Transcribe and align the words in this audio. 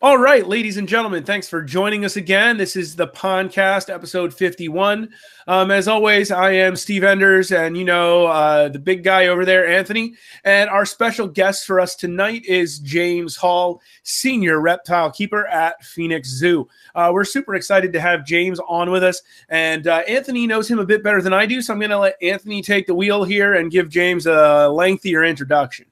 All 0.00 0.16
right, 0.16 0.46
ladies 0.46 0.76
and 0.76 0.88
gentlemen, 0.88 1.24
thanks 1.24 1.48
for 1.48 1.60
joining 1.60 2.04
us 2.04 2.14
again. 2.14 2.56
This 2.56 2.76
is 2.76 2.94
the 2.94 3.08
Pondcast, 3.08 3.92
episode 3.92 4.32
51. 4.32 5.08
Um, 5.48 5.72
as 5.72 5.88
always, 5.88 6.30
I 6.30 6.52
am 6.52 6.76
Steve 6.76 7.02
Enders, 7.02 7.50
and 7.50 7.76
you 7.76 7.84
know, 7.84 8.28
uh, 8.28 8.68
the 8.68 8.78
big 8.78 9.02
guy 9.02 9.26
over 9.26 9.44
there, 9.44 9.66
Anthony. 9.66 10.14
And 10.44 10.70
our 10.70 10.86
special 10.86 11.26
guest 11.26 11.66
for 11.66 11.80
us 11.80 11.96
tonight 11.96 12.44
is 12.44 12.78
James 12.78 13.34
Hall, 13.34 13.82
senior 14.04 14.60
reptile 14.60 15.10
keeper 15.10 15.48
at 15.48 15.82
Phoenix 15.84 16.28
Zoo. 16.28 16.68
Uh, 16.94 17.10
we're 17.12 17.24
super 17.24 17.56
excited 17.56 17.92
to 17.92 18.00
have 18.00 18.24
James 18.24 18.60
on 18.68 18.92
with 18.92 19.02
us, 19.02 19.20
and 19.48 19.88
uh, 19.88 20.04
Anthony 20.06 20.46
knows 20.46 20.70
him 20.70 20.78
a 20.78 20.86
bit 20.86 21.02
better 21.02 21.20
than 21.20 21.32
I 21.32 21.44
do, 21.44 21.60
so 21.60 21.72
I'm 21.72 21.80
going 21.80 21.90
to 21.90 21.98
let 21.98 22.22
Anthony 22.22 22.62
take 22.62 22.86
the 22.86 22.94
wheel 22.94 23.24
here 23.24 23.54
and 23.54 23.68
give 23.68 23.88
James 23.88 24.28
a 24.28 24.68
lengthier 24.68 25.24
introduction. 25.24 25.86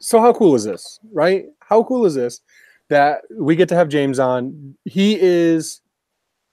So, 0.00 0.20
how 0.20 0.32
cool 0.32 0.56
is 0.56 0.64
this, 0.64 0.98
right? 1.12 1.44
How 1.60 1.84
cool 1.84 2.04
is 2.04 2.16
this? 2.16 2.40
That 2.88 3.22
we 3.36 3.56
get 3.56 3.68
to 3.70 3.74
have 3.74 3.88
James 3.88 4.18
on. 4.18 4.76
He 4.84 5.18
is, 5.20 5.80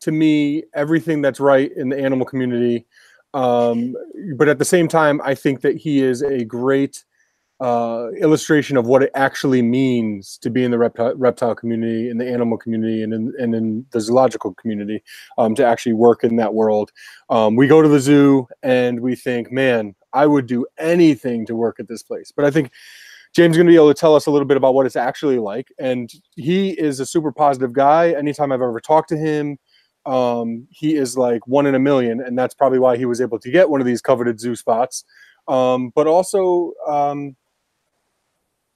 to 0.02 0.12
me, 0.12 0.64
everything 0.74 1.22
that's 1.22 1.40
right 1.40 1.72
in 1.76 1.90
the 1.90 2.00
animal 2.00 2.26
community. 2.26 2.86
Um, 3.34 3.96
but 4.36 4.48
at 4.48 4.60
the 4.60 4.66
same 4.66 4.88
time, 4.88 5.22
I 5.24 5.36
think 5.36 5.62
that 5.62 5.76
he 5.76 6.02
is 6.02 6.22
a 6.22 6.44
great 6.46 7.04
uh, 7.60 8.10
illustration 8.20 8.76
of 8.76 8.88
what 8.88 9.02
it 9.02 9.12
actually 9.16 9.62
means 9.62 10.38
to 10.40 10.50
be 10.50 10.64
in 10.64 10.72
the 10.72 10.78
reptile, 10.78 11.56
community, 11.56 12.10
in 12.10 12.18
the 12.18 12.28
animal 12.28 12.58
community, 12.58 13.02
and 13.04 13.14
in, 13.14 13.34
and 13.40 13.56
in 13.56 13.86
the 13.92 14.02
zoological 14.02 14.54
community 14.56 15.02
um, 15.38 15.56
to 15.56 15.66
actually 15.66 15.94
work 15.94 16.24
in 16.24 16.36
that 16.36 16.54
world. 16.54 16.92
Um, 17.30 17.56
we 17.56 17.68
go 17.68 17.82
to 17.82 17.88
the 17.88 18.00
zoo 18.00 18.48
and 18.64 19.00
we 19.00 19.16
think, 19.16 19.52
man, 19.52 19.96
I 20.12 20.28
would 20.28 20.46
do 20.46 20.66
anything 20.78 21.46
to 21.46 21.56
work 21.56 21.80
at 21.80 21.88
this 21.88 22.04
place. 22.04 22.32
But 22.36 22.46
I 22.46 22.52
think 22.52 22.72
James 23.34 23.54
is 23.54 23.58
going 23.58 23.68
to 23.68 23.72
be 23.72 23.76
able 23.76 23.94
to 23.94 24.00
tell 24.00 24.16
us 24.16 24.28
a 24.28 24.32
little 24.32 24.48
bit 24.48 24.58
about 24.58 24.76
what 24.76 24.86
it's 24.86 24.96
actually 24.96 25.40
like. 25.40 25.68
And 25.80 26.12
he 26.36 26.72
is 26.72 27.00
a 27.00 27.06
super 27.06 27.32
positive 27.32 27.74
guy. 27.74 28.12
Anytime 28.12 28.52
I've 28.52 28.62
ever 28.62 28.80
talked 28.80 29.10
to 29.10 29.18
him, 29.18 29.58
um, 30.06 30.68
he 30.70 30.96
is 30.96 31.18
like 31.18 31.46
one 31.48 31.66
in 31.66 31.74
a 31.74 31.80
million. 31.80 32.22
And 32.22 32.38
that's 32.38 32.54
probably 32.54 32.80
why 32.80 32.96
he 32.96 33.06
was 33.06 33.22
able 33.22 33.40
to 33.40 33.50
get 33.50 33.70
one 33.70 33.82
of 33.82 33.88
these 33.88 34.02
coveted 34.02 34.40
zoo 34.40 34.56
spots. 34.56 35.04
Um, 35.48 35.92
but 35.96 36.06
also, 36.06 36.74
um, 36.88 37.36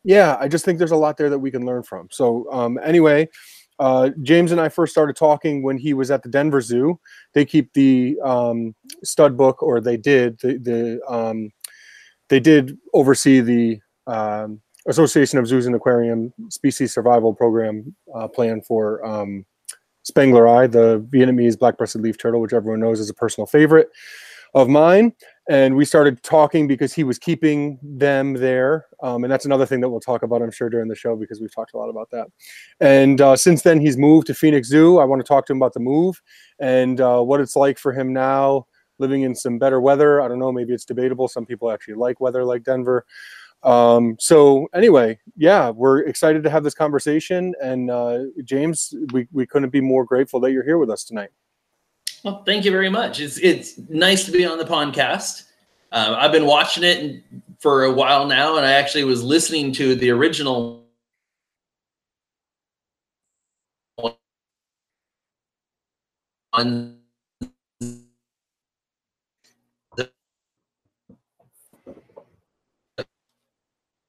yeah, 0.04 0.38
I 0.40 0.48
just 0.48 0.66
think 0.66 0.80
there's 0.80 0.92
a 0.92 0.98
lot 0.98 1.18
there 1.18 1.30
that 1.30 1.40
we 1.40 1.52
can 1.52 1.66
learn 1.66 1.84
from. 1.84 2.08
So, 2.12 2.52
um, 2.52 2.80
anyway, 2.84 3.30
uh, 3.80 4.10
James 4.24 4.52
and 4.52 4.60
I 4.60 4.70
first 4.70 4.92
started 4.92 5.16
talking 5.16 5.62
when 5.62 5.78
he 5.78 5.94
was 5.94 6.10
at 6.10 6.24
the 6.24 6.30
Denver 6.30 6.62
Zoo. 6.62 7.00
They 7.34 7.46
keep 7.46 7.74
the 7.74 8.18
um, 8.24 8.74
stud 9.04 9.38
book, 9.38 9.62
or 9.62 9.82
they 9.82 9.98
did 9.98 10.40
the, 10.40 10.58
the 10.58 11.14
um, 11.14 11.52
they 12.30 12.40
did 12.40 12.78
oversee 12.94 13.40
the 13.40 13.80
um, 14.08 14.62
Association 14.88 15.38
of 15.38 15.48
Zoos 15.48 15.66
and 15.66 15.76
Aquarium 15.76 16.34
Species 16.50 16.94
Survival 16.94 17.34
Program 17.34 17.96
uh, 18.16 18.28
plan 18.28 18.62
for 18.62 19.06
um, 19.06 19.46
Spengleri, 20.10 20.72
the 20.72 21.06
Vietnamese 21.10 21.60
black-breasted 21.60 22.02
leaf 22.02 22.18
turtle, 22.18 22.40
which 22.40 22.54
everyone 22.54 22.80
knows 22.80 23.00
is 23.00 23.10
a 23.10 23.14
personal 23.14 23.46
favorite 23.46 23.90
of 24.54 24.70
mine. 24.70 25.14
And 25.50 25.76
we 25.76 25.86
started 25.86 26.22
talking 26.24 26.68
because 26.68 26.94
he 26.94 27.04
was 27.04 27.20
keeping 27.20 27.80
them 27.82 28.34
there. 28.34 28.86
Um, 29.02 29.24
and 29.24 29.32
that's 29.32 29.46
another 29.46 29.66
thing 29.66 29.82
that 29.82 29.90
we'll 29.90 30.00
talk 30.00 30.24
about, 30.24 30.42
I'm 30.42 30.52
sure, 30.52 30.70
during 30.70 30.88
the 30.88 30.96
show 30.96 31.16
because 31.16 31.40
we've 31.40 31.54
talked 31.54 31.74
a 31.74 31.78
lot 31.78 31.90
about 31.90 32.10
that. 32.12 32.28
And 32.80 33.22
uh, 33.22 33.36
since 33.36 33.62
then, 33.62 33.80
he's 33.80 33.98
moved 33.98 34.28
to 34.28 34.34
Phoenix 34.34 34.68
Zoo. 34.68 35.00
I 35.00 35.06
want 35.06 35.22
to 35.22 35.28
talk 35.28 35.46
to 35.48 35.54
him 35.54 35.58
about 35.58 35.74
the 35.74 35.80
move 35.80 36.22
and 36.60 37.00
uh, 37.00 37.22
what 37.22 37.40
it's 37.40 37.56
like 37.56 37.78
for 37.78 37.94
him 37.94 38.14
now 38.14 38.68
living 39.00 39.22
in 39.22 39.36
some 39.36 39.60
better 39.60 39.80
weather. 39.80 40.22
I 40.22 40.28
don't 40.28 40.40
know, 40.40 40.52
maybe 40.52 40.74
it's 40.74 40.86
debatable. 40.86 41.28
Some 41.28 41.46
people 41.46 41.72
actually 41.72 41.96
like 41.96 42.20
weather 42.20 42.44
like 42.44 42.64
Denver. 42.64 43.06
Um, 43.64 44.16
so 44.20 44.68
anyway, 44.74 45.20
yeah, 45.36 45.70
we're 45.70 46.00
excited 46.02 46.44
to 46.44 46.50
have 46.50 46.64
this 46.64 46.74
conversation. 46.74 47.54
And 47.62 47.90
uh, 47.90 48.20
James, 48.44 48.94
we, 49.12 49.28
we 49.32 49.46
couldn't 49.46 49.72
be 49.72 49.82
more 49.82 50.06
grateful 50.06 50.40
that 50.42 50.52
you're 50.52 50.64
here 50.64 50.78
with 50.78 50.90
us 50.90 51.04
tonight. 51.04 51.30
Well, 52.24 52.44
thank 52.46 52.66
you 52.66 52.72
very 52.72 52.90
much. 52.90 53.20
It's 53.20 53.38
it's 53.38 53.78
nice 53.90 54.26
to 54.26 54.32
be 54.32 54.46
on 54.46 54.58
the 54.58 54.66
podcast. 54.66 55.44
Uh, 55.92 56.16
I've 56.18 56.32
been 56.32 56.46
watching 56.46 56.84
it 56.84 57.24
for 57.60 57.84
a 57.84 57.92
while 57.92 58.26
now, 58.26 58.58
and 58.58 58.66
I 58.66 58.72
actually 58.72 59.04
was 59.04 59.24
listening 59.24 59.72
to 59.74 59.96
the 59.96 60.10
original 60.10 60.84
on 66.54 66.97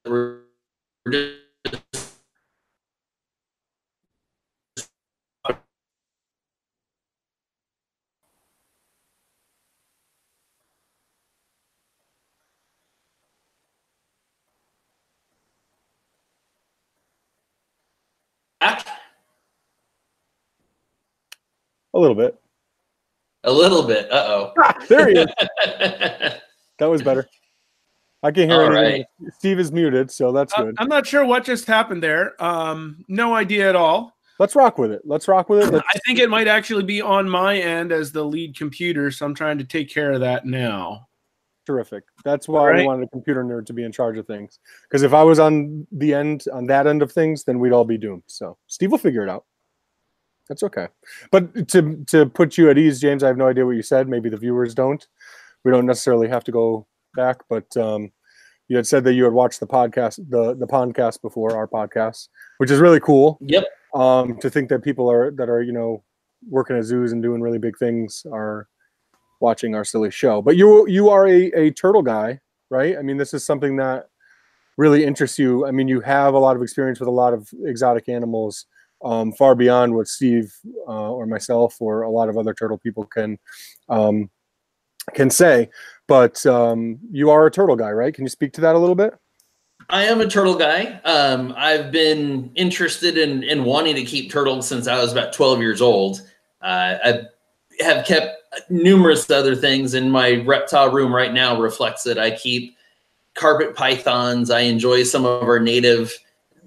we're 0.09 0.39
just 1.11 1.39
A 21.93 21.97
little 21.99 22.15
bit. 22.15 22.39
A 23.43 23.51
little 23.51 23.83
bit. 23.83 24.11
Uh 24.11 24.53
oh. 24.55 24.73
there 24.87 25.07
he 25.07 25.15
is. 25.17 25.27
that 25.65 26.85
was 26.85 27.01
better. 27.01 27.27
I 28.21 28.31
can 28.31 28.49
hear 28.49 28.61
All 28.61 28.75
anything. 28.77 29.05
Steve 29.37 29.59
is 29.59 29.71
muted, 29.71 30.11
so 30.11 30.31
that's 30.31 30.53
Uh, 30.57 30.63
good. 30.63 30.75
I'm 30.77 30.89
not 30.89 31.07
sure 31.07 31.25
what 31.25 31.45
just 31.45 31.65
happened 31.65 32.03
there. 32.03 32.41
Um, 32.43 33.05
no 33.07 33.33
idea 33.33 33.69
at 33.69 33.75
all. 33.75 34.17
Let's 34.39 34.55
rock 34.55 34.77
with 34.77 34.91
it. 34.91 35.01
Let's 35.05 35.27
rock 35.27 35.49
with 35.49 35.61
it. 35.67 35.71
Let's, 35.73 35.85
I 35.93 35.99
think 36.05 36.19
it 36.19 36.29
might 36.29 36.47
actually 36.47 36.83
be 36.83 37.01
on 37.01 37.29
my 37.29 37.57
end 37.57 37.91
as 37.91 38.11
the 38.11 38.23
lead 38.23 38.57
computer, 38.57 39.11
so 39.11 39.25
I'm 39.25 39.35
trying 39.35 39.57
to 39.57 39.63
take 39.63 39.89
care 39.89 40.11
of 40.11 40.19
that 40.21 40.45
now. 40.45 41.07
terrific. 41.65 42.03
That's 42.25 42.47
why 42.47 42.81
I 42.81 42.83
wanted 42.83 43.03
a 43.03 43.09
computer 43.09 43.43
nerd 43.43 43.67
to 43.67 43.73
be 43.73 43.83
in 43.83 43.91
charge 43.91 44.17
of 44.17 44.25
things. 44.25 44.57
Because 44.83 45.03
if 45.03 45.13
I 45.13 45.21
was 45.23 45.37
on 45.39 45.85
the 45.91 46.13
end, 46.15 46.45
on 46.51 46.65
that 46.65 46.87
end 46.87 47.03
of 47.03 47.11
things, 47.11 47.43
then 47.43 47.59
we'd 47.59 47.73
all 47.73 47.85
be 47.85 47.97
doomed. 47.97 48.23
So 48.25 48.57
Steve 48.65 48.91
will 48.91 48.97
figure 48.97 49.21
it 49.23 49.29
out. 49.29 49.45
That's 50.47 50.63
okay. 50.63 50.87
But 51.31 51.67
to 51.69 52.03
to 52.07 52.25
put 52.25 52.57
you 52.57 52.71
at 52.71 52.79
ease, 52.79 52.99
James, 52.99 53.23
I 53.23 53.27
have 53.27 53.37
no 53.37 53.47
idea 53.47 53.67
what 53.67 53.75
you 53.75 53.83
said. 53.83 54.09
Maybe 54.09 54.29
the 54.29 54.37
viewers 54.37 54.73
don't. 54.73 55.05
We 55.63 55.69
don't 55.71 55.85
necessarily 55.85 56.27
have 56.27 56.43
to 56.45 56.51
go 56.51 56.87
back, 57.19 57.37
but 57.49 57.67
um, 57.77 58.11
you 58.69 58.77
had 58.77 58.87
said 58.87 59.03
that 59.03 59.13
you 59.13 59.23
had 59.25 59.33
watched 59.33 59.59
the 59.59 59.67
podcast, 59.67 60.17
the 60.29 60.55
the 60.55 60.67
podcast 60.67 61.21
before 61.21 61.55
our 61.57 61.67
podcast, 61.67 62.29
which 62.59 62.71
is 62.71 62.79
really 62.79 62.99
cool. 62.99 63.37
Yep. 63.41 63.65
um, 63.93 64.37
to 64.37 64.49
think 64.49 64.69
that 64.69 64.83
people 64.83 65.11
are 65.11 65.31
that 65.31 65.49
are 65.49 65.61
you 65.61 65.73
know 65.73 66.03
working 66.49 66.77
at 66.77 66.85
zoos 66.85 67.11
and 67.11 67.21
doing 67.21 67.41
really 67.41 67.57
big 67.57 67.77
things 67.77 68.25
are 68.31 68.67
watching 69.41 69.75
our 69.75 69.83
silly 69.83 70.11
show. 70.11 70.41
But 70.41 70.55
you 70.55 70.87
you 70.87 71.09
are 71.09 71.27
a, 71.27 71.51
a 71.63 71.71
turtle 71.71 72.03
guy, 72.03 72.39
right? 72.69 72.97
I 72.97 73.01
mean, 73.01 73.17
this 73.17 73.33
is 73.33 73.43
something 73.45 73.75
that 73.77 74.07
really 74.77 75.03
interests 75.03 75.37
you. 75.37 75.65
I 75.67 75.71
mean, 75.71 75.87
you 75.89 75.99
have 76.01 76.33
a 76.33 76.39
lot 76.39 76.55
of 76.55 76.61
experience 76.61 76.99
with 76.99 77.09
a 77.09 77.19
lot 77.23 77.33
of 77.33 77.49
exotic 77.65 78.07
animals, 78.07 78.65
um, 79.03 79.33
far 79.33 79.55
beyond 79.55 79.93
what 79.93 80.07
Steve 80.07 80.53
uh, 80.87 81.11
or 81.11 81.25
myself 81.25 81.75
or 81.81 82.03
a 82.03 82.09
lot 82.09 82.29
of 82.29 82.37
other 82.37 82.53
turtle 82.53 82.77
people 82.77 83.05
can 83.05 83.37
um, 83.89 84.29
can 85.13 85.29
say. 85.29 85.69
But 86.09 86.43
um, 86.47 86.97
you 87.11 87.29
are 87.29 87.45
a 87.45 87.51
turtle 87.51 87.75
guy, 87.75 87.91
right? 87.91 88.11
Can 88.13 88.25
you 88.25 88.29
speak 88.29 88.51
to 88.53 88.61
that 88.61 88.75
a 88.75 88.79
little 88.79 88.95
bit? 88.95 89.13
I 89.91 90.05
am 90.05 90.21
a 90.21 90.27
turtle 90.27 90.55
guy. 90.55 90.99
Um, 91.05 91.53
I've 91.55 91.91
been 91.91 92.51
interested 92.55 93.15
in, 93.15 93.43
in 93.43 93.63
wanting 93.63 93.95
to 93.95 94.03
keep 94.03 94.31
turtles 94.31 94.67
since 94.67 94.87
I 94.87 94.99
was 94.99 95.11
about 95.11 95.33
12 95.33 95.59
years 95.59 95.81
old. 95.81 96.21
Uh, 96.61 96.97
I 97.03 97.21
have 97.81 98.05
kept 98.05 98.37
numerous 98.71 99.29
other 99.29 99.55
things 99.55 99.93
in 99.93 100.09
my 100.09 100.43
reptile 100.47 100.91
room 100.91 101.13
right 101.13 101.31
now 101.31 101.61
reflects 101.61 102.01
that 102.03 102.17
I 102.17 102.31
keep 102.31 102.75
carpet 103.35 103.75
pythons. 103.75 104.49
I 104.49 104.61
enjoy 104.61 105.03
some 105.03 105.25
of 105.25 105.43
our 105.43 105.59
native 105.59 106.11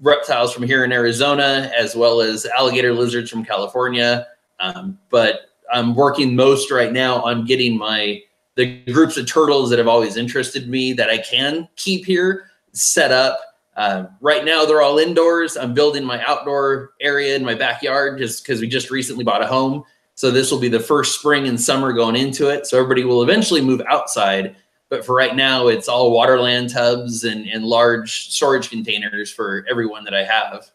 reptiles 0.01 0.53
from 0.53 0.63
here 0.63 0.85
in 0.85 0.93
Arizona, 0.93 1.69
as 1.77 1.97
well 1.97 2.21
as 2.21 2.45
alligator 2.45 2.93
lizards 2.93 3.29
from 3.29 3.43
California. 3.43 4.25
Um, 4.61 4.97
but 5.09 5.51
I'm 5.73 5.95
working 5.95 6.33
most 6.33 6.71
right 6.71 6.93
now 6.93 7.21
on 7.23 7.45
getting 7.45 7.77
my 7.77 8.21
the 8.55 8.83
groups 8.91 9.17
of 9.17 9.27
turtles 9.27 9.69
that 9.69 9.79
have 9.79 9.87
always 9.87 10.17
interested 10.17 10.69
me 10.69 10.93
that 10.93 11.09
I 11.09 11.17
can 11.17 11.67
keep 11.75 12.05
here 12.05 12.51
set 12.71 13.11
up. 13.11 13.39
Uh, 13.75 14.05
right 14.21 14.45
now, 14.45 14.65
they're 14.65 14.81
all 14.81 14.99
indoors. 14.99 15.57
I'm 15.57 15.73
building 15.73 16.03
my 16.03 16.23
outdoor 16.23 16.91
area 17.01 17.35
in 17.35 17.43
my 17.43 17.55
backyard 17.55 18.19
just 18.19 18.43
because 18.43 18.61
we 18.61 18.67
just 18.67 18.91
recently 18.91 19.23
bought 19.23 19.41
a 19.41 19.47
home. 19.47 19.83
So 20.15 20.29
this 20.29 20.51
will 20.51 20.59
be 20.59 20.69
the 20.69 20.79
first 20.79 21.17
spring 21.17 21.47
and 21.47 21.59
summer 21.59 21.91
going 21.91 22.15
into 22.15 22.49
it. 22.49 22.67
So 22.67 22.77
everybody 22.77 23.03
will 23.03 23.23
eventually 23.23 23.61
move 23.61 23.81
outside. 23.89 24.55
But 24.89 25.03
for 25.03 25.15
right 25.15 25.35
now, 25.35 25.69
it's 25.69 25.87
all 25.87 26.11
waterland 26.11 26.71
tubs 26.71 27.23
and, 27.23 27.47
and 27.47 27.65
large 27.65 28.29
storage 28.29 28.69
containers 28.69 29.31
for 29.31 29.65
everyone 29.67 30.03
that 30.03 30.13
I 30.13 30.23
have. 30.23 30.69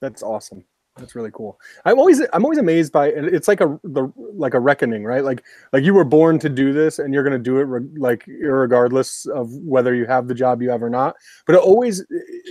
That's 0.00 0.22
awesome. 0.22 0.64
That's 0.98 1.14
really 1.14 1.30
cool. 1.30 1.60
I'm 1.84 1.98
always 1.98 2.22
I'm 2.32 2.44
always 2.44 2.58
amazed 2.58 2.90
by 2.90 3.08
it's 3.08 3.48
like 3.48 3.60
a 3.60 3.78
the 3.84 4.10
like 4.16 4.54
a 4.54 4.60
reckoning, 4.60 5.04
right? 5.04 5.22
Like 5.22 5.44
like 5.72 5.84
you 5.84 5.92
were 5.92 6.04
born 6.04 6.38
to 6.38 6.48
do 6.48 6.72
this 6.72 6.98
and 6.98 7.12
you're 7.12 7.22
going 7.22 7.34
to 7.34 7.38
do 7.38 7.58
it 7.58 7.64
re- 7.64 7.86
like 7.98 8.24
regardless 8.26 9.26
of 9.26 9.52
whether 9.56 9.94
you 9.94 10.06
have 10.06 10.26
the 10.26 10.34
job 10.34 10.62
you 10.62 10.70
have 10.70 10.82
or 10.82 10.88
not. 10.88 11.16
But 11.46 11.56
it 11.56 11.60
always 11.60 12.04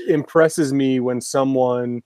impresses 0.07 0.73
me 0.73 0.99
when 0.99 1.21
someone 1.21 2.03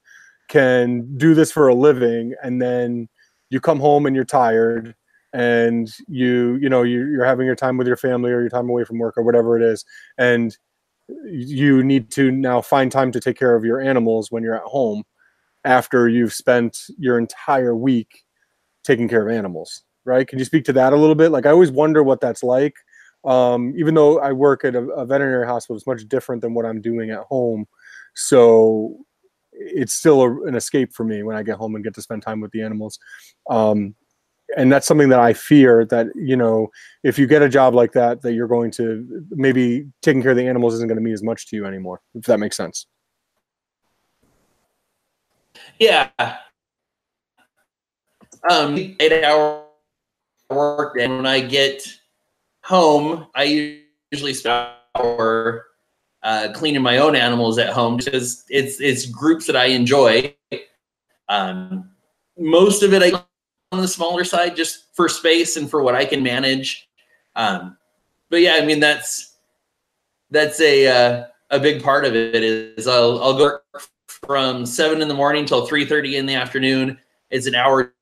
can 0.48 1.18
do 1.18 1.34
this 1.34 1.52
for 1.52 1.68
a 1.68 1.76
living 1.76 2.34
and 2.42 2.62
then 2.62 3.10
you 3.50 3.60
come 3.60 3.80
home 3.80 4.06
and 4.06 4.16
you're 4.16 4.26
tired 4.26 4.96
and 5.34 5.92
you 6.08 6.58
you 6.62 6.70
know 6.70 6.84
you, 6.84 7.06
you're 7.08 7.26
having 7.26 7.46
your 7.46 7.56
time 7.56 7.78
with 7.78 7.86
your 7.86 7.98
family 7.98 8.32
or 8.32 8.40
your 8.40 8.50
time 8.50 8.70
away 8.70 8.84
from 8.84 8.98
work 8.98 9.16
or 9.18 9.24
whatever 9.24 9.56
it 9.56 9.62
is 9.62 9.86
and 10.18 10.58
you 11.26 11.84
need 11.84 12.10
to 12.12 12.32
now 12.32 12.62
find 12.62 12.92
time 12.92 13.12
to 13.12 13.20
take 13.20 13.38
care 13.38 13.56
of 13.56 13.64
your 13.64 13.80
animals 13.80 14.32
when 14.32 14.42
you're 14.42 14.56
at 14.56 14.64
home 14.64 15.04
after 15.66 16.08
you've 16.08 16.34
spent 16.34 16.78
your 16.98 17.18
entire 17.18 17.76
week 17.76 18.24
taking 18.84 19.08
care 19.08 19.28
of 19.28 19.36
animals 19.36 19.84
right? 20.10 20.28
Can 20.28 20.40
you 20.40 20.46
speak 20.46 20.66
to 20.66 20.74
that 20.74 20.92
a 20.92 20.98
little 20.98 21.16
bit? 21.16 21.32
Like 21.32 21.46
i 21.46 21.52
always 21.52 21.72
wonder 21.72 22.04
what 22.04 22.20
that's 22.20 22.44
like. 22.44 22.76
Um, 23.26 23.74
even 23.78 23.96
though 23.96 24.20
i 24.20 24.32
work 24.32 24.64
at 24.64 24.76
a, 24.76 24.84
a 25.02 25.06
veterinary 25.06 25.46
hospital 25.46 25.76
it's 25.76 25.86
much 25.86 26.08
different 26.08 26.42
than 26.42 26.54
what 26.54 26.66
i'm 26.66 26.82
doing 26.82 27.12
at 27.12 27.24
home. 27.30 27.66
So 28.16 28.98
it's 29.52 29.94
still 29.94 30.22
a, 30.22 30.44
an 30.44 30.56
escape 30.56 30.94
for 30.94 31.04
me 31.04 31.24
when 31.24 31.36
i 31.36 31.44
get 31.44 31.58
home 31.58 31.76
and 31.76 31.84
get 31.84 31.94
to 31.96 32.02
spend 32.02 32.22
time 32.22 32.42
with 32.42 32.52
the 32.52 32.62
animals. 32.62 32.98
Um, 33.50 33.96
and 34.58 34.72
that's 34.72 34.88
something 34.88 35.10
that 35.10 35.20
I 35.20 35.34
fear 35.34 35.86
that 35.86 36.08
you 36.16 36.36
know 36.36 36.70
if 37.04 37.20
you 37.20 37.28
get 37.28 37.44
a 37.44 37.50
job 37.50 37.76
like 37.76 37.92
that 37.92 38.24
that 38.24 38.34
you're 38.34 38.48
going 38.48 38.72
to 38.72 39.24
maybe 39.30 39.86
taking 40.02 40.24
care 40.24 40.32
of 40.32 40.38
the 40.38 40.48
animals 40.48 40.74
isn't 40.76 40.88
going 40.88 40.98
to 40.98 41.04
mean 41.04 41.14
as 41.14 41.22
much 41.22 41.48
to 41.48 41.56
you 41.56 41.66
anymore 41.66 42.02
if 42.16 42.24
that 42.24 42.40
makes 42.40 42.58
sense. 42.58 42.88
Yeah. 45.80 46.10
Um, 48.50 48.96
eight 49.00 49.24
hour 49.24 49.66
work, 50.50 50.98
and 51.00 51.18
when 51.18 51.26
I 51.26 51.40
get 51.40 51.88
home, 52.64 53.28
I 53.36 53.81
usually 54.12 54.34
spend 54.34 54.70
hour 54.96 55.68
uh, 56.24 56.50
cleaning 56.54 56.81
my 56.81 56.98
own 56.98 57.16
animals 57.16 57.58
at 57.58 57.74
home 57.74 57.98
because 57.98 58.46
it's 58.50 58.80
it's 58.81 59.06
groups 59.06 59.48
that 59.48 59.56
I 59.56 59.66
enjoy. 59.66 60.36
Um, 61.30 61.92
most 62.38 62.84
of 62.84 62.94
it 62.94 63.02
I 63.02 63.24
on 63.72 63.81
the 63.81 63.88
smaller 63.88 64.24
side 64.24 64.56
just 64.56 64.96
for 64.96 65.08
space 65.08 65.58
and 65.58 65.70
for 65.70 65.81
what 65.84 65.96
I 65.96 66.06
can 66.06 66.24
manage. 66.24 66.90
Um, 67.36 67.78
but 68.30 68.42
yeah, 68.42 68.56
I 68.56 68.66
mean 68.66 68.80
that's 68.80 69.38
that's 70.31 70.60
a 70.60 70.88
uh, 70.88 71.28
a 71.52 71.60
big 71.60 71.84
part 71.84 72.06
of 72.06 72.16
it 72.16 72.44
is 72.44 72.88
I'll 72.88 73.22
I'll 73.22 73.38
go 73.38 73.60
from 74.30 74.64
seven 74.64 75.02
in 75.02 75.08
the 75.08 75.14
morning 75.16 75.44
till 75.44 75.66
three 75.66 75.84
thirty 75.84 76.18
in 76.18 76.28
the 76.28 76.36
afternoon. 76.36 77.00
It's 77.31 77.48
an 77.48 77.56
hour 77.56 77.96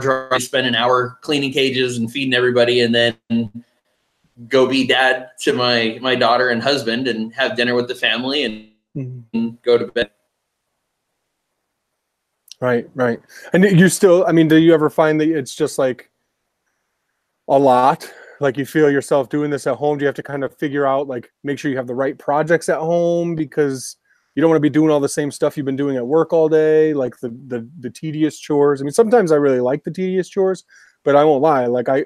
drive. 0.00 0.42
Spend 0.42 0.66
an 0.66 0.74
hour 0.74 1.18
cleaning 1.20 1.52
cages 1.52 1.98
and 1.98 2.10
feeding 2.10 2.32
everybody, 2.32 2.80
and 2.80 2.94
then 2.94 3.18
go 4.48 4.66
be 4.66 4.86
dad 4.86 5.28
to 5.40 5.52
my 5.52 5.98
my 6.00 6.14
daughter 6.14 6.48
and 6.48 6.62
husband, 6.62 7.08
and 7.08 7.30
have 7.34 7.58
dinner 7.58 7.74
with 7.74 7.88
the 7.88 7.94
family, 7.94 8.44
and, 8.44 8.70
mm-hmm. 8.96 9.20
and 9.34 9.60
go 9.60 9.76
to 9.76 9.84
bed. 9.88 10.08
Right, 12.58 12.88
right. 12.94 13.20
And 13.52 13.62
you 13.62 13.90
still, 13.90 14.24
I 14.26 14.32
mean, 14.32 14.48
do 14.48 14.56
you 14.56 14.72
ever 14.72 14.88
find 14.88 15.20
that 15.20 15.28
it's 15.28 15.54
just 15.54 15.78
like 15.78 16.10
a 17.48 17.58
lot? 17.58 18.10
Like 18.40 18.56
you 18.56 18.64
feel 18.64 18.90
yourself 18.90 19.28
doing 19.28 19.50
this 19.50 19.66
at 19.66 19.76
home? 19.76 19.98
Do 19.98 20.04
you 20.04 20.06
have 20.06 20.14
to 20.14 20.22
kind 20.22 20.42
of 20.42 20.56
figure 20.56 20.86
out, 20.86 21.06
like, 21.06 21.30
make 21.44 21.58
sure 21.58 21.70
you 21.70 21.76
have 21.76 21.86
the 21.86 21.94
right 21.94 22.18
projects 22.18 22.70
at 22.70 22.78
home 22.78 23.34
because 23.34 23.96
you 24.36 24.42
don't 24.42 24.50
want 24.50 24.58
to 24.58 24.60
be 24.60 24.70
doing 24.70 24.90
all 24.90 25.00
the 25.00 25.08
same 25.08 25.30
stuff 25.30 25.56
you've 25.56 25.66
been 25.66 25.76
doing 25.76 25.96
at 25.96 26.06
work 26.06 26.32
all 26.32 26.48
day, 26.48 26.92
like 26.92 27.18
the 27.20 27.30
the 27.48 27.68
the 27.80 27.90
tedious 27.90 28.38
chores. 28.38 28.80
I 28.80 28.84
mean, 28.84 28.92
sometimes 28.92 29.32
I 29.32 29.36
really 29.36 29.60
like 29.60 29.82
the 29.82 29.90
tedious 29.90 30.28
chores, 30.28 30.62
but 31.04 31.16
I 31.16 31.24
won't 31.24 31.42
lie. 31.42 31.64
Like 31.66 31.88
I, 31.88 32.04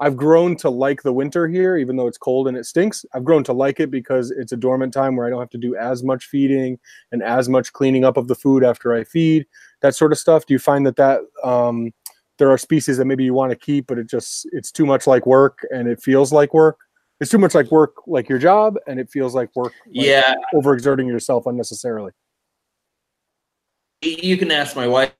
I've 0.00 0.16
grown 0.16 0.56
to 0.56 0.70
like 0.70 1.02
the 1.02 1.12
winter 1.12 1.46
here, 1.46 1.76
even 1.76 1.96
though 1.96 2.06
it's 2.06 2.16
cold 2.16 2.48
and 2.48 2.56
it 2.56 2.64
stinks. 2.64 3.04
I've 3.14 3.24
grown 3.24 3.44
to 3.44 3.52
like 3.52 3.78
it 3.78 3.90
because 3.90 4.30
it's 4.30 4.52
a 4.52 4.56
dormant 4.56 4.94
time 4.94 5.16
where 5.16 5.26
I 5.26 5.30
don't 5.30 5.40
have 5.40 5.50
to 5.50 5.58
do 5.58 5.76
as 5.76 6.02
much 6.02 6.24
feeding 6.24 6.78
and 7.12 7.22
as 7.22 7.48
much 7.48 7.74
cleaning 7.74 8.04
up 8.04 8.16
of 8.16 8.28
the 8.28 8.34
food 8.34 8.64
after 8.64 8.94
I 8.94 9.04
feed, 9.04 9.46
that 9.82 9.94
sort 9.94 10.12
of 10.12 10.18
stuff. 10.18 10.46
Do 10.46 10.54
you 10.54 10.58
find 10.58 10.86
that 10.86 10.96
that 10.96 11.20
um, 11.44 11.92
there 12.38 12.50
are 12.50 12.58
species 12.58 12.96
that 12.96 13.04
maybe 13.04 13.24
you 13.24 13.34
want 13.34 13.50
to 13.50 13.56
keep, 13.56 13.86
but 13.86 13.98
it 13.98 14.08
just 14.08 14.48
it's 14.52 14.72
too 14.72 14.86
much 14.86 15.06
like 15.06 15.26
work 15.26 15.66
and 15.70 15.88
it 15.88 16.02
feels 16.02 16.32
like 16.32 16.54
work? 16.54 16.78
It's 17.20 17.30
too 17.30 17.38
much 17.38 17.54
like 17.54 17.70
work, 17.70 18.06
like 18.06 18.28
your 18.28 18.38
job, 18.38 18.76
and 18.86 19.00
it 19.00 19.10
feels 19.10 19.34
like 19.34 19.50
work. 19.56 19.72
Like 19.86 20.06
yeah, 20.06 20.34
overexerting 20.54 21.06
yourself 21.06 21.46
unnecessarily. 21.46 22.12
You 24.02 24.36
can 24.36 24.50
ask 24.50 24.76
my 24.76 24.86
wife 24.86 25.12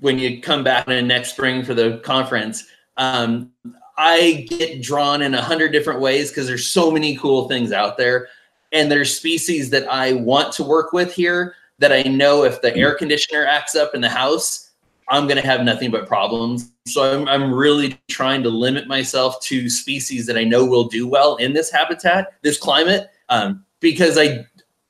when 0.00 0.18
you 0.18 0.40
come 0.40 0.64
back 0.64 0.88
in 0.88 1.06
next 1.06 1.32
spring 1.32 1.62
for 1.62 1.74
the 1.74 1.98
conference 2.04 2.64
um, 2.96 3.50
I 3.96 4.46
get 4.48 4.82
drawn 4.82 5.22
in 5.22 5.34
a 5.34 5.42
hundred 5.42 5.72
different 5.72 6.00
ways 6.00 6.30
because 6.30 6.46
there's 6.46 6.66
so 6.66 6.90
many 6.90 7.16
cool 7.16 7.48
things 7.48 7.72
out 7.72 7.96
there, 7.96 8.28
and 8.72 8.90
there's 8.90 9.16
species 9.16 9.70
that 9.70 9.90
I 9.90 10.12
want 10.14 10.52
to 10.54 10.64
work 10.64 10.92
with 10.92 11.14
here 11.14 11.54
that 11.78 11.92
I 11.92 12.02
know 12.02 12.44
if 12.44 12.62
the 12.62 12.74
air 12.76 12.94
conditioner 12.94 13.44
acts 13.44 13.74
up 13.74 13.94
in 13.94 14.00
the 14.00 14.08
house, 14.08 14.70
I'm 15.12 15.28
going 15.28 15.40
to 15.40 15.46
have 15.46 15.62
nothing 15.62 15.90
but 15.90 16.08
problems. 16.08 16.72
So 16.86 17.02
I'm, 17.02 17.28
I'm 17.28 17.52
really 17.54 18.00
trying 18.08 18.42
to 18.42 18.48
limit 18.48 18.88
myself 18.88 19.40
to 19.42 19.68
species 19.68 20.26
that 20.26 20.38
I 20.38 20.42
know 20.42 20.64
will 20.64 20.88
do 20.88 21.06
well 21.06 21.36
in 21.36 21.52
this 21.52 21.70
habitat, 21.70 22.32
this 22.42 22.58
climate, 22.58 23.10
um, 23.28 23.64
because 23.78 24.18
I 24.18 24.46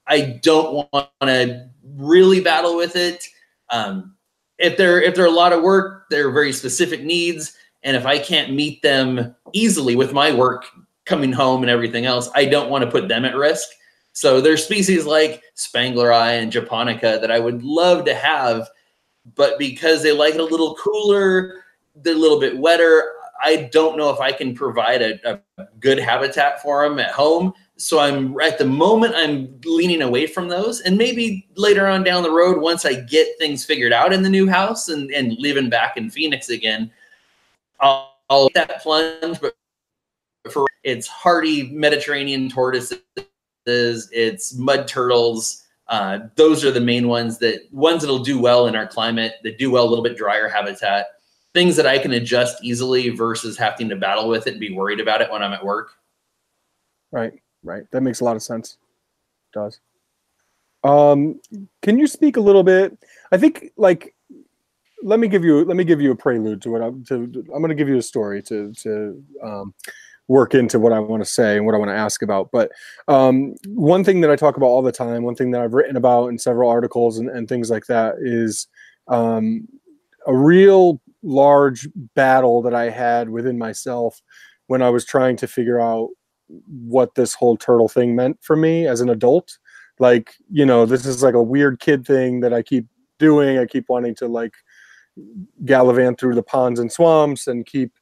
I 0.06 0.40
don't 0.42 0.88
want 0.92 1.10
to 1.22 1.68
really 1.96 2.40
battle 2.40 2.76
with 2.76 2.96
it. 2.96 3.24
Um, 3.70 4.14
if 4.58 4.76
they're 4.76 5.02
if 5.02 5.14
they're 5.14 5.26
a 5.26 5.30
lot 5.30 5.52
of 5.52 5.62
work, 5.62 6.04
they're 6.08 6.30
very 6.30 6.52
specific 6.52 7.02
needs. 7.02 7.56
And 7.82 7.96
if 7.96 8.06
I 8.06 8.18
can't 8.18 8.52
meet 8.52 8.80
them 8.82 9.34
easily 9.52 9.96
with 9.96 10.12
my 10.12 10.32
work 10.32 10.66
coming 11.04 11.32
home 11.32 11.62
and 11.62 11.70
everything 11.70 12.06
else, 12.06 12.30
I 12.34 12.44
don't 12.44 12.70
want 12.70 12.84
to 12.84 12.90
put 12.90 13.08
them 13.08 13.24
at 13.24 13.34
risk. 13.34 13.68
So 14.12 14.40
there's 14.40 14.64
species 14.64 15.04
like 15.04 15.42
Spengleri 15.56 16.40
and 16.40 16.52
Japonica 16.52 17.18
that 17.20 17.32
I 17.32 17.40
would 17.40 17.64
love 17.64 18.04
to 18.04 18.14
have, 18.14 18.68
but 19.34 19.58
because 19.58 20.02
they 20.02 20.12
like 20.12 20.34
it 20.34 20.40
a 20.40 20.44
little 20.44 20.74
cooler, 20.76 21.64
they're 21.96 22.14
a 22.14 22.18
little 22.18 22.40
bit 22.40 22.56
wetter. 22.56 23.12
I 23.42 23.68
don't 23.72 23.96
know 23.96 24.10
if 24.10 24.20
I 24.20 24.32
can 24.32 24.54
provide 24.54 25.02
a, 25.02 25.32
a 25.58 25.66
good 25.80 25.98
habitat 25.98 26.62
for 26.62 26.88
them 26.88 26.98
at 26.98 27.10
home. 27.10 27.52
So 27.76 27.98
I'm 27.98 28.38
at 28.40 28.58
the 28.58 28.64
moment 28.64 29.14
I'm 29.16 29.60
leaning 29.64 30.02
away 30.02 30.28
from 30.28 30.48
those, 30.48 30.80
and 30.82 30.96
maybe 30.96 31.48
later 31.56 31.88
on 31.88 32.04
down 32.04 32.22
the 32.22 32.30
road, 32.30 32.60
once 32.60 32.84
I 32.84 32.94
get 32.94 33.36
things 33.38 33.64
figured 33.64 33.92
out 33.92 34.12
in 34.12 34.22
the 34.22 34.28
new 34.28 34.48
house 34.48 34.88
and 34.88 35.10
and 35.10 35.36
living 35.38 35.68
back 35.68 35.96
in 35.96 36.08
Phoenix 36.08 36.48
again, 36.48 36.92
I'll, 37.80 38.14
I'll 38.30 38.48
that 38.54 38.82
plunge, 38.82 39.40
but 39.40 39.56
for 40.50 40.66
it's 40.84 41.08
hardy 41.08 41.70
Mediterranean 41.72 42.48
tortoises, 42.48 43.00
it's 43.66 44.54
mud 44.54 44.86
turtles. 44.86 45.61
Uh, 45.92 46.20
those 46.36 46.64
are 46.64 46.70
the 46.70 46.80
main 46.80 47.06
ones 47.06 47.36
that 47.36 47.68
ones 47.70 48.00
that'll 48.00 48.24
do 48.24 48.40
well 48.40 48.66
in 48.66 48.74
our 48.74 48.86
climate 48.86 49.34
that 49.42 49.58
do 49.58 49.70
well 49.70 49.84
a 49.84 49.90
little 49.90 50.02
bit 50.02 50.16
drier 50.16 50.48
habitat. 50.48 51.08
Things 51.52 51.76
that 51.76 51.86
I 51.86 51.98
can 51.98 52.12
adjust 52.12 52.64
easily 52.64 53.10
versus 53.10 53.58
having 53.58 53.90
to 53.90 53.96
battle 53.96 54.26
with 54.26 54.46
it 54.46 54.52
and 54.52 54.60
be 54.60 54.72
worried 54.72 55.00
about 55.00 55.20
it 55.20 55.30
when 55.30 55.42
I'm 55.42 55.52
at 55.52 55.62
work. 55.62 55.90
Right, 57.10 57.34
right. 57.62 57.82
That 57.90 58.00
makes 58.00 58.20
a 58.20 58.24
lot 58.24 58.36
of 58.36 58.42
sense. 58.42 58.78
It 59.50 59.58
does. 59.58 59.80
Um, 60.82 61.38
can 61.82 61.98
you 61.98 62.06
speak 62.06 62.38
a 62.38 62.40
little 62.40 62.62
bit? 62.62 62.96
I 63.30 63.36
think 63.36 63.72
like 63.76 64.14
let 65.02 65.20
me 65.20 65.28
give 65.28 65.44
you 65.44 65.62
let 65.66 65.76
me 65.76 65.84
give 65.84 66.00
you 66.00 66.12
a 66.12 66.16
prelude 66.16 66.62
to 66.62 66.70
what 66.70 66.80
I'm 66.80 67.04
to 67.04 67.24
I'm 67.54 67.60
going 67.60 67.68
to 67.68 67.74
give 67.74 67.90
you 67.90 67.98
a 67.98 68.02
story 68.02 68.42
to 68.44 68.72
to 68.72 69.22
um, 69.42 69.74
work 70.32 70.54
into 70.54 70.78
what 70.78 70.94
I 70.94 70.98
want 70.98 71.22
to 71.22 71.28
say 71.28 71.58
and 71.58 71.66
what 71.66 71.74
I 71.74 71.78
want 71.78 71.90
to 71.90 71.94
ask 71.94 72.22
about. 72.22 72.50
But 72.50 72.72
um, 73.06 73.54
one 73.66 74.02
thing 74.02 74.22
that 74.22 74.30
I 74.30 74.36
talk 74.36 74.56
about 74.56 74.66
all 74.66 74.80
the 74.80 74.90
time, 74.90 75.24
one 75.24 75.34
thing 75.34 75.50
that 75.50 75.60
I've 75.60 75.74
written 75.74 75.94
about 75.94 76.28
in 76.28 76.38
several 76.38 76.70
articles 76.70 77.18
and, 77.18 77.28
and 77.28 77.46
things 77.46 77.68
like 77.68 77.84
that 77.86 78.14
is 78.18 78.66
um, 79.08 79.68
a 80.26 80.34
real 80.34 81.02
large 81.22 81.86
battle 82.14 82.62
that 82.62 82.74
I 82.74 82.88
had 82.88 83.28
within 83.28 83.58
myself 83.58 84.22
when 84.68 84.80
I 84.80 84.88
was 84.88 85.04
trying 85.04 85.36
to 85.36 85.46
figure 85.46 85.78
out 85.78 86.08
what 86.66 87.14
this 87.14 87.34
whole 87.34 87.58
turtle 87.58 87.88
thing 87.88 88.16
meant 88.16 88.38
for 88.40 88.56
me 88.56 88.86
as 88.86 89.02
an 89.02 89.10
adult. 89.10 89.58
Like, 89.98 90.32
you 90.50 90.64
know, 90.64 90.86
this 90.86 91.04
is 91.04 91.22
like 91.22 91.34
a 91.34 91.42
weird 91.42 91.78
kid 91.78 92.06
thing 92.06 92.40
that 92.40 92.54
I 92.54 92.62
keep 92.62 92.86
doing. 93.18 93.58
I 93.58 93.66
keep 93.66 93.90
wanting 93.90 94.14
to 94.16 94.28
like 94.28 94.54
gallivant 95.66 96.18
through 96.18 96.36
the 96.36 96.42
ponds 96.42 96.80
and 96.80 96.90
swamps 96.90 97.46
and 97.48 97.66
keep 97.66 97.92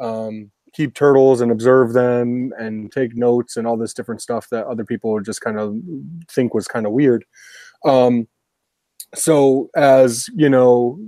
um, 0.00 0.50
keep 0.74 0.94
turtles 0.94 1.40
and 1.40 1.52
observe 1.52 1.92
them 1.92 2.52
and 2.58 2.90
take 2.92 3.16
notes 3.16 3.56
and 3.56 3.66
all 3.66 3.76
this 3.76 3.94
different 3.94 4.20
stuff 4.20 4.48
that 4.50 4.66
other 4.66 4.84
people 4.84 5.12
would 5.12 5.24
just 5.24 5.40
kind 5.40 5.58
of 5.58 5.76
think 6.30 6.52
was 6.52 6.68
kind 6.68 6.86
of 6.86 6.92
weird. 6.92 7.24
Um, 7.84 8.26
so 9.14 9.70
as 9.76 10.26
you 10.34 10.48
know, 10.48 10.98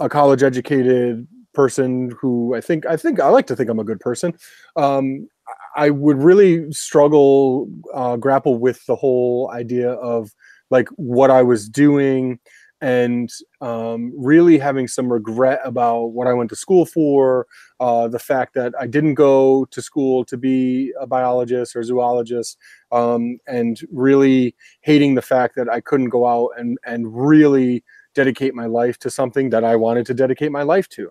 a 0.00 0.08
college 0.08 0.42
educated 0.42 1.26
person 1.52 2.12
who 2.20 2.54
I 2.54 2.60
think 2.60 2.84
I 2.86 2.96
think 2.96 3.20
I 3.20 3.28
like 3.28 3.46
to 3.46 3.56
think 3.56 3.70
I'm 3.70 3.78
a 3.78 3.84
good 3.84 4.00
person. 4.00 4.34
Um, 4.76 5.28
I 5.76 5.90
would 5.90 6.18
really 6.18 6.70
struggle 6.72 7.68
uh, 7.92 8.16
grapple 8.16 8.58
with 8.58 8.84
the 8.86 8.96
whole 8.96 9.50
idea 9.52 9.92
of 9.92 10.30
like 10.70 10.88
what 10.96 11.30
I 11.30 11.42
was 11.42 11.68
doing 11.68 12.38
and 12.84 13.30
um, 13.62 14.12
really 14.14 14.58
having 14.58 14.86
some 14.86 15.10
regret 15.10 15.58
about 15.64 16.08
what 16.08 16.26
I 16.26 16.34
went 16.34 16.50
to 16.50 16.56
school 16.56 16.84
for, 16.84 17.46
uh, 17.80 18.08
the 18.08 18.18
fact 18.18 18.52
that 18.56 18.74
I 18.78 18.86
didn't 18.86 19.14
go 19.14 19.64
to 19.70 19.80
school 19.80 20.22
to 20.26 20.36
be 20.36 20.92
a 21.00 21.06
biologist 21.06 21.74
or 21.74 21.82
zoologist, 21.82 22.58
um, 22.92 23.38
and 23.46 23.80
really 23.90 24.54
hating 24.82 25.14
the 25.14 25.22
fact 25.22 25.56
that 25.56 25.70
I 25.70 25.80
couldn't 25.80 26.10
go 26.10 26.26
out 26.26 26.50
and 26.58 26.76
and 26.84 27.06
really 27.10 27.82
dedicate 28.14 28.54
my 28.54 28.66
life 28.66 28.98
to 28.98 29.10
something 29.10 29.48
that 29.48 29.64
I 29.64 29.76
wanted 29.76 30.04
to 30.06 30.14
dedicate 30.14 30.52
my 30.52 30.62
life 30.62 30.86
to. 30.90 31.10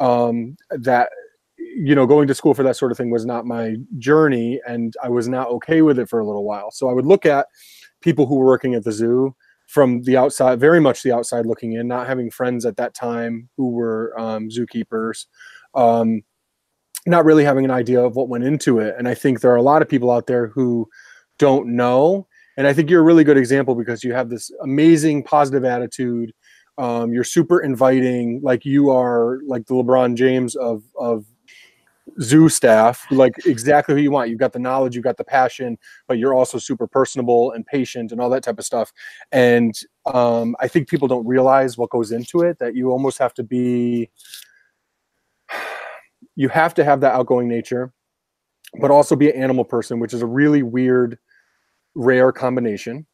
Um, 0.00 0.56
that 0.70 1.10
you 1.58 1.94
know, 1.94 2.06
going 2.06 2.26
to 2.26 2.34
school 2.34 2.54
for 2.54 2.62
that 2.62 2.76
sort 2.76 2.90
of 2.90 2.96
thing 2.96 3.10
was 3.10 3.26
not 3.26 3.44
my 3.44 3.76
journey, 3.98 4.62
and 4.66 4.94
I 5.04 5.10
was 5.10 5.28
not 5.28 5.48
okay 5.48 5.82
with 5.82 5.98
it 5.98 6.08
for 6.08 6.20
a 6.20 6.26
little 6.26 6.44
while. 6.44 6.70
So 6.70 6.88
I 6.88 6.94
would 6.94 7.06
look 7.06 7.26
at 7.26 7.48
people 8.00 8.24
who 8.24 8.36
were 8.36 8.46
working 8.46 8.74
at 8.74 8.84
the 8.84 8.92
zoo 8.92 9.36
from 9.72 10.02
the 10.02 10.18
outside, 10.18 10.60
very 10.60 10.80
much 10.80 11.02
the 11.02 11.12
outside 11.12 11.46
looking 11.46 11.72
in, 11.72 11.88
not 11.88 12.06
having 12.06 12.30
friends 12.30 12.66
at 12.66 12.76
that 12.76 12.92
time 12.92 13.48
who 13.56 13.70
were 13.70 14.12
um, 14.20 14.50
zookeepers, 14.50 15.24
um, 15.74 16.20
not 17.06 17.24
really 17.24 17.42
having 17.42 17.64
an 17.64 17.70
idea 17.70 17.98
of 18.04 18.14
what 18.14 18.28
went 18.28 18.44
into 18.44 18.80
it. 18.80 18.94
And 18.98 19.08
I 19.08 19.14
think 19.14 19.40
there 19.40 19.50
are 19.50 19.56
a 19.56 19.62
lot 19.62 19.80
of 19.80 19.88
people 19.88 20.10
out 20.10 20.26
there 20.26 20.48
who 20.48 20.86
don't 21.38 21.68
know. 21.74 22.26
And 22.58 22.66
I 22.66 22.74
think 22.74 22.90
you're 22.90 23.00
a 23.00 23.04
really 23.04 23.24
good 23.24 23.38
example 23.38 23.74
because 23.74 24.04
you 24.04 24.12
have 24.12 24.28
this 24.28 24.50
amazing 24.62 25.24
positive 25.24 25.64
attitude. 25.64 26.34
Um, 26.76 27.14
you're 27.14 27.24
super 27.24 27.58
inviting, 27.58 28.42
like 28.42 28.66
you 28.66 28.90
are 28.90 29.40
like 29.46 29.64
the 29.68 29.74
LeBron 29.74 30.16
James 30.16 30.54
of 30.54 30.82
of 30.98 31.24
zoo 32.20 32.48
staff 32.48 33.06
like 33.10 33.34
exactly 33.46 33.94
who 33.94 34.00
you 34.00 34.10
want. 34.10 34.28
You've 34.28 34.38
got 34.38 34.52
the 34.52 34.58
knowledge 34.58 34.94
you've 34.94 35.04
got 35.04 35.16
the 35.16 35.24
passion 35.24 35.78
but 36.08 36.18
you're 36.18 36.34
also 36.34 36.58
super 36.58 36.86
personable 36.86 37.52
and 37.52 37.64
patient 37.64 38.12
and 38.12 38.20
all 38.20 38.30
that 38.30 38.42
type 38.42 38.58
of 38.58 38.64
stuff. 38.64 38.92
And 39.30 39.74
um, 40.06 40.56
i 40.58 40.66
think 40.66 40.88
people 40.88 41.06
don't 41.06 41.26
realize 41.26 41.78
what 41.78 41.90
goes 41.90 42.10
into 42.10 42.40
it 42.40 42.58
that 42.58 42.74
you 42.74 42.90
almost 42.90 43.18
have 43.18 43.32
to 43.34 43.44
be 43.44 44.10
you 46.34 46.48
have 46.48 46.74
to 46.74 46.84
have 46.84 47.00
that 47.00 47.14
outgoing 47.14 47.48
nature 47.48 47.92
but 48.80 48.90
also 48.90 49.14
be 49.14 49.30
an 49.30 49.40
animal 49.40 49.64
person 49.64 50.00
which 50.00 50.12
is 50.12 50.22
a 50.22 50.26
really 50.26 50.62
weird 50.62 51.18
rare 51.94 52.32
combination. 52.32 53.06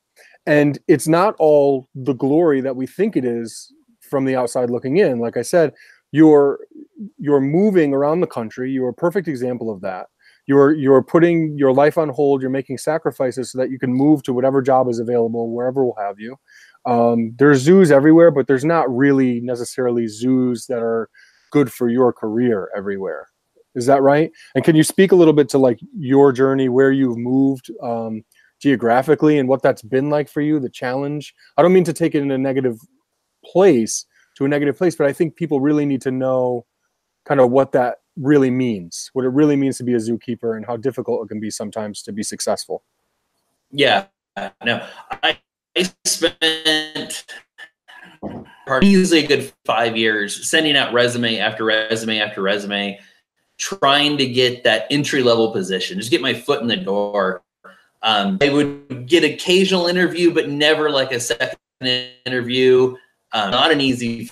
And 0.47 0.79
it's 0.89 1.09
not 1.09 1.35
all 1.39 1.89
the 1.95 2.15
glory 2.15 2.61
that 2.61 2.77
we 2.77 2.87
think 2.87 3.17
it 3.17 3.25
is 3.25 3.73
from 4.01 4.25
the 4.25 4.37
outside 4.37 4.71
looking 4.71 4.97
in. 4.97 5.19
Like 5.19 5.37
i 5.37 5.43
said 5.43 5.75
you're 6.13 6.61
you're 7.19 7.41
moving 7.41 7.95
around 7.95 8.21
the 8.21 8.27
country. 8.27 8.71
You're 8.71 8.89
a 8.89 8.95
perfect 8.95 9.29
example 9.29 9.71
of 9.71 9.81
that. 9.83 10.07
You're 10.47 10.73
you're 10.73 11.03
putting 11.03 11.57
your 11.59 11.73
life 11.73 11.99
on 11.99 12.09
hold. 12.09 12.41
You're 12.41 12.51
making 12.51 12.79
sacrifices 12.79 13.53
so 13.53 13.59
that 13.59 13.71
you 13.71 13.79
can 13.79 13.93
move 13.93 14.23
to 14.25 14.33
whatever 14.33 14.63
job 14.63 14.89
is 14.89 14.99
available 14.99 15.51
wherever 15.51 15.85
we'll 15.85 15.97
have 15.99 16.19
you. 16.19 16.37
Um, 16.87 17.35
there's 17.39 17.61
zoos 17.61 17.91
everywhere 17.91 18.31
but 18.31 18.47
there's 18.47 18.65
not 18.65 18.89
really 18.95 19.41
necessarily 19.41 20.07
zoos 20.07 20.67
that 20.67 20.79
are 20.79 21.11
good 21.51 21.73
for 21.73 21.89
your 21.89 22.13
career 22.13 22.71
everywhere. 22.77 23.29
Is 23.75 23.87
that 23.87 24.03
right? 24.03 24.31
And 24.55 24.65
can 24.65 24.75
you 24.75 24.83
speak 24.83 25.13
a 25.13 25.17
little 25.17 25.35
bit 25.35 25.49
to 25.51 25.59
like 25.59 25.79
your 25.97 26.33
journey 26.33 26.69
where 26.69 26.93
you've 26.93 27.19
moved 27.19 27.71
um, 27.83 28.25
geographically 28.61 29.39
and 29.39 29.49
what 29.49 29.63
that's 29.63 29.83
been 29.83 30.11
like 30.11 30.29
for 30.29 30.41
you 30.41 30.59
the 30.59 30.71
challenge? 30.71 31.35
I 31.57 31.63
don't 31.63 31.73
mean 31.73 31.85
to 31.85 31.93
take 31.93 32.15
it 32.15 32.23
in 32.23 32.31
a 32.31 32.39
negative 32.39 32.79
place 33.45 34.07
to 34.39 34.45
a 34.45 34.49
negative 34.49 34.79
place. 34.79 34.97
But 34.97 35.09
I 35.09 35.13
think 35.13 35.37
people 35.37 35.61
really 35.61 35.85
need 35.85 36.01
to 36.03 36.11
know 36.11 36.65
kind 37.25 37.41
of 37.41 37.51
what 37.51 37.73
that 37.73 37.99
really 38.17 38.51
means, 38.51 39.11
what 39.13 39.25
it 39.25 39.29
really 39.29 39.57
means 39.57 39.77
to 39.79 39.85
be 39.85 39.95
a 39.95 39.99
zookeeper, 39.99 40.57
and 40.57 40.65
how 40.65 40.77
difficult 40.77 41.25
it 41.25 41.29
can 41.29 41.41
be 41.41 41.51
sometimes 41.51 42.03
to 42.03 42.13
be 42.13 42.23
successful. 42.23 42.83
Yeah, 43.71 44.07
no, 44.65 44.87
I, 45.11 45.39
I 45.77 45.93
spent 46.05 47.27
easily 48.83 49.25
a 49.25 49.27
good 49.27 49.53
five 49.65 49.97
years 49.97 50.49
sending 50.49 50.77
out 50.77 50.93
resume 50.93 51.39
after 51.39 51.65
resume 51.65 52.19
after 52.21 52.41
resume, 52.41 52.99
trying 53.59 54.17
to 54.17 54.27
get 54.27 54.65
that 54.65 54.87
entry 54.91 55.23
level 55.23 55.53
position, 55.53 55.99
just 55.99 56.11
get 56.11 56.23
my 56.23 56.33
foot 56.33 56.63
in 56.63 56.69
the 56.69 56.77
door. 56.77 57.43
Um, 58.03 58.39
I 58.41 58.49
would 58.49 59.07
get 59.09 59.25
occasional 59.25 59.89
interview, 59.89 60.33
but 60.33 60.49
never 60.49 60.89
like 60.91 61.13
a 61.13 61.21
second 61.21 61.59
interview. 62.25 62.97
Um, 63.33 63.51
not 63.51 63.71
an 63.71 63.81
easy 63.81 64.31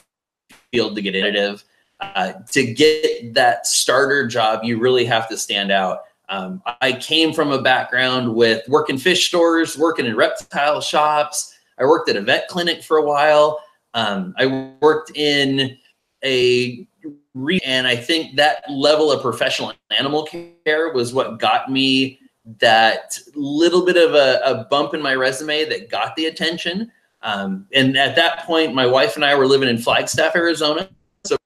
field 0.72 0.96
to 0.96 1.02
get 1.02 1.14
into. 1.14 1.60
Uh, 2.00 2.34
to 2.50 2.74
get 2.74 3.32
that 3.34 3.66
starter 3.66 4.26
job, 4.26 4.62
you 4.62 4.78
really 4.78 5.04
have 5.04 5.28
to 5.28 5.36
stand 5.36 5.70
out. 5.70 6.02
Um, 6.28 6.62
I 6.80 6.92
came 6.92 7.32
from 7.32 7.52
a 7.52 7.62
background 7.62 8.34
with 8.34 8.66
working 8.68 8.98
fish 8.98 9.28
stores, 9.28 9.78
working 9.78 10.06
in 10.06 10.16
reptile 10.16 10.80
shops. 10.80 11.56
I 11.78 11.84
worked 11.84 12.08
at 12.10 12.16
a 12.16 12.20
vet 12.20 12.48
clinic 12.48 12.82
for 12.82 12.98
a 12.98 13.02
while. 13.02 13.60
Um, 13.94 14.34
I 14.36 14.76
worked 14.80 15.16
in 15.16 15.78
a 16.24 16.86
re- 17.34 17.60
and 17.64 17.86
I 17.86 17.96
think 17.96 18.36
that 18.36 18.64
level 18.68 19.12
of 19.12 19.22
professional 19.22 19.72
animal 19.96 20.28
care 20.64 20.92
was 20.92 21.14
what 21.14 21.38
got 21.38 21.70
me 21.70 22.18
that 22.60 23.18
little 23.34 23.84
bit 23.84 23.96
of 23.96 24.14
a, 24.14 24.40
a 24.44 24.64
bump 24.64 24.94
in 24.94 25.02
my 25.02 25.14
resume 25.14 25.64
that 25.68 25.90
got 25.90 26.14
the 26.16 26.26
attention. 26.26 26.90
Um, 27.22 27.66
and 27.72 27.96
at 27.96 28.16
that 28.16 28.46
point, 28.46 28.74
my 28.74 28.86
wife 28.86 29.16
and 29.16 29.24
I 29.24 29.34
were 29.34 29.46
living 29.46 29.68
in 29.68 29.78
Flagstaff, 29.78 30.36
Arizona, 30.36 30.88
so 31.24 31.36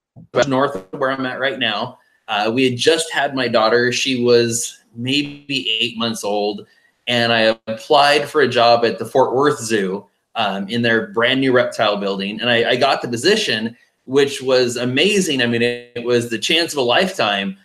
north 0.47 0.77
of 0.77 0.99
where 0.99 1.11
I'm 1.11 1.25
at 1.27 1.41
right 1.41 1.59
now. 1.59 1.99
Uh, 2.29 2.51
we 2.53 2.69
had 2.69 2.79
just 2.79 3.13
had 3.13 3.35
my 3.35 3.49
daughter. 3.49 3.91
She 3.93 4.23
was 4.23 4.79
maybe 4.95 5.69
eight 5.71 5.97
months 5.97 6.25
old. 6.25 6.67
And 7.07 7.33
I 7.33 7.59
applied 7.67 8.29
for 8.29 8.43
a 8.43 8.49
job 8.49 8.85
at 8.85 8.99
the 8.99 9.07
Fort 9.07 9.35
Worth 9.35 9.59
Zoo 9.59 10.07
um, 10.37 10.69
in 10.69 10.83
their 10.83 11.09
brand 11.09 11.41
new 11.41 11.53
reptile 11.53 11.97
building. 11.97 12.41
And 12.41 12.49
I, 12.49 12.71
I 12.71 12.77
got 12.77 13.03
the 13.03 13.09
position, 13.09 13.77
which 14.05 14.41
was 14.41 14.77
amazing. 14.77 15.43
I 15.43 15.47
mean, 15.47 15.63
it, 15.63 15.93
it 15.97 16.05
was 16.05 16.31
the 16.31 16.39
chance 16.39 16.73
of 16.73 16.79
a 16.79 16.83
lifetime, 16.83 17.57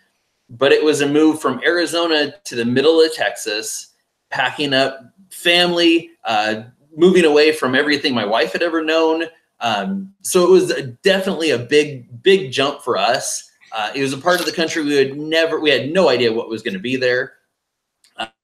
but 0.49 0.71
it 0.71 0.83
was 0.83 1.01
a 1.01 1.07
move 1.07 1.41
from 1.41 1.61
Arizona 1.63 2.33
to 2.45 2.55
the 2.55 2.65
middle 2.65 3.01
of 3.01 3.13
Texas, 3.13 3.93
packing 4.31 4.73
up 4.73 4.99
family, 5.29 6.09
uh, 6.23 6.63
moving 6.95 7.25
away 7.25 7.51
from 7.51 7.75
everything 7.75 8.13
my 8.13 8.25
wife 8.25 8.53
had 8.53 8.63
ever 8.63 8.83
known. 8.83 9.25
Um, 9.59 10.13
so 10.21 10.43
it 10.43 10.49
was 10.49 10.71
a, 10.71 10.83
definitely 10.83 11.51
a 11.51 11.59
big, 11.59 12.21
big 12.23 12.51
jump 12.51 12.81
for 12.81 12.97
us. 12.97 13.49
Uh, 13.71 13.91
it 13.93 14.01
was 14.01 14.13
a 14.13 14.17
part 14.17 14.39
of 14.39 14.45
the 14.45 14.51
country 14.51 14.83
we 14.83 14.95
had 14.95 15.17
never, 15.17 15.59
we 15.59 15.69
had 15.69 15.91
no 15.91 16.09
idea 16.09 16.31
what 16.31 16.49
was 16.49 16.61
going 16.61 16.73
to 16.73 16.79
be 16.79 16.95
there. 16.95 17.33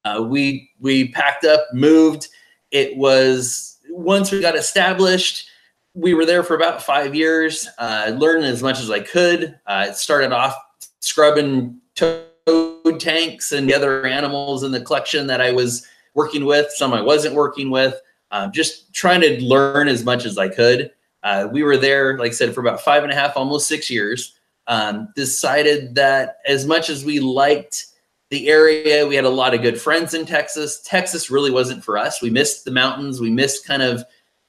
Uh, 0.03 0.21
we 0.27 0.69
we 0.79 1.09
packed 1.09 1.45
up, 1.45 1.65
moved. 1.73 2.27
It 2.71 2.97
was 2.97 3.77
once 3.89 4.31
we 4.31 4.41
got 4.41 4.55
established, 4.55 5.47
we 5.93 6.13
were 6.13 6.25
there 6.25 6.43
for 6.43 6.55
about 6.55 6.81
five 6.81 7.13
years, 7.13 7.67
uh, 7.77 8.11
learning 8.17 8.45
as 8.45 8.63
much 8.63 8.79
as 8.79 8.89
I 8.89 8.99
could. 8.99 9.59
Uh, 9.67 9.87
it 9.89 9.95
started 9.95 10.31
off 10.31 10.55
scrubbing 11.01 11.79
toad 11.95 12.99
tanks 12.99 13.51
and 13.51 13.69
the 13.69 13.73
other 13.73 14.05
animals 14.05 14.63
in 14.63 14.71
the 14.71 14.81
collection 14.81 15.27
that 15.27 15.41
I 15.41 15.51
was 15.51 15.85
working 16.15 16.45
with. 16.45 16.71
Some 16.71 16.93
I 16.93 17.01
wasn't 17.01 17.35
working 17.35 17.69
with 17.69 17.95
um, 18.31 18.51
just 18.51 18.93
trying 18.93 19.21
to 19.21 19.43
learn 19.43 19.87
as 19.87 20.03
much 20.03 20.25
as 20.25 20.37
I 20.37 20.49
could. 20.49 20.91
Uh, 21.23 21.47
we 21.51 21.63
were 21.63 21.77
there, 21.77 22.17
like 22.17 22.31
I 22.31 22.33
said, 22.33 22.53
for 22.53 22.61
about 22.61 22.81
five 22.81 23.03
and 23.03 23.11
a 23.11 23.15
half, 23.15 23.37
almost 23.37 23.67
six 23.67 23.89
years. 23.89 24.35
Um, 24.67 25.09
decided 25.15 25.95
that 25.95 26.37
as 26.45 26.65
much 26.65 26.89
as 26.89 27.03
we 27.03 27.19
liked 27.19 27.87
the 28.29 28.47
area, 28.47 29.05
we 29.05 29.15
had 29.15 29.25
a 29.25 29.29
lot 29.29 29.53
of 29.53 29.61
good 29.61 29.79
friends 29.79 30.13
in 30.13 30.25
Texas. 30.25 30.81
Texas 30.81 31.29
really 31.29 31.51
wasn't 31.51 31.83
for 31.83 31.97
us. 31.97 32.21
We 32.21 32.29
missed 32.29 32.63
the 32.63 32.71
mountains. 32.71 33.19
We 33.19 33.29
missed 33.29 33.67
kind 33.67 33.81
of 33.81 34.03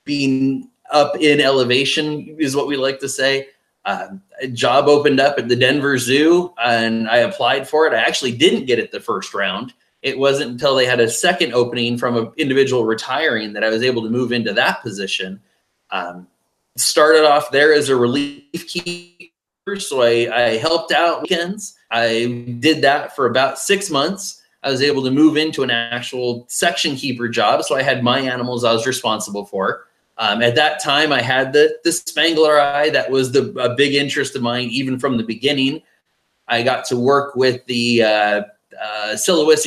being 0.04 0.70
up 0.92 1.16
in 1.16 1.40
elevation, 1.40 2.36
is 2.38 2.54
what 2.54 2.68
we 2.68 2.76
like 2.76 3.00
to 3.00 3.08
say. 3.08 3.48
Uh, 3.84 4.08
a 4.40 4.46
job 4.46 4.86
opened 4.86 5.18
up 5.18 5.38
at 5.38 5.48
the 5.48 5.56
Denver 5.56 5.98
Zoo, 5.98 6.54
and 6.62 7.08
I 7.08 7.18
applied 7.18 7.68
for 7.68 7.86
it. 7.86 7.94
I 7.94 8.02
actually 8.02 8.32
didn't 8.32 8.66
get 8.66 8.78
it 8.78 8.92
the 8.92 9.00
first 9.00 9.34
round 9.34 9.74
it 10.02 10.18
wasn't 10.18 10.50
until 10.50 10.74
they 10.74 10.84
had 10.84 11.00
a 11.00 11.08
second 11.08 11.54
opening 11.54 11.96
from 11.96 12.16
an 12.16 12.32
individual 12.36 12.84
retiring 12.84 13.52
that 13.52 13.64
I 13.64 13.70
was 13.70 13.82
able 13.82 14.02
to 14.02 14.10
move 14.10 14.32
into 14.32 14.52
that 14.52 14.82
position. 14.82 15.40
Um, 15.90 16.26
started 16.76 17.24
off 17.24 17.50
there 17.50 17.72
as 17.72 17.88
a 17.88 17.96
relief 17.96 18.66
keeper, 18.66 19.78
so 19.78 20.02
I, 20.02 20.28
I 20.34 20.56
helped 20.56 20.92
out 20.92 21.22
weekends. 21.22 21.76
I 21.90 22.56
did 22.58 22.82
that 22.82 23.14
for 23.14 23.26
about 23.26 23.58
six 23.58 23.90
months. 23.90 24.42
I 24.64 24.70
was 24.70 24.82
able 24.82 25.02
to 25.04 25.10
move 25.10 25.36
into 25.36 25.62
an 25.62 25.70
actual 25.70 26.46
section 26.48 26.96
keeper 26.96 27.28
job, 27.28 27.62
so 27.62 27.76
I 27.76 27.82
had 27.82 28.02
my 28.02 28.20
animals 28.20 28.64
I 28.64 28.72
was 28.72 28.86
responsible 28.86 29.44
for. 29.44 29.86
Um, 30.18 30.42
at 30.42 30.54
that 30.56 30.82
time, 30.82 31.12
I 31.12 31.20
had 31.20 31.52
the 31.52 31.78
the 31.84 31.90
Spengleri. 31.90 32.92
That 32.92 33.10
was 33.10 33.32
the 33.32 33.52
a 33.58 33.74
big 33.74 33.94
interest 33.94 34.36
of 34.36 34.42
mine, 34.42 34.68
even 34.68 34.98
from 34.98 35.16
the 35.16 35.24
beginning. 35.24 35.82
I 36.48 36.62
got 36.62 36.84
to 36.86 36.96
work 36.96 37.34
with 37.34 37.64
the 37.66 38.02
uh, 38.02 38.42
uh, 38.80 39.16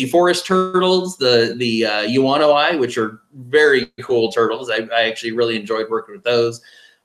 forest 0.08 0.46
turtles, 0.46 1.18
the 1.18 1.56
the 1.58 1.86
uh, 1.86 2.02
yuwonoi, 2.04 2.80
which 2.80 2.98
are 2.98 3.22
very 3.34 3.88
cool 4.02 4.32
turtles. 4.32 4.70
I, 4.70 4.88
I 4.96 5.08
actually 5.08 5.32
really 5.32 5.56
enjoyed 5.56 5.90
working 5.90 6.16
with 6.16 6.24
those. 6.24 6.62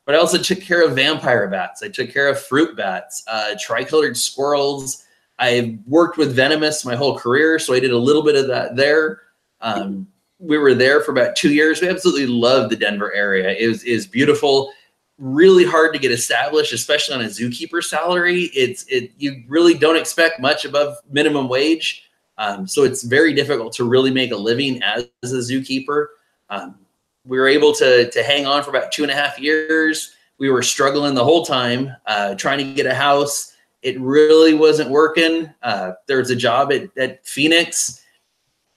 But 0.07 0.15
I 0.15 0.19
also 0.19 0.39
took 0.39 0.61
care 0.61 0.85
of 0.85 0.97
vampire 0.97 1.47
bats. 1.49 1.83
I 1.83 1.89
took 1.89 2.11
care 2.11 2.29
of 2.29 2.41
fruit 2.41 2.77
bats, 2.77 3.23
uh, 3.29 3.55
tricolored 3.61 4.17
squirrels. 4.17 5.05
I 5.39 5.79
worked 5.87 6.19
with 6.19 6.35
venomous 6.35 6.85
my 6.85 6.97
whole 6.97 7.19
career, 7.19 7.59
so 7.59 7.75
I 7.75 7.81
did 7.81 7.93
a 7.93 7.99
little 7.99 8.23
bit 8.23 8.35
of 8.35 8.49
that 8.49 8.77
there. 8.77 9.23
Um, 9.61 10.09
we 10.39 10.59
were 10.59 10.75
there 10.75 11.03
for 11.03 11.13
about 11.13 11.37
two 11.37 11.53
years. 11.53 11.81
We 11.81 11.89
absolutely 11.89 12.27
loved 12.27 12.73
the 12.73 12.77
Denver 12.77 13.13
area. 13.13 13.51
It 13.51 13.69
was, 13.69 13.85
it 13.85 13.93
was 13.93 14.07
beautiful. 14.07 14.73
Really 15.21 15.65
hard 15.65 15.93
to 15.93 15.99
get 15.99 16.11
established, 16.11 16.73
especially 16.73 17.15
on 17.15 17.21
a 17.21 17.27
zookeeper 17.27 17.85
salary. 17.85 18.51
It's 18.55 18.85
it 18.89 19.13
you 19.19 19.45
really 19.47 19.75
don't 19.75 19.97
expect 19.97 20.41
much 20.41 20.65
above 20.65 20.97
minimum 21.11 21.49
wage, 21.49 22.09
um, 22.39 22.67
so 22.67 22.83
it's 22.85 23.03
very 23.03 23.35
difficult 23.35 23.73
to 23.75 23.85
really 23.85 24.11
make 24.11 24.33
a 24.33 24.37
living 24.37 24.83
as, 24.83 25.09
as 25.23 25.33
a 25.33 25.37
zookeeper. 25.37 26.07
Um, 26.49 26.79
we 27.27 27.39
were 27.39 27.49
able 27.49 27.73
to 27.75 28.11
to 28.11 28.23
hang 28.23 28.47
on 28.47 28.65
for 28.65 28.71
about 28.71 28.91
two 28.91 29.03
and 29.03 29.13
a 29.13 29.15
half 29.15 29.39
years. 29.39 30.17
We 30.39 30.49
were 30.49 30.63
struggling 30.63 31.15
the 31.15 31.25
whole 31.25 31.45
time, 31.45 31.95
uh, 32.07 32.35
trying 32.35 32.59
to 32.59 32.75
get 32.75 32.87
a 32.87 32.95
house. 32.95 33.55
It 33.83 34.01
really 34.01 34.55
wasn't 34.55 34.91
working. 34.91 35.53
Uh, 35.63 35.93
there 36.07 36.19
was 36.19 36.31
a 36.31 36.37
job 36.37 36.73
at, 36.73 36.89
at 36.97 37.27
Phoenix. 37.27 38.03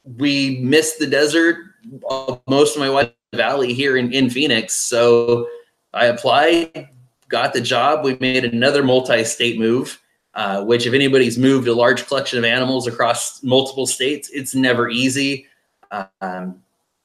We 0.04 0.60
missed 0.62 1.00
the 1.00 1.08
desert 1.08 1.58
most 2.48 2.76
of 2.76 2.80
my 2.80 2.90
wife 2.90 3.12
valley 3.34 3.74
here 3.74 3.98
in, 3.98 4.14
in 4.14 4.30
Phoenix. 4.30 4.74
So 4.74 5.48
I 5.94 6.06
applied, 6.06 6.90
got 7.30 7.54
the 7.54 7.62
job. 7.62 8.04
We 8.04 8.18
made 8.20 8.46
another 8.46 8.84
multi-state 8.84 9.60
move, 9.60 10.00
uh, 10.34 10.64
which 10.64 10.86
if 10.86 10.94
anybody's 10.94 11.38
moved 11.38 11.68
a 11.68 11.74
large 11.74 12.08
collection 12.08 12.40
of 12.40 12.46
animals 12.46 12.88
across 12.88 13.44
multiple 13.44 13.86
states, 13.86 14.30
it's 14.34 14.56
never 14.56 14.90
easy. 14.90 15.48
Um, 16.22 16.62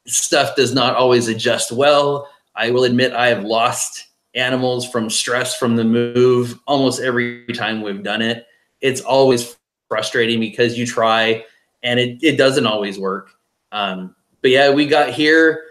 stuff 0.07 0.57
does 0.57 0.75
not 0.75 0.97
always 0.97 1.29
adjust 1.29 1.71
well. 1.73 2.29
I 2.55 2.71
will 2.71 2.85
admit 2.85 3.13
I 3.13 3.29
have 3.29 3.45
lost 3.45 4.07
animals 4.35 4.89
from 4.89 5.11
stress 5.11 5.57
from 5.57 5.77
the 5.77 5.85
move 5.85 6.59
almost 6.67 7.01
every 7.01 7.47
time 7.49 7.83
we've 7.83 8.03
done 8.03 8.23
it. 8.23 8.47
It's 8.81 9.01
always 9.01 9.57
frustrating 9.89 10.41
because 10.41 10.79
you 10.79 10.87
try 10.87 11.45
and 11.83 12.01
it, 12.01 12.23
it 12.23 12.37
doesn't 12.37 12.67
always 12.67 12.99
work. 12.99 13.31
Um, 13.73 14.15
but 14.43 14.51
yeah, 14.51 14.71
we 14.71 14.87
got 14.87 15.11
here. 15.11 15.65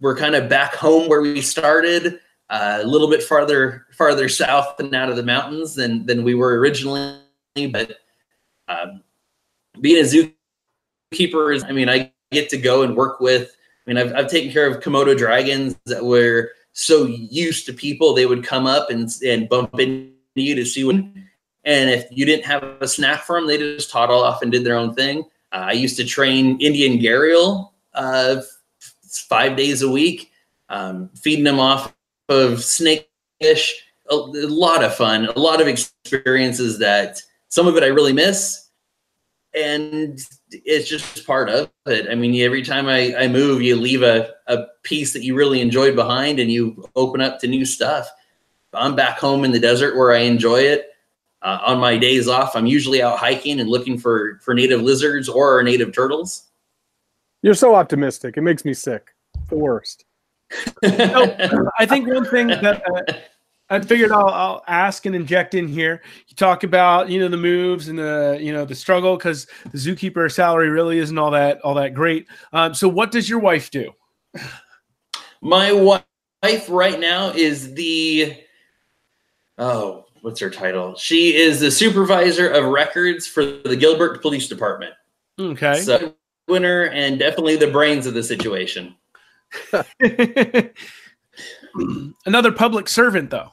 We're 0.00 0.16
kind 0.16 0.34
of 0.34 0.48
back 0.48 0.74
home 0.74 1.08
where 1.08 1.20
we 1.20 1.42
started, 1.42 2.20
a 2.50 2.84
little 2.84 3.08
bit 3.08 3.22
farther 3.22 3.86
farther 3.92 4.28
south 4.28 4.78
and 4.80 4.94
out 4.94 5.08
of 5.08 5.16
the 5.16 5.22
mountains 5.22 5.74
than 5.74 6.04
than 6.06 6.24
we 6.24 6.34
were 6.34 6.58
originally. 6.58 7.18
But 7.54 7.96
um, 8.68 9.02
being 9.80 10.04
a 10.04 10.06
zookeeper 11.12 11.54
is, 11.54 11.64
I 11.64 11.72
mean, 11.72 11.88
I 11.88 12.12
get 12.30 12.48
to 12.50 12.58
go 12.58 12.82
and 12.82 12.96
work 12.96 13.20
with. 13.20 13.50
I 13.86 13.90
mean, 13.90 13.98
I've 13.98 14.14
I've 14.14 14.30
taken 14.30 14.52
care 14.52 14.66
of 14.66 14.82
Komodo 14.82 15.16
dragons 15.16 15.76
that 15.86 16.04
were 16.04 16.50
so 16.72 17.06
used 17.06 17.66
to 17.66 17.72
people, 17.72 18.14
they 18.14 18.26
would 18.26 18.44
come 18.44 18.66
up 18.66 18.90
and 18.90 19.08
and 19.24 19.48
bump 19.48 19.78
into 19.78 20.12
you 20.34 20.54
to 20.54 20.64
see 20.64 20.84
what. 20.84 20.96
And 21.64 21.90
if 21.90 22.06
you 22.10 22.24
didn't 22.24 22.46
have 22.46 22.62
a 22.80 22.88
snack 22.88 23.22
for 23.22 23.36
them, 23.36 23.46
they 23.46 23.58
just 23.58 23.90
toddle 23.90 24.22
off 24.22 24.40
and 24.42 24.50
did 24.50 24.64
their 24.64 24.76
own 24.76 24.94
thing. 24.94 25.24
Uh, 25.52 25.66
I 25.68 25.72
used 25.72 25.96
to 25.98 26.04
train 26.04 26.58
Indian 26.60 26.98
gharial 26.98 27.70
uh, 27.92 28.40
five 29.28 29.56
days 29.56 29.82
a 29.82 29.90
week, 29.90 30.30
um, 30.70 31.10
feeding 31.14 31.44
them 31.44 31.60
off 31.60 31.92
of 32.30 32.64
snake 32.64 33.10
fish. 33.40 33.74
A, 34.10 34.14
a 34.14 34.48
lot 34.48 34.82
of 34.82 34.94
fun, 34.94 35.26
a 35.26 35.38
lot 35.38 35.60
of 35.60 35.68
experiences 35.68 36.78
that 36.78 37.20
some 37.48 37.66
of 37.66 37.76
it 37.76 37.82
I 37.82 37.88
really 37.88 38.12
miss. 38.12 38.68
And 39.54 40.20
it's 40.50 40.88
just 40.88 41.26
part 41.26 41.48
of 41.48 41.70
it. 41.86 42.08
I 42.08 42.14
mean, 42.14 42.40
every 42.40 42.62
time 42.62 42.86
I, 42.86 43.14
I 43.16 43.28
move, 43.28 43.62
you 43.62 43.76
leave 43.76 44.02
a, 44.02 44.30
a 44.46 44.64
piece 44.84 45.12
that 45.12 45.22
you 45.22 45.34
really 45.36 45.60
enjoyed 45.60 45.96
behind 45.96 46.38
and 46.38 46.50
you 46.50 46.88
open 46.96 47.20
up 47.20 47.40
to 47.40 47.48
new 47.48 47.64
stuff. 47.64 48.08
I'm 48.72 48.94
back 48.94 49.18
home 49.18 49.44
in 49.44 49.50
the 49.50 49.58
desert 49.58 49.96
where 49.96 50.12
I 50.12 50.20
enjoy 50.20 50.60
it. 50.60 50.86
Uh, 51.42 51.58
on 51.66 51.78
my 51.78 51.96
days 51.96 52.28
off, 52.28 52.54
I'm 52.54 52.66
usually 52.66 53.02
out 53.02 53.18
hiking 53.18 53.60
and 53.60 53.68
looking 53.70 53.98
for 53.98 54.38
for 54.42 54.52
native 54.54 54.82
lizards 54.82 55.28
or 55.28 55.62
native 55.62 55.92
turtles. 55.92 56.48
You're 57.42 57.54
so 57.54 57.74
optimistic. 57.74 58.36
It 58.36 58.42
makes 58.42 58.64
me 58.64 58.74
sick. 58.74 59.14
The 59.48 59.56
worst. 59.56 60.04
So, 60.84 61.68
I 61.78 61.86
think 61.86 62.08
one 62.08 62.24
thing 62.24 62.48
that 62.48 62.82
uh, 62.86 63.12
I 63.70 63.80
figured 63.80 64.10
I'll, 64.10 64.28
I'll, 64.28 64.64
ask 64.66 65.06
and 65.06 65.14
inject 65.14 65.54
in 65.54 65.68
here. 65.68 66.02
You 66.26 66.34
talk 66.34 66.64
about 66.64 67.08
you 67.08 67.20
know 67.20 67.28
the 67.28 67.36
moves 67.36 67.88
and 67.88 67.98
the 67.98 68.38
you 68.40 68.52
know 68.52 68.64
the 68.64 68.74
struggle 68.74 69.16
because 69.16 69.46
the 69.70 69.78
zookeeper 69.78 70.30
salary 70.30 70.68
really 70.68 70.98
isn't 70.98 71.16
all 71.16 71.30
that 71.30 71.60
all 71.60 71.74
that 71.74 71.94
great. 71.94 72.26
Um, 72.52 72.74
so 72.74 72.88
what 72.88 73.12
does 73.12 73.28
your 73.28 73.38
wife 73.38 73.70
do? 73.70 73.92
My 75.40 75.72
wife 75.72 76.68
right 76.68 76.98
now 76.98 77.30
is 77.30 77.74
the 77.74 78.36
oh 79.58 80.06
what's 80.22 80.40
her 80.40 80.50
title? 80.50 80.96
She 80.96 81.36
is 81.36 81.60
the 81.60 81.70
supervisor 81.70 82.48
of 82.48 82.64
records 82.64 83.26
for 83.26 83.44
the 83.44 83.76
Gilbert 83.76 84.20
Police 84.20 84.48
Department. 84.48 84.94
Okay. 85.38 85.80
So 85.80 86.14
winner 86.48 86.84
and 86.86 87.18
definitely 87.18 87.56
the 87.56 87.70
brains 87.70 88.06
of 88.06 88.14
the 88.14 88.22
situation. 88.22 88.96
Another 92.26 92.52
public 92.52 92.88
servant, 92.88 93.30
though. 93.30 93.50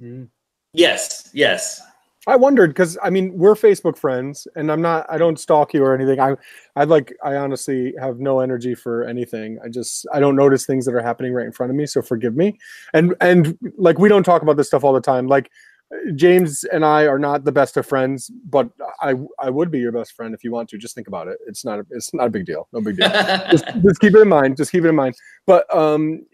Hmm. 0.00 0.24
Yes, 0.72 1.30
yes. 1.34 1.82
I 2.26 2.36
wondered 2.36 2.70
because 2.70 2.98
I 3.02 3.08
mean 3.08 3.32
we're 3.36 3.54
Facebook 3.54 3.96
friends, 3.96 4.46
and 4.54 4.70
I'm 4.70 4.82
not. 4.82 5.06
I 5.08 5.16
don't 5.16 5.40
stalk 5.40 5.72
you 5.72 5.82
or 5.82 5.94
anything. 5.94 6.20
I, 6.20 6.36
I 6.76 6.84
like. 6.84 7.14
I 7.24 7.36
honestly 7.36 7.94
have 7.98 8.20
no 8.20 8.40
energy 8.40 8.74
for 8.74 9.04
anything. 9.04 9.58
I 9.64 9.68
just 9.68 10.06
I 10.12 10.20
don't 10.20 10.36
notice 10.36 10.66
things 10.66 10.84
that 10.84 10.94
are 10.94 11.02
happening 11.02 11.32
right 11.32 11.46
in 11.46 11.52
front 11.52 11.70
of 11.70 11.76
me. 11.76 11.86
So 11.86 12.02
forgive 12.02 12.36
me. 12.36 12.58
And 12.92 13.14
and 13.22 13.58
like 13.78 13.98
we 13.98 14.10
don't 14.10 14.22
talk 14.22 14.42
about 14.42 14.58
this 14.58 14.66
stuff 14.66 14.84
all 14.84 14.92
the 14.92 15.00
time. 15.00 15.28
Like 15.28 15.50
James 16.14 16.64
and 16.64 16.84
I 16.84 17.06
are 17.06 17.18
not 17.18 17.44
the 17.44 17.52
best 17.52 17.76
of 17.76 17.86
friends, 17.86 18.30
but 18.44 18.70
I 19.00 19.14
I 19.38 19.50
would 19.50 19.70
be 19.70 19.78
your 19.78 19.92
best 19.92 20.12
friend 20.12 20.34
if 20.34 20.44
you 20.44 20.52
want 20.52 20.68
to. 20.70 20.78
Just 20.78 20.94
think 20.94 21.08
about 21.08 21.26
it. 21.26 21.38
It's 21.46 21.64
not 21.64 21.80
a, 21.80 21.86
it's 21.90 22.14
not 22.14 22.26
a 22.26 22.30
big 22.30 22.46
deal. 22.46 22.68
No 22.72 22.80
big 22.80 22.96
deal. 22.96 23.08
just, 23.50 23.64
just 23.82 24.00
keep 24.00 24.14
it 24.14 24.20
in 24.20 24.28
mind. 24.28 24.56
Just 24.56 24.70
keep 24.70 24.84
it 24.84 24.88
in 24.88 24.94
mind. 24.94 25.16
But 25.46 25.72
um, 25.74 26.24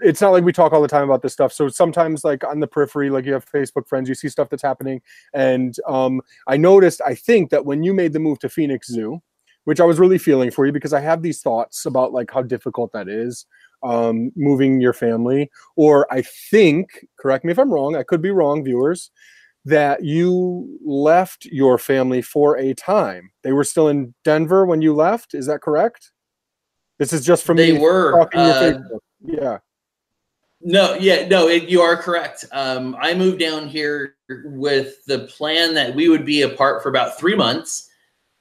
it's 0.00 0.20
not 0.20 0.30
like 0.30 0.44
we 0.44 0.52
talk 0.52 0.72
all 0.72 0.82
the 0.82 0.88
time 0.88 1.04
about 1.04 1.22
this 1.22 1.32
stuff. 1.32 1.52
So 1.52 1.68
sometimes, 1.68 2.24
like 2.24 2.44
on 2.44 2.60
the 2.60 2.66
periphery, 2.66 3.10
like 3.10 3.24
you 3.24 3.32
have 3.32 3.44
Facebook 3.44 3.88
friends, 3.88 4.08
you 4.08 4.14
see 4.14 4.28
stuff 4.28 4.50
that's 4.50 4.62
happening. 4.62 5.02
And 5.34 5.74
um, 5.88 6.20
I 6.46 6.56
noticed, 6.56 7.00
I 7.04 7.14
think 7.14 7.50
that 7.50 7.64
when 7.64 7.82
you 7.82 7.92
made 7.92 8.12
the 8.12 8.20
move 8.20 8.38
to 8.40 8.48
Phoenix 8.48 8.88
Zoo, 8.88 9.20
which 9.64 9.80
I 9.80 9.84
was 9.84 9.98
really 9.98 10.18
feeling 10.18 10.52
for 10.52 10.64
you 10.64 10.70
because 10.70 10.92
I 10.92 11.00
have 11.00 11.22
these 11.22 11.42
thoughts 11.42 11.86
about 11.86 12.12
like 12.12 12.30
how 12.30 12.42
difficult 12.42 12.92
that 12.92 13.08
is 13.08 13.46
um, 13.82 14.30
moving 14.36 14.80
your 14.80 14.92
family. 14.92 15.50
Or 15.76 16.06
I 16.12 16.22
think, 16.22 17.06
correct 17.18 17.44
me 17.44 17.52
if 17.52 17.58
I'm 17.58 17.72
wrong, 17.72 17.96
I 17.96 18.02
could 18.02 18.22
be 18.22 18.30
wrong, 18.30 18.64
viewers, 18.64 19.10
that 19.64 20.04
you 20.04 20.78
left 20.84 21.44
your 21.46 21.76
family 21.76 22.22
for 22.22 22.56
a 22.56 22.72
time. 22.74 23.30
They 23.42 23.52
were 23.52 23.64
still 23.64 23.88
in 23.88 24.14
Denver 24.24 24.64
when 24.64 24.80
you 24.80 24.94
left. 24.94 25.34
Is 25.34 25.46
that 25.46 25.60
correct? 25.60 26.12
This 26.98 27.12
is 27.12 27.24
just 27.24 27.44
from 27.44 27.56
they 27.56 27.72
were. 27.72 28.28
Uh, 28.34 28.78
yeah. 29.20 29.58
No, 30.62 30.94
yeah, 30.94 31.28
no, 31.28 31.48
it, 31.48 31.68
you 31.68 31.80
are 31.82 31.96
correct. 31.96 32.44
Um, 32.52 32.96
I 32.98 33.12
moved 33.14 33.38
down 33.38 33.68
here 33.68 34.16
with 34.44 35.04
the 35.04 35.20
plan 35.26 35.74
that 35.74 35.94
we 35.94 36.08
would 36.08 36.24
be 36.24 36.42
apart 36.42 36.82
for 36.82 36.88
about 36.88 37.18
three 37.18 37.36
months 37.36 37.90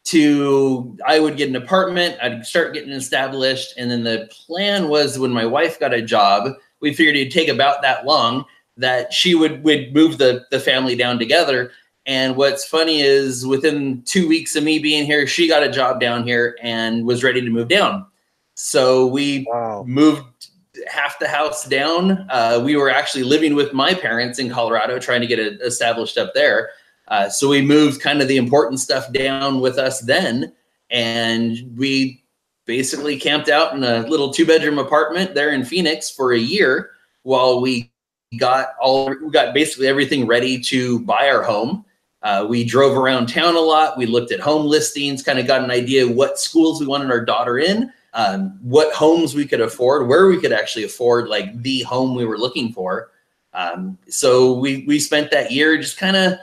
to 0.06 0.98
I 1.06 1.20
would 1.20 1.38
get 1.38 1.50
an 1.50 1.56
apartment, 1.56 2.18
I'd 2.22 2.46
start 2.46 2.74
getting 2.74 2.92
established, 2.92 3.74
and 3.78 3.90
then 3.90 4.04
the 4.04 4.30
plan 4.32 4.88
was 4.88 5.20
when 5.20 5.32
my 5.32 5.46
wife 5.46 5.80
got 5.80 5.94
a 5.94 6.02
job, 6.02 6.54
we 6.80 6.94
figured 6.94 7.16
it'd 7.16 7.34
take 7.34 7.50
about 7.50 7.82
that 7.82 8.06
long 8.06 8.46
that 8.78 9.12
she 9.12 9.36
would 9.36 9.64
would 9.64 9.94
move 9.94 10.18
the 10.18 10.46
the 10.52 10.60
family 10.60 10.96
down 10.96 11.18
together. 11.18 11.72
And 12.06 12.36
what's 12.36 12.66
funny 12.66 13.02
is 13.02 13.48
within 13.48 14.04
two 14.04 14.28
weeks 14.28 14.56
of 14.56 14.64
me 14.64 14.78
being 14.78 15.06
here, 15.06 15.26
she 15.26 15.48
got 15.48 15.64
a 15.64 15.72
job 15.72 16.00
down 16.00 16.26
here 16.26 16.56
and 16.62 17.06
was 17.06 17.24
ready 17.24 17.42
to 17.42 17.50
move 17.50 17.68
down. 17.68 18.06
So 18.54 19.08
we 19.08 19.48
wow. 19.50 19.84
moved 19.88 20.50
half 20.88 21.18
the 21.18 21.28
house 21.28 21.66
down. 21.66 22.28
Uh, 22.30 22.62
we 22.64 22.76
were 22.76 22.92
actually 22.92 23.24
living 23.24 23.56
with 23.56 23.74
my 23.74 23.96
parents 23.96 24.38
in 24.38 24.52
Colorado, 24.52 25.00
trying 25.00 25.22
to 25.22 25.28
get 25.28 25.40
it 25.40 25.60
established 25.62 26.18
up 26.18 26.34
there. 26.36 26.70
Uh, 27.08 27.30
so 27.30 27.50
we 27.50 27.62
moved 27.62 28.02
kind 28.02 28.22
of 28.22 28.28
the 28.28 28.38
important 28.38 28.80
stuff 28.80 29.12
down 29.14 29.60
with 29.60 29.78
us 29.78 30.02
then, 30.02 30.52
and 30.90 31.58
we 31.78 32.24
basically 32.66 33.18
camped 33.18 33.50
out 33.50 33.76
in 33.76 33.84
a 33.84 34.08
little 34.08 34.32
two 34.32 34.46
bedroom 34.46 34.80
apartment 34.80 35.36
there 35.36 35.52
in 35.52 35.64
Phoenix 35.64 36.10
for 36.10 36.34
a 36.34 36.40
year 36.40 36.92
while 37.24 37.62
we 37.62 37.92
got 38.38 38.70
all 38.82 39.08
we 39.10 39.30
got 39.30 39.54
basically 39.54 39.88
everything 39.88 40.26
ready 40.28 40.60
to 40.60 41.00
buy 41.02 41.30
our 41.30 41.44
home. 41.44 41.86
Uh, 42.24 42.46
we 42.50 42.64
drove 42.64 42.98
around 42.98 43.28
town 43.28 43.56
a 43.56 43.60
lot. 43.60 43.98
We 43.98 44.08
looked 44.08 44.32
at 44.32 44.40
home 44.40 44.66
listings, 44.66 45.22
kind 45.22 45.38
of 45.38 45.46
got 45.46 45.64
an 45.64 45.70
idea 45.70 46.08
what 46.08 46.40
schools 46.40 46.80
we 46.80 46.88
wanted 46.88 47.12
our 47.12 47.24
daughter 47.24 47.60
in, 47.60 47.94
um, 48.14 48.58
what 48.64 48.94
homes 48.96 49.36
we 49.36 49.46
could 49.46 49.62
afford, 49.62 50.08
where 50.08 50.26
we 50.26 50.42
could 50.42 50.52
actually 50.52 50.86
afford 50.86 51.28
like 51.28 51.62
the 51.62 51.82
home 51.82 52.16
we 52.16 52.26
were 52.26 52.40
looking 52.40 52.74
for. 52.74 53.12
Um, 53.54 53.98
so 54.10 54.54
we 54.54 54.86
we 54.88 55.00
spent 55.00 55.30
that 55.32 55.52
year 55.52 55.78
just 55.78 55.98
kind 55.98 56.16
of 56.18 56.40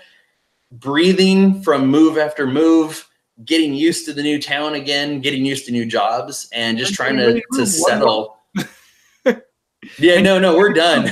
breathing 0.73 1.63
from 1.63 1.87
move 1.87 2.19
after 2.19 2.47
move, 2.47 3.09
getting 3.45 3.75
used 3.75 4.05
to 4.07 4.13
the 4.13 4.23
new 4.23 4.41
town 4.41 4.75
again, 4.75 5.21
getting 5.21 5.45
used 5.45 5.67
to 5.67 5.73
new 5.73 5.87
jobs, 5.87 6.49
and 6.53 6.79
just 6.79 6.95
trying 6.95 7.17
to, 7.17 7.43
to 7.55 7.67
settle. 7.67 8.39
yeah, 9.99 10.21
no, 10.21 10.39
no, 10.39 10.57
we're 10.57 10.73
done. 10.73 11.11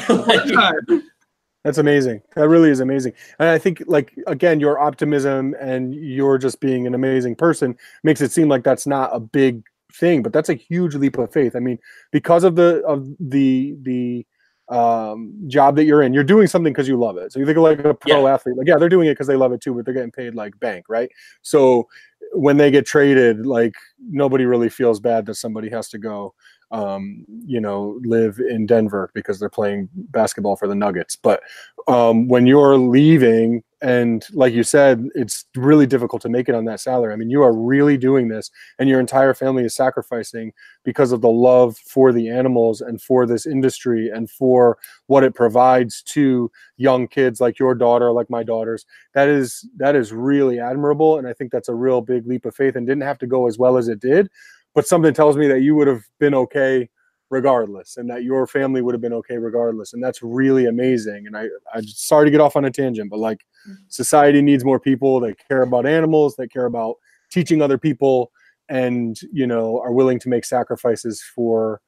That's 1.64 1.78
amazing. 1.78 2.22
That 2.36 2.48
really 2.48 2.70
is 2.70 2.80
amazing. 2.80 3.12
And 3.38 3.48
I 3.48 3.58
think, 3.58 3.82
like, 3.86 4.14
again, 4.26 4.60
your 4.60 4.78
optimism 4.78 5.54
and 5.60 5.94
you're 5.94 6.38
just 6.38 6.60
being 6.60 6.86
an 6.86 6.94
amazing 6.94 7.36
person 7.36 7.76
makes 8.02 8.22
it 8.22 8.32
seem 8.32 8.48
like 8.48 8.64
that's 8.64 8.86
not 8.86 9.14
a 9.14 9.20
big 9.20 9.62
thing, 9.92 10.22
but 10.22 10.32
that's 10.32 10.48
a 10.48 10.54
huge 10.54 10.94
leap 10.94 11.18
of 11.18 11.32
faith. 11.32 11.54
I 11.54 11.58
mean, 11.58 11.78
because 12.12 12.44
of 12.44 12.56
the 12.56 12.82
of 12.86 13.06
the 13.18 13.76
the 13.82 14.26
um, 14.70 15.34
job 15.48 15.76
that 15.76 15.84
you're 15.84 16.02
in. 16.02 16.14
You're 16.14 16.24
doing 16.24 16.46
something 16.46 16.72
because 16.72 16.88
you 16.88 16.96
love 16.96 17.16
it. 17.16 17.32
So 17.32 17.40
you 17.40 17.46
think 17.46 17.58
of 17.58 17.64
like 17.64 17.80
a 17.80 17.92
pro 17.92 18.26
Yeah. 18.26 18.34
athlete, 18.34 18.56
like 18.56 18.66
yeah, 18.68 18.78
they're 18.78 18.88
doing 18.88 19.08
it 19.08 19.12
because 19.12 19.26
they 19.26 19.36
love 19.36 19.52
it 19.52 19.60
too, 19.60 19.74
but 19.74 19.84
they're 19.84 19.94
getting 19.94 20.12
paid 20.12 20.34
like 20.34 20.58
bank, 20.60 20.86
right? 20.88 21.10
So 21.42 21.88
when 22.32 22.56
they 22.56 22.70
get 22.70 22.86
traded, 22.86 23.44
like 23.44 23.74
nobody 24.08 24.44
really 24.44 24.68
feels 24.68 25.00
bad 25.00 25.26
that 25.26 25.34
somebody 25.34 25.68
has 25.70 25.88
to 25.88 25.98
go, 25.98 26.34
um, 26.70 27.24
you 27.44 27.60
know, 27.60 27.98
live 28.04 28.38
in 28.38 28.66
Denver 28.66 29.10
because 29.12 29.40
they're 29.40 29.48
playing 29.48 29.88
basketball 29.94 30.54
for 30.54 30.68
the 30.68 30.74
Nuggets. 30.76 31.16
But 31.16 31.42
um, 31.88 32.28
when 32.28 32.46
you're 32.46 32.78
leaving, 32.78 33.64
and 33.82 34.26
like 34.32 34.52
you 34.52 34.62
said, 34.62 35.08
it's 35.14 35.46
really 35.56 35.86
difficult 35.86 36.20
to 36.22 36.28
make 36.28 36.48
it 36.48 36.54
on 36.54 36.66
that 36.66 36.80
salary. 36.80 37.12
I 37.12 37.16
mean, 37.16 37.30
you 37.30 37.42
are 37.42 37.52
really 37.52 37.96
doing 37.96 38.28
this, 38.28 38.50
and 38.78 38.88
your 38.88 39.00
entire 39.00 39.32
family 39.32 39.64
is 39.64 39.74
sacrificing 39.74 40.52
because 40.84 41.12
of 41.12 41.22
the 41.22 41.30
love 41.30 41.78
for 41.78 42.12
the 42.12 42.28
animals 42.28 42.82
and 42.82 43.00
for 43.00 43.26
this 43.26 43.46
industry 43.46 44.10
and 44.10 44.30
for 44.30 44.76
what 45.06 45.24
it 45.24 45.34
provides 45.34 46.02
to 46.02 46.50
young 46.76 47.08
kids 47.08 47.40
like 47.40 47.58
your 47.58 47.74
daughter, 47.74 48.12
like 48.12 48.28
my 48.28 48.42
daughters. 48.42 48.84
That 49.14 49.28
is 49.28 49.66
that 49.76 49.96
is 49.96 50.12
really 50.12 50.60
admirable, 50.60 51.18
and 51.18 51.26
I 51.26 51.32
think 51.32 51.50
that's 51.50 51.68
a 51.68 51.74
real 51.74 52.02
big 52.02 52.26
leap 52.26 52.44
of 52.44 52.54
faith, 52.54 52.76
and 52.76 52.86
didn't 52.86 53.02
have 53.02 53.18
to 53.18 53.26
go 53.26 53.46
as 53.46 53.58
well 53.58 53.78
as 53.78 53.88
it 53.88 54.00
did. 54.00 54.28
But 54.74 54.86
something 54.86 55.14
tells 55.14 55.36
me 55.36 55.48
that 55.48 55.62
you 55.62 55.74
would 55.74 55.88
have 55.88 56.02
been 56.18 56.34
okay 56.34 56.88
regardless 57.30 57.96
and 57.96 58.10
that 58.10 58.24
your 58.24 58.46
family 58.46 58.82
would 58.82 58.92
have 58.92 59.00
been 59.00 59.12
okay 59.12 59.38
regardless 59.38 59.92
and 59.92 60.02
that's 60.02 60.22
really 60.22 60.66
amazing 60.66 61.26
and 61.26 61.36
i 61.36 61.46
i'm 61.74 61.86
sorry 61.86 62.26
to 62.26 62.30
get 62.30 62.40
off 62.40 62.56
on 62.56 62.64
a 62.64 62.70
tangent 62.70 63.08
but 63.08 63.18
like 63.18 63.38
mm-hmm. 63.68 63.74
society 63.88 64.42
needs 64.42 64.64
more 64.64 64.80
people 64.80 65.20
that 65.20 65.36
care 65.48 65.62
about 65.62 65.86
animals 65.86 66.34
that 66.36 66.52
care 66.52 66.66
about 66.66 66.96
teaching 67.30 67.62
other 67.62 67.78
people 67.78 68.32
and 68.68 69.20
you 69.32 69.46
know 69.46 69.80
are 69.80 69.92
willing 69.92 70.18
to 70.18 70.28
make 70.28 70.44
sacrifices 70.44 71.22
for 71.34 71.80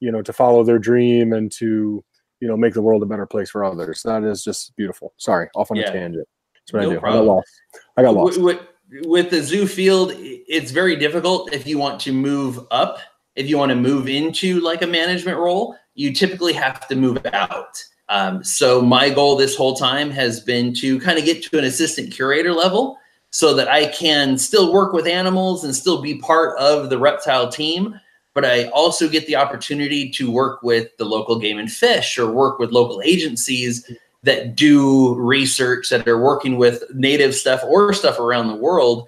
you 0.00 0.10
know 0.10 0.20
to 0.20 0.32
follow 0.32 0.64
their 0.64 0.78
dream 0.78 1.32
and 1.32 1.52
to 1.52 2.04
you 2.40 2.48
know 2.48 2.56
make 2.56 2.74
the 2.74 2.82
world 2.82 3.02
a 3.02 3.06
better 3.06 3.26
place 3.26 3.50
for 3.50 3.64
others 3.64 4.02
that 4.02 4.24
is 4.24 4.42
just 4.42 4.74
beautiful 4.76 5.14
sorry 5.16 5.48
off 5.54 5.70
on 5.70 5.76
Yeah. 5.76 5.90
a 5.90 5.92
tangent 5.92 6.28
that's 6.54 6.72
what 6.72 6.82
No 6.82 6.90
i 6.90 6.94
do 6.94 7.00
problem. 7.00 7.14
i 7.14 7.24
got 7.24 7.34
lost 7.34 7.62
i 7.96 8.02
got 8.02 8.14
lost 8.14 8.40
With, 8.40 8.58
with, 8.58 8.66
with 9.06 9.30
the 9.30 9.42
zoo 9.42 9.66
field, 9.66 10.12
it's 10.16 10.70
very 10.70 10.96
difficult 10.96 11.52
if 11.52 11.66
you 11.66 11.78
want 11.78 12.00
to 12.00 12.12
move 12.12 12.66
up. 12.70 13.00
If 13.38 13.48
you 13.48 13.56
want 13.56 13.70
to 13.70 13.76
move 13.76 14.08
into 14.08 14.58
like 14.60 14.82
a 14.82 14.86
management 14.86 15.38
role, 15.38 15.76
you 15.94 16.12
typically 16.12 16.52
have 16.54 16.88
to 16.88 16.96
move 16.96 17.24
out. 17.32 17.82
Um, 18.08 18.42
so 18.42 18.82
my 18.82 19.10
goal 19.10 19.36
this 19.36 19.56
whole 19.56 19.76
time 19.76 20.10
has 20.10 20.40
been 20.40 20.74
to 20.74 20.98
kind 20.98 21.18
of 21.18 21.24
get 21.24 21.44
to 21.44 21.58
an 21.58 21.64
assistant 21.64 22.12
curator 22.12 22.52
level 22.52 22.98
so 23.30 23.54
that 23.54 23.68
I 23.68 23.86
can 23.86 24.38
still 24.38 24.72
work 24.72 24.92
with 24.92 25.06
animals 25.06 25.62
and 25.62 25.74
still 25.74 26.02
be 26.02 26.18
part 26.18 26.58
of 26.58 26.90
the 26.90 26.98
reptile 26.98 27.48
team. 27.48 28.00
But 28.34 28.44
I 28.44 28.64
also 28.70 29.08
get 29.08 29.26
the 29.28 29.36
opportunity 29.36 30.10
to 30.10 30.30
work 30.32 30.62
with 30.64 30.96
the 30.96 31.04
local 31.04 31.38
game 31.38 31.58
and 31.58 31.70
fish 31.70 32.18
or 32.18 32.32
work 32.32 32.58
with 32.58 32.72
local 32.72 33.00
agencies 33.04 33.88
that 34.24 34.56
do 34.56 35.14
research 35.14 35.90
that 35.90 36.08
are 36.08 36.20
working 36.20 36.56
with 36.56 36.82
native 36.92 37.36
stuff 37.36 37.62
or 37.64 37.92
stuff 37.92 38.18
around 38.18 38.48
the 38.48 38.56
world 38.56 39.06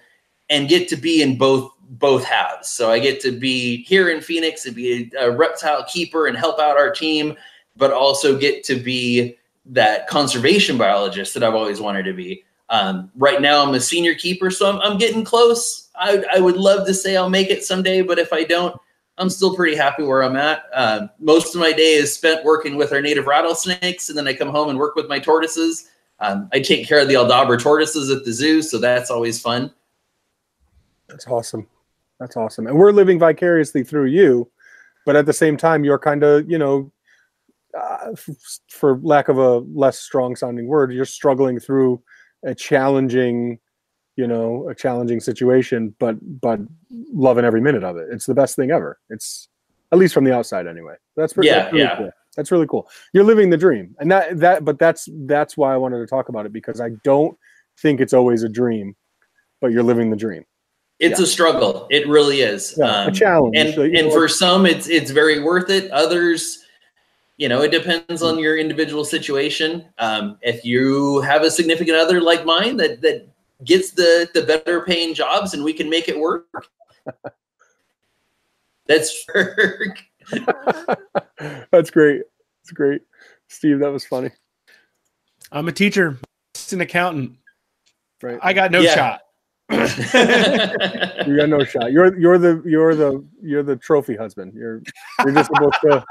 and 0.50 0.68
get 0.68 0.88
to 0.88 0.96
be 0.96 1.20
in 1.20 1.36
both 1.36 1.70
both 1.90 2.24
halves. 2.24 2.68
So 2.68 2.90
I 2.90 2.98
get 2.98 3.20
to 3.22 3.32
be 3.32 3.82
here 3.84 4.10
in 4.10 4.20
Phoenix 4.20 4.64
and 4.64 4.74
be 4.74 5.10
a, 5.16 5.26
a 5.26 5.30
reptile 5.30 5.84
keeper 5.84 6.26
and 6.26 6.36
help 6.36 6.60
out 6.60 6.76
our 6.76 6.90
team, 6.90 7.36
but 7.76 7.92
also 7.92 8.38
get 8.38 8.64
to 8.64 8.76
be 8.76 9.36
that 9.66 10.06
conservation 10.06 10.78
biologist 10.78 11.34
that 11.34 11.42
I've 11.42 11.54
always 11.54 11.80
wanted 11.80 12.04
to 12.04 12.12
be. 12.12 12.44
Um, 12.68 13.10
right 13.16 13.40
now, 13.40 13.64
I'm 13.64 13.74
a 13.74 13.80
senior 13.80 14.14
keeper, 14.14 14.50
so 14.50 14.70
I'm, 14.70 14.80
I'm 14.80 14.98
getting 14.98 15.24
close. 15.24 15.88
I, 15.96 16.24
I 16.32 16.38
would 16.40 16.56
love 16.56 16.86
to 16.86 16.94
say 16.94 17.16
I'll 17.16 17.28
make 17.28 17.50
it 17.50 17.64
someday, 17.64 18.02
but 18.02 18.18
if 18.18 18.32
I 18.32 18.44
don't, 18.44 18.80
I'm 19.18 19.28
still 19.28 19.56
pretty 19.56 19.76
happy 19.76 20.04
where 20.04 20.22
I'm 20.22 20.36
at. 20.36 20.64
Uh, 20.72 21.08
most 21.18 21.54
of 21.54 21.60
my 21.60 21.72
day 21.72 21.94
is 21.94 22.14
spent 22.14 22.44
working 22.44 22.76
with 22.76 22.92
our 22.92 23.02
native 23.02 23.26
rattlesnakes, 23.26 24.08
and 24.08 24.16
then 24.16 24.28
I 24.28 24.34
come 24.34 24.48
home 24.48 24.70
and 24.70 24.78
work 24.78 24.94
with 24.94 25.08
my 25.08 25.18
tortoises. 25.18 25.88
Um, 26.20 26.48
I 26.52 26.60
take 26.60 26.86
care 26.86 27.00
of 27.00 27.08
the 27.08 27.14
Aldabra 27.14 27.60
tortoises 27.60 28.10
at 28.10 28.24
the 28.24 28.32
zoo, 28.32 28.62
so 28.62 28.78
that's 28.78 29.10
always 29.10 29.40
fun. 29.40 29.72
That's 31.08 31.26
awesome. 31.26 31.66
That's 32.20 32.36
awesome. 32.36 32.66
And 32.66 32.76
we're 32.76 32.92
living 32.92 33.18
vicariously 33.18 33.82
through 33.82 34.06
you, 34.06 34.50
but 35.06 35.16
at 35.16 35.26
the 35.26 35.32
same 35.32 35.56
time, 35.56 35.82
you're 35.84 35.98
kind 35.98 36.22
of, 36.22 36.48
you 36.48 36.58
know, 36.58 36.92
uh, 37.76 38.12
f- 38.12 38.28
for 38.68 38.98
lack 39.02 39.28
of 39.28 39.38
a 39.38 39.58
less 39.58 39.98
strong 39.98 40.36
sounding 40.36 40.66
word, 40.66 40.92
you're 40.92 41.04
struggling 41.04 41.58
through 41.58 42.02
a 42.44 42.54
challenging, 42.54 43.58
you 44.16 44.26
know, 44.26 44.68
a 44.68 44.74
challenging 44.74 45.20
situation, 45.20 45.94
but 45.98 46.16
but 46.40 46.60
loving 47.12 47.44
every 47.44 47.60
minute 47.60 47.84
of 47.84 47.96
it. 47.96 48.08
It's 48.10 48.26
the 48.26 48.34
best 48.34 48.54
thing 48.54 48.70
ever. 48.70 48.98
It's 49.08 49.48
at 49.92 49.98
least 49.98 50.14
from 50.14 50.24
the 50.24 50.34
outside, 50.34 50.66
anyway. 50.66 50.94
That's 51.16 51.32
pretty. 51.32 51.48
Yeah, 51.48 51.62
that's 51.62 51.72
really 51.72 51.84
yeah. 51.84 51.96
Cool. 51.96 52.10
That's 52.36 52.52
really 52.52 52.66
cool. 52.66 52.88
You're 53.12 53.24
living 53.24 53.50
the 53.50 53.56
dream, 53.56 53.94
and 53.98 54.10
that 54.10 54.38
that. 54.40 54.64
But 54.64 54.78
that's 54.78 55.08
that's 55.26 55.56
why 55.56 55.72
I 55.72 55.76
wanted 55.76 55.98
to 55.98 56.06
talk 56.06 56.28
about 56.28 56.46
it 56.46 56.52
because 56.52 56.80
I 56.80 56.90
don't 57.02 57.36
think 57.80 58.00
it's 58.00 58.12
always 58.12 58.42
a 58.42 58.48
dream, 58.48 58.94
but 59.60 59.72
you're 59.72 59.82
living 59.82 60.10
the 60.10 60.16
dream. 60.16 60.44
It's 61.00 61.18
a 61.18 61.26
struggle. 61.26 61.86
It 61.90 62.06
really 62.06 62.42
is. 62.42 62.74
Yeah, 62.78 63.04
a 63.04 63.06
Um, 63.08 63.12
challenge. 63.14 63.56
and 63.56 63.74
So, 63.74 63.82
and 63.82 63.92
know, 63.94 64.10
for 64.10 64.28
some, 64.28 64.66
it's 64.66 64.88
it's 64.88 65.10
very 65.10 65.40
worth 65.40 65.70
it. 65.70 65.90
Others, 65.90 66.64
you 67.38 67.48
know, 67.48 67.62
it 67.62 67.70
depends 67.72 68.22
on 68.22 68.38
your 68.38 68.58
individual 68.58 69.04
situation. 69.04 69.86
Um, 69.98 70.38
if 70.42 70.64
you 70.64 71.20
have 71.22 71.42
a 71.42 71.50
significant 71.50 71.96
other 71.96 72.20
like 72.20 72.44
mine 72.44 72.76
that 72.76 73.00
that 73.00 73.26
gets 73.64 73.92
the 73.92 74.28
the 74.34 74.42
better 74.42 74.82
paying 74.82 75.14
jobs 75.14 75.54
and 75.54 75.64
we 75.64 75.72
can 75.72 75.88
make 75.88 76.08
it 76.08 76.18
work, 76.18 76.46
that's 78.86 79.24
for 79.24 79.96
That's 81.72 81.90
great. 81.90 82.22
That's 82.62 82.72
great. 82.72 83.02
Steve, 83.48 83.80
that 83.80 83.90
was 83.90 84.04
funny. 84.04 84.30
I'm 85.50 85.66
a 85.66 85.72
teacher, 85.72 86.18
it's 86.54 86.72
an 86.72 86.80
accountant. 86.82 87.36
Right. 88.22 88.38
I 88.42 88.52
got 88.52 88.70
no 88.70 88.80
Yeah. 88.82 88.94
shot. 88.94 89.20
You 91.26 91.36
got 91.36 91.48
no 91.48 91.62
shot. 91.64 91.92
You're 91.92 92.18
you're 92.18 92.38
the 92.38 92.62
you're 92.64 92.94
the 92.94 93.24
you're 93.42 93.62
the 93.62 93.76
trophy 93.76 94.16
husband. 94.16 94.52
You're 94.54 94.82
you're 95.24 95.34
just 95.34 95.50
supposed 95.52 95.76
to 95.82 96.04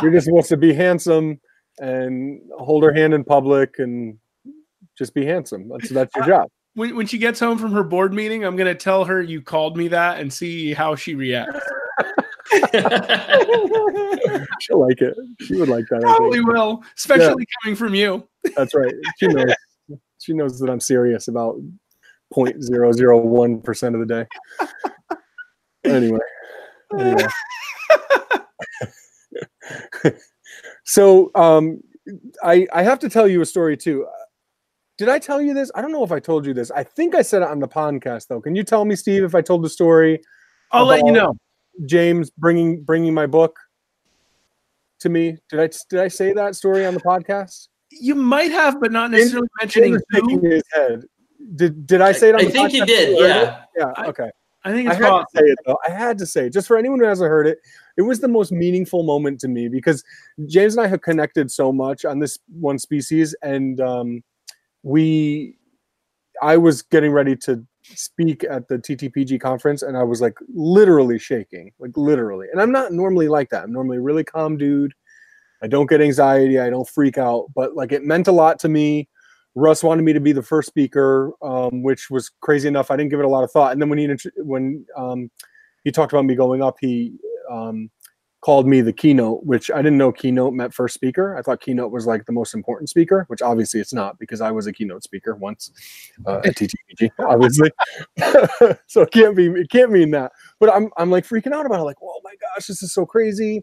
you're 0.00 0.12
just 0.12 0.26
supposed 0.26 0.48
to 0.48 0.56
be 0.56 0.72
handsome 0.72 1.40
and 1.78 2.40
hold 2.58 2.84
her 2.84 2.92
hand 2.92 3.12
in 3.12 3.24
public 3.24 3.78
and 3.78 4.16
just 4.96 5.14
be 5.14 5.26
handsome. 5.26 5.68
That's 5.68 5.90
that's 5.90 6.14
your 6.16 6.26
job. 6.26 6.48
When, 6.74 6.96
when 6.96 7.06
she 7.06 7.18
gets 7.18 7.38
home 7.38 7.58
from 7.58 7.72
her 7.72 7.84
board 7.84 8.14
meeting, 8.14 8.44
I'm 8.44 8.56
going 8.56 8.72
to 8.72 8.74
tell 8.74 9.04
her 9.04 9.20
you 9.20 9.42
called 9.42 9.76
me 9.76 9.88
that 9.88 10.20
and 10.20 10.32
see 10.32 10.72
how 10.72 10.94
she 10.94 11.14
reacts. 11.14 11.60
She'll 14.60 14.80
like 14.80 15.02
it. 15.02 15.14
She 15.40 15.56
would 15.56 15.68
like 15.68 15.84
that. 15.90 16.00
Probably 16.00 16.40
will, 16.40 16.82
especially 16.96 17.46
coming 17.62 17.76
from 17.76 17.94
you. 17.94 18.26
That's 18.56 18.74
right. 18.74 18.94
She 19.18 19.26
knows. 19.28 19.54
She 20.18 20.32
knows 20.32 20.58
that 20.60 20.70
I'm 20.70 20.80
serious 20.80 21.28
about 21.28 21.56
0.001 22.34 23.64
percent 23.64 23.94
of 23.94 24.06
the 24.06 24.06
day. 24.06 24.26
Anyway. 25.84 26.18
anyway. 26.98 27.26
so 30.84 31.30
um 31.34 31.80
I 32.42 32.66
I 32.72 32.82
have 32.82 32.98
to 33.00 33.08
tell 33.08 33.26
you 33.28 33.40
a 33.40 33.46
story 33.46 33.76
too. 33.76 34.06
Did 34.98 35.08
I 35.08 35.18
tell 35.18 35.40
you 35.40 35.54
this? 35.54 35.70
I 35.74 35.80
don't 35.80 35.90
know 35.92 36.04
if 36.04 36.12
I 36.12 36.20
told 36.20 36.46
you 36.46 36.54
this. 36.54 36.70
I 36.70 36.84
think 36.84 37.14
I 37.14 37.22
said 37.22 37.42
it 37.42 37.48
on 37.48 37.58
the 37.58 37.68
podcast 37.68 38.28
though. 38.28 38.40
Can 38.40 38.54
you 38.54 38.62
tell 38.62 38.84
me, 38.84 38.94
Steve, 38.94 39.24
if 39.24 39.34
I 39.34 39.40
told 39.40 39.64
the 39.64 39.68
story? 39.68 40.20
I'll 40.70 40.86
let 40.86 41.04
you 41.04 41.12
know. 41.12 41.34
James 41.86 42.30
bringing 42.30 42.82
bringing 42.82 43.14
my 43.14 43.26
book 43.26 43.58
to 45.00 45.08
me. 45.08 45.38
Did 45.48 45.60
I 45.60 45.68
did 45.90 46.00
I 46.00 46.08
say 46.08 46.32
that 46.32 46.54
story 46.54 46.86
on 46.86 46.94
the 46.94 47.00
podcast? 47.00 47.68
You 47.90 48.14
might 48.14 48.50
have, 48.52 48.80
but 48.80 48.92
not 48.92 49.10
necessarily 49.10 49.48
mentioning 49.60 49.92
James 49.92 50.02
shaking 50.12 50.40
who. 50.40 50.48
his 50.48 50.62
head. 50.72 51.04
Did 51.56 51.86
did 51.86 52.00
I 52.00 52.12
say 52.12 52.30
it 52.30 52.34
on 52.34 52.40
I 52.42 52.44
the 52.44 52.50
think 52.50 52.72
you 52.72 52.86
did. 52.86 53.16
too, 53.16 53.22
or- 53.24 53.26
Yeah. 53.28 53.62
Yeah. 53.76 53.92
Okay. 54.08 54.30
I 54.64 54.70
think 54.72 54.88
I 54.88 54.92
it's 54.92 55.00
had 55.02 55.10
to 55.10 55.26
say 55.34 55.42
it 55.42 55.58
though. 55.66 55.78
I 55.88 55.90
had 55.90 56.18
to 56.18 56.26
say 56.26 56.46
it 56.46 56.52
just 56.52 56.68
for 56.68 56.76
anyone 56.76 57.00
who 57.00 57.04
hasn't 57.06 57.28
heard 57.28 57.48
it. 57.48 57.58
It 57.96 58.02
was 58.02 58.20
the 58.20 58.28
most 58.28 58.52
meaningful 58.52 59.02
moment 59.02 59.40
to 59.40 59.48
me 59.48 59.68
because 59.68 60.04
James 60.46 60.76
and 60.76 60.84
I 60.84 60.88
have 60.88 61.02
connected 61.02 61.50
so 61.50 61.72
much 61.72 62.04
on 62.04 62.20
this 62.20 62.38
one 62.48 62.78
species, 62.78 63.34
and 63.42 63.80
um, 63.80 64.22
we, 64.84 65.56
I 66.40 66.56
was 66.56 66.82
getting 66.82 67.10
ready 67.10 67.34
to 67.38 67.64
speak 67.82 68.44
at 68.48 68.68
the 68.68 68.78
TTPG 68.78 69.40
conference, 69.40 69.82
and 69.82 69.96
I 69.96 70.04
was 70.04 70.20
like 70.20 70.38
literally 70.54 71.18
shaking, 71.18 71.72
like 71.80 71.96
literally. 71.96 72.46
And 72.52 72.60
I'm 72.60 72.70
not 72.72 72.92
normally 72.92 73.26
like 73.28 73.50
that. 73.50 73.64
I'm 73.64 73.72
normally 73.72 73.96
a 73.96 74.00
really 74.02 74.24
calm 74.24 74.56
dude. 74.56 74.94
I 75.62 75.66
don't 75.66 75.88
get 75.90 76.00
anxiety. 76.00 76.60
I 76.60 76.70
don't 76.70 76.88
freak 76.88 77.18
out, 77.18 77.46
but 77.54 77.74
like 77.74 77.90
it 77.92 78.04
meant 78.04 78.28
a 78.28 78.32
lot 78.32 78.58
to 78.60 78.68
me. 78.68 79.08
Russ 79.54 79.82
wanted 79.82 80.02
me 80.02 80.12
to 80.12 80.20
be 80.20 80.32
the 80.32 80.42
first 80.42 80.68
speaker, 80.68 81.32
um, 81.42 81.82
which 81.82 82.10
was 82.10 82.30
crazy 82.40 82.68
enough. 82.68 82.90
I 82.90 82.96
didn't 82.96 83.10
give 83.10 83.20
it 83.20 83.26
a 83.26 83.28
lot 83.28 83.44
of 83.44 83.50
thought. 83.50 83.72
And 83.72 83.80
then 83.80 83.88
when 83.88 83.98
he 83.98 84.08
when 84.36 84.86
um, 84.96 85.30
he 85.84 85.90
talked 85.90 86.12
about 86.12 86.24
me 86.24 86.34
going 86.34 86.62
up, 86.62 86.76
he 86.80 87.14
um, 87.50 87.90
called 88.42 88.66
me 88.66 88.80
the 88.80 88.92
keynote, 88.92 89.44
which 89.44 89.70
I 89.70 89.76
didn't 89.76 89.98
know 89.98 90.10
keynote 90.10 90.52
meant 90.52 90.74
first 90.74 90.94
speaker. 90.94 91.36
I 91.36 91.42
thought 91.42 91.60
keynote 91.60 91.92
was 91.92 92.06
like 92.06 92.24
the 92.26 92.32
most 92.32 92.54
important 92.54 92.88
speaker, 92.88 93.24
which 93.28 93.40
obviously 93.40 93.80
it's 93.80 93.92
not 93.92 94.18
because 94.18 94.40
I 94.40 94.50
was 94.50 94.66
a 94.66 94.72
keynote 94.72 95.04
speaker 95.04 95.36
once 95.36 95.70
uh, 96.26 96.38
at 96.38 96.56
TTPG, 96.56 97.10
obviously. 97.20 97.70
so 98.88 99.02
it 99.02 99.10
can't 99.12 99.36
be 99.36 99.46
it 99.46 99.70
can't 99.70 99.92
mean 99.92 100.10
that. 100.10 100.32
But 100.58 100.74
I'm 100.74 100.90
I'm 100.96 101.10
like 101.10 101.26
freaking 101.26 101.52
out 101.52 101.66
about 101.66 101.80
it. 101.80 101.84
Like, 101.84 101.98
oh 102.02 102.20
my 102.24 102.34
gosh, 102.40 102.66
this 102.66 102.82
is 102.82 102.92
so 102.92 103.06
crazy. 103.06 103.62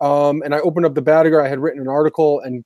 Um, 0.00 0.42
and 0.44 0.54
I 0.54 0.60
opened 0.60 0.86
up 0.86 0.94
the 0.94 1.02
Badger. 1.02 1.42
I 1.42 1.48
had 1.48 1.58
written 1.58 1.80
an 1.80 1.88
article, 1.88 2.40
and 2.40 2.64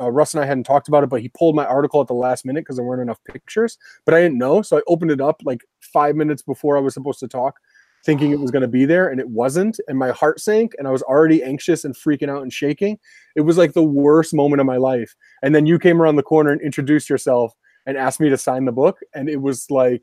uh, 0.00 0.10
Russ 0.10 0.34
and 0.34 0.42
I 0.42 0.46
hadn't 0.46 0.64
talked 0.64 0.88
about 0.88 1.02
it, 1.02 1.08
but 1.08 1.22
he 1.22 1.30
pulled 1.30 1.56
my 1.56 1.64
article 1.64 2.00
at 2.00 2.08
the 2.08 2.14
last 2.14 2.44
minute 2.44 2.60
because 2.60 2.76
there 2.76 2.84
weren't 2.84 3.02
enough 3.02 3.22
pictures. 3.24 3.78
But 4.04 4.14
I 4.14 4.20
didn't 4.20 4.38
know, 4.38 4.60
so 4.62 4.78
I 4.78 4.82
opened 4.86 5.10
it 5.10 5.20
up 5.20 5.40
like 5.44 5.62
five 5.80 6.14
minutes 6.14 6.42
before 6.42 6.76
I 6.76 6.80
was 6.80 6.94
supposed 6.94 7.20
to 7.20 7.28
talk, 7.28 7.58
thinking 8.04 8.32
it 8.32 8.40
was 8.40 8.50
going 8.50 8.62
to 8.62 8.68
be 8.68 8.84
there, 8.84 9.08
and 9.08 9.18
it 9.18 9.28
wasn't. 9.28 9.80
And 9.88 9.98
my 9.98 10.10
heart 10.10 10.40
sank, 10.40 10.74
and 10.78 10.86
I 10.86 10.90
was 10.90 11.02
already 11.02 11.42
anxious 11.42 11.84
and 11.84 11.94
freaking 11.94 12.28
out 12.28 12.42
and 12.42 12.52
shaking. 12.52 12.98
It 13.34 13.42
was 13.42 13.56
like 13.56 13.72
the 13.72 13.82
worst 13.82 14.34
moment 14.34 14.60
of 14.60 14.66
my 14.66 14.76
life. 14.76 15.14
And 15.42 15.54
then 15.54 15.64
you 15.64 15.78
came 15.78 16.02
around 16.02 16.16
the 16.16 16.22
corner 16.22 16.50
and 16.50 16.60
introduced 16.60 17.08
yourself 17.08 17.54
and 17.86 17.96
asked 17.96 18.20
me 18.20 18.28
to 18.28 18.38
sign 18.38 18.66
the 18.66 18.72
book, 18.72 18.98
and 19.14 19.28
it 19.28 19.40
was 19.40 19.70
like 19.70 20.02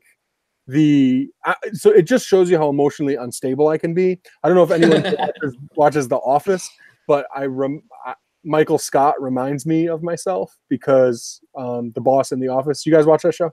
the 0.66 1.28
I, 1.44 1.54
so 1.72 1.90
it 1.90 2.02
just 2.02 2.26
shows 2.26 2.50
you 2.50 2.58
how 2.58 2.68
emotionally 2.68 3.16
unstable 3.16 3.68
I 3.68 3.78
can 3.78 3.94
be. 3.94 4.20
I 4.42 4.48
don't 4.48 4.56
know 4.56 4.62
if 4.62 4.70
anyone 4.70 5.02
watches, 5.18 5.56
watches, 5.74 6.08
The 6.08 6.16
Office, 6.16 6.68
but 7.08 7.26
I, 7.34 7.46
rem, 7.46 7.82
I, 8.06 8.14
Michael 8.44 8.78
Scott 8.78 9.20
reminds 9.20 9.66
me 9.66 9.88
of 9.88 10.02
myself 10.02 10.56
because 10.68 11.40
um, 11.56 11.92
the 11.92 12.00
boss 12.00 12.32
in 12.32 12.40
The 12.40 12.48
Office. 12.48 12.86
You 12.86 12.92
guys 12.92 13.06
watch 13.06 13.22
that 13.22 13.34
show? 13.34 13.50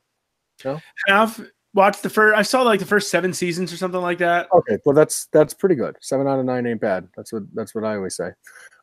No. 0.64 0.80
Have 1.08 1.40
watched 1.74 2.04
the 2.04 2.10
first. 2.10 2.38
I 2.38 2.42
saw 2.42 2.62
like 2.62 2.80
the 2.80 2.86
first 2.86 3.10
seven 3.10 3.34
seasons 3.34 3.72
or 3.72 3.78
something 3.78 4.02
like 4.02 4.18
that. 4.20 4.48
Okay, 4.54 4.78
well 4.86 4.96
that's 4.96 5.28
that's 5.28 5.54
pretty 5.54 5.76
good. 5.76 5.96
Seven 6.02 6.28
out 6.28 6.40
of 6.40 6.46
nine 6.46 6.66
ain't 6.66 6.82
bad. 6.82 7.08
That's 7.16 7.32
what 7.32 7.44
that's 7.54 7.74
what 7.74 7.84
I 7.84 7.96
always 7.96 8.16
say. 8.16 8.32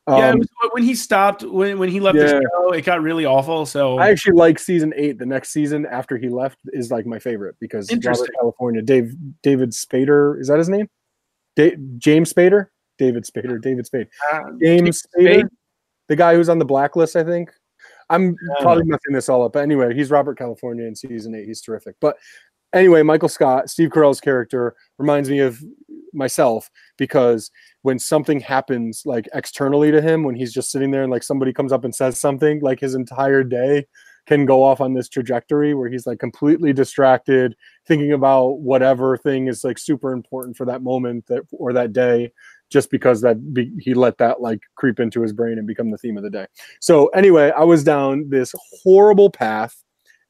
Um, 0.08 0.18
yeah, 0.18 0.34
was, 0.34 0.48
when 0.70 0.84
he 0.84 0.94
stopped, 0.94 1.42
when, 1.42 1.78
when 1.78 1.88
he 1.88 1.98
left 1.98 2.16
yeah. 2.16 2.26
the 2.26 2.50
show, 2.52 2.72
it 2.72 2.84
got 2.84 3.02
really 3.02 3.26
awful. 3.26 3.66
So 3.66 3.98
I 3.98 4.10
actually 4.10 4.34
like 4.34 4.58
season 4.58 4.92
eight. 4.96 5.18
The 5.18 5.26
next 5.26 5.50
season 5.50 5.84
after 5.84 6.16
he 6.16 6.28
left 6.28 6.58
is 6.66 6.92
like 6.92 7.06
my 7.06 7.18
favorite 7.18 7.56
because 7.60 7.90
Robert 7.92 8.30
California, 8.38 8.82
Dave 8.82 9.14
David 9.42 9.70
Spader, 9.70 10.40
is 10.40 10.46
that 10.46 10.58
his 10.58 10.68
name? 10.68 10.88
Da- 11.56 11.76
James 11.98 12.32
Spader, 12.32 12.68
David 12.98 13.24
Spader, 13.24 13.60
David 13.60 13.86
Spade, 13.86 14.08
uh, 14.32 14.42
James 14.62 15.02
Spader, 15.02 15.32
Spade? 15.32 15.46
the 16.08 16.16
guy 16.16 16.34
who's 16.34 16.48
on 16.48 16.60
the 16.60 16.64
blacklist, 16.64 17.16
I 17.16 17.24
think. 17.24 17.50
I'm 18.08 18.36
probably 18.60 18.84
messing 18.84 19.12
this 19.12 19.28
all 19.28 19.42
up, 19.42 19.54
but 19.54 19.64
anyway, 19.64 19.92
he's 19.92 20.12
Robert 20.12 20.38
California 20.38 20.86
in 20.86 20.94
season 20.94 21.34
eight. 21.34 21.46
He's 21.46 21.60
terrific. 21.60 21.96
But 22.00 22.16
anyway, 22.72 23.02
Michael 23.02 23.28
Scott, 23.28 23.70
Steve 23.70 23.90
Carell's 23.90 24.20
character 24.20 24.76
reminds 24.98 25.28
me 25.28 25.40
of 25.40 25.60
myself 26.16 26.70
because 26.96 27.50
when 27.82 27.98
something 27.98 28.40
happens 28.40 29.02
like 29.04 29.28
externally 29.34 29.90
to 29.90 30.02
him 30.02 30.24
when 30.24 30.34
he's 30.34 30.52
just 30.52 30.70
sitting 30.70 30.90
there 30.90 31.02
and 31.02 31.12
like 31.12 31.22
somebody 31.22 31.52
comes 31.52 31.72
up 31.72 31.84
and 31.84 31.94
says 31.94 32.18
something 32.18 32.60
like 32.60 32.80
his 32.80 32.94
entire 32.94 33.44
day 33.44 33.86
can 34.26 34.44
go 34.44 34.62
off 34.62 34.80
on 34.80 34.94
this 34.94 35.08
trajectory 35.08 35.72
where 35.72 35.88
he's 35.88 36.06
like 36.06 36.18
completely 36.18 36.72
distracted 36.72 37.54
thinking 37.86 38.12
about 38.12 38.58
whatever 38.58 39.16
thing 39.16 39.46
is 39.46 39.62
like 39.62 39.78
super 39.78 40.12
important 40.12 40.56
for 40.56 40.66
that 40.66 40.82
moment 40.82 41.24
that 41.26 41.42
or 41.52 41.72
that 41.72 41.92
day 41.92 42.32
just 42.68 42.90
because 42.90 43.20
that 43.20 43.54
be, 43.54 43.72
he 43.78 43.94
let 43.94 44.18
that 44.18 44.40
like 44.40 44.60
creep 44.74 44.98
into 44.98 45.22
his 45.22 45.32
brain 45.32 45.58
and 45.58 45.66
become 45.66 45.92
the 45.92 45.98
theme 45.98 46.16
of 46.16 46.24
the 46.24 46.30
day. 46.30 46.46
So 46.80 47.06
anyway 47.08 47.52
i 47.56 47.62
was 47.62 47.84
down 47.84 48.28
this 48.28 48.54
horrible 48.82 49.30
path 49.30 49.76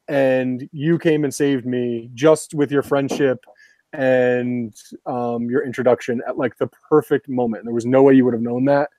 and 0.09 0.69
you 0.73 0.99
came 0.99 1.25
and 1.25 1.35
saved 1.35 1.67
me 1.67 2.11
just 2.15 2.55
with 2.55 2.71
your 2.71 2.83
friendship 2.83 3.45
and 3.93 4.75
um, 5.07 5.49
your 5.49 5.65
introduction 5.65 6.23
at 6.27 6.39
like 6.39 6.57
the 6.59 6.69
perfect 6.89 7.29
moment. 7.29 7.65
There 7.65 7.75
was 7.75 7.87
no 7.87 8.03
way 8.03 8.15
you 8.15 8.25
would 8.25 8.35
have 8.35 8.43
known 8.43 8.65
that. 8.67 8.91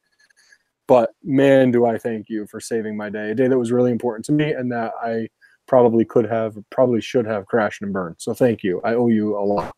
But 0.87 1.13
man, 1.23 1.71
do 1.71 1.85
I 1.85 1.97
thank 1.97 2.29
you 2.29 2.47
for 2.47 2.59
saving 2.59 2.95
my 2.95 3.09
day, 3.09 3.31
a 3.31 3.35
day 3.35 3.47
that 3.47 3.57
was 3.57 3.71
really 3.71 3.91
important 3.91 4.25
to 4.25 4.31
me 4.31 4.53
and 4.53 4.71
that 4.71 4.93
I 5.01 5.27
probably 5.67 6.05
could 6.05 6.25
have, 6.25 6.57
probably 6.69 7.01
should 7.01 7.25
have 7.25 7.45
crashed 7.45 7.81
and 7.81 7.91
burned. 7.91 8.15
So 8.19 8.33
thank 8.33 8.63
you. 8.63 8.81
I 8.85 8.93
owe 8.93 9.09
you 9.09 9.37
a 9.37 9.43
lot. 9.43 9.75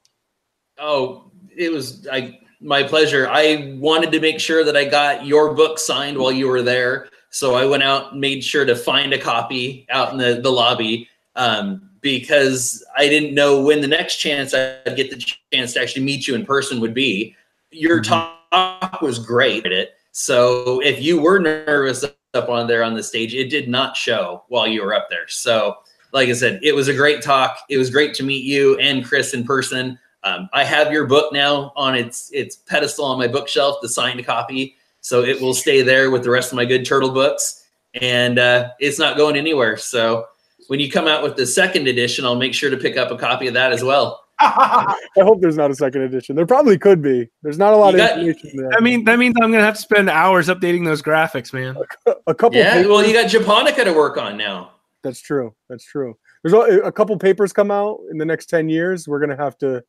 Oh, 0.78 1.32
it 1.56 1.72
was 1.72 2.08
I 2.12 2.39
my 2.62 2.84
pleasure. 2.84 3.28
I 3.30 3.76
wanted 3.80 4.12
to 4.12 4.19
make 4.19 4.39
sure 4.39 4.63
that 4.63 4.76
I 4.76 4.86
got 4.86 5.26
your 5.26 5.54
book 5.54 5.80
signed 5.80 6.17
while 6.17 6.32
you 6.32 6.48
were 6.48 6.62
there. 6.62 7.10
So 7.32 7.56
I 7.56 7.65
went 7.65 7.84
out 7.84 8.12
and 8.12 8.22
made 8.22 8.43
sure 8.43 8.65
to 8.65 8.76
find 8.76 9.13
a 9.13 9.19
copy 9.19 9.88
out 9.89 10.12
in 10.12 10.17
the, 10.17 10.41
the 10.41 10.52
lobby. 10.52 11.08
Um, 11.36 11.88
because 12.01 12.83
I 12.97 13.07
didn't 13.07 13.33
know 13.33 13.62
when 13.62 13.81
the 13.81 13.88
next 13.88 14.17
chance 14.17 14.53
I'd 14.53 14.95
get 14.95 15.09
the 15.09 15.17
chance 15.53 15.73
to 15.73 15.81
actually 15.81 16.03
meet 16.03 16.27
you 16.27 16.35
in 16.35 16.45
person 16.45 16.79
would 16.79 16.93
be. 16.93 17.35
Your 17.71 18.01
mm-hmm. 18.01 18.12
talk 18.51 19.01
was 19.01 19.19
great 19.19 19.65
at 19.65 19.71
it. 19.71 19.95
So 20.12 20.81
if 20.81 21.01
you 21.01 21.21
were 21.21 21.39
nervous 21.39 22.03
up 22.33 22.49
on 22.49 22.67
there 22.67 22.83
on 22.83 22.93
the 22.93 23.03
stage, 23.03 23.33
it 23.33 23.49
did 23.49 23.69
not 23.69 23.95
show 23.95 24.43
while 24.49 24.67
you 24.67 24.83
were 24.83 24.93
up 24.93 25.09
there. 25.09 25.27
So 25.27 25.77
like 26.12 26.29
I 26.29 26.33
said, 26.33 26.59
it 26.63 26.73
was 26.73 26.88
a 26.88 26.93
great 26.93 27.21
talk. 27.21 27.59
It 27.69 27.77
was 27.77 27.89
great 27.89 28.13
to 28.15 28.23
meet 28.23 28.43
you 28.43 28.77
and 28.79 29.05
Chris 29.05 29.33
in 29.33 29.43
person. 29.43 29.99
Um, 30.23 30.49
I 30.53 30.63
have 30.63 30.91
your 30.91 31.05
book 31.05 31.31
now 31.31 31.71
on 31.75 31.95
its 31.95 32.29
its 32.31 32.57
pedestal 32.57 33.05
on 33.05 33.17
my 33.17 33.27
bookshelf, 33.27 33.77
the 33.81 33.89
signed 33.89 34.23
copy. 34.25 34.75
So 35.01 35.23
it 35.23 35.39
will 35.39 35.53
stay 35.53 35.81
there 35.81 36.12
with 36.12 36.23
the 36.23 36.29
rest 36.29 36.51
of 36.51 36.57
my 36.57 36.65
good 36.65 36.85
turtle 36.85 37.12
books, 37.12 37.65
and 37.93 38.38
uh, 38.38 38.71
it's 38.79 38.99
not 38.99 39.15
going 39.15 39.38
anywhere. 39.38 39.77
So 39.77 40.25
when 40.69 40.79
you 40.79 40.89
come 40.89 41.08
out 41.08 41.23
with 41.23 41.36
the 41.36 41.47
second 41.47 41.88
edition, 41.88 42.25
I'll 42.25 42.36
make 42.36 42.53
sure 42.53 42.69
to 42.69 42.77
pick 42.77 42.95
up 42.95 43.10
a 43.10 43.17
copy 43.17 43.47
of 43.47 43.55
that 43.55 43.71
as 43.71 43.84
well. 43.84 44.23
I 44.39 44.95
hope 45.17 45.41
there's 45.41 45.58
not 45.58 45.71
a 45.71 45.75
second 45.75 46.03
edition. 46.03 46.36
There 46.36 46.45
probably 46.45 46.77
could 46.77 47.01
be. 47.01 47.27
There's 47.41 47.58
not 47.58 47.73
a 47.73 47.75
lot 47.75 47.95
you 47.95 48.01
of 48.01 48.08
got, 48.08 48.19
information 48.19 48.51
there. 48.55 48.71
I 48.77 48.79
mean, 48.79 49.03
that 49.05 49.17
means 49.17 49.36
I'm 49.41 49.51
gonna 49.51 49.63
have 49.63 49.75
to 49.75 49.82
spend 49.82 50.12
hours 50.12 50.47
updating 50.47 50.86
those 50.86 51.01
graphics, 51.01 51.51
man. 51.53 51.75
A, 52.05 52.13
a 52.27 52.36
couple. 52.36 52.60
Yeah, 52.60 52.75
papers. 52.75 52.88
well, 52.88 53.03
you 53.03 53.13
got 53.13 53.29
Japonica 53.29 53.84
to 53.84 53.93
work 53.93 54.17
on 54.17 54.38
now. 54.38 54.73
That's 55.01 55.19
true. 55.19 55.55
That's 55.69 55.86
true. 55.86 56.15
There's 56.43 56.53
a, 56.53 56.82
a 56.82 56.91
couple 56.91 57.17
papers 57.17 57.51
come 57.51 57.71
out 57.71 57.99
in 58.12 58.19
the 58.19 58.25
next 58.25 58.45
ten 58.45 58.69
years. 58.69 59.08
We're 59.08 59.19
gonna 59.19 59.38
have 59.38 59.58
to 59.58 59.84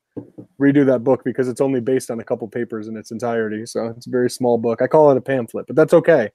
redo 0.59 0.87
that 0.87 1.05
book 1.05 1.25
because 1.25 1.47
it's 1.47 1.61
only 1.61 1.81
based 1.81 2.11
on 2.11 2.21
a 2.21 2.25
couple 2.25 2.49
papers 2.49 2.89
in 2.89 2.97
its 2.97 3.11
entirety. 3.11 3.67
So 3.67 3.89
it's 3.89 4.07
a 4.07 4.11
very 4.11 4.31
small 4.31 4.57
book. 4.57 4.81
I 4.81 4.87
call 4.87 5.11
it 5.11 5.19
a 5.19 5.21
pamphlet, 5.21 5.67
but 5.67 5.77
that's 5.77 5.93
okay. 5.93 6.31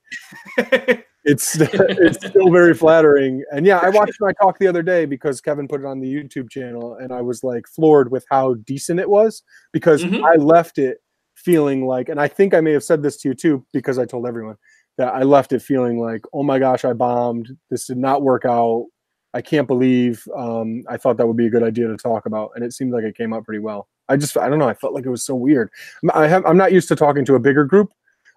it's 1.26 1.58
it's 1.60 2.26
still 2.26 2.52
very 2.52 2.74
flattering. 2.74 3.44
And 3.52 3.66
yeah, 3.66 3.80
I 3.80 3.90
watched 3.90 4.18
my 4.20 4.32
talk 4.34 4.60
the 4.60 4.68
other 4.68 4.84
day 4.84 5.06
because 5.06 5.42
Kevin 5.42 5.68
put 5.68 5.82
it 5.82 5.86
on 5.86 6.00
the 6.00 6.14
YouTube 6.14 6.50
channel, 6.50 6.96
and 6.96 7.12
I 7.12 7.22
was 7.22 7.44
like 7.44 7.68
floored 7.68 8.12
with 8.12 8.26
how 8.30 8.54
decent 8.66 9.00
it 9.00 9.10
was 9.10 9.44
because 9.74 10.04
mm-hmm. 10.04 10.24
I 10.24 10.36
left 10.36 10.78
it 10.78 11.00
feeling 11.36 11.86
like, 11.86 12.10
and 12.10 12.20
I 12.20 12.28
think 12.28 12.54
I 12.54 12.62
may 12.62 12.72
have 12.72 12.84
said 12.84 13.04
this 13.04 13.18
to 13.18 13.30
you 13.30 13.34
too 13.34 13.66
because 13.74 14.00
I 14.00 14.06
told 14.06 14.28
everyone 14.28 14.56
that 14.98 15.14
I 15.14 15.24
left 15.24 15.52
it 15.52 15.62
feeling 15.62 16.00
like, 16.00 16.22
oh 16.34 16.44
my 16.44 16.60
gosh, 16.60 16.86
I 16.86 16.94
bombed. 16.94 17.50
This 17.70 17.88
did 17.88 17.98
not 17.98 18.22
work 18.22 18.46
out. 18.46 18.86
I 19.34 19.42
can't 19.42 19.68
believe 19.68 20.26
um, 20.38 20.84
I 20.88 20.96
thought 20.96 21.18
that 21.18 21.28
would 21.28 21.36
be 21.36 21.48
a 21.48 21.50
good 21.50 21.64
idea 21.64 21.88
to 21.88 21.98
talk 21.98 22.26
about, 22.26 22.52
and 22.56 22.64
it 22.64 22.72
seemed 22.72 22.94
like 22.94 23.04
it 23.04 23.18
came 23.18 23.34
out 23.34 23.44
pretty 23.44 23.60
well. 23.60 23.90
I 24.08 24.16
just 24.16 24.38
I 24.38 24.48
don't 24.48 24.60
know. 24.60 24.70
I 24.70 24.74
felt 24.74 24.94
like 24.94 25.06
it 25.06 25.10
was 25.10 25.26
so 25.26 25.36
weird. 25.36 25.70
I 26.14 26.28
have 26.28 26.46
I'm 26.46 26.58
not 26.58 26.72
used 26.72 26.88
to 26.90 26.96
talking 26.96 27.26
to 27.26 27.36
a 27.36 27.40
bigger 27.40 27.66
group, 27.66 27.92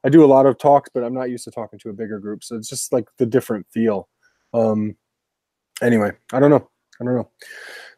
I 0.04 0.08
do 0.08 0.24
a 0.24 0.26
lot 0.26 0.46
of 0.46 0.58
talks, 0.58 0.90
but 0.92 1.02
I'm 1.02 1.14
not 1.14 1.30
used 1.30 1.44
to 1.44 1.50
talking 1.50 1.78
to 1.80 1.90
a 1.90 1.92
bigger 1.92 2.18
group. 2.18 2.44
So 2.44 2.56
it's 2.56 2.68
just 2.68 2.92
like 2.92 3.06
the 3.18 3.26
different 3.26 3.66
feel. 3.70 4.08
Um, 4.54 4.96
anyway, 5.82 6.12
I 6.32 6.40
don't 6.40 6.50
know. 6.50 6.68
I 7.00 7.04
don't 7.04 7.16
know. 7.16 7.30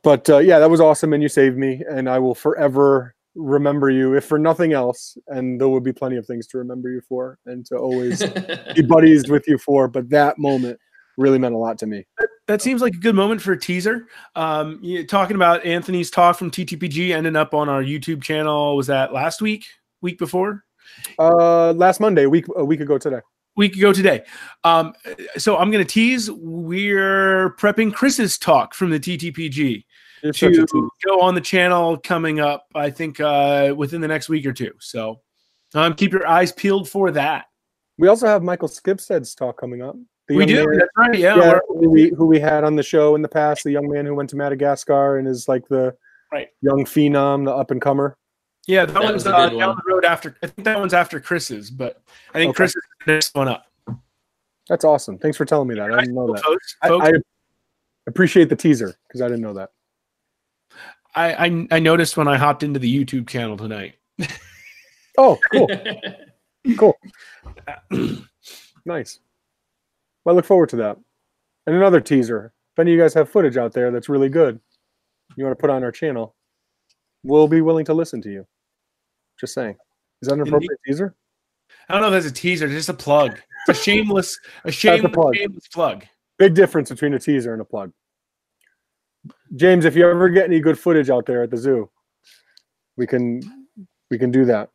But 0.02 0.28
uh, 0.30 0.38
yeah, 0.38 0.58
that 0.58 0.70
was 0.70 0.80
awesome, 0.80 1.12
and 1.12 1.22
you 1.22 1.28
saved 1.28 1.56
me, 1.56 1.82
and 1.88 2.08
I 2.08 2.18
will 2.18 2.34
forever 2.34 3.14
remember 3.34 3.90
you, 3.90 4.14
if 4.14 4.24
for 4.24 4.38
nothing 4.38 4.72
else. 4.72 5.16
And 5.28 5.60
there 5.60 5.68
will 5.68 5.80
be 5.80 5.92
plenty 5.92 6.16
of 6.16 6.26
things 6.26 6.46
to 6.48 6.58
remember 6.58 6.90
you 6.90 7.00
for, 7.08 7.38
and 7.46 7.64
to 7.66 7.76
always 7.76 8.22
be 8.74 8.82
buddies 8.82 9.28
with 9.28 9.46
you 9.46 9.58
for. 9.58 9.88
But 9.88 10.08
that 10.10 10.38
moment 10.38 10.78
really 11.16 11.38
meant 11.38 11.54
a 11.54 11.58
lot 11.58 11.78
to 11.78 11.86
me. 11.86 12.06
That, 12.18 12.28
that 12.48 12.62
seems 12.62 12.80
like 12.80 12.94
a 12.94 12.98
good 12.98 13.14
moment 13.14 13.42
for 13.42 13.52
a 13.52 13.58
teaser. 13.58 14.06
Um, 14.34 14.82
talking 15.06 15.36
about 15.36 15.64
Anthony's 15.64 16.10
talk 16.10 16.36
from 16.36 16.50
TTPG 16.50 17.10
ending 17.10 17.36
up 17.36 17.54
on 17.54 17.68
our 17.68 17.82
YouTube 17.82 18.22
channel. 18.22 18.76
Was 18.76 18.86
that 18.86 19.12
last 19.12 19.42
week? 19.42 19.66
Week 20.00 20.18
before? 20.18 20.64
Uh, 21.18 21.72
last 21.72 22.00
Monday, 22.00 22.24
a 22.24 22.30
week 22.30 22.46
a 22.56 22.64
week 22.64 22.80
ago 22.80 22.98
today. 22.98 23.20
Week 23.56 23.76
ago 23.76 23.92
today. 23.92 24.22
Um, 24.64 24.94
so 25.36 25.56
I'm 25.58 25.70
going 25.70 25.84
to 25.84 25.92
tease. 25.92 26.30
We're 26.30 27.54
prepping 27.56 27.92
Chris's 27.92 28.38
talk 28.38 28.74
from 28.74 28.90
the 28.90 29.00
TTPG 29.00 29.84
You're 30.22 30.32
to 30.32 30.90
go 31.04 31.20
on 31.20 31.34
the 31.34 31.40
channel 31.40 31.98
coming 31.98 32.40
up. 32.40 32.66
I 32.74 32.90
think 32.90 33.20
uh, 33.20 33.74
within 33.76 34.00
the 34.00 34.08
next 34.08 34.28
week 34.28 34.46
or 34.46 34.52
two. 34.52 34.72
So 34.80 35.20
um, 35.74 35.94
keep 35.94 36.12
your 36.12 36.26
eyes 36.26 36.52
peeled 36.52 36.88
for 36.88 37.10
that. 37.12 37.46
We 37.98 38.08
also 38.08 38.26
have 38.26 38.42
Michael 38.42 38.68
Skipstead's 38.68 39.34
talk 39.34 39.60
coming 39.60 39.82
up. 39.82 39.94
we 40.28 40.46
do. 40.46 40.66
Man, 40.66 40.78
That's 40.78 40.90
right. 40.96 41.18
Yeah. 41.18 41.36
yeah 41.36 41.58
who, 41.68 41.90
we, 41.90 42.10
who 42.10 42.26
we 42.26 42.40
had 42.40 42.64
on 42.64 42.76
the 42.76 42.82
show 42.82 43.14
in 43.14 43.22
the 43.22 43.28
past, 43.28 43.64
the 43.64 43.72
young 43.72 43.90
man 43.90 44.06
who 44.06 44.14
went 44.14 44.30
to 44.30 44.36
Madagascar 44.36 45.18
and 45.18 45.28
is 45.28 45.48
like 45.48 45.68
the 45.68 45.94
right 46.32 46.48
young 46.62 46.84
phenom, 46.84 47.44
the 47.44 47.52
up 47.52 47.70
and 47.70 47.80
comer. 47.80 48.16
Yeah, 48.70 48.84
that, 48.84 48.94
that 48.94 49.02
one's 49.02 49.26
uh, 49.26 49.48
down 49.48 49.56
one. 49.56 49.76
the 49.76 49.92
road 49.92 50.04
after. 50.04 50.36
I 50.44 50.46
think 50.46 50.64
that 50.64 50.78
one's 50.78 50.94
after 50.94 51.18
Chris's, 51.18 51.72
but 51.72 52.02
I 52.32 52.38
think 52.38 52.50
okay. 52.50 52.56
Chris 52.56 52.76
is 52.76 52.82
next 53.04 53.34
one 53.34 53.48
up. 53.48 53.66
That's 54.68 54.84
awesome. 54.84 55.18
Thanks 55.18 55.36
for 55.36 55.44
telling 55.44 55.66
me 55.66 55.74
that. 55.74 55.90
I 55.90 55.98
didn't 55.98 56.14
know 56.14 56.32
that. 56.32 56.44
Folks, 56.44 56.76
I, 56.80 56.88
I, 56.88 57.10
appreciate 58.06 58.48
the 58.48 58.54
teaser 58.54 58.94
because 59.08 59.22
I 59.22 59.26
didn't 59.26 59.40
know 59.40 59.54
that. 59.54 59.70
I, 61.16 61.46
I, 61.46 61.66
I 61.72 61.78
noticed 61.80 62.16
when 62.16 62.28
I 62.28 62.36
hopped 62.36 62.62
into 62.62 62.78
the 62.78 63.04
YouTube 63.04 63.28
channel 63.28 63.56
tonight. 63.56 63.96
oh, 65.18 65.36
cool, 65.50 65.68
cool, 66.78 66.96
nice. 68.84 69.18
Well, 70.24 70.34
I 70.34 70.36
look 70.36 70.44
forward 70.44 70.68
to 70.68 70.76
that. 70.76 70.96
And 71.66 71.74
another 71.74 72.00
teaser. 72.00 72.52
If 72.74 72.78
any 72.78 72.92
of 72.92 72.98
you 72.98 73.02
guys 73.02 73.14
have 73.14 73.28
footage 73.28 73.56
out 73.56 73.72
there 73.72 73.90
that's 73.90 74.08
really 74.08 74.28
good, 74.28 74.60
you 75.36 75.42
want 75.42 75.58
to 75.58 75.60
put 75.60 75.70
on 75.70 75.82
our 75.82 75.90
channel, 75.90 76.36
we'll 77.24 77.48
be 77.48 77.62
willing 77.62 77.84
to 77.86 77.94
listen 77.94 78.22
to 78.22 78.30
you. 78.30 78.46
Just 79.40 79.54
saying. 79.54 79.76
Is 80.22 80.28
that 80.28 80.34
an 80.34 80.42
appropriate 80.42 80.70
Indeed. 80.86 80.92
teaser? 80.92 81.14
I 81.88 81.94
don't 81.94 82.02
know 82.02 82.08
if 82.08 82.22
that's 82.22 82.32
a 82.32 82.34
teaser, 82.40 82.68
just 82.68 82.88
a 82.88 82.94
plug. 82.94 83.38
It's 83.68 83.78
a 83.78 83.82
shameless, 83.82 84.38
a 84.64 84.70
shameless, 84.72 85.12
plug. 85.12 85.34
shameless 85.36 85.68
plug. 85.68 86.04
Big 86.38 86.54
difference 86.54 86.90
between 86.90 87.14
a 87.14 87.18
teaser 87.18 87.52
and 87.52 87.60
a 87.62 87.64
plug. 87.64 87.92
James, 89.56 89.84
if 89.84 89.96
you 89.96 90.08
ever 90.08 90.28
get 90.28 90.44
any 90.44 90.60
good 90.60 90.78
footage 90.78 91.10
out 91.10 91.26
there 91.26 91.42
at 91.42 91.50
the 91.50 91.56
zoo, 91.56 91.90
we 92.96 93.06
can 93.06 93.40
we 94.10 94.18
can 94.18 94.30
do 94.30 94.44
that. 94.46 94.70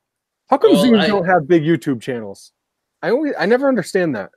How 0.50 0.58
come 0.58 0.74
Well, 0.74 0.82
zoos 0.84 1.00
I- 1.00 1.08
don't 1.08 1.26
have 1.26 1.48
big 1.48 1.64
YouTube 1.64 2.02
channels? 2.02 2.52
I 3.02 3.10
always 3.12 3.34
I 3.40 3.46
never 3.46 3.68
understand 3.68 4.16
that. 4.16 4.32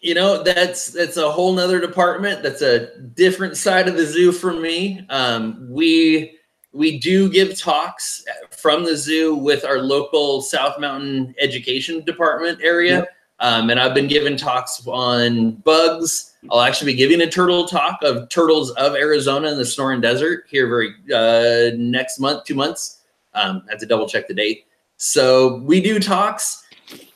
You 0.00 0.14
know, 0.14 0.42
that's 0.42 0.88
that's 0.88 1.16
a 1.16 1.30
whole 1.30 1.52
nother 1.52 1.80
department. 1.80 2.42
That's 2.42 2.62
a 2.62 2.98
different 3.14 3.56
side 3.56 3.88
of 3.88 3.96
the 3.96 4.04
zoo 4.06 4.32
for 4.32 4.52
me. 4.52 5.06
Um, 5.10 5.66
we 5.70 6.36
we 6.72 6.98
do 6.98 7.30
give 7.30 7.58
talks 7.58 8.24
from 8.50 8.84
the 8.84 8.96
zoo 8.96 9.34
with 9.34 9.64
our 9.64 9.78
local 9.78 10.40
South 10.40 10.78
Mountain 10.80 11.34
Education 11.38 12.02
Department 12.04 12.60
area. 12.62 13.06
Um, 13.40 13.70
and 13.70 13.80
I've 13.80 13.94
been 13.94 14.06
giving 14.06 14.36
talks 14.36 14.86
on 14.86 15.52
bugs. 15.56 16.34
I'll 16.50 16.60
actually 16.60 16.92
be 16.92 16.98
giving 16.98 17.20
a 17.22 17.30
turtle 17.30 17.66
talk 17.66 17.98
of 18.02 18.28
turtles 18.28 18.70
of 18.72 18.94
Arizona 18.94 19.50
in 19.50 19.56
the 19.56 19.64
Sonoran 19.64 20.00
Desert 20.00 20.44
here 20.48 20.68
very 20.68 20.94
uh, 21.12 21.76
next 21.76 22.20
month, 22.20 22.44
two 22.44 22.54
months. 22.54 23.00
Um, 23.34 23.64
I 23.66 23.72
have 23.72 23.80
to 23.80 23.86
double 23.86 24.08
check 24.08 24.28
the 24.28 24.34
date. 24.34 24.66
So 24.96 25.56
we 25.58 25.80
do 25.80 25.98
talks. 25.98 26.64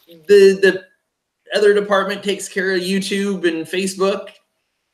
The 0.09 0.59
the 0.61 0.85
other 1.55 1.73
department 1.73 2.25
takes 2.25 2.49
care 2.49 2.75
of 2.75 2.81
YouTube 2.81 3.47
and 3.47 3.65
Facebook. 3.65 4.31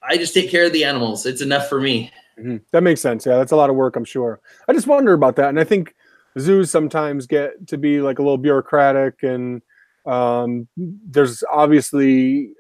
I 0.02 0.18
just 0.18 0.34
take 0.34 0.50
care 0.50 0.66
of 0.66 0.72
the 0.72 0.84
animals. 0.84 1.24
It's 1.24 1.40
enough 1.40 1.68
for 1.68 1.80
me. 1.80 2.12
Mhm. 2.38 2.62
That 2.72 2.82
makes 2.82 3.00
sense. 3.00 3.26
Yeah, 3.26 3.36
that's 3.36 3.52
a 3.52 3.56
lot 3.56 3.70
of 3.70 3.76
work, 3.76 3.96
I'm 3.96 4.04
sure. 4.04 4.40
I 4.68 4.72
just 4.72 4.86
wonder 4.86 5.12
about 5.12 5.36
that, 5.36 5.48
and 5.50 5.60
I 5.60 5.64
think 5.64 5.94
zoos 6.38 6.70
sometimes 6.70 7.26
get 7.26 7.66
to 7.68 7.76
be 7.78 8.00
like 8.00 8.18
a 8.18 8.22
little 8.22 8.38
bureaucratic, 8.38 9.22
and 9.22 9.60
um, 10.06 10.66
there's 10.76 11.44
obviously 11.52 12.50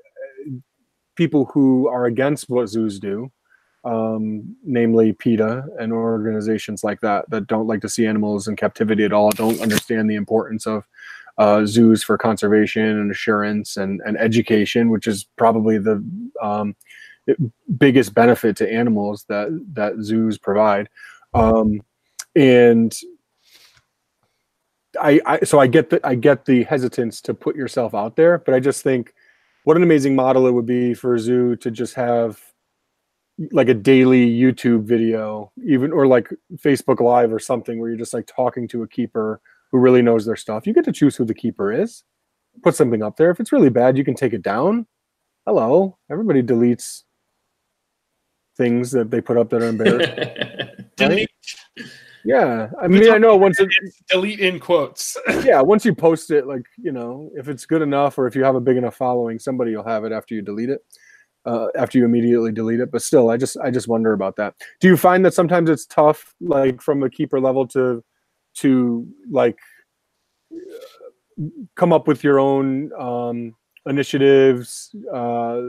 uh, 0.46 0.50
people 1.16 1.46
who 1.52 1.88
are 1.88 2.04
against 2.06 2.48
what 2.50 2.68
zoos 2.68 2.98
do, 3.00 3.30
um, 3.84 4.54
namely 4.64 5.12
PETA 5.14 5.64
and 5.80 5.92
organizations 5.92 6.84
like 6.84 7.00
that 7.00 7.28
that 7.30 7.46
don't 7.46 7.66
like 7.66 7.80
to 7.80 7.88
see 7.88 8.06
animals 8.06 8.46
in 8.48 8.56
captivity 8.56 9.04
at 9.04 9.12
all, 9.12 9.30
don't 9.30 9.60
understand 9.60 10.08
the 10.10 10.14
importance 10.16 10.66
of 10.66 10.84
uh, 11.38 11.64
zoos 11.64 12.04
for 12.04 12.18
conservation 12.18 12.84
and 12.84 13.10
assurance 13.10 13.78
and, 13.78 14.00
and 14.04 14.18
education, 14.18 14.90
which 14.90 15.06
is 15.08 15.24
probably 15.36 15.78
the 15.78 16.04
um, 16.42 16.76
biggest 17.76 18.14
benefit 18.14 18.56
to 18.56 18.72
animals 18.72 19.24
that 19.28 19.48
that 19.72 19.94
zoos 20.02 20.38
provide. 20.38 20.88
Um 21.34 21.80
and 22.34 22.94
I, 25.00 25.20
I 25.24 25.40
so 25.40 25.58
i 25.58 25.66
get 25.66 25.88
the 25.88 26.00
i 26.06 26.14
get 26.14 26.44
the 26.44 26.64
hesitance 26.64 27.22
to 27.22 27.32
put 27.32 27.56
yourself 27.56 27.94
out 27.94 28.16
there 28.16 28.36
but 28.36 28.54
i 28.54 28.60
just 28.60 28.82
think 28.82 29.14
what 29.64 29.76
an 29.76 29.82
amazing 29.82 30.14
model 30.14 30.46
it 30.46 30.52
would 30.52 30.66
be 30.66 30.92
for 30.92 31.14
a 31.14 31.18
zoo 31.18 31.56
to 31.56 31.70
just 31.70 31.94
have 31.94 32.38
like 33.52 33.70
a 33.70 33.74
daily 33.74 34.30
youtube 34.30 34.84
video 34.84 35.50
even 35.66 35.92
or 35.92 36.06
like 36.06 36.28
facebook 36.56 37.00
live 37.00 37.32
or 37.32 37.38
something 37.38 37.80
where 37.80 37.88
you're 37.88 37.98
just 37.98 38.12
like 38.12 38.26
talking 38.26 38.68
to 38.68 38.82
a 38.82 38.88
keeper 38.88 39.40
who 39.72 39.78
really 39.78 40.02
knows 40.02 40.24
their 40.24 40.36
stuff. 40.36 40.66
You 40.66 40.74
get 40.74 40.84
to 40.84 40.92
choose 40.92 41.16
who 41.16 41.24
the 41.24 41.34
keeper 41.34 41.72
is. 41.72 42.04
Put 42.62 42.76
something 42.76 43.02
up 43.02 43.16
there. 43.16 43.30
If 43.30 43.40
it's 43.40 43.52
really 43.52 43.70
bad 43.70 43.96
you 43.96 44.04
can 44.04 44.14
take 44.14 44.34
it 44.34 44.42
down. 44.42 44.86
Hello. 45.46 45.98
Everybody 46.10 46.42
deletes 46.42 47.02
things 48.56 48.90
that 48.92 49.10
they 49.10 49.20
put 49.20 49.36
up 49.36 49.50
that 49.50 49.62
are 49.62 49.68
embarrassing. 49.68 50.86
Delete, 50.96 51.30
yeah 52.24 52.68
i 52.80 52.86
mean 52.86 53.10
i 53.10 53.18
know 53.18 53.36
once 53.36 53.58
it, 53.58 53.68
delete 54.08 54.38
in 54.38 54.60
quotes. 54.60 55.16
yeah 55.44 55.60
once 55.60 55.84
you 55.84 55.92
post 55.94 56.30
it 56.30 56.46
like 56.46 56.62
you 56.76 56.92
know 56.92 57.30
if 57.34 57.48
it's 57.48 57.66
good 57.66 57.82
enough 57.82 58.16
or 58.16 58.26
if 58.28 58.36
you 58.36 58.44
have 58.44 58.54
a 58.54 58.60
big 58.60 58.76
enough 58.76 58.94
following 58.94 59.38
somebody 59.38 59.74
will 59.74 59.82
have 59.82 60.04
it 60.04 60.12
after 60.12 60.34
you 60.34 60.42
delete 60.42 60.70
it 60.70 60.80
uh, 61.44 61.68
after 61.76 61.98
you 61.98 62.04
immediately 62.04 62.52
delete 62.52 62.80
it. 62.80 62.90
But 62.90 63.02
still 63.02 63.30
i 63.30 63.36
just 63.36 63.56
i 63.58 63.70
just 63.70 63.88
wonder 63.88 64.12
about 64.12 64.36
that. 64.36 64.54
Do 64.80 64.88
you 64.88 64.96
find 64.96 65.24
that 65.24 65.34
sometimes 65.34 65.70
it's 65.70 65.86
tough 65.86 66.34
like 66.40 66.80
from 66.80 67.02
a 67.02 67.10
keeper 67.10 67.40
level 67.40 67.66
to 67.68 68.04
to 68.54 69.06
like 69.30 69.58
come 71.74 71.92
up 71.92 72.06
with 72.06 72.22
your 72.22 72.38
own 72.38 72.90
um 72.98 73.54
initiatives 73.86 74.94
uh 75.12 75.60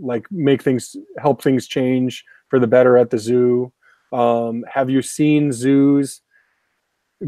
like 0.00 0.26
make 0.30 0.62
things 0.62 0.96
help 1.18 1.42
things 1.42 1.66
change 1.66 2.24
for 2.48 2.58
the 2.58 2.66
better 2.66 2.96
at 2.96 3.10
the 3.10 3.18
zoo. 3.18 3.72
Um 4.12 4.64
have 4.68 4.90
you 4.90 5.02
seen 5.02 5.52
zoos? 5.52 6.20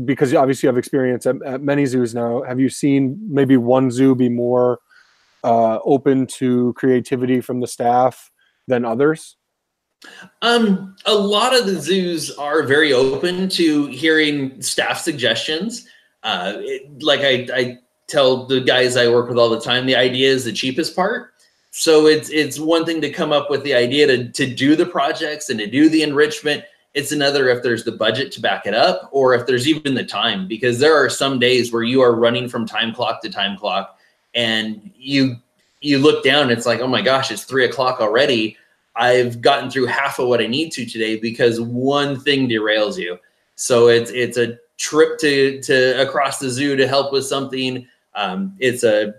Because 0.05 0.35
obviously 0.35 0.67
you 0.67 0.69
have 0.69 0.79
experience 0.79 1.27
at, 1.27 1.37
at 1.45 1.61
many 1.63 1.87
zoos 1.87 2.15
now. 2.15 2.43
Have 2.43 2.59
you 2.59 2.69
seen 2.69 3.19
maybe 3.29 3.57
one 3.57 3.91
zoo 3.91 4.15
be 4.15 4.29
more 4.29 4.81
uh 5.45 5.79
open 5.85 6.27
to 6.39 6.73
creativity 6.75 7.41
from 7.41 7.61
the 7.61 7.69
staff 7.69 8.31
than 8.67 8.85
others? 8.85 9.37
Um, 10.43 10.95
a 11.07 11.15
lot 11.15 11.57
of 11.57 11.67
the 11.67 11.81
zoos 11.81 12.31
are 12.37 12.63
very 12.63 12.93
open 12.93 13.49
to 13.51 13.87
hearing 13.87 14.61
staff 14.61 15.01
suggestions. 15.01 15.87
Uh, 16.23 16.55
it, 16.59 17.03
like 17.03 17.21
I, 17.21 17.49
I 17.55 17.79
tell 18.07 18.47
the 18.47 18.61
guys 18.61 18.97
I 18.97 19.09
work 19.09 19.29
with 19.29 19.39
all 19.39 19.51
the 19.51 19.61
time, 19.61 19.87
the 19.87 19.97
idea 19.97 20.31
is 20.31 20.45
the 20.45 20.53
cheapest 20.53 20.95
part. 20.95 21.33
So 21.71 22.07
it's 22.07 22.31
it's 22.31 22.59
one 22.59 22.87
thing 22.87 23.01
to 23.03 23.11
come 23.11 23.33
up 23.33 23.51
with 23.51 23.63
the 23.63 23.75
idea 23.75 24.07
to 24.07 24.31
to 24.31 24.47
do 24.47 24.77
the 24.77 24.87
projects 24.87 25.51
and 25.51 25.59
to 25.59 25.67
do 25.67 25.89
the 25.89 26.03
enrichment. 26.03 26.65
It's 26.95 27.13
another 27.13 27.51
if 27.51 27.63
there's 27.63 27.85
the 27.85 27.93
budget 27.93 28.33
to 28.33 28.41
back 28.41 28.65
it 28.65 28.73
up, 28.73 29.11
or 29.13 29.35
if 29.35 29.47
there's 29.47 29.69
even 29.69 29.95
the 29.95 30.05
time, 30.05 30.49
because 30.49 30.79
there 30.79 30.95
are 30.95 31.11
some 31.11 31.39
days 31.39 31.73
where 31.73 31.83
you 31.83 32.01
are 32.01 32.15
running 32.15 32.49
from 32.49 32.67
time 32.67 32.95
clock 32.95 33.21
to 33.23 33.31
time 33.31 33.59
clock, 33.59 33.99
and 34.35 34.91
you 34.97 35.37
you 35.83 35.99
look 35.99 36.25
down, 36.25 36.51
it's 36.51 36.65
like, 36.65 36.81
oh 36.81 36.87
my 36.87 37.03
gosh, 37.03 37.31
it's 37.31 37.45
three 37.45 37.67
o'clock 37.67 38.01
already. 38.01 38.57
I've 38.97 39.43
gotten 39.43 39.71
through 39.71 39.87
half 39.87 40.19
of 40.19 40.29
what 40.29 40.41
I 40.41 40.47
need 40.47 40.73
to 40.73 40.87
today 40.87 41.19
because 41.19 41.61
one 41.61 42.19
thing 42.19 42.49
derails 42.49 42.97
you. 42.97 43.19
So 43.57 43.89
it's 43.89 44.11
it's 44.11 44.39
a 44.39 44.59
trip 44.79 45.19
to 45.19 45.61
to 45.63 46.01
across 46.01 46.39
the 46.39 46.49
zoo 46.49 46.77
to 46.77 46.89
help 46.89 47.13
with 47.13 47.27
something. 47.27 47.87
Um, 48.17 48.57
it's 48.59 48.83
a 48.83 49.15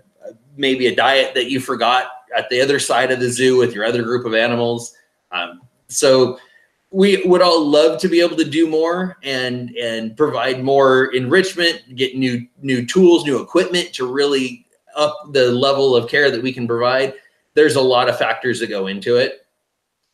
maybe 0.56 0.88
a 0.88 0.94
diet 0.94 1.34
that 1.34 1.50
you 1.50 1.60
forgot 1.60 2.08
at 2.36 2.50
the 2.50 2.60
other 2.60 2.78
side 2.78 3.10
of 3.10 3.20
the 3.20 3.30
zoo 3.30 3.56
with 3.56 3.72
your 3.72 3.84
other 3.84 4.02
group 4.02 4.26
of 4.26 4.34
animals. 4.34 4.94
Um, 5.32 5.62
so 5.86 6.38
we 6.90 7.22
would 7.24 7.42
all 7.42 7.64
love 7.64 8.00
to 8.00 8.08
be 8.08 8.20
able 8.20 8.36
to 8.36 8.44
do 8.44 8.66
more 8.68 9.18
and 9.22 9.70
and 9.76 10.16
provide 10.16 10.62
more 10.62 11.06
enrichment, 11.14 11.82
get 11.94 12.16
new 12.16 12.46
new 12.60 12.84
tools, 12.84 13.24
new 13.24 13.40
equipment 13.40 13.92
to 13.94 14.10
really 14.10 14.66
up 14.96 15.16
the 15.32 15.52
level 15.52 15.94
of 15.94 16.08
care 16.08 16.30
that 16.30 16.42
we 16.42 16.52
can 16.52 16.66
provide. 16.66 17.14
There's 17.54 17.76
a 17.76 17.80
lot 17.80 18.08
of 18.08 18.18
factors 18.18 18.60
that 18.60 18.68
go 18.68 18.86
into 18.86 19.16
it. 19.16 19.46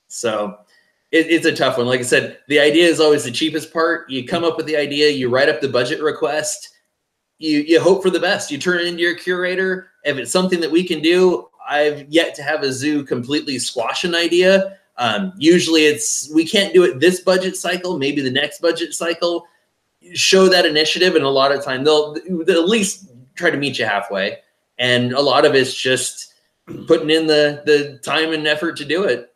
So 0.08 0.58
it, 1.10 1.26
it's 1.30 1.46
a 1.46 1.54
tough 1.54 1.78
one. 1.78 1.86
Like 1.86 2.00
I 2.00 2.04
said, 2.04 2.38
the 2.48 2.60
idea 2.60 2.86
is 2.86 3.00
always 3.00 3.24
the 3.24 3.30
cheapest 3.30 3.72
part. 3.72 4.10
You 4.10 4.26
come 4.26 4.44
up 4.44 4.56
with 4.56 4.66
the 4.66 4.76
idea, 4.76 5.10
you 5.10 5.28
write 5.28 5.48
up 5.48 5.60
the 5.60 5.68
budget 5.68 6.02
request, 6.02 6.70
you 7.38 7.60
you 7.60 7.80
hope 7.80 8.02
for 8.02 8.10
the 8.10 8.20
best. 8.20 8.50
You 8.50 8.58
turn 8.58 8.80
it 8.80 8.86
into 8.86 9.02
your 9.02 9.14
curator. 9.14 9.90
If 10.04 10.16
it's 10.18 10.30
something 10.32 10.60
that 10.60 10.70
we 10.70 10.84
can 10.86 11.00
do, 11.00 11.48
I've 11.68 12.08
yet 12.08 12.34
to 12.36 12.42
have 12.42 12.62
a 12.62 12.72
zoo 12.72 13.04
completely 13.04 13.58
squash 13.58 14.04
an 14.04 14.14
idea. 14.14 14.78
Um, 14.96 15.32
usually, 15.38 15.86
it's 15.86 16.30
we 16.34 16.46
can't 16.46 16.72
do 16.72 16.84
it 16.84 17.00
this 17.00 17.20
budget 17.20 17.56
cycle. 17.56 17.98
Maybe 17.98 18.20
the 18.20 18.30
next 18.30 18.60
budget 18.60 18.94
cycle. 18.94 19.46
Show 20.12 20.48
that 20.48 20.66
initiative, 20.66 21.14
and 21.14 21.24
a 21.24 21.30
lot 21.30 21.50
of 21.50 21.64
time 21.64 21.82
they'll, 21.82 22.14
they'll 22.44 22.62
at 22.62 22.68
least 22.68 23.08
try 23.36 23.50
to 23.50 23.56
meet 23.56 23.78
you 23.78 23.86
halfway. 23.86 24.38
And 24.78 25.12
a 25.12 25.20
lot 25.20 25.46
of 25.46 25.54
it's 25.54 25.74
just 25.74 26.34
putting 26.86 27.10
in 27.10 27.26
the 27.26 27.62
the 27.64 27.98
time 28.02 28.32
and 28.32 28.46
effort 28.46 28.76
to 28.76 28.84
do 28.84 29.04
it. 29.04 29.34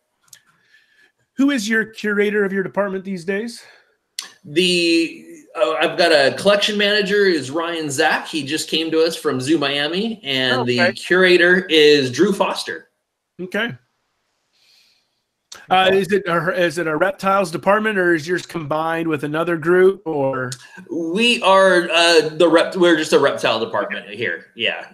Who 1.35 1.51
is 1.51 1.69
your 1.69 1.87
curator 1.87 2.45
of 2.45 2.53
your 2.53 2.63
department 2.63 3.05
these 3.05 3.25
days? 3.25 3.63
The 4.45 5.38
I've 5.57 5.99
got 5.99 6.13
a 6.13 6.35
collection 6.37 6.79
manager 6.79 7.25
is 7.27 7.51
Ryan 7.51 7.91
Zach. 7.91 8.27
He 8.27 8.45
just 8.45 8.69
came 8.69 8.91
to 8.91 9.03
us 9.03 9.17
from 9.17 9.41
Zoo 9.41 9.59
Miami, 9.59 10.21
and 10.23 10.61
Oh, 10.61 10.65
the 10.65 10.93
curator 10.93 11.67
is 11.67 12.11
Drew 12.13 12.33
Foster. 12.33 12.91
Okay. 13.41 13.75
Uh, 15.71 15.91
is 15.93 16.13
it 16.13 16.23
a, 16.27 16.63
is 16.63 16.79
it 16.79 16.87
a 16.87 16.97
reptiles 16.97 17.51
department 17.51 17.99
or 17.99 18.15
is 18.15 18.29
yours 18.29 18.47
combined 18.47 19.09
with 19.09 19.25
another 19.25 19.57
group 19.57 20.03
or 20.07 20.51
We 20.91 21.43
are 21.43 21.89
uh, 21.91 22.29
the 22.31 22.49
rep. 22.49 22.77
We're 22.77 22.97
just 22.97 23.13
a 23.13 23.19
reptile 23.19 23.59
department 23.59 24.09
here. 24.11 24.47
Yeah, 24.55 24.93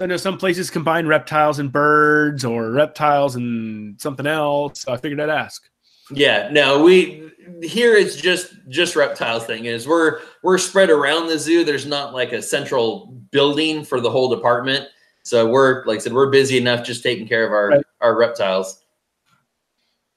I 0.00 0.06
know 0.06 0.16
some 0.16 0.38
places 0.38 0.70
combine 0.70 1.06
reptiles 1.06 1.60
and 1.60 1.70
birds 1.70 2.44
or 2.44 2.70
reptiles 2.70 3.36
and 3.36 4.00
something 4.00 4.26
else. 4.26 4.82
So 4.82 4.92
I 4.92 4.96
figured 4.96 5.20
I'd 5.20 5.30
ask. 5.30 5.68
Yeah. 6.12 6.48
No, 6.50 6.82
we 6.82 7.30
here 7.62 7.94
it's 7.94 8.16
just 8.16 8.54
just 8.68 8.96
reptiles. 8.96 9.44
Thing 9.44 9.66
is, 9.66 9.86
we're 9.86 10.20
we're 10.42 10.58
spread 10.58 10.90
around 10.90 11.28
the 11.28 11.38
zoo. 11.38 11.64
There's 11.64 11.86
not 11.86 12.12
like 12.12 12.32
a 12.32 12.42
central 12.42 13.06
building 13.30 13.84
for 13.84 14.00
the 14.00 14.10
whole 14.10 14.28
department. 14.34 14.88
So 15.22 15.48
we're 15.48 15.84
like 15.86 15.96
I 15.96 16.02
said, 16.02 16.12
we're 16.12 16.30
busy 16.30 16.58
enough 16.58 16.84
just 16.84 17.02
taking 17.02 17.28
care 17.28 17.46
of 17.46 17.52
our 17.52 17.68
Right. 17.68 17.84
our 18.00 18.16
reptiles. 18.18 18.80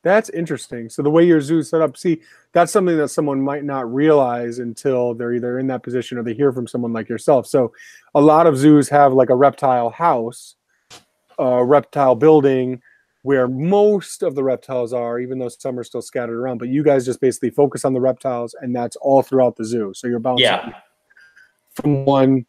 That's 0.03 0.29
interesting. 0.29 0.87
So 0.89 1.01
the 1.01 1.09
way 1.09 1.25
your 1.25 1.41
zoo's 1.41 1.69
set 1.71 1.81
up, 1.81 1.97
see, 1.97 2.21
that's 2.53 2.71
something 2.71 2.95
that 2.97 3.09
someone 3.09 3.41
might 3.41 3.63
not 3.63 3.91
realize 3.91 4.59
until 4.59 5.15
they're 5.15 5.33
either 5.33 5.57
in 5.57 5.65
that 5.67 5.81
position 5.81 6.19
or 6.19 6.23
they 6.23 6.35
hear 6.35 6.51
from 6.53 6.67
someone 6.67 6.93
like 6.93 7.09
yourself. 7.09 7.47
So 7.47 7.73
a 8.13 8.21
lot 8.21 8.45
of 8.45 8.55
zoos 8.55 8.87
have 8.89 9.13
like 9.13 9.31
a 9.31 9.35
reptile 9.35 9.89
house, 9.89 10.57
a 11.39 11.65
reptile 11.65 12.13
building 12.13 12.83
where 13.25 13.47
most 13.47 14.21
of 14.21 14.35
the 14.35 14.43
reptiles 14.43 14.93
are, 14.93 15.17
even 15.17 15.39
though 15.39 15.49
some 15.49 15.79
are 15.79 15.83
still 15.83 16.03
scattered 16.03 16.39
around. 16.39 16.59
But 16.59 16.69
you 16.69 16.83
guys 16.83 17.05
just 17.05 17.19
basically 17.19 17.49
focus 17.49 17.83
on 17.83 17.93
the 17.93 17.99
reptiles, 17.99 18.55
and 18.61 18.75
that's 18.75 18.95
all 18.97 19.23
throughout 19.23 19.55
the 19.55 19.65
zoo. 19.65 19.93
So 19.95 20.05
you're 20.05 20.19
bouncing 20.19 20.43
Yeah. 20.43 20.73
from 21.73 22.05
one 22.05 22.45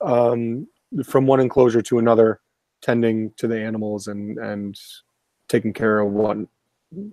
um, 0.00 0.68
from 1.04 1.26
one 1.26 1.40
enclosure 1.40 1.82
to 1.82 1.98
another, 1.98 2.40
tending 2.80 3.32
to 3.38 3.48
the 3.48 3.58
animals 3.58 4.06
and 4.06 4.38
and 4.38 4.78
taking 5.48 5.72
care 5.72 5.98
of 5.98 6.12
what 6.12 6.36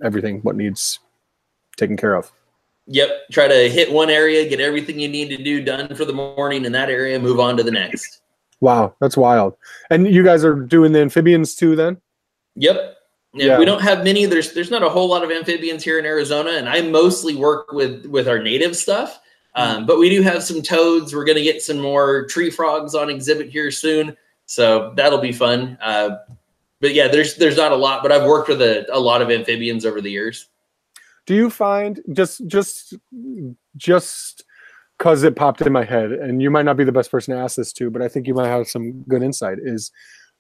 everything 0.04 0.42
what 0.42 0.56
needs 0.56 1.00
taken 1.78 1.98
care 1.98 2.14
of. 2.14 2.32
Yep. 2.86 3.10
Try 3.32 3.48
to 3.48 3.68
hit 3.68 3.92
one 3.92 4.12
area, 4.12 4.48
get 4.48 4.60
everything 4.60 5.00
you 5.00 5.08
need 5.10 5.30
to 5.30 5.44
do 5.44 5.64
done 5.64 5.96
for 5.96 6.06
the 6.06 6.14
morning 6.14 6.66
in 6.66 6.72
that 6.74 6.92
area, 6.92 7.20
move 7.20 7.40
on 7.40 7.58
to 7.58 7.64
the 7.64 7.72
next. 7.72 8.22
Wow, 8.60 8.94
that's 9.02 9.18
wild. 9.18 9.56
And 9.90 10.08
you 10.08 10.24
guys 10.24 10.46
are 10.46 10.54
doing 10.54 10.92
the 10.92 11.02
amphibians 11.02 11.56
too, 11.56 11.76
then? 11.76 12.00
Yep. 12.56 12.98
Yeah, 13.34 13.46
Yeah. 13.46 13.60
we 13.60 13.66
don't 13.66 13.82
have 13.82 14.04
many. 14.04 14.26
There's 14.26 14.54
there's 14.54 14.72
not 14.72 14.84
a 14.84 14.90
whole 14.90 15.08
lot 15.08 15.24
of 15.24 15.32
amphibians 15.32 15.84
here 15.84 15.98
in 15.98 16.06
Arizona, 16.06 16.52
and 16.52 16.68
I 16.68 16.82
mostly 16.82 17.36
work 17.36 17.72
with 17.72 18.06
with 18.06 18.28
our 18.28 18.40
native 18.40 18.76
stuff. 18.76 19.20
Um, 19.56 19.86
but 19.86 20.00
we 20.00 20.10
do 20.10 20.22
have 20.22 20.44
some 20.44 20.62
toads. 20.62 21.14
We're 21.14 21.26
gonna 21.26 21.44
get 21.44 21.62
some 21.62 21.80
more 21.80 22.26
tree 22.28 22.50
frogs 22.50 22.96
on 22.96 23.10
exhibit 23.10 23.50
here 23.50 23.72
soon, 23.72 24.16
so 24.46 24.94
that'll 24.96 25.20
be 25.20 25.32
fun. 25.34 25.78
Uh, 25.82 26.18
but 26.82 26.94
yeah, 26.94 27.08
there's 27.08 27.36
there's 27.36 27.58
not 27.58 27.72
a 27.72 27.76
lot, 27.76 28.02
but 28.02 28.12
I've 28.12 28.26
worked 28.26 28.50
with 28.50 28.62
a, 28.62 28.86
a 28.94 29.00
lot 29.00 29.22
of 29.22 29.30
amphibians 29.30 29.86
over 29.86 30.02
the 30.02 30.12
years. 30.12 30.48
Do 31.26 31.36
you 31.36 31.50
find 31.50 32.02
just 32.12 32.46
just 32.48 32.96
just 33.78 34.44
because 34.98 35.24
it 35.24 35.36
popped 35.36 35.62
in 35.62 35.72
my 35.72 35.84
head, 35.84 36.12
and 36.12 36.42
you 36.42 36.50
might 36.52 36.66
not 36.66 36.78
be 36.78 36.84
the 36.84 36.92
best 36.92 37.12
person 37.12 37.34
to 37.36 37.40
ask 37.42 37.56
this 37.56 37.72
to, 37.74 37.90
but 37.90 38.02
I 38.02 38.08
think 38.08 38.28
you 38.28 38.34
might 38.34 38.48
have 38.50 38.68
some 38.68 39.04
good 39.04 39.24
insight. 39.24 39.58
Is 39.62 39.92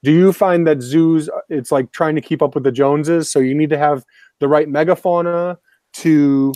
do 0.04 0.12
you 0.12 0.34
find 0.34 0.66
that 0.68 0.82
zoos 0.82 1.30
it's 1.49 1.72
like 1.72 1.91
trying 1.91 2.16
to 2.16 2.22
keep 2.22 2.41
up 2.41 2.56
with 2.56 2.64
the 2.64 2.72
Joneses, 2.72 3.32
so 3.32 3.39
you 3.39 3.54
need 3.54 3.70
to 3.70 3.78
have 3.78 4.06
the 4.39 4.47
right 4.47 4.68
megafauna 4.68 5.58
to 5.93 6.54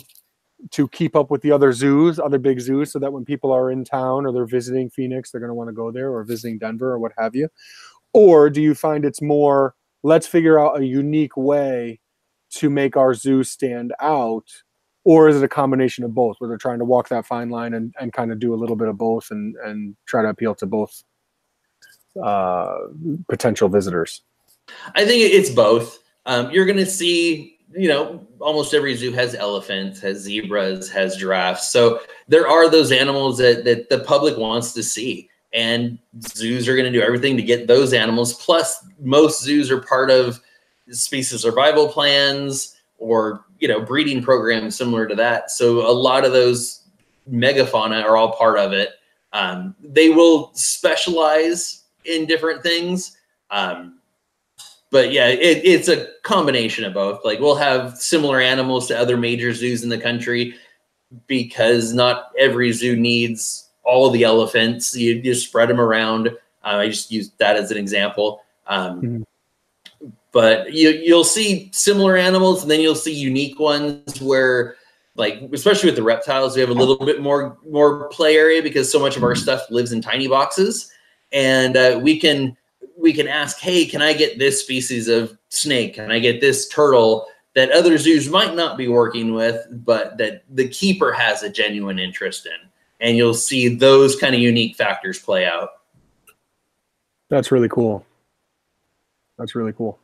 to 0.70 0.88
keep 0.88 1.14
up 1.14 1.30
with 1.30 1.42
the 1.42 1.52
other 1.52 1.72
zoos, 1.72 2.18
other 2.18 2.38
big 2.38 2.60
zoos, 2.60 2.90
so 2.90 2.98
that 2.98 3.12
when 3.12 3.24
people 3.24 3.52
are 3.52 3.70
in 3.70 3.84
town 3.84 4.26
or 4.26 4.32
they're 4.32 4.46
visiting 4.46 4.90
Phoenix, 4.90 5.30
they're 5.30 5.40
going 5.40 5.50
to 5.50 5.54
want 5.54 5.68
to 5.68 5.74
go 5.74 5.92
there, 5.92 6.10
or 6.10 6.24
visiting 6.24 6.58
Denver 6.58 6.92
or 6.92 6.98
what 6.98 7.12
have 7.18 7.34
you? 7.34 7.48
Or 8.12 8.48
do 8.50 8.62
you 8.62 8.74
find 8.74 9.04
it's 9.04 9.22
more 9.22 9.74
let's 10.02 10.26
figure 10.26 10.58
out 10.58 10.80
a 10.80 10.86
unique 10.86 11.36
way 11.36 12.00
to 12.50 12.70
make 12.70 12.96
our 12.96 13.12
zoo 13.14 13.42
stand 13.42 13.92
out? 14.00 14.46
Or 15.04 15.28
is 15.28 15.36
it 15.36 15.44
a 15.44 15.48
combination 15.48 16.04
of 16.04 16.14
both 16.14 16.36
where 16.38 16.48
they're 16.48 16.58
trying 16.58 16.78
to 16.78 16.84
walk 16.84 17.08
that 17.08 17.26
fine 17.26 17.48
line 17.50 17.74
and, 17.74 17.94
and 18.00 18.12
kind 18.12 18.32
of 18.32 18.38
do 18.38 18.54
a 18.54 18.56
little 18.56 18.76
bit 18.76 18.88
of 18.88 18.96
both 18.96 19.30
and, 19.30 19.54
and 19.64 19.96
try 20.06 20.22
to 20.22 20.28
appeal 20.28 20.54
to 20.56 20.66
both 20.66 21.02
uh, 22.22 22.78
potential 23.28 23.68
visitors? 23.68 24.22
I 24.94 25.04
think 25.04 25.22
it's 25.22 25.50
both. 25.50 25.98
Um, 26.26 26.50
you're 26.50 26.66
going 26.66 26.78
to 26.78 26.86
see, 26.86 27.58
you 27.76 27.88
know, 27.88 28.26
almost 28.40 28.74
every 28.74 28.94
zoo 28.94 29.12
has 29.12 29.34
elephants, 29.34 30.00
has 30.00 30.18
zebras, 30.18 30.90
has 30.90 31.16
giraffes. 31.16 31.70
So 31.70 32.00
there 32.28 32.48
are 32.48 32.68
those 32.68 32.92
animals 32.92 33.38
that 33.38 33.64
that 33.64 33.88
the 33.88 34.00
public 34.00 34.36
wants 34.36 34.72
to 34.72 34.82
see, 34.82 35.30
and 35.52 35.98
zoos 36.26 36.68
are 36.68 36.76
going 36.76 36.92
to 36.92 36.98
do 36.98 37.04
everything 37.04 37.36
to 37.36 37.42
get 37.42 37.66
those 37.68 37.92
animals. 37.92 38.34
Plus, 38.34 38.84
most 39.00 39.42
zoos 39.42 39.70
are 39.70 39.80
part 39.80 40.10
of 40.10 40.40
species 40.90 41.40
survival 41.40 41.88
plans 41.88 42.76
or 42.98 43.44
you 43.58 43.68
know 43.68 43.80
breeding 43.80 44.22
programs 44.22 44.76
similar 44.76 45.06
to 45.06 45.14
that. 45.14 45.50
So 45.50 45.88
a 45.88 45.92
lot 45.92 46.24
of 46.24 46.32
those 46.32 46.82
megafauna 47.30 48.04
are 48.04 48.16
all 48.16 48.32
part 48.32 48.58
of 48.58 48.72
it. 48.72 48.90
Um, 49.32 49.74
they 49.80 50.08
will 50.08 50.50
specialize 50.54 51.84
in 52.06 52.26
different 52.26 52.62
things. 52.62 53.16
Um, 53.50 53.98
but 54.90 55.12
yeah, 55.12 55.28
it, 55.28 55.64
it's 55.64 55.88
a 55.88 56.08
combination 56.22 56.84
of 56.84 56.94
both. 56.94 57.24
Like 57.24 57.40
we'll 57.40 57.56
have 57.56 57.96
similar 57.98 58.40
animals 58.40 58.88
to 58.88 58.98
other 58.98 59.16
major 59.16 59.52
zoos 59.52 59.82
in 59.82 59.88
the 59.88 59.98
country 59.98 60.54
because 61.26 61.92
not 61.92 62.30
every 62.38 62.72
zoo 62.72 62.96
needs 62.96 63.68
all 63.84 64.10
the 64.10 64.24
elephants. 64.24 64.94
You, 64.96 65.14
you 65.14 65.34
spread 65.34 65.68
them 65.68 65.80
around. 65.80 66.28
Uh, 66.28 66.32
I 66.62 66.88
just 66.88 67.10
use 67.10 67.30
that 67.38 67.56
as 67.56 67.70
an 67.70 67.76
example. 67.76 68.42
Um, 68.66 69.02
Mhm. 69.02 69.24
But 70.32 70.74
you, 70.74 70.90
you'll 70.90 71.24
see 71.24 71.70
similar 71.72 72.14
animals, 72.14 72.60
and 72.60 72.70
then 72.70 72.80
you'll 72.80 72.94
see 72.94 73.14
unique 73.14 73.58
ones 73.58 74.20
where, 74.20 74.76
like, 75.14 75.40
especially 75.50 75.88
with 75.88 75.96
the 75.96 76.02
reptiles, 76.02 76.54
we 76.54 76.60
have 76.60 76.68
a 76.68 76.74
little 76.74 76.98
bit 77.06 77.22
more 77.22 77.56
more 77.66 78.08
play 78.10 78.36
area 78.36 78.62
because 78.62 78.92
so 78.92 78.98
much 78.98 79.16
of 79.16 79.22
our 79.22 79.34
stuff 79.34 79.62
lives 79.70 79.92
in 79.92 80.02
tiny 80.02 80.28
boxes, 80.28 80.92
and 81.32 81.76
uh, 81.76 82.00
we 82.02 82.18
can 82.18 82.56
we 82.96 83.12
can 83.12 83.28
ask, 83.28 83.58
hey, 83.58 83.84
can 83.84 84.02
I 84.02 84.12
get 84.12 84.38
this 84.38 84.60
species 84.60 85.08
of 85.08 85.36
snake? 85.48 85.94
Can 85.94 86.10
I 86.10 86.18
get 86.18 86.40
this 86.40 86.66
turtle 86.68 87.26
that 87.54 87.70
other 87.70 87.98
zoos 87.98 88.28
might 88.28 88.54
not 88.54 88.76
be 88.76 88.88
working 88.88 89.34
with, 89.34 89.66
but 89.84 90.16
that 90.18 90.44
the 90.50 90.68
keeper 90.68 91.12
has 91.12 91.42
a 91.42 91.50
genuine 91.50 91.98
interest 91.98 92.46
in? 92.46 92.68
And 93.00 93.16
you'll 93.16 93.34
see 93.34 93.68
those 93.68 94.16
kind 94.16 94.34
of 94.34 94.40
unique 94.40 94.76
factors 94.76 95.18
play 95.18 95.44
out. 95.44 95.68
That's 97.28 97.52
really 97.52 97.68
cool. 97.68 98.06
That's 99.38 99.54
really 99.54 99.72
cool. 99.72 99.98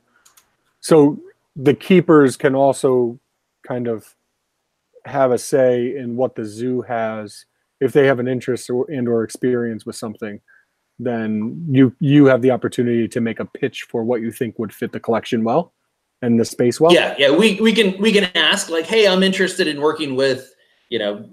So 0.80 1.18
the 1.56 1.74
keepers 1.74 2.36
can 2.36 2.54
also 2.54 3.18
kind 3.66 3.88
of 3.88 4.14
have 5.06 5.32
a 5.32 5.38
say 5.38 5.96
in 5.96 6.16
what 6.16 6.34
the 6.34 6.44
zoo 6.44 6.82
has 6.82 7.46
if 7.80 7.92
they 7.92 8.06
have 8.06 8.18
an 8.18 8.28
interest 8.28 8.68
or, 8.70 8.88
and 8.90 9.08
or 9.08 9.24
experience 9.24 9.86
with 9.86 9.96
something 9.96 10.40
then 10.98 11.64
you 11.68 11.94
you 12.00 12.26
have 12.26 12.42
the 12.42 12.50
opportunity 12.50 13.08
to 13.08 13.20
make 13.20 13.40
a 13.40 13.44
pitch 13.44 13.86
for 13.88 14.04
what 14.04 14.20
you 14.20 14.30
think 14.30 14.58
would 14.58 14.72
fit 14.72 14.92
the 14.92 15.00
collection 15.00 15.42
well 15.42 15.72
and 16.22 16.38
the 16.38 16.44
space 16.44 16.80
well 16.80 16.92
yeah, 16.92 17.14
yeah, 17.18 17.30
we 17.30 17.60
we 17.60 17.72
can 17.72 18.00
we 18.00 18.12
can 18.12 18.30
ask 18.34 18.70
like, 18.70 18.86
hey, 18.86 19.06
I'm 19.06 19.22
interested 19.22 19.66
in 19.66 19.80
working 19.80 20.14
with 20.16 20.54
you 20.88 20.98
know 20.98 21.28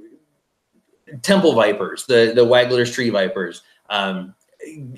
temple 1.21 1.53
vipers, 1.53 2.05
the 2.05 2.33
the 2.35 2.45
Wagler's 2.45 2.91
tree 2.91 3.09
vipers. 3.09 3.61
Um, 3.89 4.35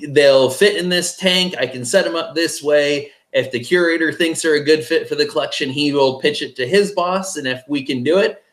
they'll 0.09 0.49
fit 0.49 0.77
in 0.77 0.89
this 0.89 1.17
tank. 1.17 1.55
I 1.59 1.67
can 1.67 1.85
set 1.85 2.05
them 2.05 2.15
up 2.15 2.33
this 2.33 2.63
way. 2.63 3.11
If 3.33 3.51
the 3.51 3.59
curator 3.59 4.11
thinks 4.11 4.41
they're 4.41 4.55
a 4.55 4.63
good 4.63 4.83
fit 4.83 5.07
for 5.07 5.15
the 5.15 5.25
collection, 5.25 5.69
he 5.69 5.93
will 5.93 6.19
pitch 6.19 6.41
it 6.41 6.55
to 6.57 6.67
his 6.67 6.91
boss, 6.91 7.37
and 7.37 7.47
if 7.47 7.61
we 7.67 7.83
can 7.83 8.03
do 8.03 8.17
it, 8.17 8.43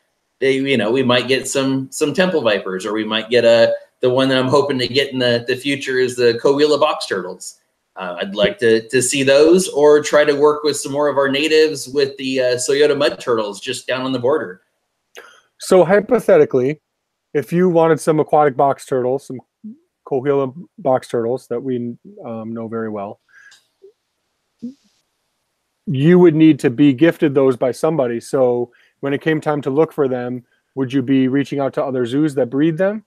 they 0.41 0.53
you 0.57 0.77
know 0.77 0.91
we 0.91 1.03
might 1.03 1.29
get 1.29 1.49
some 1.49 1.91
some 1.93 2.13
temple 2.13 2.43
vipers, 2.43 2.85
or 2.85 2.93
we 2.93 3.05
might 3.05 3.31
get 3.31 3.45
a 3.45 3.75
the 4.01 4.11
one 4.11 4.29
that 4.29 4.39
I'm 4.39 4.49
hoping 4.49 4.79
to 4.79 4.89
get 4.89 5.13
in 5.13 5.19
the 5.19 5.45
the 5.47 5.57
future 5.57 5.99
is 5.99 6.17
the 6.17 6.39
Coahuila 6.43 6.79
box 6.81 7.07
turtles. 7.07 7.59
Uh, 7.97 8.17
I'd 8.21 8.35
like 8.35 8.59
to 8.59 8.89
to 8.89 9.03
see 9.03 9.23
those, 9.23 9.69
or 9.69 10.03
try 10.03 10.25
to 10.25 10.35
work 10.35 10.63
with 10.63 10.77
some 10.77 10.93
more 10.93 11.09
of 11.09 11.17
our 11.17 11.29
natives 11.29 11.89
with 11.89 12.17
the 12.17 12.41
uh, 12.41 12.57
Sonoyta 12.57 12.97
mud 12.97 13.19
turtles 13.21 13.61
just 13.61 13.87
down 13.87 14.03
on 14.03 14.13
the 14.13 14.19
border. 14.19 14.63
so 15.59 15.85
hypothetically 15.85 16.81
if 17.35 17.53
you 17.53 17.69
wanted 17.69 18.01
some 18.01 18.21
aquatic 18.21 18.57
box 18.57 18.87
turtles 18.87 19.27
some 19.27 19.41
coahuila 20.07 20.55
box 20.79 21.09
turtles 21.09 21.47
that 21.49 21.61
we 21.61 21.95
um, 22.25 22.53
know 22.53 22.69
very 22.69 22.89
well 22.89 23.21
you 25.87 26.19
would 26.19 26.35
need 26.35 26.59
to 26.59 26.71
be 26.71 26.93
gifted 26.93 27.35
those 27.35 27.57
by 27.57 27.73
somebody 27.73 28.21
so 28.21 28.71
when 29.01 29.13
it 29.13 29.21
came 29.21 29.41
time 29.41 29.61
to 29.61 29.71
look 29.71 29.93
for 29.93 30.09
them 30.09 30.45
would 30.75 30.93
you 30.93 31.03
be 31.03 31.29
reaching 31.29 31.59
out 31.61 31.75
to 31.75 31.85
other 31.85 32.07
zoos 32.07 32.35
that 32.35 32.47
breed 32.51 32.79
them 32.79 33.05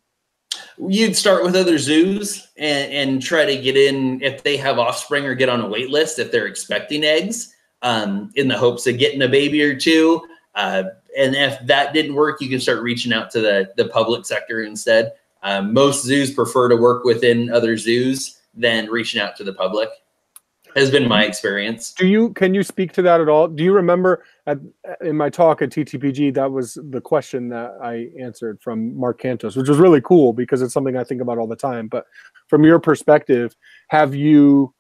You'd 0.88 1.16
start 1.16 1.44
with 1.44 1.56
other 1.56 1.78
zoos 1.78 2.48
and, 2.58 2.92
and 2.92 3.22
try 3.22 3.46
to 3.46 3.56
get 3.56 3.78
in 3.78 4.22
if 4.22 4.44
they 4.44 4.58
have 4.58 4.80
offspring 4.80 5.26
or 5.26 5.36
get 5.36 5.50
on 5.50 5.62
a 5.62 5.68
wait 5.68 5.90
list 5.90 6.18
if 6.18 6.32
they're 6.32 6.48
expecting 6.48 7.04
eggs 7.04 7.54
um, 7.82 8.32
in 8.36 8.48
the 8.48 8.58
hopes 8.58 8.88
of 8.88 8.98
getting 8.98 9.22
a 9.22 9.28
baby 9.28 9.62
or 9.62 9.76
two. 9.76 10.22
Uh, 10.56 10.84
and 11.18 11.36
if 11.36 11.60
that 11.68 11.94
didn't 11.94 12.16
work, 12.16 12.42
you 12.42 12.50
can 12.50 12.60
start 12.60 12.82
reaching 12.82 13.14
out 13.14 13.30
to 13.32 13.42
the, 13.42 13.72
the 13.78 13.90
public 13.90 14.26
sector 14.26 14.64
instead. 14.64 15.12
Um, 15.44 15.74
most 15.74 16.04
zoos 16.04 16.32
prefer 16.34 16.70
to 16.70 16.76
work 16.76 17.04
within 17.04 17.52
other 17.52 17.78
zoos 17.78 18.40
than 18.54 18.90
reaching 18.90 19.22
out 19.22 19.36
to 19.38 19.44
the 19.44 19.54
public, 19.54 19.90
has 20.76 20.92
been 20.92 21.08
my 21.08 21.24
experience. 21.24 21.94
do 21.94 22.08
you 22.08 22.32
can 22.34 22.54
you 22.54 22.64
speak 22.64 22.92
to 22.94 23.02
that 23.02 23.22
at 23.22 23.30
all? 23.30 23.48
Do 23.48 23.64
you 23.64 23.74
remember 23.74 24.24
at, 24.48 24.60
in 25.02 25.18
my 25.18 25.30
talk 25.30 25.62
at 25.62 25.70
ttpg 25.70 26.34
that 26.34 26.52
was 26.52 26.78
the 26.90 27.02
question 27.02 27.50
that 27.50 27.78
i 27.84 28.10
answered 28.20 28.60
from 28.62 28.98
mark 28.98 29.22
cantos 29.22 29.56
which 29.56 29.70
was 29.70 29.78
really 29.78 30.02
cool 30.02 30.34
because 30.34 30.62
it's 30.62 30.74
something 30.74 30.98
i 30.98 31.04
think 31.04 31.22
about 31.22 31.38
all 31.38 31.48
the 31.48 31.56
time. 31.56 31.88
But 31.88 32.06
from 32.48 32.64
your 32.64 32.80
perspective 32.80 33.56
have 33.90 34.16
you 34.16 34.74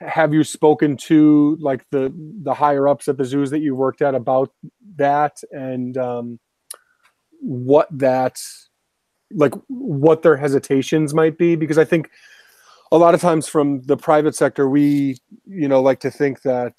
have 0.00 0.32
you 0.32 0.44
spoken 0.44 0.96
to 0.96 1.56
like 1.60 1.84
the 1.90 2.12
the 2.42 2.54
higher 2.54 2.86
ups 2.86 3.08
at 3.08 3.16
the 3.16 3.24
zoos 3.24 3.50
that 3.50 3.60
you 3.60 3.74
worked 3.74 4.02
at 4.02 4.14
about 4.14 4.52
that? 4.96 5.40
And 5.50 5.96
um, 5.98 6.38
what 7.40 7.88
that 7.90 8.40
like 9.32 9.54
what 9.68 10.22
their 10.22 10.36
hesitations 10.36 11.14
might 11.14 11.36
be? 11.36 11.56
Because 11.56 11.78
i 11.78 11.84
think 11.84 12.10
a 12.90 12.98
lot 12.98 13.14
of 13.14 13.20
times 13.20 13.48
from 13.48 13.82
the 13.82 13.96
private 13.96 14.34
sector 14.34 14.68
we 14.68 15.18
you 15.46 15.68
know 15.68 15.80
like 15.82 16.00
to 16.00 16.10
think 16.10 16.42
that 16.42 16.74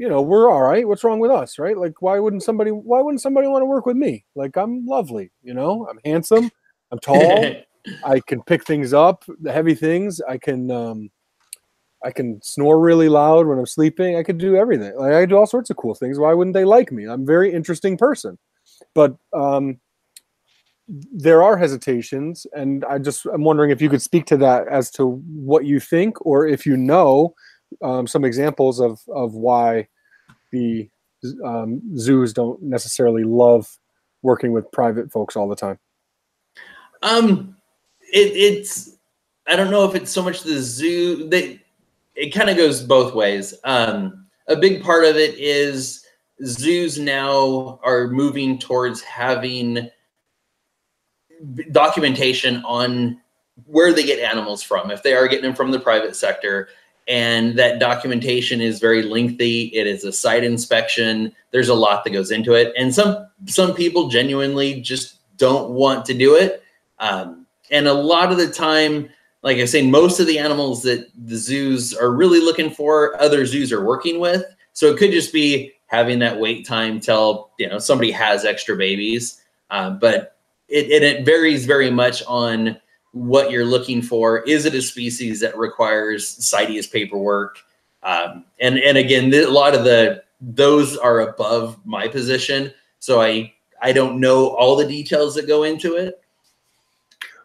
you 0.00 0.08
know, 0.08 0.22
we're 0.22 0.50
all 0.50 0.62
right. 0.62 0.88
What's 0.88 1.04
wrong 1.04 1.20
with 1.20 1.30
us, 1.30 1.58
right? 1.58 1.76
Like, 1.76 2.00
why 2.00 2.18
wouldn't 2.18 2.42
somebody? 2.42 2.70
Why 2.70 3.02
wouldn't 3.02 3.20
somebody 3.20 3.48
want 3.48 3.60
to 3.60 3.66
work 3.66 3.84
with 3.84 3.98
me? 3.98 4.24
Like, 4.34 4.56
I'm 4.56 4.86
lovely. 4.86 5.30
You 5.42 5.52
know, 5.52 5.86
I'm 5.90 6.00
handsome. 6.06 6.50
I'm 6.90 6.98
tall. 7.02 7.54
I 8.02 8.20
can 8.20 8.42
pick 8.42 8.64
things 8.64 8.94
up, 8.94 9.26
the 9.42 9.52
heavy 9.52 9.74
things. 9.74 10.22
I 10.26 10.38
can, 10.38 10.70
um, 10.70 11.10
I 12.02 12.12
can 12.12 12.40
snore 12.42 12.80
really 12.80 13.10
loud 13.10 13.46
when 13.46 13.58
I'm 13.58 13.66
sleeping. 13.66 14.16
I 14.16 14.22
could 14.22 14.38
do 14.38 14.56
everything. 14.56 14.96
Like, 14.96 15.12
I 15.12 15.26
do 15.26 15.36
all 15.36 15.46
sorts 15.46 15.68
of 15.68 15.76
cool 15.76 15.94
things. 15.94 16.18
Why 16.18 16.32
wouldn't 16.32 16.54
they 16.54 16.64
like 16.64 16.90
me? 16.90 17.04
I'm 17.04 17.22
a 17.22 17.26
very 17.26 17.52
interesting 17.52 17.98
person. 17.98 18.38
But 18.94 19.16
um, 19.34 19.80
there 21.12 21.42
are 21.42 21.56
hesitations, 21.56 22.46
and 22.52 22.84
I 22.84 22.98
just 22.98 23.26
I'm 23.26 23.44
wondering 23.44 23.70
if 23.70 23.80
you 23.80 23.88
could 23.88 24.02
speak 24.02 24.26
to 24.26 24.36
that 24.38 24.66
as 24.68 24.90
to 24.92 25.22
what 25.26 25.64
you 25.64 25.78
think, 25.78 26.24
or 26.26 26.46
if 26.46 26.66
you 26.66 26.76
know 26.76 27.34
um, 27.82 28.06
some 28.06 28.24
examples 28.24 28.80
of 28.80 29.00
of 29.08 29.34
why 29.34 29.88
the 30.50 30.88
um, 31.44 31.80
zoos 31.96 32.32
don't 32.32 32.60
necessarily 32.62 33.24
love 33.24 33.78
working 34.22 34.52
with 34.52 34.70
private 34.72 35.10
folks 35.12 35.36
all 35.36 35.48
the 35.48 35.56
time. 35.56 35.78
Um, 37.02 37.56
it, 38.12 38.32
it's 38.34 38.96
I 39.46 39.56
don't 39.56 39.70
know 39.70 39.84
if 39.84 39.94
it's 39.94 40.10
so 40.10 40.22
much 40.22 40.42
the 40.42 40.58
zoo. 40.58 41.28
They 41.28 41.60
it 42.16 42.30
kind 42.30 42.50
of 42.50 42.56
goes 42.56 42.82
both 42.82 43.14
ways. 43.14 43.54
Um, 43.64 44.26
a 44.48 44.56
big 44.56 44.82
part 44.82 45.04
of 45.04 45.16
it 45.16 45.36
is 45.38 46.04
zoos 46.44 46.98
now 46.98 47.78
are 47.82 48.08
moving 48.08 48.58
towards 48.58 49.02
having 49.02 49.88
documentation 51.72 52.62
on 52.64 53.20
where 53.66 53.92
they 53.92 54.04
get 54.04 54.18
animals 54.18 54.62
from 54.62 54.90
if 54.90 55.02
they 55.02 55.14
are 55.14 55.28
getting 55.28 55.44
them 55.44 55.54
from 55.54 55.70
the 55.70 55.80
private 55.80 56.16
sector. 56.16 56.68
And 57.08 57.58
that 57.58 57.80
documentation 57.80 58.60
is 58.60 58.78
very 58.78 59.02
lengthy. 59.02 59.64
It 59.74 59.86
is 59.86 60.04
a 60.04 60.12
site 60.12 60.44
inspection. 60.44 61.34
There's 61.50 61.68
a 61.68 61.74
lot 61.74 62.04
that 62.04 62.10
goes 62.10 62.30
into 62.30 62.54
it. 62.54 62.72
And 62.76 62.94
some 62.94 63.26
some 63.46 63.74
people 63.74 64.08
genuinely 64.08 64.80
just 64.80 65.16
don't 65.36 65.70
want 65.70 66.04
to 66.06 66.14
do 66.14 66.36
it. 66.36 66.62
Um, 66.98 67.46
and 67.70 67.88
a 67.88 67.94
lot 67.94 68.30
of 68.30 68.38
the 68.38 68.50
time 68.50 69.08
like 69.42 69.56
i 69.56 69.64
say 69.64 69.88
most 69.88 70.20
of 70.20 70.26
the 70.26 70.38
animals 70.38 70.82
that 70.82 71.08
the 71.26 71.36
zoos 71.36 71.94
are 71.94 72.12
really 72.12 72.40
looking 72.40 72.70
for 72.70 73.20
other 73.20 73.46
zoos 73.46 73.72
are 73.72 73.84
working 73.84 74.20
with. 74.20 74.44
So 74.72 74.88
it 74.88 74.98
could 74.98 75.10
just 75.10 75.32
be 75.32 75.72
having 75.86 76.18
that 76.20 76.38
wait 76.38 76.66
time 76.66 77.00
till 77.00 77.50
you 77.58 77.68
know 77.68 77.78
somebody 77.78 78.10
has 78.12 78.44
extra 78.44 78.76
babies. 78.76 79.42
Um, 79.70 79.98
but 79.98 80.36
it, 80.70 80.90
and 80.90 81.04
it 81.04 81.24
varies 81.24 81.66
very 81.66 81.90
much 81.90 82.22
on 82.26 82.76
what 83.12 83.50
you're 83.50 83.64
looking 83.64 84.02
for. 84.02 84.40
Is 84.40 84.64
it 84.64 84.74
a 84.74 84.82
species 84.82 85.40
that 85.40 85.56
requires 85.56 86.26
CITES 86.28 86.86
paperwork? 86.86 87.58
Um, 88.02 88.44
and 88.60 88.78
and 88.78 88.96
again, 88.96 89.32
a 89.34 89.46
lot 89.46 89.74
of 89.74 89.84
the 89.84 90.22
those 90.40 90.96
are 90.96 91.20
above 91.20 91.78
my 91.84 92.08
position, 92.08 92.72
so 92.98 93.20
I 93.20 93.52
I 93.82 93.92
don't 93.92 94.20
know 94.20 94.48
all 94.56 94.76
the 94.76 94.86
details 94.86 95.34
that 95.34 95.46
go 95.46 95.64
into 95.64 95.96
it. 95.96 96.20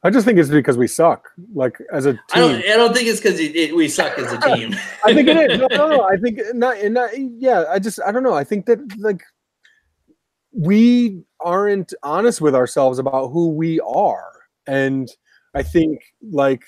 I 0.03 0.11
just 0.11 0.23
think 0.23 0.37
it's 0.37 0.49
because 0.49 0.77
we 0.77 0.87
suck, 0.87 1.31
like 1.55 1.79
as 1.91 2.05
a 2.05 2.13
team. 2.13 2.21
I 2.33 2.39
don't, 2.39 2.55
I 2.57 2.75
don't 2.77 2.93
think 2.93 3.07
it's 3.07 3.19
because 3.19 3.39
we 3.39 3.87
suck 3.87 4.19
as 4.19 4.31
a 4.31 4.37
team. 4.55 4.75
I 5.03 5.15
think 5.15 5.27
it 5.27 5.51
is. 5.51 5.59
No, 5.59 5.67
no, 5.71 5.89
no. 5.89 6.03
I 6.09 6.15
think 6.17 6.39
not, 6.53 6.77
not. 6.85 7.09
Yeah, 7.17 7.65
I 7.69 7.79
just 7.79 7.99
I 8.05 8.11
don't 8.11 8.21
know. 8.21 8.35
I 8.35 8.43
think 8.43 8.67
that 8.67 8.79
like 8.99 9.23
we 10.57 11.23
aren't 11.41 11.93
honest 12.03 12.41
with 12.41 12.55
ourselves 12.55 12.99
about 12.99 13.29
who 13.29 13.49
we 13.49 13.79
are. 13.81 14.31
And 14.67 15.09
I 15.53 15.63
think 15.63 16.01
like 16.31 16.63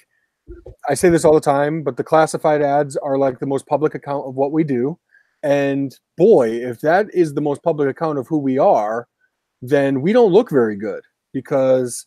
I 0.90 0.94
say 0.94 1.10
this 1.10 1.26
all 1.26 1.34
the 1.34 1.42
time, 1.42 1.84
but 1.84 1.98
the 1.98 2.04
classified 2.04 2.62
ads 2.62 2.96
are 2.98 3.18
like 3.18 3.40
the 3.40 3.46
most 3.46 3.68
public 3.68 3.96
account 3.96 4.28
of 4.28 4.36
what 4.36 4.52
we 4.52 4.64
do. 4.64 4.98
And 5.44 5.98
boy, 6.18 6.50
if 6.50 6.82
that 6.82 7.08
is 7.14 7.34
the 7.34 7.42
most 7.42 7.64
public 7.64 7.90
account 7.90 8.18
of 8.18 8.28
who 8.28 8.38
we 8.38 8.58
are, 8.58 9.08
then 9.62 10.02
we 10.02 10.14
don't 10.14 10.32
look 10.32 10.50
very 10.50 10.76
good 10.76 11.04
because 11.34 12.06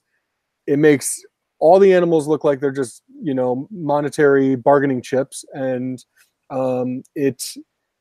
it 0.67 0.79
makes 0.79 1.23
all 1.59 1.79
the 1.79 1.93
animals 1.93 2.27
look 2.27 2.45
like 2.45 2.61
they're 2.61 2.71
just, 2.71 3.03
you 3.23 3.35
know, 3.35 3.69
monetary 3.71 4.57
bargaining 4.57 5.03
chips. 5.03 5.45
And 5.53 6.03
um, 6.51 7.03
it 7.15 7.43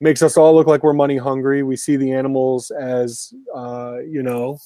makes 0.01 0.21
us 0.21 0.37
all 0.37 0.55
look 0.55 0.67
like 0.67 0.83
we're 0.83 0.93
money 0.93 1.17
hungry. 1.17 1.63
We 1.63 1.75
see 1.75 1.95
the 1.95 2.11
animals 2.11 2.71
as, 2.71 3.33
uh, 3.55 3.97
you 4.07 4.23
know, 4.23 4.57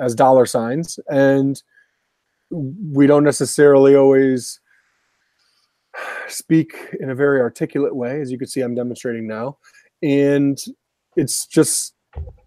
as 0.00 0.14
dollar 0.14 0.46
signs, 0.46 0.98
and 1.08 1.62
we 2.50 3.06
don't 3.06 3.24
necessarily 3.24 3.94
always 3.94 4.60
speak 6.28 6.74
in 7.00 7.10
a 7.10 7.14
very 7.14 7.40
articulate 7.40 7.94
way, 7.94 8.20
as 8.20 8.30
you 8.30 8.38
can 8.38 8.46
see, 8.46 8.60
I'm 8.60 8.74
demonstrating 8.74 9.26
now. 9.26 9.58
And 10.02 10.58
it's 11.16 11.46
just, 11.46 11.94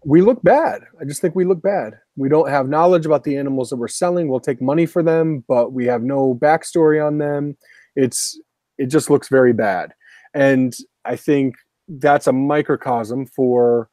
we 0.04 0.22
look 0.22 0.42
bad. 0.42 0.82
I 1.00 1.04
just 1.04 1.20
think 1.20 1.34
we 1.34 1.44
look 1.44 1.62
bad. 1.62 1.94
We 2.16 2.28
don't 2.28 2.48
have 2.48 2.68
knowledge 2.68 3.06
about 3.06 3.24
the 3.24 3.36
animals 3.36 3.70
that 3.70 3.76
we're 3.76 3.88
selling. 3.88 4.28
We'll 4.28 4.40
take 4.40 4.62
money 4.62 4.86
for 4.86 5.02
them, 5.02 5.44
but 5.46 5.72
we 5.72 5.86
have 5.86 6.02
no 6.02 6.34
backstory 6.34 7.04
on 7.04 7.18
them. 7.18 7.56
It's, 7.94 8.40
it 8.78 8.86
just 8.86 9.10
looks 9.10 9.28
very 9.28 9.52
bad. 9.52 9.92
And 10.34 10.74
I 11.04 11.16
think 11.16 11.54
that's 11.98 12.26
a 12.26 12.32
microcosm 12.32 13.26
for 13.26 13.88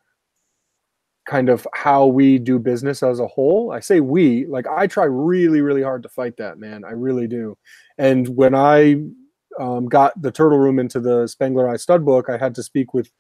kind 1.28 1.50
of 1.50 1.68
how 1.74 2.08
we 2.08 2.40
do 2.40 2.58
business 2.58 3.04
as 3.04 3.20
a 3.20 3.28
whole. 3.28 3.72
I 3.72 3.80
say 3.80 4.00
we, 4.00 4.46
like 4.48 4.66
I 4.68 4.88
try 4.88 5.06
really, 5.06 5.62
really 5.62 5.84
hard 5.84 6.04
to 6.04 6.10
fight 6.10 6.38
that, 6.38 6.58
man. 6.58 6.84
I 6.84 6.92
really 6.92 7.28
do. 7.28 7.58
And 7.98 8.28
when 8.30 8.56
I 8.56 8.96
um, 9.60 9.88
got 9.88 10.20
the 10.20 10.32
Turtle 10.32 10.58
Room 10.58 10.80
into 10.80 11.00
the 11.00 11.26
Spengleri 11.26 11.80
Stud 11.80 12.04
book, 12.04 12.30
I 12.30 12.38
had 12.38 12.56
to 12.56 12.64
speak 12.64 12.94
with 12.94 13.12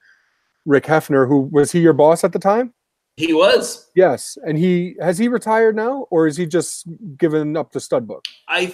Rick 0.65 0.86
Haeffner, 0.86 1.27
who 1.27 1.41
was 1.51 1.71
he 1.71 1.80
your 1.80 1.93
boss 1.93 2.23
at 2.23 2.34
the 2.34 2.39
time? 2.39 2.73
He 3.17 3.34
was. 3.34 3.89
Yes, 3.95 4.38
and 4.45 4.57
he 4.57 4.95
has 5.01 5.17
he 5.17 5.27
retired 5.27 5.75
now, 5.75 6.07
or 6.09 6.25
is 6.25 6.38
he 6.38 6.45
just 6.45 6.88
given 7.17 7.57
up 7.57 7.73
the 7.73 7.82
stud 7.82 8.07
book? 8.07 8.23
I 8.47 8.73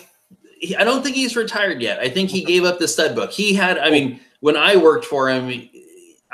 I 0.78 0.84
don't 0.84 1.04
think 1.04 1.16
he's 1.16 1.36
retired 1.36 1.82
yet. 1.82 2.00
I 2.00 2.10
think 2.10 2.30
he 2.30 2.44
gave 2.44 2.64
up 2.64 2.80
the 2.80 2.88
stud 2.88 3.16
book. 3.16 3.32
He 3.32 3.54
had, 3.54 3.78
I 3.78 3.90
mean, 3.90 4.20
when 4.40 4.56
I 4.56 4.76
worked 4.76 5.06
for 5.06 5.30
him, 5.30 5.50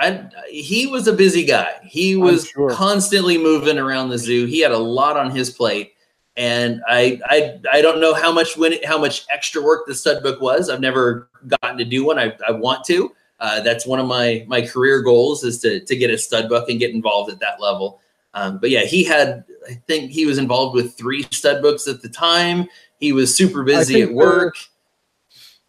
I, 0.02 0.28
he 0.50 0.88
was 0.88 1.08
a 1.08 1.14
busy 1.14 1.46
guy. 1.46 1.76
He 1.84 2.16
was 2.16 2.48
sure. 2.48 2.72
constantly 2.72 3.38
moving 3.38 3.78
around 3.78 4.10
the 4.10 4.18
zoo. 4.18 4.46
He 4.46 4.60
had 4.60 4.72
a 4.72 4.78
lot 4.78 5.16
on 5.16 5.30
his 5.30 5.52
plate, 5.52 5.94
and 6.36 6.82
I 6.88 7.20
I, 7.26 7.60
I 7.72 7.82
don't 7.82 8.02
know 8.02 8.14
how 8.14 8.32
much 8.32 8.58
when 8.58 8.84
how 8.84 8.98
much 8.98 9.26
extra 9.32 9.62
work 9.62 9.86
the 9.86 9.94
stud 9.94 10.24
book 10.24 10.42
was. 10.42 10.70
I've 10.70 10.80
never 10.80 11.30
gotten 11.48 11.78
to 11.78 11.86
do 11.86 12.04
one. 12.06 12.18
I, 12.18 12.36
I 12.48 12.52
want 12.52 12.84
to. 12.86 13.12
Uh, 13.40 13.62
that's 13.62 13.86
one 13.86 14.00
of 14.00 14.08
my 14.08 14.44
my 14.48 14.62
career 14.62 15.02
goals 15.02 15.44
is 15.44 15.60
to 15.60 15.80
to 15.82 15.96
get 15.96 16.10
a 16.10 16.18
stud 16.18 16.50
book 16.50 16.68
and 16.68 16.80
get 16.80 16.92
involved 16.96 17.32
at 17.32 17.40
that 17.40 17.62
level. 17.62 18.00
Um, 18.34 18.58
but 18.58 18.72
yeah, 18.72 18.86
he 18.86 19.04
had 19.04 19.44
I 19.70 19.76
think 19.88 20.12
he 20.12 20.26
was 20.26 20.40
involved 20.40 20.76
with 20.76 20.98
three 20.98 21.24
stud 21.32 21.62
books 21.62 21.88
at 21.88 22.02
the 22.02 22.10
time. 22.10 22.68
He 23.00 23.12
was 23.12 23.36
super 23.36 23.64
busy 23.64 24.02
at 24.02 24.12
work. 24.12 24.56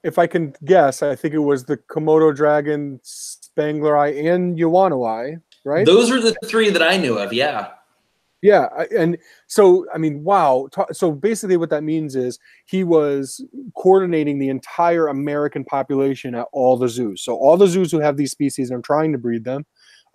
If 0.03 0.19
I 0.19 0.27
can 0.27 0.55
guess, 0.65 1.03
I 1.03 1.15
think 1.15 1.35
it 1.35 1.39
was 1.39 1.65
the 1.65 1.77
Komodo 1.77 2.35
dragon 2.35 3.01
Spengleri, 3.57 4.33
and 4.33 4.59
Eye, 5.05 5.37
right? 5.65 5.87
Those 5.87 6.11
were 6.11 6.21
the 6.21 6.35
three 6.47 6.71
that 6.71 6.83
I 6.83 6.97
knew 6.97 7.19
of. 7.19 7.33
Yeah. 7.33 7.71
Yeah, 8.43 8.67
and 8.97 9.19
so 9.47 9.87
I 9.95 9.99
mean, 9.99 10.25
wow. 10.25 10.69
So 10.91 11.13
basically, 11.13 11.57
what 11.57 11.71
that 11.71 11.85
means 11.85 12.17
is 12.17 12.41
he 12.67 12.83
was 12.83 13.41
coordinating 13.77 14.41
the 14.41 14.49
entire 14.49 15.07
American 15.07 15.65
population 15.65 16.35
at 16.35 16.49
all 16.53 16.77
the 16.77 16.89
zoos. 16.89 17.23
So 17.23 17.37
all 17.37 17.57
the 17.57 17.69
zoos 17.69 17.93
who 17.93 18.01
have 18.01 18.17
these 18.17 18.33
species 18.33 18.71
and 18.71 18.81
are 18.81 18.83
trying 18.83 19.13
to 19.13 19.19
breed 19.19 19.45
them, 19.45 19.65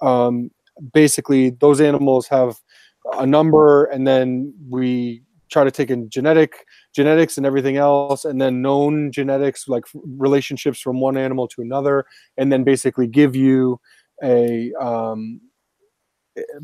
um, 0.01 0.51
basically, 0.91 1.51
those 1.51 1.79
animals 1.79 2.27
have 2.27 2.57
a 3.13 3.25
number, 3.25 3.85
and 3.85 4.05
then 4.05 4.53
we 4.69 5.23
try 5.49 5.63
to 5.63 5.71
take 5.71 5.89
in 5.89 6.09
genetic 6.09 6.65
genetics 6.97 7.37
and 7.37 7.45
everything 7.45 7.77
else 7.77 8.25
and 8.25 8.41
then 8.41 8.59
known 8.59 9.11
genetics 9.11 9.67
like 9.67 9.83
relationships 9.93 10.79
from 10.79 10.99
one 10.99 11.15
animal 11.15 11.47
to 11.47 11.61
another 11.61 12.07
and 12.37 12.51
then 12.51 12.63
basically 12.63 13.05
give 13.05 13.35
you 13.35 13.79
a 14.23 14.73
um, 14.81 15.39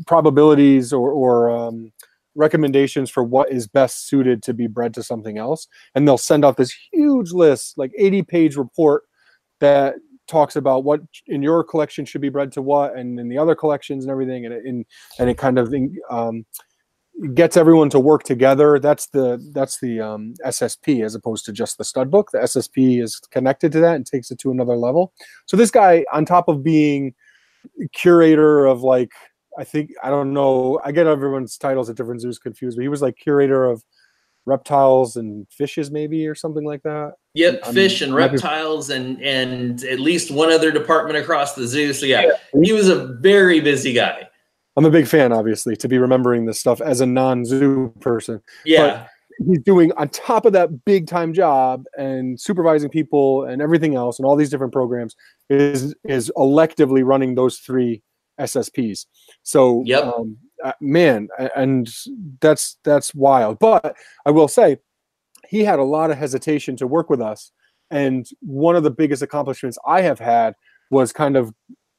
probabilities 0.08 0.92
or, 0.92 1.12
or 1.12 1.50
um, 1.50 1.92
recommendations 2.34 3.10
for 3.10 3.22
what 3.22 3.52
is 3.52 3.68
best 3.68 4.08
suited 4.08 4.42
to 4.42 4.52
be 4.52 4.66
bred 4.66 4.92
to 4.92 5.04
something 5.04 5.38
else. 5.38 5.68
And 5.94 6.08
they'll 6.08 6.18
send 6.18 6.44
out 6.44 6.56
this 6.56 6.74
huge 6.92 7.30
list 7.30 7.78
like 7.78 7.92
80 7.96 8.22
page 8.24 8.56
report 8.56 9.04
that 9.60 9.94
talks 10.26 10.56
about 10.56 10.82
what 10.82 11.00
in 11.28 11.44
your 11.44 11.62
collection 11.62 12.04
should 12.04 12.22
be 12.22 12.28
bred 12.28 12.50
to 12.50 12.60
what 12.60 12.96
and 12.96 13.20
in 13.20 13.28
the 13.28 13.38
other 13.38 13.54
collections 13.54 14.02
and 14.02 14.10
everything 14.10 14.46
and 14.46 14.54
it, 14.54 14.64
and, 14.64 14.84
and 15.20 15.30
it 15.30 15.38
kind 15.38 15.60
of 15.60 15.72
um, 16.10 16.44
gets 17.34 17.56
everyone 17.56 17.90
to 17.90 18.00
work 18.00 18.24
together. 18.24 18.78
That's 18.78 19.06
the 19.06 19.40
that's 19.52 19.78
the 19.80 20.00
um, 20.00 20.34
SSP 20.44 21.04
as 21.04 21.14
opposed 21.14 21.44
to 21.46 21.52
just 21.52 21.78
the 21.78 21.84
stud 21.84 22.10
book. 22.10 22.30
The 22.32 22.38
SSP 22.38 23.02
is 23.02 23.20
connected 23.30 23.72
to 23.72 23.80
that 23.80 23.96
and 23.96 24.06
takes 24.06 24.30
it 24.30 24.38
to 24.40 24.50
another 24.50 24.76
level. 24.76 25.12
So 25.46 25.56
this 25.56 25.70
guy, 25.70 26.04
on 26.12 26.24
top 26.24 26.48
of 26.48 26.62
being 26.62 27.14
curator 27.92 28.66
of 28.66 28.82
like, 28.82 29.12
I 29.58 29.64
think 29.64 29.90
I 30.02 30.10
don't 30.10 30.32
know, 30.32 30.80
I 30.84 30.92
get 30.92 31.06
everyone's 31.06 31.56
titles 31.56 31.88
at 31.88 31.96
different 31.96 32.20
zoos 32.20 32.38
confused, 32.38 32.76
but 32.76 32.82
he 32.82 32.88
was 32.88 33.02
like 33.02 33.16
curator 33.16 33.64
of 33.64 33.82
reptiles 34.46 35.16
and 35.16 35.46
fishes, 35.50 35.90
maybe 35.90 36.26
or 36.26 36.34
something 36.34 36.64
like 36.64 36.82
that. 36.82 37.12
Yep, 37.34 37.60
I'm- 37.64 37.74
fish 37.74 38.02
and 38.02 38.12
be- 38.12 38.16
reptiles 38.16 38.90
and 38.90 39.22
and 39.22 39.84
at 39.84 40.00
least 40.00 40.30
one 40.30 40.50
other 40.50 40.72
department 40.72 41.16
across 41.16 41.54
the 41.54 41.66
zoo. 41.66 41.92
So 41.92 42.06
yeah, 42.06 42.32
he 42.62 42.72
was 42.72 42.88
a 42.88 43.06
very 43.20 43.60
busy 43.60 43.92
guy. 43.92 44.28
I'm 44.76 44.84
a 44.84 44.90
big 44.90 45.06
fan, 45.06 45.32
obviously, 45.32 45.76
to 45.76 45.88
be 45.88 45.98
remembering 45.98 46.46
this 46.46 46.58
stuff 46.58 46.80
as 46.80 47.00
a 47.00 47.06
non-zoo 47.06 47.92
person. 48.00 48.40
Yeah. 48.64 49.06
he's 49.46 49.60
doing 49.60 49.92
on 49.96 50.08
top 50.08 50.46
of 50.46 50.52
that 50.52 50.84
big 50.84 51.06
time 51.06 51.32
job 51.32 51.84
and 51.96 52.40
supervising 52.40 52.88
people 52.88 53.44
and 53.44 53.60
everything 53.62 53.94
else 53.94 54.18
and 54.18 54.26
all 54.26 54.36
these 54.36 54.50
different 54.50 54.72
programs 54.72 55.16
is 55.50 55.94
is 56.04 56.30
electively 56.36 57.04
running 57.04 57.34
those 57.34 57.58
three 57.58 58.02
SSPs. 58.40 59.06
So 59.42 59.82
Yep. 59.86 60.04
um, 60.04 60.36
uh, 60.62 60.72
man, 60.80 61.28
and 61.56 61.88
that's 62.40 62.78
that's 62.84 63.14
wild. 63.14 63.58
But 63.58 63.96
I 64.24 64.30
will 64.30 64.48
say 64.48 64.78
he 65.48 65.60
had 65.64 65.78
a 65.78 65.84
lot 65.84 66.10
of 66.10 66.16
hesitation 66.18 66.76
to 66.76 66.86
work 66.86 67.10
with 67.10 67.20
us, 67.20 67.52
and 67.90 68.26
one 68.40 68.76
of 68.76 68.82
the 68.82 68.90
biggest 68.90 69.22
accomplishments 69.22 69.78
I 69.86 70.00
have 70.02 70.18
had 70.18 70.54
was 70.90 71.12
kind 71.12 71.36
of 71.36 71.52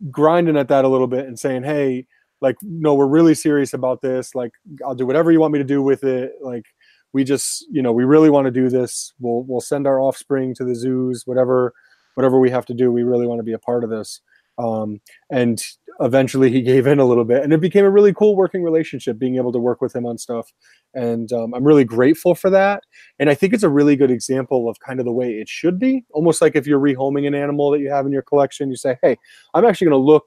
grinding 0.10 0.58
at 0.58 0.68
that 0.70 0.84
a 0.86 0.88
little 0.88 1.08
bit 1.08 1.26
and 1.26 1.38
saying, 1.38 1.64
"Hey, 1.64 2.08
like, 2.42 2.56
no, 2.62 2.94
we're 2.96 3.08
really 3.08 3.36
serious 3.36 3.74
about 3.74 4.02
this. 4.02 4.36
Like, 4.36 4.52
I'll 4.86 4.96
do 4.96 5.06
whatever 5.06 5.32
you 5.32 5.40
want 5.40 5.54
me 5.54 5.60
to 5.60 5.66
do 5.66 5.82
with 5.82 6.04
it. 6.04 6.34
Like, 6.42 6.66
we 7.14 7.24
just, 7.24 7.66
you 7.72 7.82
know, 7.82 7.94
we 7.94 8.04
really 8.04 8.30
want 8.30 8.46
to 8.46 8.52
do 8.52 8.70
this. 8.70 9.14
We'll 9.20 9.44
we'll 9.48 9.62
send 9.62 9.88
our 9.88 10.02
offspring 10.02 10.54
to 10.56 10.66
the 10.66 10.76
zoos, 10.76 11.24
whatever, 11.26 11.74
whatever 12.16 12.40
we 12.40 12.50
have 12.50 12.66
to 12.66 12.74
do. 12.74 12.92
We 12.92 13.04
really 13.04 13.26
want 13.26 13.40
to 13.40 13.44
be 13.44 13.54
a 13.54 13.60
part 13.60 13.84
of 13.86 13.90
this." 13.90 14.20
Um, 14.58 15.00
and 15.30 15.62
eventually, 16.02 16.52
he 16.52 16.62
gave 16.74 16.88
in 16.88 17.00
a 17.00 17.06
little 17.06 17.24
bit, 17.24 17.42
and 17.42 17.54
it 17.54 17.62
became 17.62 17.86
a 17.86 17.90
really 17.90 18.14
cool 18.14 18.36
working 18.36 18.64
relationship. 18.64 19.18
Being 19.18 19.38
able 19.38 19.54
to 19.54 19.60
work 19.60 19.80
with 19.80 19.96
him 19.96 20.06
on 20.06 20.18
stuff, 20.18 20.52
and 20.94 21.32
um, 21.32 21.54
I'm 21.54 21.64
really 21.64 21.86
grateful 21.86 22.36
for 22.36 22.50
that. 22.50 22.84
And 23.18 23.30
I 23.30 23.34
think 23.34 23.54
it's 23.54 23.64
a 23.64 23.70
really 23.70 23.96
good 23.96 24.12
example 24.12 24.68
of 24.68 24.80
kind 24.82 25.00
of 25.00 25.06
the 25.06 25.14
way 25.14 25.32
it 25.36 25.48
should 25.48 25.80
be. 25.80 26.04
Almost 26.12 26.42
like 26.42 26.58
if 26.58 26.68
you're 26.68 26.82
rehoming 26.82 27.28
an 27.28 27.34
animal 27.34 27.72
that 27.72 27.80
you 27.80 27.90
have 27.90 28.06
in 28.06 28.12
your 28.12 28.24
collection, 28.24 28.70
you 28.70 28.76
say, 28.76 28.98
"Hey, 29.02 29.18
I'm 29.54 29.64
actually 29.66 29.86
going 29.86 30.02
to 30.02 30.06
look 30.06 30.26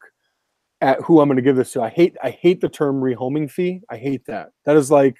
at 0.80 1.00
who 1.02 1.20
I'm 1.20 1.28
going 1.28 1.36
to 1.36 1.42
give 1.42 1.56
this 1.56 1.72
to." 1.72 1.82
I 1.82 1.88
hate 1.88 2.16
I 2.22 2.30
hate 2.30 2.60
the 2.60 2.68
term 2.68 3.00
rehoming 3.00 3.50
fee. 3.50 3.82
I 3.90 3.96
hate 3.96 4.24
that. 4.26 4.50
That 4.64 4.76
is 4.76 4.90
like 4.90 5.16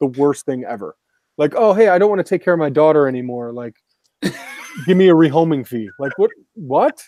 the 0.00 0.06
worst 0.06 0.46
thing 0.46 0.64
ever. 0.64 0.96
Like, 1.38 1.54
oh, 1.54 1.74
hey, 1.74 1.88
I 1.88 1.98
don't 1.98 2.08
want 2.08 2.20
to 2.20 2.28
take 2.28 2.42
care 2.42 2.54
of 2.54 2.58
my 2.58 2.70
daughter 2.70 3.06
anymore. 3.06 3.52
Like, 3.52 3.76
give 4.22 4.96
me 4.96 5.08
a 5.08 5.14
rehoming 5.14 5.66
fee. 5.66 5.90
Like, 5.98 6.16
what? 6.16 6.30
What? 6.54 7.02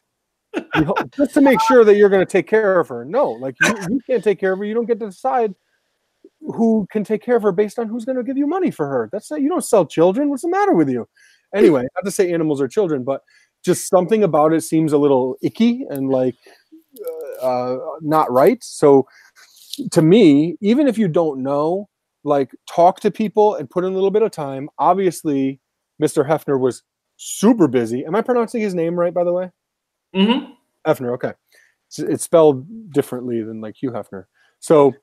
Just 1.16 1.34
to 1.34 1.40
make 1.40 1.60
sure 1.62 1.84
that 1.84 1.96
you're 1.96 2.08
going 2.08 2.24
to 2.24 2.30
take 2.30 2.46
care 2.46 2.80
of 2.80 2.88
her. 2.88 3.04
No, 3.04 3.30
like 3.32 3.54
you, 3.62 3.74
you 3.90 4.00
can't 4.06 4.24
take 4.24 4.40
care 4.40 4.52
of 4.52 4.58
her. 4.58 4.64
You 4.64 4.74
don't 4.74 4.86
get 4.86 4.98
to 5.00 5.06
decide 5.06 5.54
who 6.40 6.86
can 6.90 7.04
take 7.04 7.22
care 7.22 7.36
of 7.36 7.42
her 7.42 7.52
based 7.52 7.78
on 7.78 7.88
who's 7.88 8.04
going 8.04 8.16
to 8.16 8.22
give 8.22 8.38
you 8.38 8.46
money 8.46 8.70
for 8.70 8.86
her. 8.86 9.08
That's 9.12 9.30
not, 9.30 9.42
you 9.42 9.48
don't 9.48 9.64
sell 9.64 9.84
children. 9.84 10.30
What's 10.30 10.42
the 10.42 10.48
matter 10.48 10.72
with 10.72 10.88
you? 10.88 11.06
Anyway, 11.54 11.82
not 11.82 12.04
to 12.04 12.10
say 12.10 12.32
animals 12.32 12.60
are 12.60 12.68
children, 12.68 13.04
but 13.04 13.22
just 13.64 13.88
something 13.88 14.24
about 14.24 14.52
it 14.52 14.62
seems 14.62 14.92
a 14.92 14.98
little 14.98 15.36
icky 15.42 15.84
and 15.90 16.08
like 16.08 16.36
uh, 17.42 17.46
uh, 17.46 17.78
not 18.00 18.30
right. 18.30 18.62
So 18.62 19.06
to 19.90 20.02
me, 20.02 20.56
even 20.60 20.88
if 20.88 20.98
you 20.98 21.08
don't 21.08 21.42
know, 21.42 21.88
like 22.24 22.50
talk 22.68 23.00
to 23.00 23.10
people 23.10 23.54
and 23.56 23.68
put 23.70 23.84
in 23.84 23.92
a 23.92 23.94
little 23.94 24.10
bit 24.10 24.22
of 24.22 24.30
time. 24.30 24.68
Obviously, 24.78 25.60
Mr. 26.02 26.26
Haeffner 26.28 26.58
was 26.58 26.82
super 27.16 27.68
busy. 27.68 28.04
Am 28.04 28.14
I 28.14 28.22
pronouncing 28.22 28.60
his 28.60 28.74
name 28.74 28.98
right, 28.98 29.14
by 29.14 29.24
the 29.24 29.32
way? 29.32 29.50
hmm 30.14 30.52
Haeffner, 30.86 31.12
okay. 31.14 31.32
It's, 31.88 31.98
it's 31.98 32.24
spelled 32.24 32.92
differently 32.92 33.42
than 33.42 33.60
like 33.60 33.76
Hugh 33.80 33.90
Hefner. 33.90 34.24
So 34.60 34.94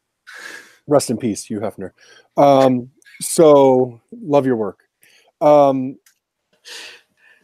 rest 0.87 1.09
in 1.09 1.17
peace, 1.17 1.43
Hugh 1.43 1.59
Hefner. 1.59 1.91
Um, 2.37 2.91
so 3.21 4.01
love 4.11 4.45
your 4.45 4.55
work. 4.55 4.83
Um, 5.41 5.97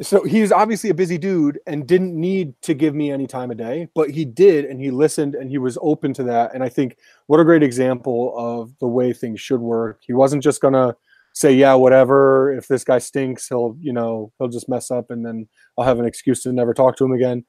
so 0.01 0.23
he's 0.23 0.51
obviously 0.51 0.89
a 0.89 0.93
busy 0.95 1.17
dude 1.17 1.59
and 1.67 1.87
didn't 1.87 2.19
need 2.19 2.53
to 2.63 2.73
give 2.73 2.95
me 2.95 3.11
any 3.11 3.27
time 3.27 3.51
of 3.51 3.57
day, 3.57 3.87
but 3.93 4.09
he 4.09 4.25
did, 4.25 4.65
and 4.65 4.79
he 4.79 4.91
listened 4.91 5.35
and 5.35 5.49
he 5.49 5.57
was 5.57 5.77
open 5.81 6.13
to 6.13 6.23
that. 6.23 6.53
And 6.53 6.63
I 6.63 6.69
think 6.69 6.97
what 7.27 7.39
a 7.39 7.45
great 7.45 7.63
example 7.63 8.33
of 8.37 8.77
the 8.79 8.87
way 8.87 9.13
things 9.13 9.39
should 9.39 9.61
work. 9.61 10.01
He 10.01 10.13
wasn't 10.13 10.43
just 10.43 10.61
gonna 10.61 10.95
say, 11.33 11.53
yeah, 11.53 11.73
whatever. 11.73 12.51
If 12.53 12.67
this 12.67 12.83
guy 12.83 12.97
stinks, 12.97 13.47
he'll, 13.47 13.77
you 13.79 13.93
know, 13.93 14.31
he'll 14.37 14.49
just 14.49 14.69
mess 14.69 14.91
up 14.91 15.11
and 15.11 15.25
then 15.25 15.47
I'll 15.77 15.85
have 15.85 15.99
an 15.99 16.05
excuse 16.05 16.43
to 16.43 16.51
never 16.51 16.73
talk 16.73 16.97
to 16.97 17.05
him 17.05 17.13
again. 17.13 17.45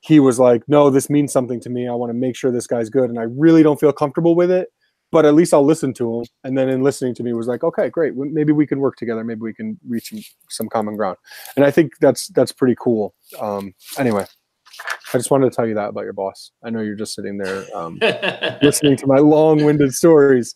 He 0.00 0.18
was 0.18 0.38
like, 0.38 0.62
no, 0.66 0.90
this 0.90 1.10
means 1.10 1.32
something 1.32 1.60
to 1.60 1.70
me. 1.70 1.86
I 1.86 1.92
want 1.92 2.10
to 2.10 2.14
make 2.14 2.34
sure 2.34 2.50
this 2.50 2.66
guy's 2.66 2.90
good. 2.90 3.10
And 3.10 3.18
I 3.18 3.24
really 3.24 3.62
don't 3.62 3.78
feel 3.78 3.92
comfortable 3.92 4.34
with 4.34 4.50
it, 4.50 4.68
but 5.12 5.26
at 5.26 5.34
least 5.34 5.52
I'll 5.52 5.64
listen 5.64 5.92
to 5.94 6.20
him. 6.20 6.26
And 6.44 6.56
then 6.56 6.68
in 6.68 6.82
listening 6.82 7.14
to 7.16 7.22
me 7.22 7.32
was 7.32 7.48
like, 7.48 7.64
okay, 7.64 7.88
great. 7.88 8.14
Maybe 8.16 8.52
we 8.52 8.66
can 8.66 8.78
work 8.78 8.96
together. 8.96 9.24
Maybe 9.24 9.40
we 9.40 9.54
can 9.54 9.78
reach 9.86 10.12
some- 10.48 10.68
common 10.68 10.96
ground. 10.96 11.16
And 11.56 11.64
I 11.64 11.70
think 11.70 11.92
that's, 12.00 12.28
that's 12.28 12.52
pretty 12.52 12.76
cool. 12.78 13.14
Um, 13.40 13.74
anyway, 13.98 14.24
I 15.12 15.18
just 15.18 15.30
wanted 15.30 15.50
to 15.50 15.56
tell 15.56 15.66
you 15.66 15.74
that 15.74 15.88
about 15.88 16.04
your 16.04 16.12
boss. 16.12 16.52
I 16.62 16.70
know 16.70 16.80
you're 16.80 16.94
just 16.94 17.14
sitting 17.14 17.38
there, 17.38 17.64
um, 17.74 17.98
listening 18.62 18.96
to 18.98 19.06
my 19.06 19.18
long-winded 19.18 19.92
stories. 19.92 20.54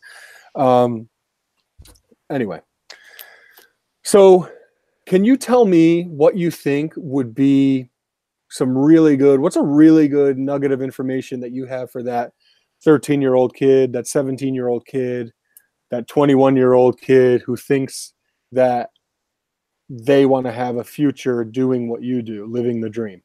Um, 0.55 1.09
anyway, 2.31 2.61
so 4.05 4.49
can 5.07 5.25
you 5.25 5.37
tell 5.37 5.65
me 5.65 6.05
what 6.05 6.37
you 6.37 6.51
think 6.51 6.93
would 6.97 7.35
be 7.35 7.91
some 8.51 8.77
really 8.77 9.17
good? 9.17 9.41
What's 9.41 9.57
a 9.57 9.63
really 9.63 10.07
good 10.07 10.39
nugget 10.39 10.71
of 10.71 10.81
information 10.81 11.41
that 11.41 11.51
you 11.51 11.67
have 11.67 11.91
for 11.91 12.05
that 12.05 12.33
13-year-old 12.87 13.55
kid, 13.55 13.93
that 13.93 14.05
17-year-old 14.05 14.87
kid, 14.87 15.33
that 15.91 16.09
21-year-old 16.09 17.01
kid 17.01 17.43
who 17.43 17.57
thinks 17.57 18.13
that 18.53 18.91
they 19.89 20.27
want 20.27 20.47
to 20.47 20.53
have 20.53 20.77
a 20.77 20.85
future 20.85 21.45
doing 21.45 21.89
what 21.89 22.03
you 22.03 22.23
do, 22.23 22.47
living 22.47 22.81
the 22.81 22.89
dream? 22.91 23.23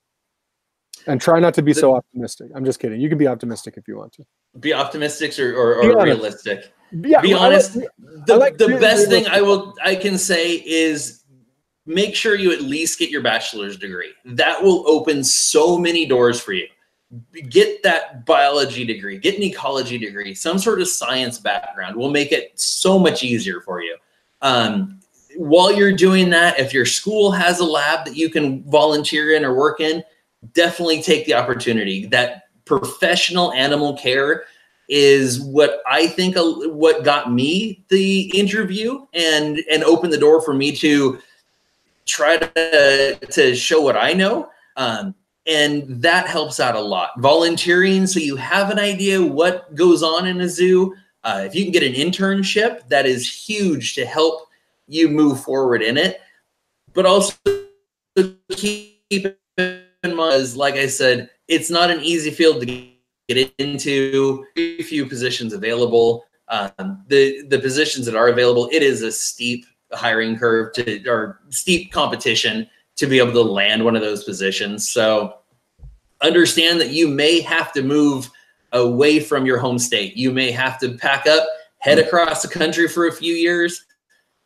And 1.07 1.19
try 1.21 1.39
not 1.39 1.53
to 1.53 1.61
be 1.61 1.73
so 1.73 1.95
optimistic. 1.95 2.49
I'm 2.53 2.65
just 2.65 2.79
kidding. 2.79 2.99
You 2.99 3.07
can 3.09 3.17
be 3.17 3.27
optimistic 3.27 3.75
if 3.77 3.87
you 3.87 3.97
want 3.97 4.11
to. 4.13 4.23
Be 4.59 4.73
optimistic 4.73 5.37
or, 5.39 5.53
or, 5.53 5.75
or 5.75 5.83
honest. 5.83 6.05
realistic. 6.05 6.73
Yeah, 6.91 7.21
Be 7.21 7.33
I 7.33 7.37
like- 7.37 7.41
honest. 7.45 7.77
The, 8.25 8.35
like 8.35 8.57
the 8.57 8.67
best 8.79 9.07
thing. 9.09 9.25
I 9.27 9.41
will 9.41 9.75
I 9.83 9.95
can 9.95 10.17
say 10.17 10.55
is 10.65 11.23
make 11.85 12.15
sure 12.15 12.35
you 12.35 12.51
at 12.51 12.61
least 12.61 12.99
get 12.99 13.09
your 13.09 13.21
bachelor's 13.21 13.77
degree. 13.77 14.11
That 14.25 14.61
will 14.61 14.87
open 14.89 15.23
so 15.23 15.77
many 15.77 16.05
doors 16.05 16.41
for 16.41 16.53
you. 16.53 16.67
Get 17.49 17.81
that 17.83 18.25
biology 18.25 18.85
degree, 18.85 19.17
get 19.17 19.35
an 19.35 19.43
ecology 19.43 19.97
degree, 19.97 20.35
some 20.35 20.59
sort 20.59 20.79
of 20.79 20.87
science 20.87 21.39
background 21.39 21.95
will 21.95 22.11
make 22.11 22.31
it 22.31 22.59
so 22.59 22.99
much 22.99 23.23
easier 23.23 23.61
for 23.61 23.81
you. 23.81 23.97
Um, 24.41 24.99
while 25.35 25.71
you're 25.71 25.95
doing 25.95 26.29
that, 26.31 26.59
if 26.59 26.73
your 26.73 26.85
school 26.85 27.31
has 27.31 27.59
a 27.59 27.65
lab 27.65 28.05
that 28.05 28.15
you 28.15 28.29
can 28.29 28.63
volunteer 28.69 29.35
in 29.35 29.43
or 29.43 29.55
work 29.55 29.79
in, 29.79 30.03
definitely 30.53 31.01
take 31.01 31.25
the 31.25 31.33
opportunity. 31.33 32.05
That 32.05 32.43
professional 32.65 33.51
animal 33.53 33.97
care 33.97 34.43
is 34.87 35.39
what 35.39 35.81
I 35.87 36.07
think 36.07 36.35
a, 36.35 36.43
what 36.69 37.03
got 37.03 37.31
me 37.31 37.83
the 37.89 38.31
interview 38.37 39.05
and 39.13 39.59
and 39.71 39.83
opened 39.83 40.13
the 40.13 40.17
door 40.17 40.41
for 40.41 40.53
me 40.53 40.75
to 40.77 41.19
try 42.05 42.37
to 42.37 43.19
to 43.31 43.55
show 43.55 43.81
what 43.81 43.95
I 43.95 44.13
know. 44.13 44.49
Um, 44.75 45.13
and 45.49 45.83
that 46.01 46.27
helps 46.27 46.59
out 46.59 46.75
a 46.75 46.79
lot. 46.79 47.09
Volunteering, 47.17 48.05
so 48.05 48.19
you 48.19 48.35
have 48.35 48.69
an 48.69 48.77
idea 48.77 49.21
what 49.21 49.73
goes 49.73 50.03
on 50.03 50.27
in 50.27 50.41
a 50.41 50.47
zoo. 50.47 50.95
Uh, 51.23 51.41
if 51.43 51.55
you 51.55 51.63
can 51.63 51.73
get 51.73 51.83
an 51.83 51.93
internship, 51.93 52.87
that 52.87 53.07
is 53.07 53.27
huge 53.27 53.95
to 53.95 54.05
help 54.05 54.47
you 54.87 55.09
move 55.09 55.41
forward 55.41 55.81
in 55.81 55.97
it. 55.97 56.21
But 56.93 57.07
also 57.07 57.35
keep 58.51 59.35
in 59.57 60.15
mind, 60.15 60.55
like 60.55 60.75
I 60.75 60.85
said, 60.85 61.31
it's 61.47 61.71
not 61.71 61.89
an 61.89 62.01
easy 62.01 62.29
field 62.29 62.61
to 62.61 62.91
get 63.27 63.51
into. 63.57 64.45
Very 64.55 64.83
few 64.83 65.07
positions 65.07 65.53
available. 65.53 66.25
Um, 66.47 67.03
the 67.07 67.43
the 67.47 67.59
positions 67.59 68.05
that 68.05 68.15
are 68.15 68.29
available, 68.29 68.69
it 68.71 68.83
is 68.83 69.01
a 69.01 69.11
steep 69.11 69.65
hiring 69.91 70.37
curve 70.37 70.73
to 70.73 71.07
or 71.07 71.41
steep 71.49 71.91
competition 71.91 72.69
to 72.95 73.07
be 73.07 73.17
able 73.17 73.31
to 73.31 73.41
land 73.41 73.83
one 73.83 73.95
of 73.95 74.01
those 74.01 74.23
positions. 74.23 74.89
So 74.89 75.38
understand 76.21 76.79
that 76.81 76.89
you 76.89 77.07
may 77.07 77.41
have 77.41 77.71
to 77.73 77.81
move 77.81 78.29
away 78.71 79.19
from 79.19 79.45
your 79.45 79.57
home 79.57 79.79
state. 79.79 80.15
You 80.15 80.31
may 80.31 80.51
have 80.51 80.79
to 80.79 80.97
pack 80.97 81.27
up, 81.27 81.47
head 81.79 81.97
hmm. 81.97 82.05
across 82.05 82.41
the 82.41 82.47
country 82.47 82.87
for 82.87 83.07
a 83.07 83.11
few 83.11 83.33
years, 83.33 83.85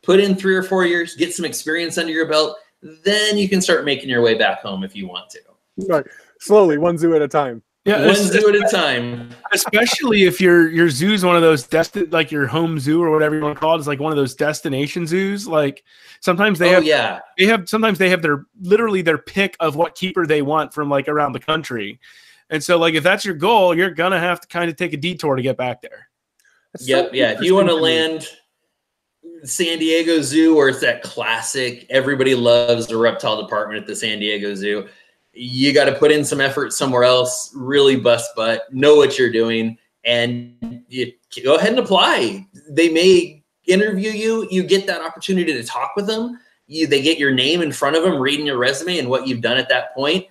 put 0.02 0.20
in 0.20 0.34
three 0.34 0.54
or 0.54 0.62
four 0.62 0.84
years, 0.84 1.14
get 1.14 1.34
some 1.34 1.44
experience 1.44 1.98
under 1.98 2.12
your 2.12 2.28
belt. 2.28 2.56
Then 3.04 3.38
you 3.38 3.48
can 3.48 3.60
start 3.60 3.84
making 3.84 4.10
your 4.10 4.22
way 4.22 4.34
back 4.34 4.60
home 4.60 4.84
if 4.84 4.94
you 4.94 5.08
want 5.08 5.30
to. 5.30 5.40
Right. 5.88 6.04
Slowly, 6.40 6.78
one 6.78 6.98
zoo 6.98 7.14
at 7.14 7.22
a 7.22 7.28
time. 7.28 7.62
Yeah, 7.84 8.00
One 8.00 8.10
es- 8.10 8.32
zoo 8.32 8.48
at 8.48 8.54
a 8.54 8.66
time. 8.70 9.28
especially 9.52 10.24
if 10.24 10.40
your 10.40 10.70
your 10.70 10.88
zoo's 10.88 11.22
one 11.22 11.36
of 11.36 11.42
those 11.42 11.66
desti- 11.66 12.10
like 12.10 12.32
your 12.32 12.46
home 12.46 12.78
zoo 12.80 13.02
or 13.02 13.10
whatever 13.10 13.34
you 13.34 13.42
want 13.42 13.56
to 13.56 13.60
call 13.60 13.76
it 13.76 13.80
is 13.80 13.86
like 13.86 14.00
one 14.00 14.10
of 14.10 14.16
those 14.16 14.34
destination 14.34 15.06
zoos. 15.06 15.46
Like 15.46 15.84
sometimes 16.20 16.58
they 16.58 16.70
oh 16.70 16.74
have 16.76 16.84
yeah, 16.84 17.20
they 17.36 17.44
have 17.44 17.68
sometimes 17.68 17.98
they 17.98 18.08
have 18.08 18.22
their 18.22 18.46
literally 18.62 19.02
their 19.02 19.18
pick 19.18 19.54
of 19.60 19.76
what 19.76 19.94
keeper 19.94 20.26
they 20.26 20.40
want 20.40 20.72
from 20.72 20.88
like 20.88 21.08
around 21.08 21.32
the 21.32 21.40
country. 21.40 22.00
And 22.48 22.64
so 22.64 22.78
like 22.78 22.94
if 22.94 23.04
that's 23.04 23.24
your 23.24 23.34
goal, 23.34 23.76
you're 23.76 23.90
gonna 23.90 24.20
have 24.20 24.40
to 24.40 24.48
kind 24.48 24.70
of 24.70 24.76
take 24.76 24.94
a 24.94 24.96
detour 24.96 25.36
to 25.36 25.42
get 25.42 25.58
back 25.58 25.82
there. 25.82 26.08
It's 26.72 26.86
so 26.86 26.96
yep, 26.96 27.10
yeah. 27.12 27.32
If 27.32 27.42
you 27.42 27.54
want 27.54 27.68
to 27.68 27.74
land 27.74 28.26
San 29.42 29.78
Diego 29.78 30.22
Zoo, 30.22 30.56
where 30.56 30.70
it's 30.70 30.80
that 30.80 31.02
classic, 31.02 31.86
everybody 31.90 32.34
loves 32.34 32.86
the 32.86 32.96
reptile 32.96 33.42
department 33.42 33.78
at 33.82 33.86
the 33.86 33.94
San 33.94 34.20
Diego 34.20 34.54
Zoo. 34.54 34.88
You 35.34 35.72
got 35.72 35.86
to 35.86 35.94
put 35.94 36.12
in 36.12 36.24
some 36.24 36.40
effort 36.40 36.72
somewhere 36.72 37.04
else, 37.04 37.52
really 37.54 37.96
bust 37.96 38.30
butt, 38.36 38.72
know 38.72 38.94
what 38.94 39.18
you're 39.18 39.32
doing, 39.32 39.78
and 40.04 40.82
you 40.88 41.12
go 41.42 41.56
ahead 41.56 41.70
and 41.70 41.78
apply. 41.78 42.46
They 42.70 42.88
may 42.88 43.42
interview 43.66 44.10
you, 44.10 44.46
you 44.50 44.62
get 44.62 44.86
that 44.86 45.02
opportunity 45.02 45.52
to 45.52 45.64
talk 45.64 45.96
with 45.96 46.06
them. 46.06 46.38
You, 46.66 46.86
they 46.86 47.02
get 47.02 47.18
your 47.18 47.32
name 47.32 47.62
in 47.62 47.72
front 47.72 47.96
of 47.96 48.02
them, 48.02 48.18
reading 48.18 48.46
your 48.46 48.58
resume 48.58 48.98
and 48.98 49.08
what 49.08 49.26
you've 49.26 49.40
done 49.40 49.56
at 49.56 49.68
that 49.68 49.94
point. 49.94 50.26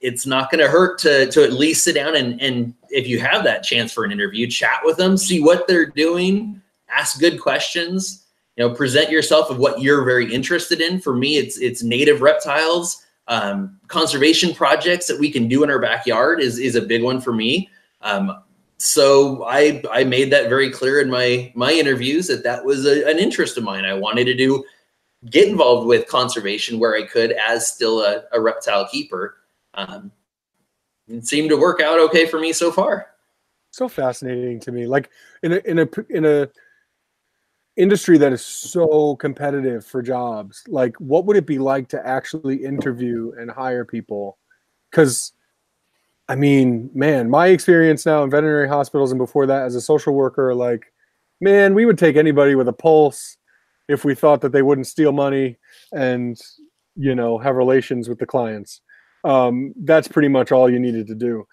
It's 0.00 0.26
not 0.26 0.50
going 0.50 0.62
to 0.62 0.70
hurt 0.70 0.98
to 1.00 1.30
to 1.30 1.42
at 1.42 1.54
least 1.54 1.82
sit 1.82 1.94
down 1.94 2.16
and 2.16 2.40
and 2.40 2.74
if 2.90 3.08
you 3.08 3.18
have 3.18 3.44
that 3.44 3.62
chance 3.62 3.92
for 3.92 4.04
an 4.04 4.12
interview, 4.12 4.46
chat 4.46 4.80
with 4.84 4.96
them, 4.96 5.16
see 5.16 5.42
what 5.42 5.66
they're 5.66 5.86
doing, 5.86 6.60
ask 6.88 7.18
good 7.18 7.40
questions 7.40 8.26
you 8.56 8.66
know 8.66 8.74
present 8.74 9.10
yourself 9.10 9.50
of 9.50 9.58
what 9.58 9.80
you're 9.80 10.04
very 10.04 10.32
interested 10.32 10.80
in 10.80 11.00
for 11.00 11.14
me 11.14 11.36
it's 11.36 11.58
it's 11.58 11.82
native 11.82 12.22
reptiles 12.22 13.05
um, 13.28 13.78
conservation 13.88 14.54
projects 14.54 15.06
that 15.06 15.18
we 15.18 15.30
can 15.30 15.48
do 15.48 15.64
in 15.64 15.70
our 15.70 15.78
backyard 15.78 16.40
is 16.40 16.58
is 16.58 16.74
a 16.74 16.82
big 16.82 17.02
one 17.02 17.20
for 17.20 17.32
me. 17.32 17.68
Um, 18.02 18.42
so 18.78 19.42
i 19.44 19.82
i 19.90 20.04
made 20.04 20.30
that 20.30 20.50
very 20.50 20.70
clear 20.70 21.00
in 21.00 21.08
my 21.08 21.50
my 21.54 21.72
interviews 21.72 22.26
that 22.26 22.44
that 22.44 22.62
was 22.62 22.84
a, 22.84 23.08
an 23.08 23.18
interest 23.18 23.56
of 23.56 23.64
mine. 23.64 23.84
I 23.84 23.94
wanted 23.94 24.24
to 24.24 24.34
do 24.34 24.64
get 25.30 25.48
involved 25.48 25.86
with 25.86 26.06
conservation 26.08 26.78
where 26.78 26.94
i 26.94 27.02
could 27.02 27.32
as 27.32 27.66
still 27.70 28.02
a, 28.02 28.24
a 28.32 28.40
reptile 28.40 28.86
keeper. 28.86 29.38
Um, 29.74 30.12
it 31.08 31.26
seemed 31.26 31.50
to 31.50 31.56
work 31.56 31.80
out 31.80 31.98
okay 32.00 32.26
for 32.26 32.38
me 32.38 32.52
so 32.52 32.70
far. 32.70 33.08
So 33.70 33.88
fascinating 33.88 34.60
to 34.60 34.72
me. 34.72 34.86
Like 34.86 35.10
in 35.42 35.52
a 35.52 35.56
in 35.64 35.78
a 35.78 35.88
in 36.10 36.24
a 36.24 36.48
industry 37.76 38.16
that 38.18 38.32
is 38.32 38.44
so 38.44 39.16
competitive 39.16 39.84
for 39.84 40.00
jobs 40.00 40.64
like 40.66 40.96
what 40.96 41.26
would 41.26 41.36
it 41.36 41.46
be 41.46 41.58
like 41.58 41.88
to 41.88 42.06
actually 42.06 42.56
interview 42.56 43.32
and 43.38 43.50
hire 43.50 43.84
people? 43.84 44.38
Because 44.90 45.32
i 46.28 46.34
mean 46.34 46.90
man 46.92 47.30
my 47.30 47.48
experience 47.48 48.04
now 48.04 48.24
in 48.24 48.30
veterinary 48.30 48.68
hospitals 48.68 49.12
and 49.12 49.18
before 49.18 49.46
that 49.46 49.62
as 49.62 49.76
a 49.76 49.80
social 49.80 50.12
worker 50.12 50.52
like 50.52 50.92
man 51.40 51.72
we 51.72 51.86
would 51.86 51.96
take 51.96 52.16
anybody 52.16 52.56
with 52.56 52.66
a 52.66 52.72
pulse 52.72 53.36
if 53.88 54.04
we 54.04 54.14
thought 54.14 54.40
that 54.40 54.52
they 54.52 54.62
wouldn't 54.62 54.86
steal 54.86 55.12
money 55.12 55.56
and 55.92 56.40
you 56.96 57.14
know 57.14 57.38
have 57.38 57.56
relations 57.56 58.08
with 58.08 58.18
the 58.18 58.26
clients. 58.26 58.80
Um, 59.24 59.74
that's 59.82 60.08
pretty 60.08 60.28
much 60.28 60.52
all 60.52 60.70
you 60.70 60.78
needed 60.78 61.06
to 61.08 61.14
do 61.14 61.46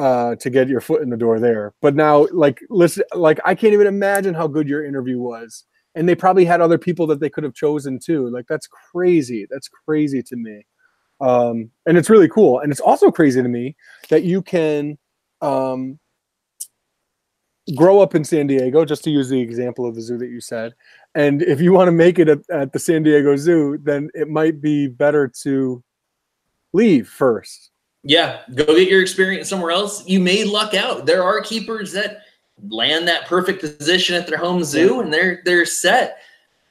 uh, 0.00 0.34
to 0.36 0.50
get 0.50 0.68
your 0.68 0.80
foot 0.80 1.02
in 1.02 1.10
the 1.10 1.16
door 1.16 1.38
there. 1.38 1.74
But 1.82 1.94
now, 1.94 2.26
like, 2.32 2.60
listen, 2.70 3.04
like 3.14 3.38
I 3.44 3.54
can't 3.54 3.74
even 3.74 3.86
imagine 3.86 4.34
how 4.34 4.46
good 4.46 4.68
your 4.68 4.84
interview 4.84 5.18
was 5.18 5.64
and 5.94 6.08
they 6.08 6.14
probably 6.14 6.44
had 6.44 6.60
other 6.60 6.78
people 6.78 7.06
that 7.08 7.20
they 7.20 7.30
could 7.30 7.44
have 7.44 7.54
chosen 7.54 7.98
too. 7.98 8.28
Like 8.30 8.46
that's 8.48 8.66
crazy. 8.66 9.46
That's 9.50 9.68
crazy 9.68 10.22
to 10.22 10.36
me. 10.36 10.66
Um, 11.20 11.70
and 11.86 11.98
it's 11.98 12.10
really 12.10 12.28
cool. 12.28 12.60
And 12.60 12.70
it's 12.70 12.80
also 12.80 13.10
crazy 13.10 13.42
to 13.42 13.48
me 13.48 13.76
that 14.08 14.22
you 14.22 14.40
can 14.40 14.96
um, 15.42 15.98
grow 17.74 18.00
up 18.00 18.14
in 18.14 18.24
San 18.24 18.46
Diego, 18.46 18.84
just 18.84 19.04
to 19.04 19.10
use 19.10 19.28
the 19.28 19.40
example 19.40 19.86
of 19.86 19.94
the 19.94 20.00
zoo 20.00 20.16
that 20.18 20.28
you 20.28 20.40
said. 20.40 20.74
And 21.14 21.42
if 21.42 21.60
you 21.60 21.72
want 21.72 21.88
to 21.88 21.92
make 21.92 22.18
it 22.18 22.28
at, 22.28 22.38
at 22.50 22.72
the 22.72 22.78
San 22.78 23.02
Diego 23.02 23.36
Zoo, 23.36 23.78
then 23.82 24.08
it 24.14 24.28
might 24.28 24.60
be 24.60 24.86
better 24.86 25.30
to 25.42 25.82
leave 26.72 27.08
first. 27.08 27.69
Yeah, 28.02 28.40
go 28.54 28.64
get 28.64 28.88
your 28.88 29.02
experience 29.02 29.48
somewhere 29.48 29.72
else. 29.72 30.06
You 30.06 30.20
may 30.20 30.44
luck 30.44 30.74
out. 30.74 31.06
There 31.06 31.22
are 31.22 31.40
keepers 31.40 31.92
that 31.92 32.22
land 32.68 33.08
that 33.08 33.26
perfect 33.26 33.60
position 33.60 34.14
at 34.14 34.26
their 34.26 34.38
home 34.38 34.62
zoo 34.64 35.00
and 35.00 35.12
they're 35.12 35.42
they're 35.44 35.66
set. 35.66 36.18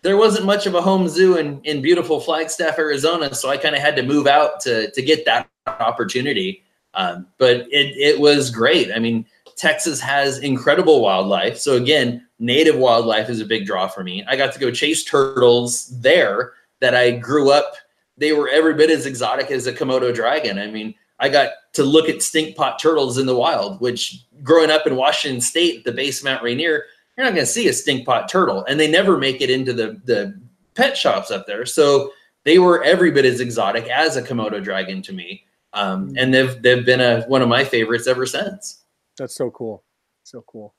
There 0.01 0.17
wasn't 0.17 0.45
much 0.45 0.65
of 0.65 0.75
a 0.75 0.81
home 0.81 1.09
zoo 1.09 1.37
in, 1.37 1.59
in 1.63 1.81
beautiful 1.81 2.21
Flagstaff, 2.21 2.79
Arizona, 2.79 3.33
so 3.35 3.49
I 3.49 3.57
kind 3.57 3.75
of 3.75 3.81
had 3.81 3.95
to 3.97 4.03
move 4.03 4.27
out 4.27 4.59
to 4.61 4.89
to 4.91 5.01
get 5.01 5.25
that 5.25 5.49
opportunity. 5.67 6.63
Um, 6.93 7.27
but 7.37 7.67
it 7.71 7.95
it 7.97 8.19
was 8.19 8.49
great. 8.49 8.91
I 8.91 8.99
mean, 8.99 9.25
Texas 9.55 9.99
has 9.99 10.39
incredible 10.39 11.01
wildlife. 11.01 11.57
So 11.57 11.75
again, 11.75 12.25
native 12.39 12.77
wildlife 12.77 13.29
is 13.29 13.41
a 13.41 13.45
big 13.45 13.65
draw 13.65 13.87
for 13.87 14.03
me. 14.03 14.23
I 14.27 14.35
got 14.35 14.53
to 14.53 14.59
go 14.59 14.71
chase 14.71 15.03
turtles 15.03 15.89
there 15.99 16.53
that 16.79 16.95
I 16.95 17.11
grew 17.11 17.51
up. 17.51 17.75
They 18.17 18.31
were 18.31 18.49
every 18.49 18.73
bit 18.73 18.89
as 18.89 19.05
exotic 19.05 19.51
as 19.51 19.67
a 19.67 19.73
Komodo 19.73 20.15
dragon. 20.15 20.57
I 20.57 20.67
mean, 20.67 20.95
I 21.19 21.29
got 21.29 21.49
to 21.73 21.83
look 21.83 22.09
at 22.09 22.21
stink 22.21 22.55
pot 22.55 22.79
turtles 22.79 23.17
in 23.17 23.25
the 23.25 23.35
wild, 23.35 23.79
which 23.81 24.23
growing 24.43 24.71
up 24.71 24.87
in 24.87 24.95
Washington 24.95 25.41
State, 25.41 25.83
the 25.83 25.91
base 25.91 26.19
of 26.19 26.25
Mount 26.25 26.43
Rainier, 26.43 26.85
you're 27.17 27.25
not 27.25 27.33
going 27.33 27.45
to 27.45 27.51
see 27.51 27.67
a 27.67 27.73
stink 27.73 28.05
pot 28.05 28.29
turtle, 28.29 28.63
and 28.65 28.79
they 28.79 28.89
never 28.89 29.17
make 29.17 29.41
it 29.41 29.49
into 29.49 29.73
the 29.73 30.01
the 30.05 30.39
pet 30.75 30.95
shops 30.95 31.31
up 31.31 31.45
there. 31.45 31.65
So 31.65 32.11
they 32.45 32.59
were 32.59 32.83
every 32.83 33.11
bit 33.11 33.25
as 33.25 33.41
exotic 33.41 33.87
as 33.89 34.15
a 34.15 34.21
Komodo 34.21 34.63
dragon 34.63 35.01
to 35.01 35.13
me, 35.13 35.43
um, 35.73 36.09
mm. 36.09 36.13
and 36.17 36.33
they've 36.33 36.61
they've 36.61 36.85
been 36.85 37.01
a 37.01 37.23
one 37.23 37.41
of 37.41 37.49
my 37.49 37.63
favorites 37.63 38.07
ever 38.07 38.25
since. 38.25 38.83
That's 39.17 39.35
so 39.35 39.51
cool, 39.51 39.83
so 40.23 40.43
cool. 40.47 40.73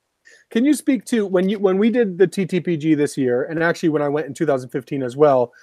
Can 0.49 0.65
you 0.65 0.73
speak 0.73 1.05
to 1.05 1.25
when 1.25 1.47
you 1.47 1.59
when 1.59 1.77
we 1.77 1.91
did 1.91 2.17
the 2.17 2.27
TTPG 2.27 2.97
this 2.97 3.17
year, 3.17 3.43
and 3.43 3.63
actually 3.63 3.89
when 3.89 4.01
I 4.01 4.09
went 4.09 4.27
in 4.27 4.33
2015 4.33 5.03
as 5.03 5.15
well? 5.15 5.53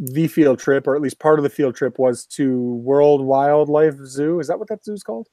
The 0.00 0.26
field 0.26 0.58
trip, 0.58 0.86
or 0.86 0.96
at 0.96 1.02
least 1.02 1.20
part 1.20 1.38
of 1.38 1.42
the 1.42 1.50
field 1.50 1.76
trip, 1.76 1.98
was 1.98 2.24
to 2.26 2.74
World 2.76 3.24
Wildlife 3.24 3.96
Zoo. 4.04 4.40
Is 4.40 4.48
that 4.48 4.58
what 4.58 4.68
that 4.68 4.84
zoo's 4.84 5.02
called? 5.02 5.28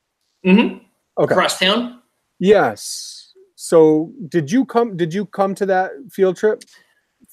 Mm-hmm. 0.46 0.84
Okay. 1.18 1.34
Across 1.34 1.60
town. 1.60 2.02
Yes. 2.40 3.34
So 3.56 4.12
did 4.28 4.52
you 4.52 4.66
come? 4.66 4.98
Did 4.98 5.14
you 5.14 5.26
come 5.26 5.56
to 5.56 5.66
that 5.66 5.92
field 6.12 6.38
trip? 6.38 6.64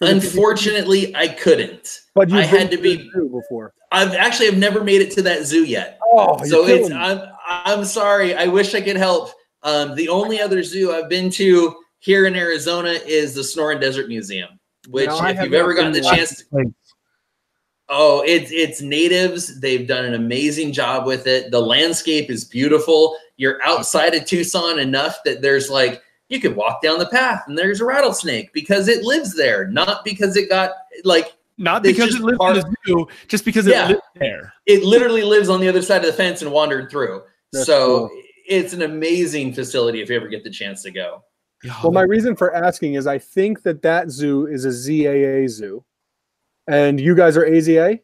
Unfortunately, 0.00 1.14
I 1.14 1.28
couldn't. 1.28 2.00
But 2.14 2.30
you 2.30 2.38
I 2.38 2.42
had 2.42 2.70
to 2.70 2.78
be 2.78 3.10
before. 3.30 3.74
I've 3.92 4.14
actually 4.14 4.48
I've 4.48 4.58
never 4.58 4.82
made 4.82 5.02
it 5.02 5.10
to 5.12 5.22
that 5.22 5.44
zoo 5.44 5.64
yet. 5.64 5.98
Oh, 6.04 6.42
so 6.44 6.66
it's 6.66 6.90
I'm 6.90 7.20
I'm 7.46 7.84
sorry. 7.84 8.34
I 8.34 8.46
wish 8.46 8.74
I 8.74 8.80
could 8.80 8.96
help. 8.96 9.30
Um, 9.62 9.94
the 9.94 10.08
only 10.08 10.40
other 10.40 10.62
zoo 10.62 10.92
I've 10.92 11.08
been 11.08 11.30
to 11.30 11.74
here 11.98 12.26
in 12.26 12.34
Arizona 12.36 12.90
is 12.90 13.34
the 13.34 13.40
Sonoran 13.40 13.80
Desert 13.80 14.08
Museum, 14.08 14.58
which 14.88 15.10
if 15.10 15.42
you've 15.42 15.54
ever 15.54 15.74
gotten 15.74 15.92
the 15.92 16.02
chance 16.02 16.44
to, 16.52 16.74
Oh, 17.88 18.22
it's 18.22 18.50
it's 18.50 18.80
natives. 18.80 19.60
They've 19.60 19.86
done 19.86 20.04
an 20.04 20.14
amazing 20.14 20.72
job 20.72 21.06
with 21.06 21.26
it. 21.26 21.50
The 21.50 21.60
landscape 21.60 22.30
is 22.30 22.44
beautiful. 22.44 23.16
You're 23.36 23.62
outside 23.62 24.14
of 24.14 24.24
Tucson 24.24 24.78
enough 24.78 25.18
that 25.24 25.42
there's 25.42 25.68
like 25.68 26.02
you 26.28 26.40
could 26.40 26.56
walk 26.56 26.80
down 26.82 26.98
the 26.98 27.08
path 27.08 27.44
and 27.46 27.58
there's 27.58 27.80
a 27.80 27.84
rattlesnake 27.84 28.52
because 28.52 28.88
it 28.88 29.04
lives 29.04 29.34
there, 29.34 29.68
not 29.68 30.04
because 30.04 30.36
it 30.36 30.48
got 30.48 30.70
like 31.04 31.34
not 31.58 31.82
because 31.82 32.14
it 32.14 32.22
lives 32.22 32.38
part, 32.38 32.56
in 32.56 32.62
the 32.62 32.76
zoo, 32.86 33.06
just 33.28 33.44
because 33.44 33.66
yeah, 33.66 33.84
it 33.84 33.88
lives 33.88 34.02
there. 34.16 34.52
It 34.66 34.82
literally 34.82 35.22
lives 35.22 35.48
on 35.48 35.60
the 35.60 35.68
other 35.68 35.82
side 35.82 35.98
of 35.98 36.06
the 36.06 36.12
fence 36.12 36.42
and 36.42 36.50
wandered 36.50 36.90
through. 36.90 37.22
That's 37.52 37.66
so 37.66 38.08
cool. 38.08 38.22
it's 38.48 38.72
an 38.72 38.82
amazing 38.82 39.52
facility 39.52 40.00
if 40.00 40.08
you 40.08 40.16
ever 40.16 40.28
get 40.28 40.42
the 40.42 40.50
chance 40.50 40.82
to 40.82 40.90
go. 40.90 41.22
Well, 41.82 41.92
my 41.92 42.02
reason 42.02 42.36
for 42.36 42.54
asking 42.54 42.94
is 42.94 43.06
I 43.06 43.18
think 43.18 43.62
that 43.62 43.82
that 43.82 44.10
zoo 44.10 44.46
is 44.46 44.64
a 44.64 44.68
ZAA 44.68 45.48
zoo. 45.48 45.84
And 46.66 47.00
you 47.00 47.14
guys 47.14 47.36
are 47.36 47.44
AZA? 47.44 48.00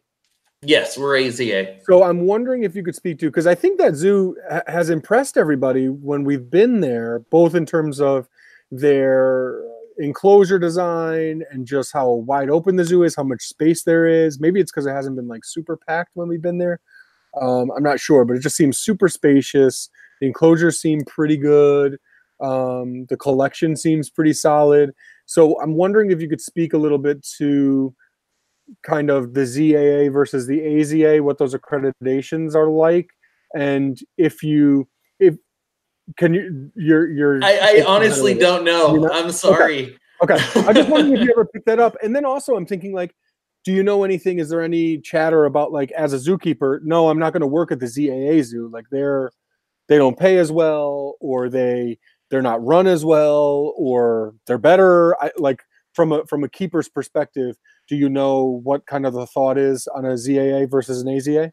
Yes, 0.63 0.99
we're 0.99 1.19
AZA. 1.19 1.81
So 1.85 2.03
I'm 2.03 2.27
wondering 2.27 2.65
if 2.65 2.77
you 2.77 2.83
could 2.83 2.95
speak 2.95 3.19
to 3.21 3.27
because 3.27 3.47
I 3.47 3.55
think 3.55 3.79
that 3.79 3.95
zoo 3.95 4.37
ha- 4.51 4.63
has 4.67 4.91
impressed 4.91 5.39
everybody 5.39 5.89
when 5.89 6.25
we've 6.25 6.51
been 6.51 6.81
there, 6.81 7.21
both 7.31 7.55
in 7.55 7.65
terms 7.65 8.01
of 8.01 8.29
their 8.71 9.63
enclosure 9.99 10.59
design 10.59 11.43
and 11.51 11.67
just 11.67 11.93
how 11.93 12.11
wide 12.11 12.51
open 12.51 12.77
the 12.77 12.85
zoo 12.85 13.05
is, 13.05 13.17
how 13.17 13.23
much 13.23 13.43
space 13.43 13.85
there 13.85 14.07
is. 14.07 14.39
Maybe 14.39 14.61
it's 14.61 14.71
because 14.71 14.87
it 14.87 14.93
hasn't 14.93 15.17
been 15.17 15.29
like 15.29 15.45
super 15.45 15.79
packed 15.79 16.11
when 16.15 16.29
we've 16.29 16.43
been 16.43 16.59
there. 16.59 16.81
Um, 17.41 17.71
I'm 17.71 17.83
not 17.83 18.01
sure, 18.01 18.25
but 18.25 18.37
it 18.37 18.41
just 18.41 18.57
seems 18.57 18.79
super 18.79 19.09
spacious. 19.09 19.89
The 20.21 20.27
enclosures 20.27 20.81
seem 20.81 21.05
pretty 21.05 21.37
good. 21.37 21.99
Um, 22.41 23.07
the 23.09 23.17
collection 23.17 23.77
seems 23.77 24.11
pretty 24.11 24.33
solid. 24.33 24.93
So 25.27 25.61
I'm 25.61 25.75
wondering 25.75 26.11
if 26.11 26.21
you 26.21 26.29
could 26.29 26.41
speak 26.41 26.73
a 26.73 26.79
little 26.79 26.99
bit 26.99 27.23
to 27.39 27.95
kind 28.83 29.11
of 29.11 29.35
the 29.35 29.47
ZAA 29.47 30.13
versus 30.13 30.47
the 30.47 30.61
AZA, 30.61 31.21
what 31.23 31.39
those 31.39 31.55
accreditations 31.55 32.55
are 32.55 32.69
like, 32.69 33.11
and 33.55 34.01
if 34.17 34.43
you 34.43 34.89
if 35.19 35.37
can 36.17 36.35
you 36.35 36.71
you're 36.75 37.11
you're 37.11 37.45
I, 37.45 37.81
I 37.81 37.85
honestly 37.87 38.35
don't 38.35 38.65
know. 38.65 38.95
You 38.95 39.01
know. 39.01 39.11
I'm 39.13 39.31
sorry. 39.33 39.97
Okay. 40.23 40.35
okay. 40.57 40.67
I'm 40.67 40.75
just 40.75 40.89
wondering 40.89 41.21
if 41.21 41.25
you 41.25 41.33
ever 41.33 41.47
picked 41.47 41.67
that 41.67 41.81
up. 41.81 41.97
And 42.03 42.15
then 42.15 42.25
also 42.25 42.57
I'm 42.57 42.67
thinking 42.67 42.93
like, 42.93 43.15
do 43.65 43.73
you 43.73 43.83
know 43.83 44.05
anything? 44.05 44.39
Is 44.39 44.49
there 44.49 44.63
any 44.63 44.99
chatter 44.99 45.45
about 45.45 45.73
like 45.73 45.91
as 45.93 46.13
a 46.13 46.17
zookeeper? 46.17 46.81
No, 46.83 47.09
I'm 47.09 47.19
not 47.19 47.33
going 47.33 47.43
to 47.43 47.47
work 47.47 47.73
at 47.73 47.81
the 47.81 47.87
ZAA 47.87 48.43
zoo. 48.43 48.69
Like 48.73 48.87
they're 48.91 49.31
they 49.89 49.99
don't 49.99 50.19
pay 50.19 50.39
as 50.39 50.53
well, 50.53 51.17
or 51.21 51.49
they 51.49 51.99
they're 52.31 52.43
not 52.43 52.65
run 52.65 52.87
as 52.87 53.05
well, 53.05 53.75
or 53.77 54.35
they're 54.47 54.59
better. 54.59 55.21
I 55.23 55.31
like 55.37 55.63
from 55.93 56.13
a 56.13 56.25
from 56.27 56.45
a 56.45 56.49
keeper's 56.49 56.89
perspective 56.89 57.57
do 57.91 57.97
you 57.97 58.09
know 58.09 58.61
what 58.63 58.87
kind 58.87 59.05
of 59.05 59.13
the 59.13 59.27
thought 59.27 59.59
is 59.59 59.89
on 59.89 60.05
a 60.05 60.17
ZAA 60.17 60.71
versus 60.71 61.03
an 61.03 61.09
AZA? 61.09 61.51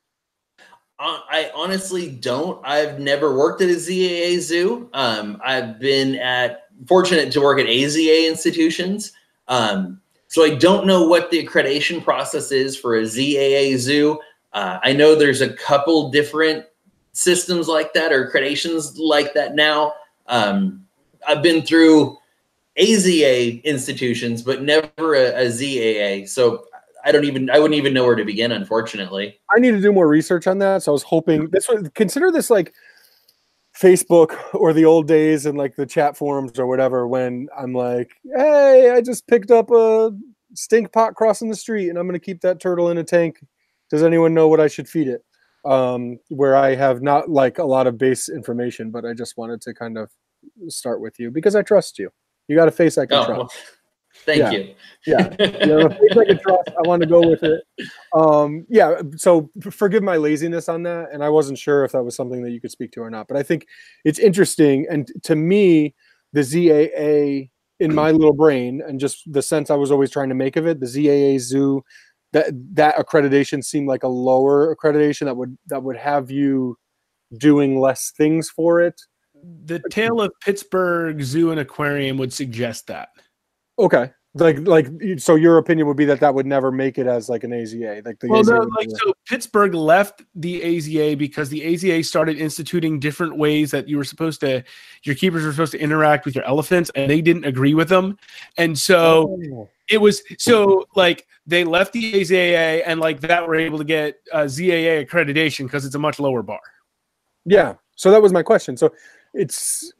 Uh, 0.99 1.19
I 1.29 1.51
honestly 1.55 2.09
don't. 2.09 2.61
I've 2.63 2.99
never 2.99 3.35
worked 3.35 3.61
at 3.61 3.69
a 3.69 3.75
ZAA 3.75 4.39
zoo. 4.39 4.87
Um, 4.93 5.41
I've 5.43 5.79
been 5.79 6.15
at 6.15 6.67
fortunate 6.87 7.31
to 7.33 7.41
work 7.41 7.59
at 7.59 7.65
AZA 7.65 8.27
institutions. 8.29 9.11
Um, 9.47 9.99
So 10.27 10.43
I 10.43 10.55
don't 10.55 10.85
know 10.85 11.07
what 11.07 11.31
the 11.31 11.43
accreditation 11.43 12.03
process 12.03 12.51
is 12.51 12.77
for 12.77 12.97
a 12.97 13.03
ZAA 13.03 13.77
zoo. 13.77 14.19
Uh, 14.53 14.77
I 14.83 14.93
know 14.93 15.15
there's 15.15 15.41
a 15.41 15.53
couple 15.53 16.11
different 16.11 16.65
systems 17.13 17.67
like 17.67 17.93
that 17.93 18.11
or 18.11 18.29
accreditations 18.29 18.93
like 18.97 19.33
that 19.33 19.55
now. 19.55 19.93
Um, 20.27 20.85
I've 21.27 21.41
been 21.41 21.63
through 21.63 22.17
AZA 22.79 23.63
institutions, 23.63 24.41
but 24.41 24.61
never 24.61 25.15
a, 25.15 25.45
a 25.45 25.47
ZAA. 25.47 26.27
So 26.27 26.65
I 27.03 27.11
don't 27.11 27.25
even 27.25 27.49
I 27.49 27.59
wouldn't 27.59 27.77
even 27.77 27.93
know 27.93 28.03
where 28.03 28.15
to 28.15 28.25
begin, 28.25 28.51
unfortunately. 28.51 29.39
I 29.55 29.59
need 29.59 29.71
to 29.71 29.81
do 29.81 29.91
more 29.91 30.07
research 30.07 30.45
on 30.45 30.59
that. 30.59 30.83
So 30.83 30.91
I 30.91 30.93
was 30.93 31.03
hoping 31.03 31.49
this 31.49 31.69
would 31.69 31.93
consider 31.95 32.31
this 32.31 32.49
like 32.49 32.73
Facebook 33.79 34.37
or 34.53 34.73
the 34.73 34.85
old 34.85 35.07
days 35.07 35.45
and 35.45 35.57
like 35.57 35.75
the 35.75 35.85
chat 35.85 36.17
forums 36.17 36.59
or 36.59 36.67
whatever 36.67 37.07
when 37.07 37.47
I'm 37.57 37.73
like, 37.73 38.11
hey, 38.35 38.91
I 38.91 39.01
just 39.01 39.27
picked 39.27 39.51
up 39.51 39.71
a 39.71 40.11
stink 40.53 40.91
pot 40.91 41.15
crossing 41.15 41.49
the 41.49 41.55
street 41.55 41.89
and 41.89 41.97
I'm 41.97 42.07
gonna 42.07 42.19
keep 42.19 42.41
that 42.41 42.59
turtle 42.59 42.89
in 42.89 42.97
a 42.97 43.03
tank. 43.03 43.39
Does 43.89 44.03
anyone 44.03 44.33
know 44.33 44.47
what 44.47 44.59
I 44.59 44.67
should 44.67 44.89
feed 44.89 45.07
it? 45.07 45.23
Um, 45.65 46.19
where 46.29 46.55
I 46.55 46.75
have 46.75 47.01
not 47.01 47.29
like 47.29 47.57
a 47.57 47.63
lot 47.63 47.87
of 47.87 47.97
base 47.97 48.29
information, 48.29 48.91
but 48.91 49.05
I 49.05 49.13
just 49.13 49.37
wanted 49.37 49.61
to 49.61 49.73
kind 49.73 49.97
of 49.97 50.11
start 50.67 51.01
with 51.01 51.19
you 51.19 51.31
because 51.31 51.55
I 51.55 51.61
trust 51.61 51.99
you. 51.99 52.11
You 52.47 52.55
got 52.55 52.67
a 52.67 52.71
face 52.71 52.95
can 52.95 53.07
Oh, 53.11 53.25
trust. 53.25 53.29
well, 53.29 53.51
thank 54.25 54.39
Yeah. 54.39 54.51
you. 54.51 54.75
Yeah. 55.05 55.35
you 55.39 55.65
know, 55.67 55.87
if 56.01 56.17
I 56.17 56.25
can 56.25 56.39
trust, 56.39 56.69
I 56.69 56.87
want 56.87 57.01
to 57.01 57.07
go 57.07 57.21
with 57.27 57.43
it. 57.43 57.61
Um, 58.13 58.65
yeah. 58.69 59.01
So 59.15 59.49
forgive 59.71 60.03
my 60.03 60.17
laziness 60.17 60.67
on 60.69 60.83
that, 60.83 61.09
and 61.13 61.23
I 61.23 61.29
wasn't 61.29 61.57
sure 61.57 61.83
if 61.85 61.91
that 61.93 62.03
was 62.03 62.15
something 62.15 62.41
that 62.43 62.51
you 62.51 62.59
could 62.59 62.71
speak 62.71 62.91
to 62.93 63.01
or 63.01 63.09
not. 63.09 63.27
But 63.27 63.37
I 63.37 63.43
think 63.43 63.67
it's 64.05 64.19
interesting, 64.19 64.85
and 64.89 65.07
to 65.23 65.35
me, 65.35 65.95
the 66.33 66.41
ZAA 66.41 67.49
in 67.79 67.93
my 67.93 68.11
little 68.11 68.33
brain, 68.33 68.81
and 68.85 68.99
just 68.99 69.31
the 69.31 69.41
sense 69.41 69.69
I 69.69 69.75
was 69.75 69.91
always 69.91 70.09
trying 70.09 70.29
to 70.29 70.35
make 70.35 70.55
of 70.55 70.65
it, 70.67 70.79
the 70.79 70.87
ZAA 70.87 71.39
Zoo, 71.39 71.83
that 72.33 72.47
that 72.73 72.95
accreditation 72.97 73.63
seemed 73.63 73.87
like 73.87 74.03
a 74.03 74.07
lower 74.09 74.75
accreditation 74.75 75.25
that 75.25 75.37
would 75.37 75.57
that 75.67 75.83
would 75.83 75.95
have 75.97 76.29
you 76.31 76.77
doing 77.37 77.79
less 77.79 78.11
things 78.17 78.49
for 78.49 78.81
it. 78.81 78.99
The 79.65 79.81
tale 79.89 80.21
of 80.21 80.31
Pittsburgh 80.41 81.21
Zoo 81.21 81.51
and 81.51 81.59
Aquarium 81.59 82.17
would 82.17 82.33
suggest 82.33 82.87
that. 82.87 83.09
Okay. 83.79 84.11
Like, 84.33 84.59
like, 84.67 84.87
so 85.17 85.33
your 85.33 85.57
opinion 85.57 85.87
would 85.87 85.97
be 85.97 86.05
that 86.05 86.19
that 86.19 86.33
would 86.33 86.45
never 86.45 86.71
make 86.71 86.99
it 86.99 87.07
as 87.07 87.27
like 87.27 87.43
an 87.43 87.51
AZA, 87.51 88.05
like 88.05 88.19
the 88.19 88.27
Well, 88.27 88.43
AZA 88.43 88.49
no, 88.59 88.69
like 88.77 88.89
so 88.91 89.13
Pittsburgh 89.25 89.73
left 89.73 90.21
the 90.35 90.61
AZA 90.61 91.17
because 91.17 91.49
the 91.49 91.61
AZA 91.61 92.05
started 92.05 92.37
instituting 92.37 92.99
different 92.99 93.35
ways 93.35 93.71
that 93.71 93.87
you 93.87 93.97
were 93.97 94.03
supposed 94.03 94.39
to, 94.41 94.63
your 95.03 95.15
keepers 95.15 95.43
were 95.43 95.51
supposed 95.51 95.71
to 95.71 95.79
interact 95.79 96.25
with 96.25 96.35
your 96.35 96.45
elephants, 96.45 96.91
and 96.93 97.09
they 97.09 97.19
didn't 97.19 97.45
agree 97.45 97.73
with 97.73 97.89
them, 97.89 98.15
and 98.57 98.77
so 98.77 99.39
Oh. 99.53 99.69
it 99.89 99.97
was 99.97 100.21
so 100.37 100.85
like 100.95 101.25
they 101.47 101.63
left 101.63 101.93
the 101.93 102.13
AZA 102.21 102.83
and 102.85 102.99
like 102.99 103.21
that 103.21 103.47
were 103.47 103.55
able 103.55 103.79
to 103.79 103.85
get 103.85 104.19
uh, 104.33 104.43
ZAA 104.43 105.03
accreditation 105.03 105.63
because 105.65 105.83
it's 105.83 105.95
a 105.95 105.99
much 105.99 106.19
lower 106.19 106.43
bar. 106.43 106.59
Yeah. 107.45 107.75
So 107.95 108.11
that 108.11 108.21
was 108.21 108.31
my 108.31 108.43
question. 108.43 108.77
So 108.77 108.93
it's 109.37 109.93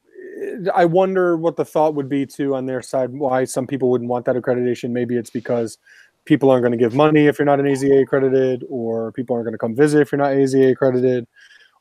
I 0.73 0.85
wonder 0.85 1.37
what 1.37 1.55
the 1.55 1.65
thought 1.65 1.95
would 1.95 2.09
be 2.09 2.25
too 2.25 2.55
on 2.55 2.65
their 2.65 2.81
side 2.81 3.11
why 3.11 3.45
some 3.45 3.65
people 3.65 3.89
wouldn't 3.89 4.09
want 4.09 4.25
that 4.25 4.35
accreditation. 4.35 4.91
Maybe 4.91 5.15
it's 5.15 5.29
because 5.29 5.77
people 6.25 6.51
aren't 6.51 6.63
going 6.63 6.71
to 6.71 6.77
give 6.77 6.93
money 6.93 7.25
if 7.27 7.39
you're 7.39 7.45
not 7.45 7.59
an 7.59 7.65
AZA 7.65 8.03
accredited, 8.03 8.63
or 8.69 9.11
people 9.13 9.35
aren't 9.35 9.45
going 9.45 9.53
to 9.53 9.57
come 9.57 9.75
visit 9.75 10.01
if 10.01 10.11
you're 10.11 10.19
not 10.19 10.33
AZA 10.33 10.71
accredited, 10.71 11.27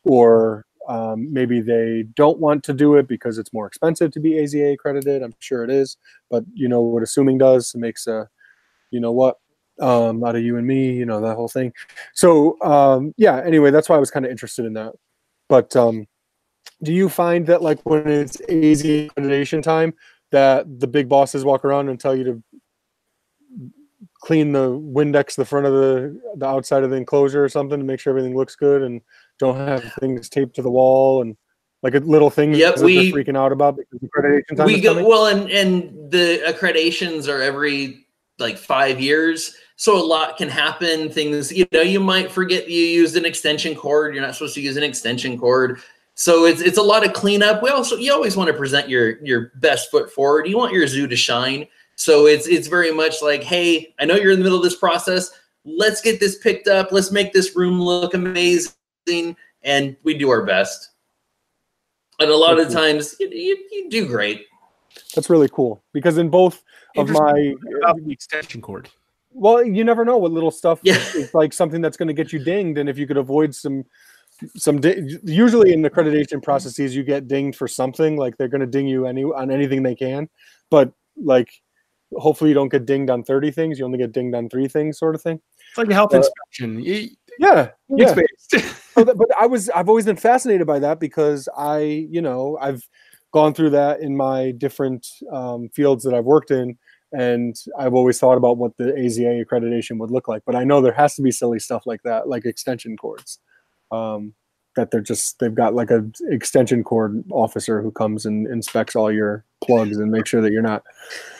or 0.04 0.64
um, 0.88 1.32
maybe 1.32 1.60
they 1.60 2.04
don't 2.14 2.38
want 2.38 2.62
to 2.64 2.72
do 2.72 2.94
it 2.94 3.08
because 3.08 3.38
it's 3.38 3.52
more 3.52 3.66
expensive 3.66 4.12
to 4.12 4.20
be 4.20 4.34
AZA 4.34 4.74
accredited. 4.74 5.22
I'm 5.22 5.34
sure 5.40 5.64
it 5.64 5.70
is, 5.70 5.96
but 6.30 6.44
you 6.54 6.68
know 6.68 6.80
what 6.80 7.02
assuming 7.02 7.38
does 7.38 7.74
it 7.74 7.78
makes 7.78 8.06
a, 8.06 8.28
you 8.90 9.00
know 9.00 9.12
what, 9.12 9.36
um, 9.80 10.24
out 10.24 10.36
of 10.36 10.42
you 10.42 10.56
and 10.56 10.66
me, 10.66 10.92
you 10.92 11.04
know 11.04 11.20
that 11.20 11.34
whole 11.34 11.48
thing. 11.48 11.72
So 12.14 12.60
um, 12.62 13.12
yeah. 13.18 13.42
Anyway, 13.44 13.70
that's 13.70 13.88
why 13.88 13.96
I 13.96 14.00
was 14.00 14.10
kind 14.10 14.24
of 14.24 14.30
interested 14.30 14.64
in 14.64 14.74
that. 14.74 14.94
But 15.48 15.76
um, 15.76 16.06
do 16.82 16.92
you 16.92 17.08
find 17.08 17.46
that 17.46 17.62
like 17.62 17.80
when 17.84 18.06
it's 18.08 18.40
AZ 18.42 18.82
accreditation 18.82 19.62
time, 19.62 19.94
that 20.32 20.80
the 20.80 20.86
big 20.86 21.08
bosses 21.08 21.44
walk 21.44 21.64
around 21.64 21.88
and 21.88 21.98
tell 21.98 22.14
you 22.16 22.24
to 22.24 22.42
clean 24.20 24.52
the 24.52 24.68
Windex 24.68 25.36
the 25.36 25.44
front 25.44 25.66
of 25.66 25.72
the 25.72 26.20
the 26.36 26.46
outside 26.46 26.82
of 26.82 26.90
the 26.90 26.96
enclosure 26.96 27.42
or 27.44 27.48
something 27.48 27.78
to 27.78 27.84
make 27.84 28.00
sure 28.00 28.10
everything 28.10 28.36
looks 28.36 28.56
good 28.56 28.82
and 28.82 29.00
don't 29.38 29.56
have 29.56 29.84
things 30.00 30.28
taped 30.28 30.54
to 30.56 30.62
the 30.62 30.70
wall 30.70 31.22
and 31.22 31.36
like 31.82 31.94
a 31.94 31.98
little 31.98 32.30
things 32.30 32.58
Yep, 32.58 32.76
that 32.76 32.84
we- 32.84 33.10
they're 33.10 33.24
freaking 33.24 33.36
out 33.36 33.52
about 33.52 33.76
because 33.76 34.00
accreditation 34.00 34.56
time 34.56 34.66
we 34.66 34.80
go 34.80 34.90
coming? 34.94 35.06
well 35.08 35.26
and 35.26 35.50
and 35.50 36.10
the 36.10 36.40
accreditations 36.46 37.28
are 37.28 37.40
every 37.40 38.06
like 38.38 38.58
five 38.58 39.00
years 39.00 39.54
so 39.76 39.96
a 39.96 40.02
lot 40.04 40.36
can 40.36 40.48
happen 40.48 41.08
things 41.10 41.52
you 41.52 41.64
know 41.72 41.82
you 41.82 42.00
might 42.00 42.30
forget 42.30 42.68
you 42.68 42.82
used 42.82 43.16
an 43.16 43.24
extension 43.24 43.74
cord 43.74 44.14
you're 44.14 44.24
not 44.24 44.34
supposed 44.34 44.54
to 44.54 44.60
use 44.60 44.76
an 44.76 44.82
extension 44.82 45.38
cord 45.38 45.80
so 46.18 46.44
it's 46.46 46.60
it's 46.60 46.78
a 46.78 46.82
lot 46.82 47.06
of 47.06 47.12
cleanup. 47.12 47.62
We 47.62 47.68
also 47.70 47.96
you 47.96 48.12
always 48.12 48.36
want 48.36 48.48
to 48.48 48.54
present 48.54 48.88
your 48.88 49.22
your 49.24 49.52
best 49.56 49.90
foot 49.90 50.10
forward. 50.10 50.48
You 50.48 50.56
want 50.56 50.72
your 50.72 50.86
zoo 50.86 51.06
to 51.06 51.14
shine. 51.16 51.66
So 51.94 52.26
it's 52.26 52.48
it's 52.48 52.68
very 52.68 52.90
much 52.92 53.22
like 53.22 53.42
hey 53.42 53.94
i 54.00 54.04
know 54.04 54.16
you're 54.16 54.32
in 54.32 54.38
the 54.38 54.44
middle 54.44 54.58
of 54.58 54.64
this 54.64 54.76
process. 54.76 55.30
Let's 55.64 56.00
get 56.00 56.18
this 56.20 56.38
picked 56.38 56.68
up. 56.68 56.90
Let's 56.90 57.10
make 57.12 57.32
this 57.32 57.54
room 57.54 57.80
look 57.80 58.14
amazing 58.14 59.36
and 59.62 59.96
we 60.04 60.16
do 60.16 60.30
our 60.30 60.44
best. 60.44 60.90
And 62.18 62.30
a 62.30 62.36
lot 62.36 62.58
of 62.58 62.68
Cool. 62.68 62.74
times 62.76 63.14
you, 63.20 63.28
you, 63.30 63.56
you 63.70 63.90
do 63.90 64.06
great. 64.06 64.46
That's 65.14 65.28
really 65.28 65.48
cool 65.50 65.82
because 65.92 66.16
in 66.18 66.28
both 66.30 66.62
of 66.96 67.10
my 67.10 67.54
about 67.82 68.02
the 68.04 68.10
extension 68.12 68.62
cord. 68.62 68.88
well, 69.32 69.62
you 69.62 69.84
never 69.84 70.02
know 70.04 70.16
what 70.16 70.32
little 70.32 70.50
stuff 70.50 70.80
Yeah. 70.82 70.94
is 71.14 71.34
like 71.34 71.52
something 71.52 71.82
that's 71.82 71.98
going 71.98 72.08
to 72.08 72.14
get 72.14 72.32
you 72.32 72.38
dinged, 72.38 72.78
and 72.78 72.88
if 72.88 72.96
you 72.96 73.06
could 73.06 73.18
avoid 73.18 73.54
some 73.54 73.84
some 74.56 74.80
di- 74.80 75.18
usually 75.24 75.72
in 75.72 75.82
accreditation 75.82 76.42
processes 76.42 76.94
you 76.94 77.02
get 77.02 77.28
dinged 77.28 77.56
for 77.56 77.68
something 77.68 78.16
like 78.16 78.36
they're 78.36 78.48
going 78.48 78.60
to 78.60 78.66
ding 78.66 78.86
you 78.86 79.06
any 79.06 79.24
on 79.24 79.50
anything 79.50 79.82
they 79.82 79.94
can, 79.94 80.28
but 80.70 80.92
like 81.16 81.48
hopefully 82.16 82.50
you 82.50 82.54
don't 82.54 82.68
get 82.68 82.86
dinged 82.86 83.10
on 83.10 83.24
30 83.24 83.50
things 83.50 83.78
you 83.78 83.84
only 83.84 83.98
get 83.98 84.12
dinged 84.12 84.34
on 84.34 84.48
three 84.48 84.68
things 84.68 84.96
sort 84.96 85.16
of 85.16 85.20
thing 85.22 85.40
It's 85.70 85.76
like 85.78 85.90
a 85.90 85.94
health 85.94 86.14
Uh, 86.14 86.18
inspection. 86.18 86.80
Yeah 87.38 87.70
yeah 87.88 88.14
but 88.94 89.26
I 89.40 89.46
was 89.46 89.68
I've 89.70 89.88
always 89.88 90.04
been 90.04 90.16
fascinated 90.16 90.66
by 90.66 90.78
that 90.78 91.00
because 91.00 91.48
I 91.56 91.78
you 92.08 92.22
know 92.22 92.56
I've 92.60 92.86
gone 93.32 93.54
through 93.54 93.70
that 93.70 94.00
in 94.00 94.16
my 94.16 94.52
different 94.52 95.06
um, 95.32 95.68
fields 95.70 96.04
that 96.04 96.14
I've 96.14 96.24
worked 96.24 96.50
in, 96.50 96.78
and 97.12 97.54
I've 97.78 97.92
always 97.92 98.18
thought 98.18 98.38
about 98.38 98.56
what 98.56 98.74
the 98.78 98.92
AZA 98.92 99.44
accreditation 99.44 99.98
would 99.98 100.10
look 100.10 100.28
like. 100.28 100.42
But 100.46 100.54
I 100.56 100.64
know 100.64 100.80
there 100.80 100.92
has 100.92 101.16
to 101.16 101.22
be 101.22 101.30
silly 101.30 101.58
stuff 101.58 101.82
like 101.86 102.02
that, 102.04 102.28
like 102.28 102.46
extension 102.46 102.96
cords. 102.96 103.40
Um, 103.90 104.34
that 104.74 104.90
they're 104.90 105.00
just 105.00 105.38
they've 105.38 105.54
got 105.54 105.74
like 105.74 105.90
a 105.90 106.04
extension 106.28 106.84
cord 106.84 107.24
officer 107.30 107.80
who 107.80 107.90
comes 107.90 108.26
and 108.26 108.46
inspects 108.46 108.94
all 108.94 109.10
your 109.10 109.42
plugs 109.64 109.96
and 109.96 110.10
make 110.10 110.26
sure 110.26 110.42
that 110.42 110.52
you're 110.52 110.60
not 110.60 110.82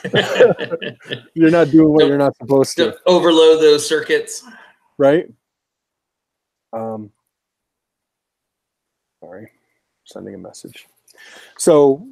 you're 1.35 1.51
not 1.51 1.71
doing 1.71 1.91
what 1.91 2.01
Don't- 2.01 2.09
you're 2.09 2.19
not 2.19 2.35
supposed 2.39 2.77
to 2.79 2.97
overload 3.07 3.61
those 3.61 3.87
circuits. 3.87 4.43
right? 4.97 5.27
Um, 6.73 7.11
sorry, 9.23 9.51
sending 10.05 10.35
a 10.35 10.39
message. 10.39 10.87
So 11.59 12.09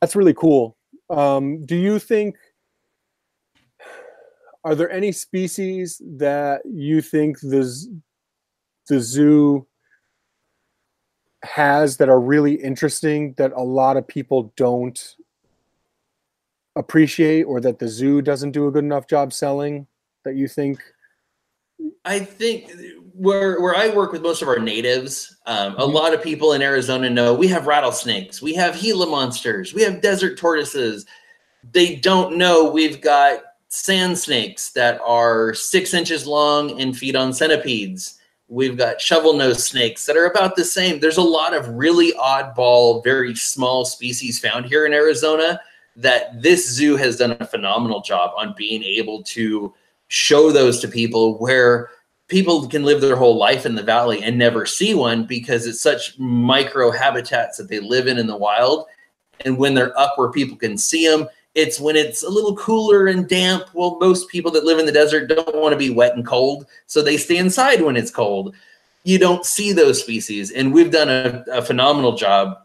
that's 0.00 0.14
really 0.16 0.34
cool. 0.34 0.76
Um, 1.08 1.64
do 1.64 1.76
you 1.76 1.98
think? 1.98 2.36
Are 4.62 4.74
there 4.74 4.90
any 4.90 5.10
species 5.12 6.00
that 6.18 6.60
you 6.66 7.00
think 7.00 7.38
the 7.40 7.62
z- 7.62 7.90
the 8.90 9.00
zoo 9.00 9.66
has 11.42 11.96
that 11.96 12.10
are 12.10 12.20
really 12.20 12.54
interesting 12.54 13.32
that 13.38 13.52
a 13.56 13.62
lot 13.62 13.96
of 13.96 14.06
people 14.06 14.52
don't 14.56 15.16
appreciate, 16.76 17.44
or 17.44 17.60
that 17.60 17.78
the 17.78 17.88
zoo 17.88 18.20
doesn't 18.20 18.50
do 18.50 18.66
a 18.66 18.70
good 18.70 18.84
enough 18.84 19.06
job 19.06 19.32
selling? 19.32 19.86
That 20.24 20.36
you 20.36 20.48
think 20.48 20.82
I 22.04 22.18
think 22.18 22.70
where 23.14 23.60
where 23.60 23.74
I 23.74 23.88
work 23.88 24.12
with 24.12 24.20
most 24.22 24.42
of 24.42 24.48
our 24.48 24.58
natives, 24.58 25.34
um, 25.46 25.74
a 25.76 25.86
Mhm. 25.86 25.94
lot 25.94 26.12
of 26.12 26.22
people 26.22 26.52
in 26.52 26.60
Arizona 26.60 27.08
know 27.08 27.32
we 27.32 27.48
have 27.48 27.66
rattlesnakes, 27.66 28.42
we 28.42 28.52
have 28.54 28.78
Gila 28.78 29.06
monsters, 29.06 29.72
we 29.72 29.82
have 29.82 30.02
desert 30.02 30.36
tortoises. 30.36 31.06
They 31.72 31.96
don't 31.96 32.36
know 32.36 32.70
we've 32.70 33.00
got 33.00 33.44
sand 33.68 34.18
snakes 34.18 34.72
that 34.72 35.00
are 35.04 35.54
six 35.54 35.94
inches 35.94 36.26
long 36.26 36.80
and 36.80 36.96
feed 36.96 37.16
on 37.16 37.32
centipedes. 37.32 38.19
We've 38.50 38.76
got 38.76 39.00
shovel 39.00 39.34
nose 39.34 39.64
snakes 39.64 40.04
that 40.06 40.16
are 40.16 40.26
about 40.26 40.56
the 40.56 40.64
same. 40.64 40.98
There's 40.98 41.18
a 41.18 41.22
lot 41.22 41.54
of 41.54 41.68
really 41.68 42.12
oddball, 42.14 43.02
very 43.04 43.36
small 43.36 43.84
species 43.84 44.40
found 44.40 44.66
here 44.66 44.86
in 44.86 44.92
Arizona 44.92 45.60
that 45.94 46.42
this 46.42 46.68
zoo 46.68 46.96
has 46.96 47.16
done 47.16 47.36
a 47.38 47.46
phenomenal 47.46 48.00
job 48.00 48.32
on 48.36 48.54
being 48.58 48.82
able 48.82 49.22
to 49.22 49.72
show 50.08 50.50
those 50.50 50.80
to 50.80 50.88
people 50.88 51.38
where 51.38 51.90
people 52.26 52.66
can 52.66 52.82
live 52.82 53.00
their 53.00 53.14
whole 53.14 53.36
life 53.36 53.66
in 53.66 53.76
the 53.76 53.82
valley 53.84 54.20
and 54.24 54.36
never 54.36 54.66
see 54.66 54.94
one 54.94 55.24
because 55.24 55.64
it's 55.64 55.80
such 55.80 56.18
micro 56.18 56.90
habitats 56.90 57.56
that 57.56 57.68
they 57.68 57.78
live 57.78 58.08
in 58.08 58.18
in 58.18 58.26
the 58.26 58.36
wild 58.36 58.86
and 59.44 59.56
when 59.56 59.74
they're 59.74 59.96
up 59.98 60.14
where 60.16 60.30
people 60.30 60.56
can 60.56 60.76
see 60.76 61.06
them 61.06 61.28
It's 61.54 61.80
when 61.80 61.96
it's 61.96 62.22
a 62.22 62.28
little 62.28 62.56
cooler 62.56 63.06
and 63.06 63.28
damp. 63.28 63.64
Well, 63.74 63.98
most 64.00 64.28
people 64.28 64.50
that 64.52 64.64
live 64.64 64.78
in 64.78 64.86
the 64.86 64.92
desert 64.92 65.26
don't 65.26 65.56
want 65.56 65.72
to 65.72 65.78
be 65.78 65.90
wet 65.90 66.14
and 66.14 66.24
cold, 66.24 66.66
so 66.86 67.02
they 67.02 67.16
stay 67.16 67.38
inside 67.38 67.82
when 67.82 67.96
it's 67.96 68.10
cold. 68.10 68.54
You 69.02 69.18
don't 69.18 69.44
see 69.44 69.72
those 69.72 70.00
species, 70.00 70.52
and 70.52 70.72
we've 70.72 70.92
done 70.92 71.08
a, 71.08 71.44
a 71.52 71.62
phenomenal 71.62 72.16
job 72.16 72.56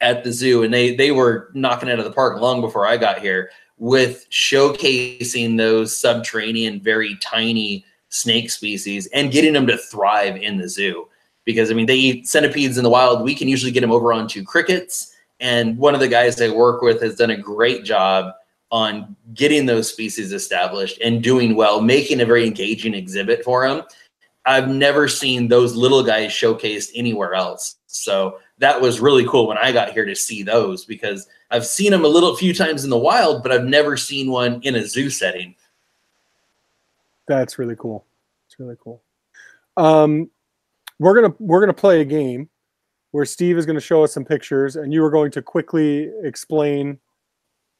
at 0.00 0.24
the 0.24 0.32
zoo, 0.32 0.62
and 0.62 0.72
they 0.72 0.94
they 0.94 1.10
were 1.10 1.50
knocking 1.54 1.90
out 1.90 1.98
of 1.98 2.04
the 2.04 2.12
park 2.12 2.40
long 2.40 2.60
before 2.60 2.86
I 2.86 2.96
got 2.96 3.18
here 3.18 3.50
with 3.76 4.26
showcasing 4.30 5.56
those 5.56 5.96
subterranean, 5.96 6.80
very 6.80 7.16
tiny 7.16 7.84
snake 8.08 8.50
species 8.50 9.06
and 9.12 9.30
getting 9.30 9.52
them 9.52 9.66
to 9.66 9.76
thrive 9.76 10.36
in 10.36 10.56
the 10.56 10.68
zoo. 10.68 11.06
Because 11.44 11.70
I 11.70 11.74
mean, 11.74 11.86
they 11.86 11.96
eat 11.96 12.28
centipedes 12.28 12.78
in 12.78 12.84
the 12.84 12.90
wild. 12.90 13.22
We 13.22 13.34
can 13.34 13.48
usually 13.48 13.72
get 13.72 13.80
them 13.80 13.92
over 13.92 14.12
onto 14.12 14.44
crickets 14.44 15.14
and 15.40 15.78
one 15.78 15.94
of 15.94 16.00
the 16.00 16.08
guys 16.08 16.40
I 16.40 16.48
work 16.50 16.82
with 16.82 17.00
has 17.02 17.16
done 17.16 17.30
a 17.30 17.36
great 17.36 17.84
job 17.84 18.34
on 18.70 19.16
getting 19.34 19.66
those 19.66 19.88
species 19.88 20.32
established 20.32 21.00
and 21.02 21.22
doing 21.22 21.54
well, 21.54 21.80
making 21.80 22.20
a 22.20 22.26
very 22.26 22.46
engaging 22.46 22.94
exhibit 22.94 23.44
for 23.44 23.66
them. 23.66 23.82
I've 24.44 24.68
never 24.68 25.08
seen 25.08 25.48
those 25.48 25.74
little 25.74 26.02
guys 26.02 26.30
showcased 26.30 26.90
anywhere 26.94 27.34
else. 27.34 27.76
So 27.86 28.38
that 28.58 28.80
was 28.80 29.00
really 29.00 29.26
cool 29.26 29.48
when 29.48 29.58
I 29.58 29.72
got 29.72 29.92
here 29.92 30.04
to 30.04 30.14
see 30.14 30.42
those 30.42 30.84
because 30.84 31.28
I've 31.50 31.66
seen 31.66 31.92
them 31.92 32.04
a 32.04 32.08
little 32.08 32.36
few 32.36 32.52
times 32.54 32.84
in 32.84 32.90
the 32.90 32.98
wild, 32.98 33.42
but 33.42 33.52
I've 33.52 33.64
never 33.64 33.96
seen 33.96 34.30
one 34.30 34.60
in 34.62 34.74
a 34.74 34.86
zoo 34.86 35.10
setting. 35.10 35.54
That's 37.26 37.58
really 37.58 37.76
cool. 37.76 38.06
It's 38.46 38.58
really 38.58 38.76
cool. 38.82 39.02
Um, 39.76 40.30
we're 40.98 41.20
gonna 41.20 41.34
we're 41.38 41.60
gonna 41.60 41.72
play 41.72 42.00
a 42.00 42.04
game 42.04 42.48
where 43.12 43.24
Steve 43.24 43.58
is 43.58 43.66
going 43.66 43.74
to 43.76 43.80
show 43.80 44.04
us 44.04 44.12
some 44.12 44.24
pictures 44.24 44.76
and 44.76 44.92
you 44.92 45.02
are 45.04 45.10
going 45.10 45.30
to 45.32 45.42
quickly 45.42 46.10
explain 46.24 46.98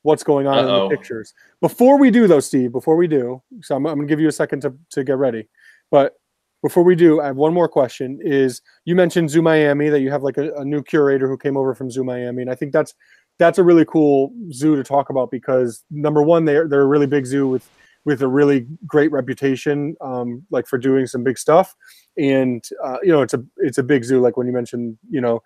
what's 0.02 0.22
going 0.22 0.46
on 0.46 0.58
Uh-oh. 0.58 0.84
in 0.84 0.88
the 0.88 0.96
pictures. 0.96 1.34
Before 1.60 1.98
we 1.98 2.10
do, 2.10 2.26
though, 2.26 2.40
Steve, 2.40 2.72
before 2.72 2.96
we 2.96 3.06
do, 3.06 3.42
so 3.60 3.76
I'm, 3.76 3.86
I'm 3.86 3.96
going 3.96 4.06
to 4.06 4.10
give 4.10 4.20
you 4.20 4.28
a 4.28 4.32
second 4.32 4.62
to, 4.62 4.74
to 4.90 5.04
get 5.04 5.18
ready. 5.18 5.48
But 5.90 6.14
before 6.62 6.82
we 6.82 6.94
do, 6.94 7.20
I 7.20 7.26
have 7.26 7.36
one 7.36 7.54
more 7.54 7.68
question. 7.68 8.18
Is 8.22 8.62
you 8.84 8.94
mentioned 8.94 9.30
Zoo 9.30 9.42
Miami 9.42 9.88
that 9.90 10.00
you 10.00 10.10
have 10.10 10.22
like 10.22 10.38
a, 10.38 10.52
a 10.54 10.64
new 10.64 10.82
curator 10.82 11.28
who 11.28 11.36
came 11.36 11.56
over 11.56 11.74
from 11.74 11.90
Zoo 11.90 12.04
Miami, 12.04 12.42
and 12.42 12.50
I 12.50 12.54
think 12.54 12.72
that's 12.72 12.94
that's 13.38 13.58
a 13.58 13.62
really 13.62 13.84
cool 13.84 14.32
zoo 14.52 14.74
to 14.74 14.82
talk 14.82 15.10
about 15.10 15.30
because 15.30 15.84
number 15.90 16.22
one, 16.22 16.44
they're 16.44 16.66
they're 16.66 16.82
a 16.82 16.86
really 16.86 17.06
big 17.06 17.26
zoo 17.26 17.48
with 17.48 17.68
with 18.04 18.22
a 18.22 18.28
really 18.28 18.66
great 18.86 19.12
reputation, 19.12 19.94
um, 20.00 20.42
like 20.50 20.66
for 20.66 20.78
doing 20.78 21.06
some 21.06 21.22
big 21.22 21.38
stuff. 21.38 21.76
And 22.18 22.64
uh, 22.84 22.98
you 23.02 23.10
know, 23.10 23.22
it's 23.22 23.34
a 23.34 23.44
it's 23.58 23.78
a 23.78 23.82
big 23.82 24.04
zoo. 24.04 24.20
Like 24.20 24.36
when 24.36 24.46
you 24.46 24.52
mentioned, 24.52 24.98
you 25.08 25.20
know, 25.20 25.42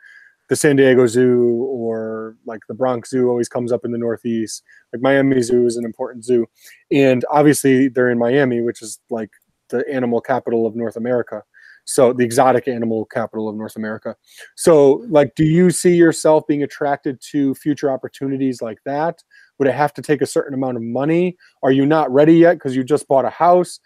the 0.49 0.57
San 0.57 0.77
Diego 0.77 1.07
Zoo 1.07 1.67
or 1.71 2.37
like 2.47 2.61
the 2.69 2.75
Bronx 2.75 3.11
Zoo 3.11 3.29
always 3.29 3.49
comes 3.49 3.73
up 3.73 3.85
in 3.85 3.93
the 3.93 3.99
Northeast. 3.99 4.63
Like 4.93 5.03
Miami 5.03 5.41
Zoo 5.43 5.67
is 5.67 5.77
an 5.77 5.85
important 5.85 6.25
zoo, 6.25 6.47
and 6.91 7.25
obviously 7.31 7.89
they're 7.89 8.11
in 8.11 8.19
Miami, 8.19 8.61
which 8.61 8.83
is 8.83 8.99
like 9.11 9.31
the 9.69 9.85
animal 9.91 10.21
capital 10.21 10.67
of 10.67 10.77
North 10.77 10.97
America. 10.97 11.43
So 11.85 12.13
the 12.13 12.25
exotic 12.25 12.69
animal 12.69 13.07
capital 13.07 13.49
of 13.49 13.57
North 13.57 13.77
America. 13.77 14.17
So, 14.57 15.05
like, 15.09 15.35
do 15.35 15.45
you 15.45 15.71
see 15.71 15.95
yourself 15.97 16.47
being 16.47 16.63
attracted 16.63 17.21
to 17.33 17.55
future 17.57 17.91
opportunities 17.91 18.63
like 18.63 18.79
that? 18.85 19.23
Would 19.59 19.69
it 19.69 19.75
have 19.75 19.93
to 19.95 20.03
take 20.03 20.23
a 20.23 20.27
certain 20.27 20.55
amount 20.55 20.77
of 20.77 20.83
money? 20.83 21.37
Are 21.63 21.73
you 21.73 21.85
not 21.85 22.13
ready 22.13 22.35
yet 22.35 22.55
because 22.55 22.77
you 22.77 22.85
just 22.85 23.09
bought 23.09 23.25
a 23.25 23.31
house? 23.31 23.81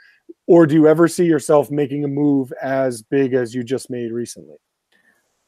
Or 0.47 0.66
do 0.66 0.74
you 0.74 0.87
ever 0.87 1.09
see 1.09 1.24
yourself 1.24 1.70
making 1.70 2.05
a 2.05 2.09
move 2.09 2.53
as 2.62 3.03
big 3.03 3.35
as 3.35 3.55
you 3.55 3.64
just 3.64 3.91
made 3.91 4.12
recently? 4.12 4.57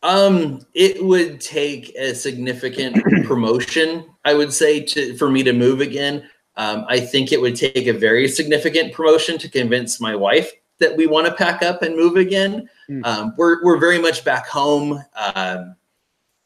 Um, 0.02 0.60
it 0.74 1.04
would 1.04 1.40
take 1.40 1.94
a 1.96 2.14
significant 2.14 3.02
promotion, 3.24 4.06
I 4.24 4.34
would 4.34 4.52
say, 4.52 4.80
to 4.80 5.16
for 5.16 5.30
me 5.30 5.42
to 5.42 5.52
move 5.52 5.80
again. 5.80 6.28
Um, 6.56 6.84
I 6.88 7.00
think 7.00 7.32
it 7.32 7.40
would 7.40 7.54
take 7.54 7.86
a 7.86 7.92
very 7.92 8.28
significant 8.28 8.92
promotion 8.92 9.38
to 9.38 9.48
convince 9.48 10.00
my 10.00 10.14
wife 10.14 10.52
that 10.78 10.96
we 10.96 11.06
want 11.06 11.26
to 11.26 11.34
pack 11.34 11.62
up 11.62 11.82
and 11.82 11.96
move 11.96 12.16
again. 12.16 12.68
Mm. 12.88 13.04
Um, 13.06 13.34
we're 13.36 13.62
we're 13.64 13.78
very 13.78 13.98
much 13.98 14.24
back 14.24 14.46
home. 14.46 15.02
Um, 15.34 15.76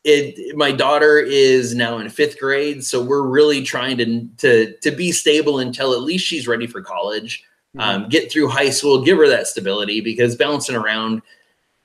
it 0.05 0.57
my 0.57 0.73
daughter 0.73 1.19
is 1.19 1.75
now 1.75 1.99
in 1.99 2.09
fifth 2.09 2.41
grade 2.41 2.85
so 2.85 3.01
we're 3.01 3.23
really 3.23 3.63
trying 3.63 3.97
to 3.97 4.27
to 4.39 4.77
to 4.79 4.91
be 4.91 5.13
stable 5.13 5.61
until 5.61 5.93
at 5.93 6.01
least 6.01 6.27
she's 6.27 6.49
ready 6.49 6.67
for 6.67 6.83
college. 6.83 7.45
Um, 7.79 8.09
get 8.09 8.31
through 8.31 8.49
high 8.49 8.71
school 8.71 9.03
give 9.03 9.19
her 9.19 9.29
that 9.29 9.47
stability 9.47 10.01
because 10.01 10.37
bouncing 10.37 10.77
around 10.77 11.23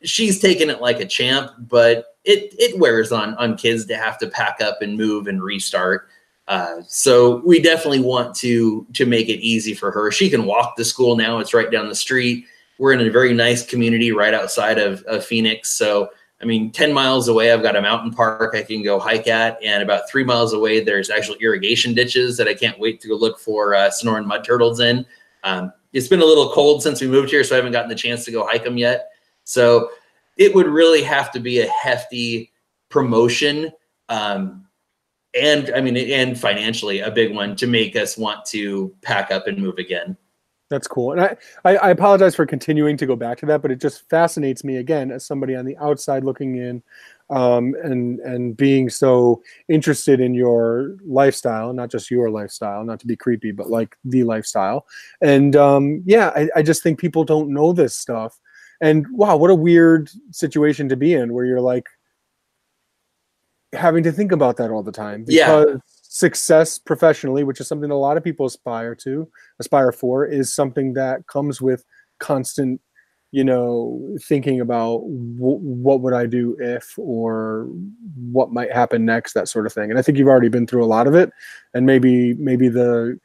she's 0.03 0.39
taking 0.39 0.69
it 0.69 0.81
like 0.81 0.99
a 0.99 1.05
champ 1.05 1.51
but 1.59 2.17
it 2.27 2.53
it 2.59 2.77
wears 2.77 3.11
on 3.11 3.33
on 3.35 3.57
kids 3.57 3.85
to 3.85 3.97
have 3.97 4.19
to 4.19 4.27
pack 4.27 4.61
up 4.61 4.81
and 4.81 4.97
move 4.97 5.27
and 5.27 5.41
restart. 5.41 6.09
Uh, 6.47 6.81
so 6.87 7.41
we 7.45 7.61
definitely 7.61 8.01
want 8.01 8.35
to 8.35 8.85
to 8.93 9.05
make 9.05 9.29
it 9.29 9.39
easy 9.39 9.73
for 9.73 9.91
her. 9.91 10.11
She 10.11 10.29
can 10.29 10.45
walk 10.45 10.75
to 10.75 10.85
school 10.85 11.15
now. 11.15 11.39
It's 11.39 11.53
right 11.53 11.71
down 11.71 11.87
the 11.87 11.95
street. 11.95 12.45
We're 12.77 12.93
in 12.93 13.01
a 13.01 13.09
very 13.09 13.33
nice 13.33 13.65
community 13.65 14.11
right 14.11 14.33
outside 14.33 14.77
of, 14.77 15.01
of 15.03 15.25
phoenix. 15.25 15.69
So 15.69 16.09
I 16.39 16.45
mean, 16.45 16.69
10 16.69 16.93
miles 16.93 17.29
away, 17.29 17.51
I've 17.51 17.63
got 17.63 17.75
a 17.75 17.81
mountain 17.81 18.11
park 18.11 18.53
I 18.53 18.61
can 18.61 18.83
go 18.83 18.99
hike 18.99 19.27
at. 19.27 19.57
And 19.63 19.81
about 19.81 20.07
three 20.07 20.23
miles 20.23 20.53
away, 20.53 20.83
there's 20.83 21.09
actual 21.09 21.33
irrigation 21.41 21.95
ditches 21.95 22.37
that 22.37 22.47
I 22.47 22.53
can't 22.53 22.77
wait 22.79 23.01
to 23.01 23.07
go 23.07 23.15
look 23.15 23.39
for 23.39 23.73
uh, 23.73 23.89
Sonoran 23.89 24.25
mud 24.25 24.43
turtles 24.43 24.79
in. 24.79 25.03
Um, 25.43 25.73
it's 25.93 26.07
been 26.07 26.21
a 26.21 26.25
little 26.25 26.51
cold 26.51 26.83
since 26.83 27.01
we 27.01 27.07
moved 27.07 27.29
here, 27.29 27.43
so 27.43 27.55
I 27.55 27.57
haven't 27.57 27.71
gotten 27.71 27.89
the 27.89 27.95
chance 27.95 28.25
to 28.25 28.31
go 28.31 28.45
hike 28.45 28.63
them 28.63 28.77
yet. 28.77 29.09
So 29.43 29.89
it 30.37 30.53
would 30.53 30.67
really 30.67 31.01
have 31.03 31.31
to 31.31 31.39
be 31.39 31.59
a 31.61 31.67
hefty 31.67 32.51
promotion. 32.89 33.71
Um, 34.09 34.65
and 35.33 35.71
I 35.75 35.81
mean, 35.81 35.97
and 35.97 36.39
financially 36.39 36.99
a 36.99 37.11
big 37.11 37.33
one 37.33 37.55
to 37.57 37.67
make 37.67 37.95
us 37.95 38.17
want 38.17 38.45
to 38.47 38.93
pack 39.01 39.31
up 39.31 39.47
and 39.47 39.57
move 39.57 39.77
again. 39.77 40.17
That's 40.69 40.87
cool. 40.87 41.13
And 41.13 41.21
I, 41.21 41.37
I, 41.63 41.77
I, 41.77 41.89
apologize 41.91 42.35
for 42.35 42.45
continuing 42.45 42.97
to 42.97 43.05
go 43.05 43.15
back 43.15 43.37
to 43.37 43.45
that, 43.45 43.61
but 43.61 43.71
it 43.71 43.79
just 43.79 44.09
fascinates 44.09 44.65
me 44.65 44.77
again 44.77 45.11
as 45.11 45.25
somebody 45.25 45.55
on 45.55 45.63
the 45.63 45.77
outside 45.77 46.25
looking 46.25 46.57
in 46.57 46.83
um, 47.29 47.75
and 47.83 48.19
and 48.19 48.55
being 48.55 48.89
so 48.89 49.41
interested 49.69 50.19
in 50.19 50.33
your 50.33 50.95
lifestyle, 51.05 51.73
not 51.73 51.89
just 51.89 52.11
your 52.11 52.29
lifestyle, 52.29 52.83
not 52.83 52.99
to 53.01 53.07
be 53.07 53.15
creepy, 53.15 53.51
but 53.51 53.69
like 53.69 53.97
the 54.05 54.23
lifestyle. 54.23 54.85
And 55.21 55.55
um, 55.55 56.03
yeah, 56.05 56.31
I, 56.35 56.49
I 56.57 56.61
just 56.61 56.83
think 56.83 56.99
people 56.99 57.23
don't 57.23 57.53
know 57.53 57.73
this 57.73 57.95
stuff. 57.95 58.39
And 58.81 59.05
wow, 59.11 59.37
what 59.37 59.49
a 59.49 59.55
weird 59.55 60.09
situation 60.31 60.87
to 60.89 60.95
be 60.95 61.13
in 61.13 61.33
where 61.33 61.45
you're 61.45 61.61
like 61.61 61.87
having 63.73 64.03
to 64.03 64.11
think 64.11 64.31
about 64.31 64.57
that 64.57 64.71
all 64.71 64.83
the 64.83 64.91
time. 64.91 65.25
Because 65.25 65.35
yeah 65.35 65.77
success 66.17 66.79
professionally, 66.79 67.43
which 67.43 67.61
is 67.61 67.67
something 67.67 67.91
a 67.91 67.95
lot 67.95 68.17
of 68.17 68.23
people 68.23 68.47
aspire 68.47 68.95
to, 68.95 69.29
aspire 69.59 69.91
for, 69.91 70.25
is 70.25 70.53
something 70.53 70.93
that 70.93 71.27
comes 71.27 71.61
with 71.61 71.85
constant, 72.19 72.81
you 73.31 73.43
know, 73.43 74.17
thinking 74.21 74.61
about 74.61 74.99
w- 74.99 75.59
what 75.59 76.01
would 76.01 76.13
I 76.13 76.25
do 76.25 76.55
if 76.59 76.97
or 76.97 77.67
what 78.31 78.51
might 78.51 78.71
happen 78.71 79.05
next, 79.05 79.33
that 79.33 79.49
sort 79.49 79.65
of 79.65 79.73
thing. 79.73 79.89
And 79.89 79.99
I 79.99 80.01
think 80.01 80.17
you've 80.17 80.27
already 80.27 80.49
been 80.49 80.65
through 80.65 80.83
a 80.83 80.87
lot 80.87 81.07
of 81.07 81.15
it, 81.15 81.31
and 81.73 81.85
maybe 81.85 82.33
maybe 82.35 82.69
the 82.69 83.19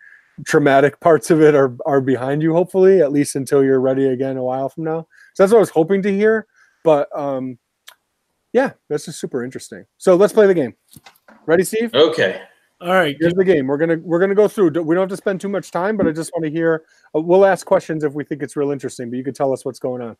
traumatic 0.44 0.98
parts 1.00 1.30
of 1.30 1.40
it 1.40 1.54
are 1.54 1.76
are 1.86 2.00
behind 2.00 2.42
you. 2.42 2.52
Hopefully, 2.52 3.00
at 3.00 3.12
least 3.12 3.36
until 3.36 3.62
you're 3.62 3.80
ready 3.80 4.06
again 4.06 4.36
a 4.36 4.42
while 4.42 4.68
from 4.68 4.84
now. 4.84 5.06
So 5.34 5.42
that's 5.42 5.52
what 5.52 5.58
I 5.58 5.60
was 5.60 5.70
hoping 5.70 6.02
to 6.02 6.12
hear. 6.12 6.46
But 6.84 7.08
um, 7.16 7.58
yeah, 8.52 8.72
that's 8.88 9.04
just 9.06 9.20
super 9.20 9.44
interesting. 9.44 9.84
So 9.98 10.16
let's 10.16 10.32
play 10.32 10.46
the 10.46 10.54
game. 10.54 10.74
Ready, 11.46 11.64
Steve? 11.64 11.94
Okay. 11.94 12.42
All 12.82 12.94
right, 12.94 13.16
here's 13.20 13.34
the 13.34 13.44
game. 13.44 13.68
We're 13.68 13.76
gonna 13.76 13.98
we're 14.02 14.18
gonna 14.18 14.34
go 14.34 14.48
through. 14.48 14.70
We 14.82 14.96
don't 14.96 15.02
have 15.02 15.10
to 15.10 15.16
spend 15.16 15.40
too 15.40 15.48
much 15.48 15.70
time, 15.70 15.96
but 15.96 16.08
I 16.08 16.10
just 16.10 16.32
want 16.34 16.44
to 16.44 16.50
hear. 16.50 16.82
Uh, 17.14 17.20
we'll 17.20 17.46
ask 17.46 17.64
questions 17.64 18.02
if 18.02 18.12
we 18.12 18.24
think 18.24 18.42
it's 18.42 18.56
real 18.56 18.72
interesting, 18.72 19.08
but 19.08 19.16
you 19.16 19.22
can 19.22 19.34
tell 19.34 19.52
us 19.52 19.64
what's 19.64 19.78
going 19.78 20.02
on. 20.02 20.16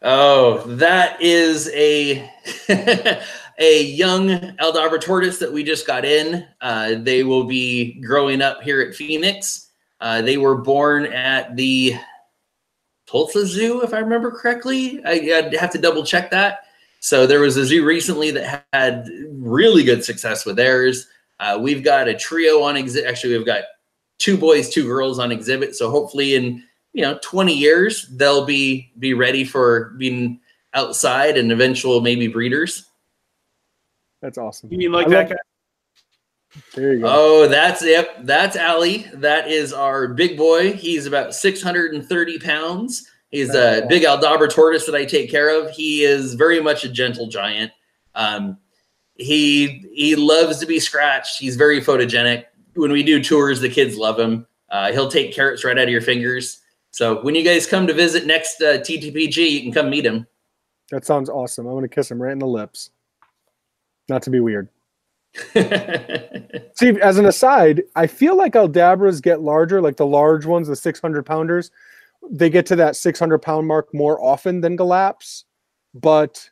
Oh, 0.00 0.62
that 0.66 1.20
is 1.20 1.68
a 1.74 2.30
a 3.58 3.82
young 3.82 4.28
Aldabra 4.56 5.02
tortoise 5.02 5.38
that 5.38 5.52
we 5.52 5.64
just 5.64 5.86
got 5.86 6.06
in. 6.06 6.46
Uh, 6.62 6.94
they 6.96 7.24
will 7.24 7.44
be 7.44 8.00
growing 8.00 8.40
up 8.40 8.62
here 8.62 8.80
at 8.80 8.94
Phoenix. 8.94 9.70
Uh, 10.00 10.22
they 10.22 10.38
were 10.38 10.56
born 10.56 11.04
at 11.06 11.56
the 11.56 11.94
Tulsa 13.06 13.46
Zoo, 13.46 13.82
if 13.82 13.92
I 13.92 13.98
remember 13.98 14.30
correctly. 14.30 15.04
I, 15.04 15.12
I'd 15.12 15.54
have 15.56 15.72
to 15.72 15.78
double 15.78 16.04
check 16.04 16.30
that. 16.30 16.60
So 17.04 17.26
there 17.26 17.40
was 17.40 17.58
a 17.58 17.66
zoo 17.66 17.84
recently 17.84 18.30
that 18.30 18.64
had 18.72 19.06
really 19.30 19.84
good 19.84 20.02
success 20.02 20.46
with 20.46 20.56
theirs. 20.56 21.06
Uh, 21.38 21.58
we've 21.60 21.84
got 21.84 22.08
a 22.08 22.14
trio 22.14 22.62
on 22.62 22.78
exhibit. 22.78 23.10
Actually, 23.10 23.36
we've 23.36 23.44
got 23.44 23.64
two 24.16 24.38
boys, 24.38 24.70
two 24.70 24.86
girls 24.86 25.18
on 25.18 25.30
exhibit. 25.30 25.76
So 25.76 25.90
hopefully, 25.90 26.34
in 26.34 26.62
you 26.94 27.02
know 27.02 27.18
20 27.20 27.52
years, 27.52 28.08
they'll 28.12 28.46
be 28.46 28.90
be 28.98 29.12
ready 29.12 29.44
for 29.44 29.90
being 29.98 30.40
outside 30.72 31.36
and 31.36 31.52
eventual 31.52 32.00
maybe 32.00 32.26
breeders. 32.26 32.86
That's 34.22 34.38
awesome. 34.38 34.72
You 34.72 34.78
mean 34.78 34.92
like 34.92 35.08
that 35.08 35.28
guy? 35.28 35.36
There 36.74 36.94
you 36.94 37.00
go. 37.00 37.06
Oh, 37.06 37.48
that's 37.48 37.84
yep. 37.84 38.16
That's 38.24 38.56
Ali. 38.56 39.04
That 39.12 39.50
is 39.50 39.74
our 39.74 40.08
big 40.08 40.38
boy. 40.38 40.72
He's 40.72 41.04
about 41.04 41.34
630 41.34 42.38
pounds. 42.38 43.10
He's 43.34 43.52
a 43.52 43.84
big 43.88 44.04
Aldabra 44.04 44.48
tortoise 44.48 44.86
that 44.86 44.94
I 44.94 45.04
take 45.04 45.28
care 45.28 45.60
of. 45.60 45.68
He 45.70 46.04
is 46.04 46.34
very 46.34 46.60
much 46.60 46.84
a 46.84 46.88
gentle 46.88 47.26
giant. 47.26 47.72
Um, 48.14 48.58
he 49.16 49.84
he 49.92 50.14
loves 50.14 50.60
to 50.60 50.66
be 50.66 50.78
scratched. 50.78 51.40
He's 51.40 51.56
very 51.56 51.80
photogenic. 51.80 52.44
When 52.74 52.92
we 52.92 53.02
do 53.02 53.20
tours, 53.20 53.60
the 53.60 53.68
kids 53.68 53.96
love 53.96 54.20
him. 54.20 54.46
Uh, 54.70 54.92
he'll 54.92 55.10
take 55.10 55.34
carrots 55.34 55.64
right 55.64 55.76
out 55.76 55.82
of 55.82 55.90
your 55.90 56.00
fingers. 56.00 56.60
So 56.92 57.22
when 57.22 57.34
you 57.34 57.42
guys 57.42 57.66
come 57.66 57.88
to 57.88 57.92
visit 57.92 58.24
next 58.24 58.62
uh, 58.62 58.78
TTPG, 58.78 59.50
you 59.50 59.62
can 59.62 59.72
come 59.72 59.90
meet 59.90 60.06
him. 60.06 60.28
That 60.92 61.04
sounds 61.04 61.28
awesome. 61.28 61.66
I 61.66 61.72
want 61.72 61.82
to 61.82 61.88
kiss 61.88 62.08
him 62.08 62.22
right 62.22 62.30
in 62.30 62.38
the 62.38 62.46
lips. 62.46 62.90
Not 64.08 64.22
to 64.22 64.30
be 64.30 64.38
weird. 64.38 64.68
See, 66.74 67.00
as 67.00 67.18
an 67.18 67.26
aside, 67.26 67.82
I 67.96 68.06
feel 68.06 68.36
like 68.36 68.52
Aldabras 68.52 69.20
get 69.20 69.40
larger, 69.40 69.80
like 69.80 69.96
the 69.96 70.06
large 70.06 70.46
ones, 70.46 70.68
the 70.68 70.76
600 70.76 71.26
pounders. 71.26 71.72
They 72.30 72.50
get 72.50 72.66
to 72.66 72.76
that 72.76 72.96
600 72.96 73.38
pound 73.38 73.66
mark 73.66 73.88
more 73.92 74.22
often 74.22 74.60
than 74.60 74.76
Galaps, 74.76 75.44
but 75.94 76.48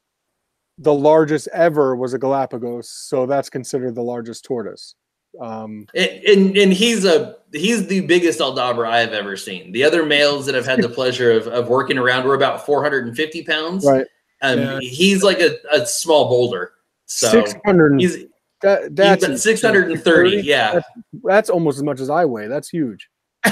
the 0.78 0.94
largest 0.94 1.48
ever 1.52 1.94
was 1.96 2.14
a 2.14 2.18
Galapagos, 2.18 2.88
so 2.88 3.26
that's 3.26 3.50
considered 3.50 3.94
the 3.94 4.02
largest 4.02 4.44
tortoise. 4.44 4.94
Um, 5.40 5.86
and, 5.94 6.10
and, 6.26 6.56
and 6.56 6.72
he's 6.72 7.04
a 7.04 7.36
he's 7.52 7.86
the 7.86 8.00
biggest 8.00 8.40
Aldabra 8.40 8.86
I 8.86 9.00
have 9.00 9.12
ever 9.12 9.36
seen. 9.36 9.72
The 9.72 9.84
other 9.84 10.04
males 10.04 10.44
that 10.46 10.54
I've 10.54 10.66
had 10.66 10.82
the 10.82 10.88
pleasure 10.90 11.30
of, 11.30 11.46
of 11.46 11.68
working 11.68 11.96
around 11.98 12.26
were 12.26 12.34
about 12.34 12.66
450 12.66 13.44
pounds. 13.44 13.84
right, 13.84 14.06
Um, 14.42 14.58
Yeah. 14.58 14.78
He's 14.80 15.22
like 15.22 15.40
a, 15.40 15.56
a 15.70 15.86
small 15.86 16.28
boulder. 16.28 16.72
So 17.06 17.44
600. 17.44 18.00
he's, 18.00 18.24
that, 18.60 18.94
that's 18.94 19.26
he's 19.26 19.42
630. 19.42 20.42
Yeah. 20.42 20.72
That's, 20.72 20.88
that's 21.24 21.50
almost 21.50 21.78
as 21.78 21.82
much 21.82 22.00
as 22.00 22.10
I 22.10 22.24
weigh. 22.24 22.48
That's 22.48 22.68
huge. 22.68 23.08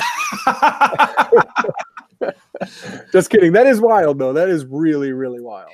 Just 3.12 3.30
kidding. 3.30 3.52
That 3.52 3.66
is 3.66 3.80
wild, 3.80 4.18
though. 4.18 4.32
That 4.32 4.48
is 4.48 4.64
really, 4.66 5.12
really 5.12 5.40
wild. 5.40 5.70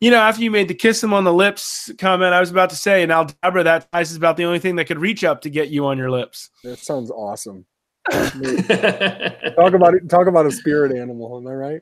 you 0.00 0.10
know, 0.10 0.18
after 0.18 0.42
you 0.42 0.50
made 0.50 0.68
the 0.68 0.74
kiss 0.74 1.02
him 1.02 1.12
on 1.14 1.24
the 1.24 1.32
lips 1.32 1.90
comment, 1.98 2.32
I 2.34 2.40
was 2.40 2.50
about 2.50 2.70
to 2.70 2.76
say, 2.76 3.02
and 3.02 3.10
Aldabra, 3.12 3.64
that 3.64 3.88
ice 3.92 4.10
is 4.10 4.16
about 4.16 4.36
the 4.36 4.44
only 4.44 4.58
thing 4.58 4.76
that 4.76 4.86
could 4.86 4.98
reach 4.98 5.24
up 5.24 5.40
to 5.42 5.50
get 5.50 5.68
you 5.70 5.86
on 5.86 5.96
your 5.98 6.10
lips. 6.10 6.50
That 6.64 6.78
sounds 6.78 7.10
awesome. 7.10 7.64
Talk 8.10 9.74
about 9.74 9.94
it. 9.94 10.08
Talk 10.08 10.26
about 10.26 10.46
a 10.46 10.50
spirit 10.52 10.96
animal. 10.96 11.36
Am 11.38 11.46
I 11.46 11.52
right? 11.54 11.80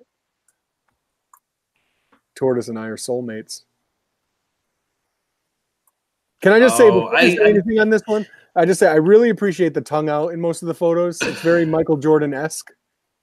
Tortoise 2.37 2.69
and 2.69 2.79
I 2.79 2.87
are 2.87 2.97
soulmates. 2.97 3.63
Can 6.41 6.53
I 6.53 6.61
just 6.61 6.77
say, 6.77 6.85
Oh, 6.89 7.01
before 7.01 7.17
I, 7.17 7.21
I- 7.21 7.35
say 7.35 7.51
anything 7.51 7.79
on 7.81 7.91
this 7.91 8.03
one? 8.07 8.27
I 8.57 8.65
just 8.65 8.81
say 8.81 8.89
I 8.89 8.95
really 8.95 9.31
appreciate 9.31 9.75
the 9.75 9.81
tongue 9.81 10.09
out 10.09 10.29
in 10.33 10.41
most 10.41 10.63
of 10.63 10.69
the 10.69 10.75
photos. 10.75 11.21
It's 11.23 11.41
very 11.43 11.65
Michael 11.65 11.97
Jordan 11.97 12.35
esque. 12.35 12.71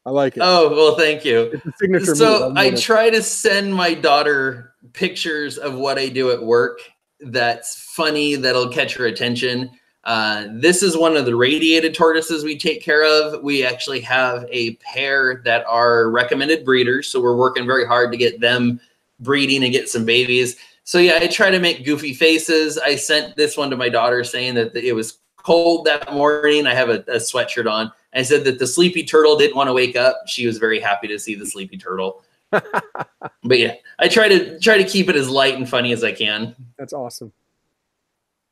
I 0.05 0.11
like 0.11 0.37
it. 0.37 0.41
oh, 0.43 0.69
well, 0.69 0.95
thank 0.95 1.25
you. 1.25 1.61
signature. 1.77 2.15
So 2.15 2.53
I 2.55 2.71
try 2.71 3.09
to 3.09 3.23
send 3.23 3.73
my 3.73 3.93
daughter 3.93 4.73
pictures 4.93 5.57
of 5.57 5.75
what 5.75 5.97
I 5.97 6.09
do 6.09 6.31
at 6.31 6.41
work 6.41 6.79
that's 7.19 7.75
funny, 7.75 8.35
that'll 8.35 8.69
catch 8.69 8.95
her 8.95 9.05
attention. 9.05 9.71
Uh, 10.03 10.45
this 10.51 10.83
is 10.83 10.95
one 10.95 11.17
of 11.17 11.25
the 11.25 11.35
radiated 11.35 11.95
tortoises 11.95 12.43
we 12.43 12.57
take 12.57 12.81
care 12.81 13.03
of. 13.03 13.41
We 13.41 13.65
actually 13.65 14.01
have 14.01 14.45
a 14.51 14.75
pair 14.75 15.41
that 15.45 15.65
are 15.67 16.11
recommended 16.11 16.63
breeders. 16.63 17.07
So 17.07 17.19
we're 17.19 17.35
working 17.35 17.65
very 17.65 17.85
hard 17.85 18.11
to 18.11 18.17
get 18.17 18.39
them 18.39 18.79
breeding 19.19 19.63
and 19.63 19.73
get 19.73 19.89
some 19.89 20.05
babies. 20.05 20.57
So 20.83 20.99
yeah, 20.99 21.17
I 21.19 21.27
try 21.27 21.49
to 21.49 21.59
make 21.59 21.85
goofy 21.85 22.13
faces. 22.13 22.77
I 22.77 22.95
sent 22.95 23.35
this 23.35 23.57
one 23.57 23.71
to 23.71 23.77
my 23.77 23.89
daughter 23.89 24.23
saying 24.23 24.53
that 24.55 24.75
it 24.75 24.93
was 24.93 25.17
cold 25.37 25.85
that 25.85 26.13
morning. 26.13 26.67
I 26.67 26.75
have 26.75 26.89
a, 26.89 26.99
a 27.07 27.17
sweatshirt 27.17 27.71
on. 27.71 27.91
I 28.15 28.21
said 28.21 28.45
that 28.45 28.59
the 28.59 28.67
sleepy 28.67 29.03
turtle 29.03 29.37
didn't 29.37 29.55
want 29.55 29.67
to 29.67 29.73
wake 29.73 29.95
up. 29.95 30.21
She 30.25 30.47
was 30.47 30.57
very 30.57 30.79
happy 30.79 31.07
to 31.09 31.19
see 31.19 31.35
the 31.35 31.45
sleepy 31.45 31.77
turtle. 31.77 32.23
but 32.51 33.59
yeah, 33.59 33.73
I 33.99 34.07
try 34.07 34.29
to 34.29 34.57
try 34.59 34.77
to 34.77 34.85
keep 34.85 35.09
it 35.09 35.15
as 35.15 35.29
light 35.29 35.55
and 35.55 35.67
funny 35.67 35.91
as 35.91 36.03
I 36.03 36.13
can. 36.13 36.55
That's 36.77 36.93
awesome. 36.93 37.33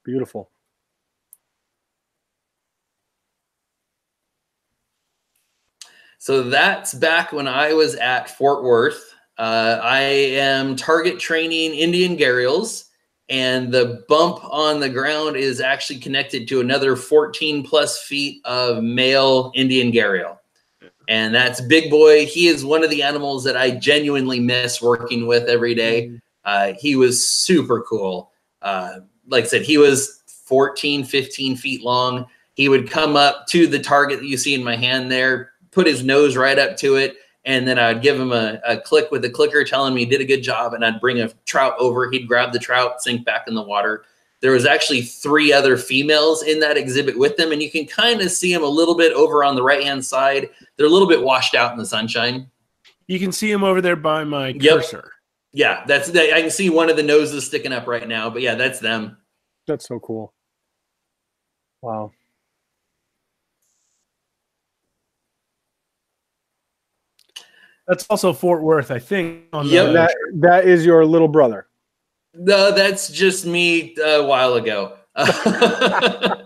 Beautiful. 0.04 0.50
So 6.20 6.44
that's 6.44 6.94
back 6.94 7.34
when 7.34 7.48
I 7.48 7.74
was 7.74 7.96
at 7.96 8.30
Fort 8.30 8.64
Worth. 8.64 9.14
Uh, 9.38 9.80
I 9.82 10.00
am 10.00 10.76
target 10.76 11.20
training 11.20 11.74
Indian 11.74 12.16
Gharials, 12.16 12.86
and 13.30 13.72
the 13.72 14.04
bump 14.08 14.44
on 14.44 14.80
the 14.80 14.90
ground 14.90 15.38
is 15.38 15.62
actually 15.62 16.00
connected 16.00 16.48
to 16.48 16.60
another 16.60 16.96
14 16.96 17.64
plus 17.64 18.02
feet 18.02 18.42
of 18.46 18.84
male 18.84 19.52
Indian 19.56 19.92
Gharial. 19.92 20.38
And 21.08 21.34
that's 21.34 21.62
Big 21.62 21.90
Boy. 21.90 22.26
He 22.26 22.48
is 22.48 22.64
one 22.64 22.84
of 22.84 22.90
the 22.90 23.04
animals 23.04 23.44
that 23.44 23.58
I 23.58 23.72
genuinely 23.72 24.40
miss 24.40 24.82
working 24.82 25.28
with 25.28 25.50
every 25.50 25.76
day. 25.76 26.20
Uh, 26.46 26.74
he 26.78 26.96
was 26.96 27.28
super 27.28 27.82
cool. 27.82 28.32
Uh, 28.62 29.00
like 29.28 29.46
I 29.46 29.48
said, 29.48 29.62
he 29.64 29.78
was 29.78 30.22
14, 30.46 31.04
15 31.04 31.56
feet 31.56 31.82
long. 31.82 32.26
He 32.54 32.70
would 32.70 32.90
come 32.90 33.16
up 33.16 33.48
to 33.48 33.68
the 33.68 33.80
target 33.80 34.20
that 34.20 34.28
you 34.28 34.38
see 34.38 34.54
in 34.54 34.64
my 34.64 34.76
hand 34.76 35.12
there, 35.12 35.52
put 35.72 35.88
his 35.88 36.04
nose 36.04 36.38
right 36.38 36.60
up 36.60 36.78
to 36.78 36.96
it, 36.96 37.18
and 37.46 37.68
then 37.68 37.78
I'd 37.78 38.02
give 38.02 38.20
him 38.20 38.32
a, 38.32 38.60
a 38.66 38.78
click 38.78 39.12
with 39.12 39.22
the 39.22 39.30
clicker 39.30 39.64
telling 39.64 39.94
me 39.94 40.02
he 40.02 40.10
did 40.10 40.22
a 40.22 40.26
good 40.26 40.42
job. 40.42 40.74
And 40.74 40.86
I'd 40.86 41.02
bring 41.02 41.20
a 41.20 41.30
trout 41.46 41.74
over. 41.78 42.10
He'd 42.10 42.28
grab 42.28 42.54
the 42.54 42.60
trout, 42.60 43.02
sink 43.02 43.26
back 43.26 43.48
in 43.48 43.54
the 43.54 43.62
water. 43.62 44.06
There 44.42 44.52
was 44.52 44.66
actually 44.66 45.04
three 45.04 45.54
other 45.54 45.78
females 45.78 46.44
in 46.44 46.60
that 46.60 46.76
exhibit 46.78 47.18
with 47.18 47.38
them, 47.38 47.54
and 47.54 47.64
you 47.64 47.72
can 47.72 47.86
kind 47.86 48.20
of 48.22 48.30
see 48.30 48.54
them 48.54 48.64
a 48.64 48.68
little 48.68 48.96
bit 48.96 49.14
over 49.14 49.44
on 49.44 49.56
the 49.56 49.64
right 49.64 49.84
hand 49.84 50.04
side. 50.06 50.50
They're 50.76 50.86
a 50.86 50.90
little 50.90 51.08
bit 51.08 51.24
washed 51.24 51.56
out 51.56 51.72
in 51.72 51.78
the 51.78 51.86
sunshine. 51.86 52.50
You 53.08 53.20
can 53.20 53.32
see 53.32 53.52
them 53.52 53.64
over 53.64 53.80
there 53.82 53.96
by 53.96 54.26
my 54.26 54.50
Yep. 54.50 54.76
cursor. 54.76 55.12
Yeah, 55.54 55.86
that's 55.88 56.10
that. 56.12 56.34
I 56.34 56.42
can 56.42 56.50
see 56.50 56.70
one 56.70 56.90
of 56.90 56.98
the 56.98 57.04
noses 57.04 57.46
sticking 57.46 57.72
up 57.72 57.88
right 57.88 58.08
now, 58.08 58.30
but 58.30 58.42
yeah, 58.42 58.56
that's 58.56 58.80
them. 58.80 59.18
That's 59.68 59.88
so 59.88 60.00
cool. 60.00 60.34
Wow. 61.82 62.12
That's 67.88 68.06
also 68.10 68.34
Fort 68.34 68.62
Worth, 68.62 68.92
I 68.92 69.00
think. 69.00 69.46
On 69.54 69.68
Yep. 69.68 69.88
the, 69.88 69.92
That 69.94 70.16
that 70.36 70.66
is 70.66 70.86
your 70.86 71.06
little 71.06 71.28
brother. 71.28 71.68
No, 72.34 72.72
that's 72.72 73.10
just 73.10 73.46
me 73.46 73.96
uh, 73.98 74.22
a 74.22 74.26
while 74.26 74.56
ago. 74.56 74.94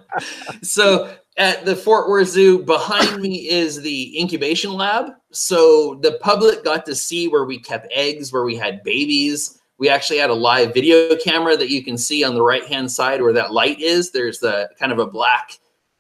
so 0.62 1.14
at 1.38 1.66
the 1.66 1.76
Fort 1.76 2.10
Worth 2.10 2.30
Zoo, 2.30 2.64
behind 2.64 3.22
me 3.22 3.48
is 3.48 3.82
the 3.82 4.20
incubation 4.20 4.74
lab. 4.74 5.12
So 5.32 6.00
the 6.02 6.20
public 6.22 6.64
got 6.66 6.86
to 6.88 6.96
see 6.96 7.28
where 7.28 7.46
we 7.46 7.60
kept 7.60 7.88
eggs, 7.92 8.34
where 8.34 8.44
we 8.44 8.56
had 8.56 8.84
babies. 8.84 9.60
We 9.78 9.90
actually 9.90 10.18
had 10.18 10.32
a 10.32 10.36
live 10.36 10.74
video 10.74 11.16
camera 11.18 11.56
that 11.56 11.70
you 11.70 11.84
can 11.84 11.98
see 11.98 12.24
on 12.24 12.34
the 12.34 12.42
right 12.42 12.66
hand 12.66 12.92
side 12.92 13.22
where 13.22 13.34
that 13.34 13.54
light 13.54 13.80
is. 13.80 14.12
There's 14.12 14.40
the 14.40 14.70
kind 14.80 14.92
of 14.92 14.98
a 15.00 15.06
black 15.06 15.52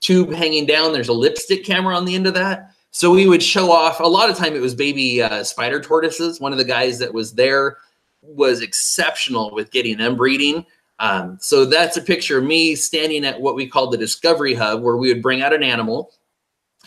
tube 0.01 0.33
hanging 0.33 0.65
down. 0.65 0.91
There's 0.91 1.09
a 1.09 1.13
lipstick 1.13 1.63
camera 1.63 1.95
on 1.95 2.05
the 2.05 2.15
end 2.15 2.27
of 2.27 2.33
that. 2.33 2.71
So 2.91 3.11
we 3.11 3.27
would 3.27 3.43
show 3.43 3.71
off. 3.71 3.99
A 3.99 4.03
lot 4.03 4.29
of 4.29 4.37
time 4.37 4.55
it 4.55 4.61
was 4.61 4.73
baby 4.73 5.21
uh, 5.21 5.43
spider 5.43 5.79
tortoises. 5.79 6.39
One 6.39 6.51
of 6.51 6.57
the 6.57 6.65
guys 6.65 6.99
that 6.99 7.13
was 7.13 7.33
there 7.33 7.77
was 8.21 8.61
exceptional 8.61 9.53
with 9.53 9.71
getting 9.71 9.97
them 9.97 10.15
breeding. 10.15 10.65
Um, 10.99 11.37
so 11.39 11.65
that's 11.65 11.97
a 11.97 12.01
picture 12.01 12.39
of 12.39 12.43
me 12.43 12.75
standing 12.75 13.23
at 13.23 13.39
what 13.39 13.55
we 13.55 13.67
call 13.67 13.89
the 13.89 13.97
Discovery 13.97 14.55
Hub, 14.55 14.81
where 14.81 14.97
we 14.97 15.13
would 15.13 15.21
bring 15.21 15.41
out 15.41 15.53
an 15.53 15.63
animal 15.63 16.11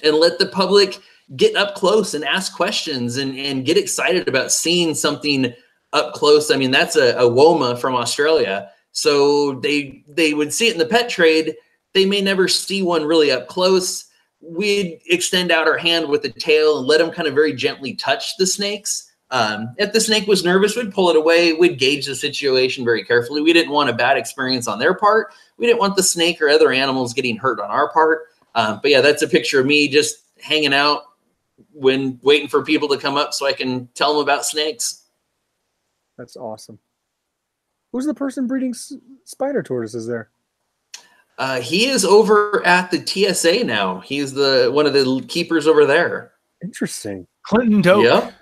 and 0.03 0.17
let 0.17 0.39
the 0.39 0.47
public 0.47 0.99
get 1.37 1.55
up 1.55 1.77
close 1.77 2.15
and 2.15 2.25
ask 2.25 2.55
questions 2.57 3.17
and, 3.17 3.39
and 3.39 3.65
get 3.65 3.79
excited 3.79 4.27
about 4.27 4.51
seeing 4.51 4.95
something 4.95 5.55
up 5.93 6.15
close. 6.15 6.51
I 6.51 6.57
mean, 6.57 6.71
that's 6.71 6.97
a, 6.97 7.17
a 7.17 7.31
Woma 7.31 7.79
from 7.79 7.95
Australia. 7.95 8.71
So 8.93 9.61
they 9.61 10.03
they 10.09 10.35
would 10.35 10.53
see 10.53 10.67
it 10.67 10.73
in 10.73 10.79
the 10.79 10.87
pet 10.87 11.09
trade. 11.09 11.55
They 11.95 12.05
may 12.05 12.21
never 12.21 12.49
see 12.49 12.83
one 12.83 13.05
really 13.05 13.31
up 13.31 13.47
close. 13.47 14.07
We'd 14.43 15.01
extend 15.07 15.51
out 15.53 15.69
our 15.69 15.77
hand 15.79 16.09
with 16.09 16.23
the 16.23 16.31
tail 16.31 16.79
and 16.79 16.87
let 16.87 16.99
them 16.99 17.11
kind 17.11 17.29
of 17.29 17.35
very 17.35 17.53
gently 17.53 17.95
touch 17.95 18.37
the 18.37 18.47
snakes. 18.47 19.07
Um, 19.31 19.75
if 19.79 19.93
the 19.93 20.01
snake 20.01 20.27
was 20.27 20.45
nervous, 20.45 20.75
we'd 20.75 20.93
pull 20.93 21.11
it 21.11 21.17
away. 21.17 21.53
We'd 21.53 21.79
gauge 21.79 22.07
the 22.07 22.15
situation 22.17 22.85
very 22.85 23.05
carefully. 23.05 23.43
We 23.43 23.53
didn't 23.53 23.71
want 23.73 23.91
a 23.91 23.93
bad 23.93 24.17
experience 24.17 24.67
on 24.67 24.79
their 24.79 24.95
part. 24.95 25.33
We 25.57 25.67
didn't 25.67 25.79
want 25.79 25.95
the 25.97 26.03
snake 26.03 26.41
or 26.43 26.49
other 26.49 26.73
animals 26.73 27.13
getting 27.15 27.37
hurt 27.37 27.61
on 27.61 27.71
our 27.71 27.93
part. 27.93 28.23
Um, 28.55 28.81
but 28.83 28.91
yeah, 28.91 29.01
that's 29.01 29.23
a 29.23 29.29
picture 29.29 29.61
of 29.61 29.67
me 29.67 29.89
just 29.89 30.17
hanging 30.41 30.75
out 30.75 31.03
when 31.73 32.19
waiting 32.23 32.49
for 32.49 32.65
people 32.65 32.89
to 32.89 32.97
come 32.97 33.17
up 33.17 33.33
so 33.35 33.47
I 33.47 33.53
can 33.53 33.89
tell 33.95 34.15
them 34.15 34.23
about 34.23 34.45
snakes. 34.45 35.05
That's 36.19 36.37
awesome. 36.37 36.79
Who's 37.93 38.07
the 38.07 38.15
person 38.15 38.47
breeding 38.47 38.71
s- 38.71 38.95
spider 39.25 39.63
tortoises 39.63 40.07
there? 40.07 40.31
Uh, 41.41 41.59
he 41.59 41.87
is 41.87 42.05
over 42.05 42.65
at 42.67 42.91
the 42.91 43.05
TSA 43.05 43.65
now. 43.65 44.01
He's 44.01 44.35
the 44.35 44.71
one 44.71 44.85
of 44.85 44.93
the 44.93 45.25
keepers 45.27 45.67
over 45.67 45.87
there. 45.87 46.33
Interesting. 46.63 47.27
Clinton 47.45 47.81
Doak. 47.81 48.05
Yep. 48.05 48.35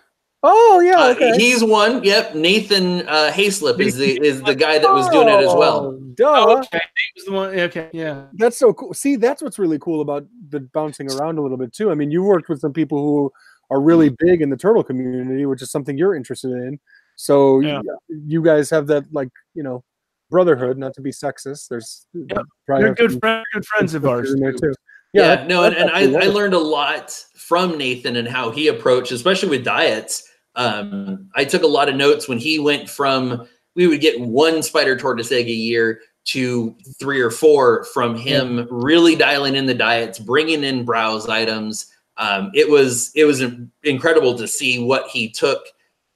Oh 0.43 0.81
yeah. 0.81 0.99
Uh, 0.99 1.39
he's 1.39 1.62
one. 1.62 2.03
Yep. 2.03 2.35
Nathan 2.35 3.09
uh, 3.09 3.31
Haislip 3.33 3.79
is 3.79 3.97
the 3.97 4.20
is 4.20 4.43
the 4.43 4.55
guy 4.55 4.81
that 4.81 4.93
was 4.93 5.09
doing 5.11 5.29
it 5.29 5.45
as 5.45 5.55
well. 5.55 5.95
Oh, 5.95 6.01
Duh. 6.15 6.25
Oh, 6.27 6.59
okay. 6.59 6.81
He 6.81 7.20
was 7.20 7.25
the 7.27 7.33
one. 7.33 7.61
Okay. 7.61 7.89
Yeah. 7.93 8.25
That's 8.33 8.59
so 8.59 8.73
cool. 8.73 8.93
See, 8.93 9.15
that's 9.15 9.43
what's 9.43 9.61
really 9.61 9.79
cool 9.79 10.01
about 10.01 10.27
the 10.49 10.59
bouncing 10.59 11.09
around 11.12 11.39
a 11.39 11.43
little 11.43 11.57
bit 11.57 11.73
too. 11.73 11.93
I 11.93 11.95
mean, 11.95 12.11
you 12.11 12.25
worked 12.25 12.49
with 12.49 12.61
some 12.61 12.73
people 12.73 12.99
who 12.99 13.33
are 13.70 13.81
really 13.81 14.09
big 14.09 14.43
in 14.43 14.51
the 14.51 14.57
turtle 14.57 14.83
community, 14.83 15.47
which 15.47 15.62
is 15.62 15.70
something 15.70 15.97
you're 15.97 16.16
interested 16.16 16.51
in. 16.51 16.81
So 17.15 17.61
Yeah. 17.61 17.81
you, 18.09 18.23
you 18.27 18.43
guys 18.43 18.70
have 18.70 18.89
that 18.89 19.05
like, 19.12 19.31
you 19.55 19.62
know, 19.62 19.85
brotherhood, 20.31 20.79
not 20.79 20.95
to 20.95 21.01
be 21.01 21.11
sexist. 21.11 21.69
There's 21.69 22.07
Yep. 22.15 22.43
They're 22.67 22.95
good 22.95 23.13
some 23.13 23.21
friends, 23.21 23.47
good 23.53 23.65
friends 23.77 23.95
of 23.95 24.07
ours. 24.07 24.35
there 24.39 24.53
too. 24.53 24.75
Yeah, 25.15 25.37
that- 25.37 25.49
no, 25.49 25.65
and, 25.65 25.75
and 25.75 25.91
I, 25.91 26.03
I 26.03 26.27
learned 26.29 26.55
a 26.55 26.59
lot 26.59 27.11
from 27.35 27.79
Nathan 27.79 28.17
and 28.17 28.29
how 28.29 28.51
he 28.51 28.69
approached, 28.69 29.11
especially 29.13 29.49
with 29.49 29.65
diets. 29.65 30.29
Um, 30.55 31.29
I 31.37 31.45
took 31.45 31.63
a 31.63 31.67
lot 31.69 31.89
of 31.89 31.95
notes 31.95 32.29
when 32.29 32.39
he 32.39 32.59
went 32.59 32.89
from 32.91 33.47
we 33.75 33.87
would 33.87 34.01
get 34.01 34.21
one 34.21 34.63
spider 34.63 34.97
tortoise 34.97 35.31
egg 35.31 35.47
a 35.47 35.53
year 35.53 36.01
to 36.25 36.77
three 36.99 37.21
or 37.21 37.31
four 37.31 37.85
from 37.85 38.17
him 38.17 38.67
really 38.71 39.15
dialing 39.15 39.55
in 39.55 39.67
the 39.67 39.75
diets, 39.75 40.19
bringing 40.19 40.65
in 40.65 40.85
browse 40.85 41.29
items. 41.29 41.87
Um, 42.17 42.51
it 42.55 42.69
was 42.69 43.13
it 43.15 43.25
was 43.25 43.43
incredible 43.85 44.37
to 44.37 44.49
see 44.49 44.83
what 44.83 45.09
he 45.09 45.31
took 45.31 45.63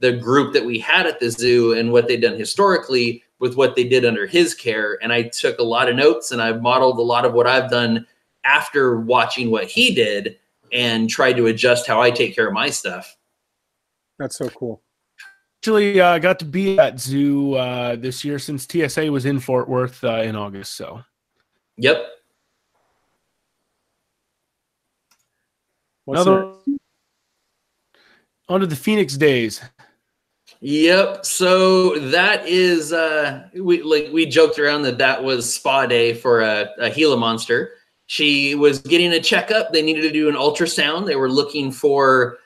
the 0.00 0.12
group 0.12 0.52
that 0.52 0.64
we 0.64 0.78
had 0.80 1.06
at 1.06 1.20
the 1.20 1.30
zoo 1.30 1.72
and 1.74 1.92
what 1.92 2.08
they'd 2.08 2.20
done 2.20 2.36
historically 2.36 3.21
with 3.42 3.56
what 3.56 3.74
they 3.74 3.82
did 3.82 4.04
under 4.04 4.24
his 4.24 4.54
care. 4.54 4.98
And 5.02 5.12
I 5.12 5.24
took 5.24 5.58
a 5.58 5.64
lot 5.64 5.88
of 5.88 5.96
notes 5.96 6.30
and 6.30 6.40
I 6.40 6.52
modeled 6.52 6.96
a 6.98 7.02
lot 7.02 7.24
of 7.24 7.34
what 7.34 7.48
I've 7.48 7.68
done 7.68 8.06
after 8.44 9.00
watching 9.00 9.50
what 9.50 9.64
he 9.64 9.92
did 9.92 10.38
and 10.72 11.10
tried 11.10 11.32
to 11.34 11.48
adjust 11.48 11.88
how 11.88 12.00
I 12.00 12.12
take 12.12 12.36
care 12.36 12.46
of 12.46 12.54
my 12.54 12.70
stuff. 12.70 13.16
That's 14.16 14.38
so 14.38 14.48
cool. 14.50 14.80
Actually, 15.60 16.00
uh, 16.00 16.18
got 16.20 16.38
to 16.38 16.44
be 16.44 16.78
at 16.78 17.00
zoo 17.00 17.54
uh, 17.54 17.96
this 17.96 18.24
year 18.24 18.38
since 18.38 18.64
TSA 18.64 19.10
was 19.10 19.26
in 19.26 19.40
Fort 19.40 19.68
Worth 19.68 20.04
uh, 20.04 20.22
in 20.22 20.36
August. 20.36 20.76
So 20.76 21.02
Yep. 21.78 22.06
What's 26.04 26.22
another 26.22 26.54
next? 26.66 26.80
on 28.48 28.60
to 28.60 28.66
the 28.66 28.76
Phoenix 28.76 29.16
days. 29.16 29.60
Yep. 30.64 31.26
So 31.26 31.98
that 31.98 32.46
is 32.46 32.92
uh 32.92 33.48
we 33.52 33.82
like 33.82 34.10
we 34.12 34.26
joked 34.26 34.60
around 34.60 34.82
that 34.82 34.98
that 34.98 35.24
was 35.24 35.52
spa 35.52 35.86
day 35.86 36.14
for 36.14 36.40
a, 36.40 36.70
a 36.78 36.88
Gila 36.88 37.16
monster. 37.16 37.72
She 38.06 38.54
was 38.54 38.78
getting 38.78 39.12
a 39.12 39.20
checkup. 39.20 39.72
They 39.72 39.82
needed 39.82 40.02
to 40.02 40.12
do 40.12 40.28
an 40.28 40.36
ultrasound. 40.36 41.06
They 41.06 41.16
were 41.16 41.28
looking 41.28 41.72
for 41.72 42.38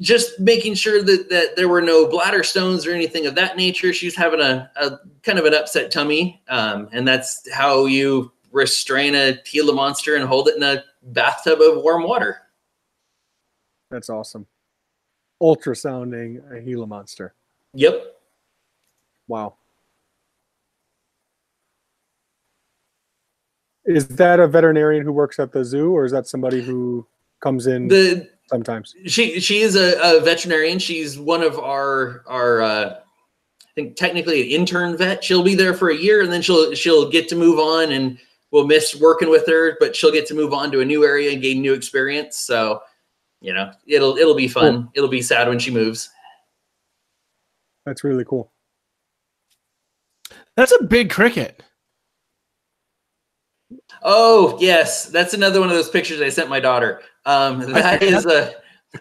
just 0.00 0.38
making 0.38 0.74
sure 0.74 1.02
that, 1.02 1.30
that 1.30 1.56
there 1.56 1.68
were 1.68 1.80
no 1.80 2.08
bladder 2.08 2.42
stones 2.42 2.86
or 2.86 2.92
anything 2.92 3.24
of 3.24 3.34
that 3.36 3.56
nature. 3.56 3.94
She's 3.94 4.14
having 4.14 4.42
a, 4.42 4.70
a 4.76 4.98
kind 5.22 5.38
of 5.38 5.46
an 5.46 5.54
upset 5.54 5.90
tummy. 5.90 6.42
Um, 6.48 6.90
and 6.92 7.08
that's 7.08 7.50
how 7.52 7.86
you 7.86 8.32
restrain 8.52 9.14
a 9.14 9.38
Gila 9.50 9.72
monster 9.72 10.16
and 10.16 10.26
hold 10.26 10.48
it 10.48 10.56
in 10.56 10.62
a 10.62 10.84
bathtub 11.02 11.60
of 11.60 11.82
warm 11.82 12.02
water. 12.02 12.42
That's 13.90 14.10
awesome. 14.10 14.46
Ultrasounding 15.42 16.50
a 16.52 16.60
Gila 16.60 16.86
monster. 16.86 17.34
Yep. 17.74 18.16
Wow. 19.28 19.54
Is 23.84 24.06
that 24.08 24.40
a 24.40 24.46
veterinarian 24.46 25.04
who 25.04 25.12
works 25.12 25.38
at 25.38 25.52
the 25.52 25.64
zoo, 25.64 25.92
or 25.92 26.04
is 26.04 26.12
that 26.12 26.26
somebody 26.26 26.62
who 26.62 27.06
comes 27.40 27.66
in 27.66 27.88
The 27.88 28.28
sometimes? 28.46 28.94
she 29.06 29.40
she 29.40 29.60
is 29.60 29.76
a, 29.76 29.98
a 30.02 30.20
veterinarian. 30.20 30.78
She's 30.78 31.18
one 31.18 31.42
of 31.42 31.58
our 31.58 32.22
our 32.26 32.60
uh, 32.60 32.94
I 32.98 33.70
think 33.74 33.96
technically 33.96 34.42
an 34.42 34.48
intern 34.48 34.96
vet. 34.96 35.24
She'll 35.24 35.42
be 35.42 35.54
there 35.54 35.72
for 35.72 35.90
a 35.90 35.96
year 35.96 36.20
and 36.22 36.30
then 36.32 36.42
she'll 36.42 36.74
she'll 36.74 37.08
get 37.08 37.28
to 37.28 37.36
move 37.36 37.58
on 37.58 37.92
and 37.92 38.18
we'll 38.50 38.66
miss 38.66 38.94
working 39.00 39.30
with 39.30 39.46
her, 39.46 39.76
but 39.80 39.94
she'll 39.94 40.12
get 40.12 40.26
to 40.26 40.34
move 40.34 40.52
on 40.52 40.70
to 40.72 40.80
a 40.80 40.84
new 40.84 41.04
area 41.04 41.32
and 41.32 41.40
gain 41.40 41.62
new 41.62 41.74
experience. 41.74 42.36
So, 42.36 42.82
you 43.40 43.52
know, 43.52 43.72
it'll 43.86 44.16
it'll 44.16 44.34
be 44.34 44.48
fun. 44.48 44.88
It'll 44.94 45.08
be 45.08 45.22
sad 45.22 45.48
when 45.48 45.58
she 45.58 45.70
moves. 45.70 46.10
That's 47.86 48.04
really 48.04 48.24
cool. 48.24 48.52
That's 50.56 50.72
a 50.72 50.84
big 50.84 51.10
cricket. 51.10 51.62
Oh 54.02 54.56
yes, 54.60 55.06
that's 55.06 55.34
another 55.34 55.60
one 55.60 55.68
of 55.68 55.74
those 55.74 55.90
pictures 55.90 56.20
I 56.20 56.28
sent 56.28 56.48
my 56.48 56.60
daughter. 56.60 57.00
Um, 57.26 57.60
that 57.72 58.02
is 58.02 58.26
a, 58.26 58.54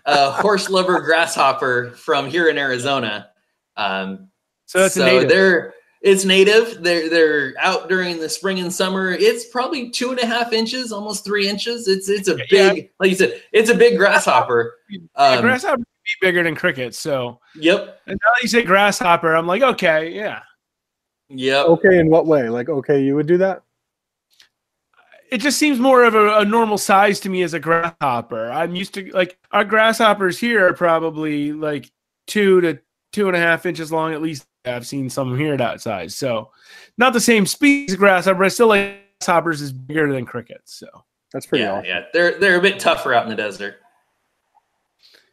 a 0.05 0.31
horse 0.31 0.69
lubber 0.69 0.99
grasshopper 1.01 1.91
from 1.91 2.30
here 2.30 2.49
in 2.49 2.57
Arizona. 2.57 3.30
Um, 3.76 4.30
So 4.65 4.80
that's 4.80 4.95
so 4.95 5.03
a 5.03 5.05
native. 5.05 5.30
they're 5.30 5.73
it's 6.02 6.26
native. 6.26 6.84
They're 6.84 7.10
they're 7.10 7.53
out 7.60 7.90
during 7.90 8.19
the 8.19 8.30
spring 8.30 8.60
and 8.60 8.72
summer. 8.74 9.11
It's 9.11 9.45
probably 9.45 9.90
two 9.90 10.11
and 10.11 10.19
a 10.19 10.26
half 10.26 10.53
inches, 10.53 10.91
almost 10.91 11.26
three 11.26 11.48
inches. 11.49 11.88
It's 11.88 12.07
it's 12.10 12.28
a 12.28 12.36
big, 12.36 12.78
Yeah. 12.78 12.84
like 12.99 13.10
you 13.10 13.15
said, 13.15 13.41
it's 13.52 13.69
a 13.69 13.76
big 13.76 13.98
grasshopper. 13.98 14.76
Yeah, 14.90 14.99
Um, 15.15 15.41
grasshopper 15.41 15.78
be 15.80 16.10
bigger 16.22 16.41
than 16.44 16.56
crickets. 16.56 16.98
So 16.98 17.40
yep, 17.56 17.99
and 18.07 18.18
now 18.24 18.30
that 18.34 18.41
you 18.41 18.48
say 18.48 18.64
grasshopper, 18.64 19.36
I'm 19.36 19.45
like, 19.48 19.61
okay, 19.64 20.10
yeah. 20.14 20.41
yep. 21.30 21.65
Okay, 21.65 21.99
in 21.99 22.10
what 22.10 22.26
way? 22.26 22.48
Like, 22.48 22.69
okay, 22.69 23.03
you 23.03 23.15
would 23.15 23.28
do 23.28 23.38
that? 23.40 23.64
It 25.30 25.40
just 25.40 25.57
seems 25.57 25.78
more 25.78 26.06
of 26.06 26.15
a, 26.15 26.38
a 26.38 26.45
normal 26.45 26.78
size 26.78 27.19
to 27.22 27.30
me 27.30 27.44
as 27.44 27.53
a 27.53 27.60
grasshopper. 27.60 28.49
I'm 28.49 28.76
used 28.76 28.94
to 28.94 29.11
like 29.11 29.38
our 29.52 29.65
grasshoppers 29.65 30.40
here 30.40 30.65
are 30.69 30.74
probably 30.74 31.52
like 31.52 31.91
two 32.28 32.61
to 32.61 32.80
two 33.11 33.28
and 33.28 33.36
a 33.36 33.40
half 33.40 33.65
inches 33.65 33.91
long 33.91 34.14
at 34.14 34.22
least. 34.22 34.45
I've 34.76 34.88
seen 34.88 35.10
some 35.10 35.38
here 35.38 35.56
that 35.57 35.81
size. 35.81 36.15
So 36.15 36.52
not 36.98 37.14
the 37.14 37.19
same 37.22 37.45
species 37.45 37.94
of 37.94 37.99
grasshopper, 37.99 38.39
but 38.39 38.52
still 38.52 38.68
like 38.68 38.98
grasshoppers 39.19 39.61
is 39.61 39.72
bigger 39.72 40.11
than 40.11 40.26
crickets. 40.26 40.73
So 40.76 40.88
That's 41.34 41.45
pretty 41.45 41.64
Yeah, 41.64 41.73
awesome. 41.73 41.85
yeah. 41.85 42.02
They're 42.14 42.39
they're 42.39 42.57
a 42.57 42.61
bit 42.61 42.80
tougher 42.80 43.14
out 43.14 43.23
in 43.23 43.30
the 43.30 43.35
desert. 43.35 43.76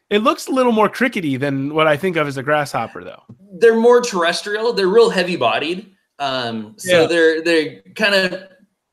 it 0.09 0.19
looks 0.19 0.47
a 0.47 0.51
little 0.51 0.71
more 0.71 0.87
crickety 0.89 1.35
than 1.37 1.73
what 1.73 1.87
I 1.87 1.97
think 1.97 2.15
of 2.15 2.27
as 2.27 2.37
a 2.37 2.43
grasshopper 2.43 3.03
though. 3.03 3.23
They're 3.59 3.75
more 3.79 4.01
terrestrial. 4.01 4.73
They're 4.73 4.87
real 4.87 5.09
heavy 5.09 5.35
bodied. 5.35 5.91
Um, 6.19 6.75
so 6.77 7.01
Yeah. 7.01 7.07
they're 7.07 7.41
they're 7.43 7.81
kind 7.95 8.15
of 8.15 8.43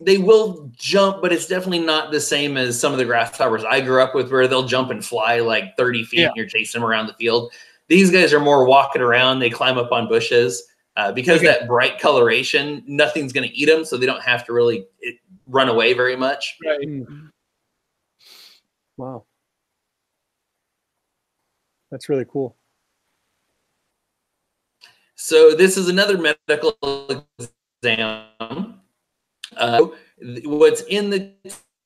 they 0.01 0.19
will 0.19 0.69
jump, 0.77 1.23
but 1.23 1.33
it's 1.33 1.47
definitely 1.47 1.79
not 1.79 2.11
the 2.11 2.21
same 2.21 2.57
as 2.57 2.81
some 2.81 2.91
of 2.93 2.99
the 2.99 3.05
grasshoppers 3.05 3.63
I 3.63 3.81
grew 3.81 4.03
up 4.03 4.17
with, 4.17 4.33
where 4.33 4.49
they'll 4.49 4.67
jump 4.67 4.91
and 4.91 5.05
fly 5.05 5.39
like 5.39 5.77
thirty 5.77 6.03
feet, 6.05 6.21
Yeah. 6.21 6.27
and 6.29 6.37
you're 6.37 6.47
chasing 6.47 6.81
them 6.81 6.89
around 6.89 7.07
the 7.07 7.15
field. 7.15 7.53
These 7.93 8.11
guys 8.11 8.33
are 8.33 8.41
more 8.41 8.65
walking 8.65 9.03
around. 9.03 9.41
They 9.41 9.51
climb 9.51 9.77
up 9.77 9.93
on 9.93 10.09
bushes 10.09 10.63
uh, 10.97 11.13
because 11.13 11.41
Okay. 11.41 11.47
that 11.49 11.67
bright 11.67 11.99
coloration. 11.99 12.83
Nothing's 12.87 13.35
going 13.35 13.47
to 13.47 13.55
eat 13.55 13.67
them, 13.67 13.85
so 13.85 13.99
they 13.99 14.07
don't 14.07 14.23
have 14.23 14.47
to 14.47 14.55
really 14.55 14.87
it, 15.01 15.19
run 15.47 15.69
away 15.69 15.93
very 15.93 16.17
much. 16.17 16.57
Right. 16.65 16.89
Mm. 16.89 17.31
Wow. 18.97 19.27
That's 21.91 22.09
really 22.09 22.25
cool. 22.25 22.57
So 25.15 25.55
this 25.55 25.77
is 25.77 25.91
another 25.91 26.17
medical 26.17 26.75
exam. 27.83 28.81
Uh, 29.55 29.87
what's 30.45 30.81
in 30.85 31.11
the 31.11 31.31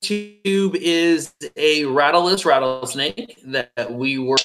tube 0.00 0.76
is 0.76 1.34
a 1.56 1.84
rattleless 1.86 2.44
rattlesnake 2.44 3.42
that 3.46 3.90
we 3.90 4.18
were 4.18 4.36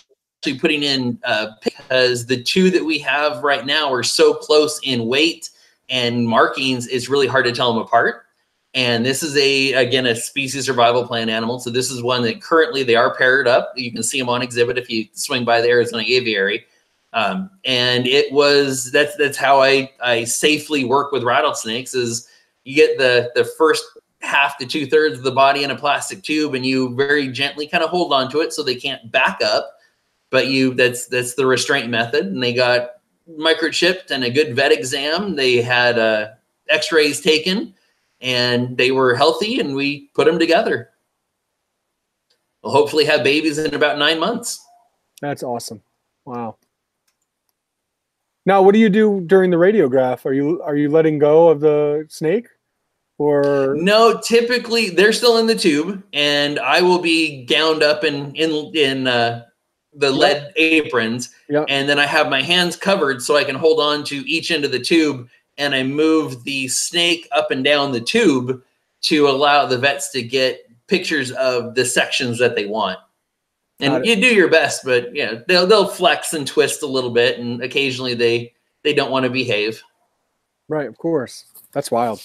actually 0.42 0.58
putting 0.58 0.82
in 0.82 1.20
uh, 1.24 1.52
because 1.64 2.26
the 2.26 2.42
two 2.42 2.72
that 2.72 2.84
we 2.84 2.98
have 2.98 3.44
right 3.44 3.64
now 3.64 3.94
are 3.94 4.02
so 4.02 4.34
close 4.34 4.80
in 4.84 5.06
weight 5.06 5.52
and 5.88 6.28
markings, 6.28 6.88
it's 6.88 7.10
really 7.10 7.28
hard 7.28 7.46
to 7.46 7.52
tell 7.52 7.72
them 7.72 7.84
apart. 7.84 8.26
And 8.74 9.06
this 9.06 9.22
is 9.22 9.38
a 9.38 9.74
again 9.74 10.08
a 10.08 10.16
species 10.16 10.66
survival 10.66 11.06
plan 11.06 11.30
animal. 11.30 11.60
So 11.60 11.70
this 11.70 11.92
is 11.92 12.02
one 12.02 12.24
that 12.24 12.42
currently 12.42 12.82
they 12.82 12.96
are 12.96 13.16
paired 13.16 13.48
up. 13.48 13.72
You 13.76 13.92
can 13.92 14.02
see 14.02 14.18
them 14.18 14.30
on 14.30 14.42
exhibit 14.42 14.80
if 14.80 14.90
you 14.90 15.08
swing 15.14 15.46
by 15.46 15.62
the 15.62 15.68
Arizona 15.68 16.04
Aviary. 16.08 16.66
Um, 17.14 17.52
and 17.66 18.08
it 18.08 18.32
was 18.32 18.92
that's 18.92 19.16
that's 19.18 19.38
how 19.38 19.62
I 19.62 19.92
I 20.02 20.24
safely 20.24 20.86
work 20.86 21.12
with 21.12 21.24
rattlesnakes 21.24 21.94
is 21.94 22.28
you 22.64 22.76
get 22.76 22.98
the 22.98 23.30
the 23.36 23.44
first 23.44 23.84
half 24.22 24.58
to 24.58 24.66
two 24.66 24.88
thirds 24.88 25.20
of 25.20 25.24
the 25.24 25.32
body 25.32 25.64
in 25.64 25.70
a 25.70 25.76
plastic 25.76 26.24
tube 26.24 26.56
and 26.56 26.66
you 26.66 26.96
very 26.96 27.28
gently 27.28 27.68
kind 27.68 27.84
of 27.84 27.90
hold 27.92 28.14
on 28.14 28.32
to 28.32 28.40
it 28.40 28.54
so 28.54 28.64
they 28.64 28.76
can't 28.76 29.12
back 29.12 29.40
up 29.44 29.78
but 30.32 30.48
you 30.48 30.74
that's 30.74 31.06
that's 31.06 31.36
the 31.36 31.46
restraint 31.46 31.90
method 31.90 32.26
and 32.26 32.42
they 32.42 32.54
got 32.54 32.92
microchipped 33.30 34.10
and 34.10 34.24
a 34.24 34.30
good 34.32 34.56
vet 34.56 34.72
exam 34.72 35.36
they 35.36 35.62
had 35.62 36.00
uh, 36.00 36.30
x-rays 36.70 37.22
taken 37.22 37.74
and 38.20 38.78
they 38.78 38.92
were 38.92 39.16
healthy 39.16 39.60
and 39.60 39.76
we 39.76 40.10
put 40.16 40.26
them 40.26 40.40
together 40.40 40.90
we'll 42.64 42.74
hopefully 42.74 43.06
have 43.06 43.24
babies 43.24 43.60
in 43.60 43.76
about 43.76 44.00
nine 44.00 44.20
months 44.20 44.66
That's 45.22 45.44
awesome. 45.44 45.82
Wow. 46.26 46.58
Now, 48.46 48.64
what 48.64 48.74
do 48.74 48.80
you 48.80 48.90
do 48.90 49.22
during 49.22 49.52
the 49.52 49.58
radiograph? 49.58 50.26
Are 50.26 50.34
you 50.34 50.62
are 50.64 50.76
you 50.76 50.90
letting 50.90 51.20
go 51.20 51.50
of 51.50 51.60
the 51.60 52.06
snake, 52.10 52.48
or 53.20 53.76
No, 53.78 54.20
typically 54.20 54.90
they're 54.90 55.14
still 55.14 55.38
in 55.38 55.46
the 55.46 55.56
tube, 55.56 56.02
and 56.12 56.60
I 56.60 56.82
will 56.82 57.00
be 57.00 57.46
gowned 57.46 57.84
up 57.84 58.04
in 58.04 58.36
in 58.36 58.72
in 58.76 59.08
uh, 59.08 59.46
the 59.94 60.12
lead 60.12 60.54
aprons, 60.56 61.30
Yeah. 61.50 61.66
and 61.68 61.90
then 61.90 62.00
I 62.00 62.06
have 62.06 62.30
my 62.30 62.42
hands 62.42 62.76
covered 62.76 63.22
so 63.22 63.36
I 63.36 63.44
can 63.44 63.56
hold 63.56 63.80
on 63.80 64.04
to 64.06 64.18
each 64.28 64.52
end 64.52 64.64
of 64.64 64.72
the 64.72 64.80
tube, 64.80 65.28
and 65.58 65.76
I 65.76 65.84
move 65.84 66.44
the 66.44 66.68
snake 66.70 67.28
up 67.32 67.52
and 67.52 67.64
down 67.64 67.92
the 67.92 68.02
tube 68.02 68.62
to 69.02 69.28
allow 69.28 69.66
the 69.66 69.78
vets 69.78 70.10
to 70.12 70.22
get 70.22 70.66
pictures 70.88 71.32
of 71.32 71.76
the 71.76 71.86
sections 71.86 72.38
that 72.40 72.56
they 72.56 72.66
want. 72.66 73.00
And 73.80 74.06
you 74.06 74.16
do 74.16 74.34
your 74.34 74.48
best, 74.48 74.84
but 74.86 75.14
yeah, 75.16 75.40
they'll 75.48 75.66
they'll 75.66 75.88
flex 75.88 76.34
and 76.34 76.46
twist 76.46 76.84
a 76.84 76.88
little 76.88 77.10
bit, 77.10 77.40
and 77.40 77.62
occasionally 77.64 78.14
they 78.14 78.54
they 78.84 78.94
don't 78.94 79.10
want 79.12 79.24
to 79.24 79.30
behave. 79.30 79.82
Right, 80.68 80.88
of 80.88 80.98
course. 80.98 81.46
That's 81.74 81.90
wild. 81.90 82.22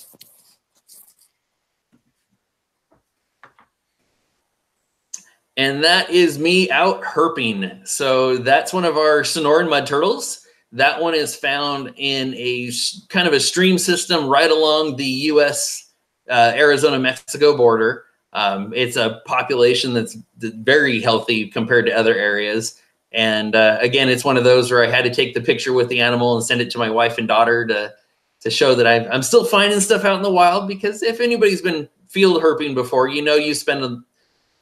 And 5.57 5.83
that 5.85 6.11
is 6.11 6.39
me 6.39 6.71
out 6.71 7.03
herping. 7.03 7.87
So 7.87 8.37
that's 8.37 8.73
one 8.73 8.85
of 8.85 8.97
our 8.97 9.23
Sonoran 9.23 9.71
mud 9.71 9.87
turtles. 9.87 10.47
That 10.73 11.01
one 11.01 11.15
is 11.15 11.35
found 11.35 11.95
in 11.97 12.35
a 12.35 12.71
kind 13.09 13.27
of 13.27 13.33
a 13.33 13.41
stream 13.41 13.79
system 13.79 14.27
right 14.27 14.51
along 14.51 14.97
the 14.97 15.05
U.S. 15.05 15.91
Uh, 16.29 16.53
Arizona 16.55 16.99
Mexico 16.99 17.57
border. 17.57 18.05
Um, 18.35 18.75
it's 18.75 18.97
a 18.97 19.23
population 19.25 19.95
that's 19.95 20.17
very 20.37 21.01
healthy 21.01 21.49
compared 21.49 21.87
to 21.87 21.93
other 21.93 22.15
areas. 22.15 22.81
And 23.13 23.57
uh, 23.57 23.79
again, 23.81 24.11
it's 24.11 24.27
one 24.27 24.37
of 24.37 24.45
those 24.45 24.71
where 24.71 24.85
I 24.85 24.91
had 24.91 25.05
to 25.05 25.15
take 25.15 25.33
the 25.33 25.41
picture 25.41 25.73
with 25.73 25.89
the 25.89 26.03
animal 26.03 26.37
and 26.37 26.45
send 26.45 26.61
it 26.61 26.71
to 26.73 26.79
my 26.79 26.91
wife 26.91 27.17
and 27.17 27.27
daughter 27.27 27.67
to 27.67 27.95
to 28.41 28.51
show 28.51 28.75
that 28.75 28.87
I'm, 28.87 29.11
I'm 29.11 29.23
still 29.23 29.47
finding 29.47 29.81
stuff 29.81 30.05
out 30.05 30.17
in 30.17 30.23
the 30.23 30.31
wild. 30.31 30.69
Because 30.69 31.03
if 31.03 31.21
anybody's 31.21 31.63
been 31.63 31.89
field 32.09 32.43
herping 32.43 32.75
before, 32.75 33.09
you 33.09 33.23
know 33.23 33.37
you 33.37 33.55
spend 33.55 33.83
a, 33.83 34.03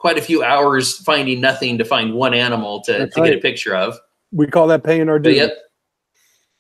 quite 0.05 0.18
a 0.18 0.22
few 0.22 0.43
hours 0.43 0.98
finding 0.98 1.40
nothing 1.40 1.78
to 1.78 1.85
find 1.85 2.12
one 2.12 2.35
animal 2.35 2.82
to, 2.82 3.09
to 3.09 3.20
right. 3.22 3.31
get 3.31 3.39
a 3.39 3.40
picture 3.40 3.74
of. 3.74 3.98
We 4.32 4.47
call 4.47 4.66
that 4.66 4.85
paying 4.85 5.09
our 5.09 5.18
dues. 5.18 5.36
Yep. 5.36 5.56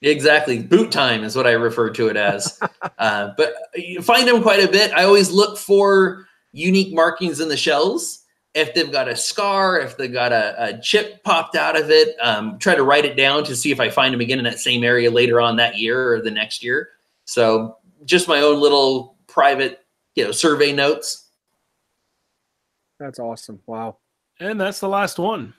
Exactly. 0.00 0.62
Boot 0.62 0.90
time 0.90 1.22
is 1.22 1.36
what 1.36 1.46
I 1.46 1.50
refer 1.50 1.90
to 1.90 2.08
it 2.08 2.16
as. 2.16 2.58
uh, 2.98 3.32
but 3.36 3.54
you 3.74 4.00
find 4.00 4.26
them 4.26 4.40
quite 4.40 4.64
a 4.64 4.72
bit. 4.72 4.94
I 4.94 5.04
always 5.04 5.30
look 5.30 5.58
for 5.58 6.24
unique 6.52 6.94
markings 6.94 7.38
in 7.38 7.50
the 7.50 7.56
shells 7.58 8.24
if 8.54 8.72
they've 8.72 8.90
got 8.90 9.08
a 9.08 9.16
scar, 9.16 9.78
if 9.78 9.98
they've 9.98 10.10
got 10.10 10.32
a, 10.32 10.76
a 10.76 10.80
chip 10.80 11.22
popped 11.22 11.54
out 11.54 11.78
of 11.78 11.90
it, 11.90 12.16
um, 12.22 12.58
try 12.58 12.74
to 12.74 12.82
write 12.82 13.04
it 13.04 13.14
down 13.14 13.44
to 13.44 13.54
see 13.54 13.72
if 13.72 13.78
I 13.78 13.90
find 13.90 14.14
them 14.14 14.22
again 14.22 14.38
in 14.38 14.44
that 14.44 14.58
same 14.58 14.84
area 14.84 15.10
later 15.10 15.38
on 15.38 15.56
that 15.56 15.76
year 15.76 16.14
or 16.14 16.22
the 16.22 16.30
next 16.30 16.64
year. 16.64 16.88
So 17.26 17.76
just 18.06 18.26
my 18.26 18.40
own 18.40 18.58
little 18.58 19.18
private, 19.26 19.84
you 20.14 20.24
know, 20.24 20.32
survey 20.32 20.72
notes. 20.72 21.23
That's 22.98 23.18
awesome. 23.18 23.60
Wow. 23.66 23.98
And 24.40 24.60
that's 24.60 24.80
the 24.80 24.88
last 24.88 25.18
one. 25.18 25.54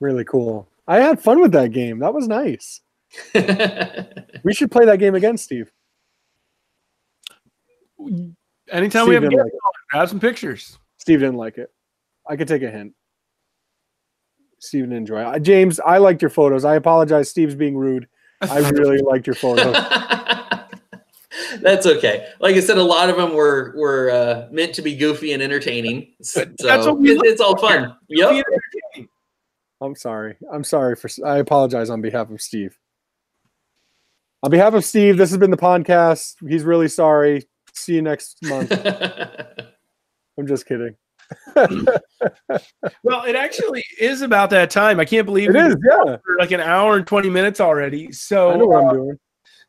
Really 0.00 0.24
cool. 0.24 0.68
I 0.86 0.98
had 0.98 1.20
fun 1.20 1.40
with 1.40 1.52
that 1.52 1.72
game. 1.72 1.98
That 1.98 2.14
was 2.14 2.28
nice. 2.28 2.80
we 4.44 4.54
should 4.54 4.70
play 4.70 4.84
that 4.84 4.98
game 4.98 5.14
again, 5.14 5.36
Steve. 5.36 5.70
Anytime 8.70 9.02
Steve 9.02 9.08
we 9.08 9.14
have 9.14 9.24
a 9.24 9.28
game, 9.28 9.38
like 9.38 9.52
grab 9.90 10.08
some 10.08 10.20
pictures. 10.20 10.78
Steve 10.98 11.20
didn't 11.20 11.36
like 11.36 11.58
it. 11.58 11.72
I 12.28 12.36
could 12.36 12.48
take 12.48 12.62
a 12.62 12.70
hint. 12.70 12.94
Steve 14.58 14.84
didn't 14.84 14.96
enjoy 14.98 15.32
it. 15.32 15.40
James, 15.40 15.80
I 15.80 15.98
liked 15.98 16.22
your 16.22 16.30
photos. 16.30 16.64
I 16.64 16.76
apologize. 16.76 17.30
Steve's 17.30 17.54
being 17.54 17.76
rude. 17.76 18.08
I 18.40 18.68
really 18.70 18.98
liked 18.98 19.26
your 19.26 19.36
photos. 19.36 19.76
That's 21.60 21.86
okay. 21.86 22.28
Like 22.40 22.56
I 22.56 22.60
said, 22.60 22.78
a 22.78 22.82
lot 22.82 23.08
of 23.08 23.16
them 23.16 23.34
were 23.34 23.74
were 23.76 24.10
uh, 24.10 24.48
meant 24.50 24.74
to 24.74 24.82
be 24.82 24.96
goofy 24.96 25.32
and 25.32 25.42
entertaining. 25.42 26.14
So 26.22 26.44
That's 26.44 26.86
what 26.86 26.98
we 26.98 27.12
it, 27.12 27.20
it's 27.24 27.40
all 27.40 27.56
fun. 27.56 27.96
Yep. 28.08 28.44
I'm 29.80 29.94
sorry. 29.94 30.36
I'm 30.52 30.64
sorry 30.64 30.96
for. 30.96 31.08
I 31.24 31.38
apologize 31.38 31.90
on 31.90 32.00
behalf 32.00 32.30
of 32.30 32.40
Steve. 32.40 32.76
On 34.42 34.50
behalf 34.50 34.74
of 34.74 34.84
Steve, 34.84 35.16
this 35.16 35.30
has 35.30 35.38
been 35.38 35.50
the 35.50 35.56
Pondcast. 35.56 36.36
He's 36.48 36.64
really 36.64 36.88
sorry. 36.88 37.44
See 37.72 37.94
you 37.94 38.02
next 38.02 38.38
month. 38.44 38.72
I'm 40.38 40.46
just 40.46 40.66
kidding. 40.66 40.94
well, 41.56 43.24
it 43.24 43.34
actually 43.34 43.84
is 44.00 44.22
about 44.22 44.50
that 44.50 44.70
time. 44.70 45.00
I 45.00 45.04
can't 45.04 45.26
believe 45.26 45.50
it 45.50 45.56
is. 45.56 45.76
Yeah, 45.84 46.16
like 46.38 46.52
an 46.52 46.60
hour 46.60 46.96
and 46.96 47.06
twenty 47.06 47.28
minutes 47.28 47.60
already. 47.60 48.12
So 48.12 48.50
I 48.50 48.56
know 48.56 48.66
what 48.66 48.84
uh, 48.84 48.88
I'm 48.88 48.94
doing. 48.94 49.18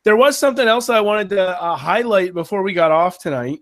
There 0.04 0.16
was 0.16 0.38
something 0.38 0.66
else 0.66 0.88
I 0.88 1.00
wanted 1.00 1.28
to 1.30 1.62
uh, 1.62 1.76
highlight 1.76 2.34
before 2.34 2.62
we 2.62 2.72
got 2.72 2.92
off 2.92 3.18
tonight. 3.18 3.60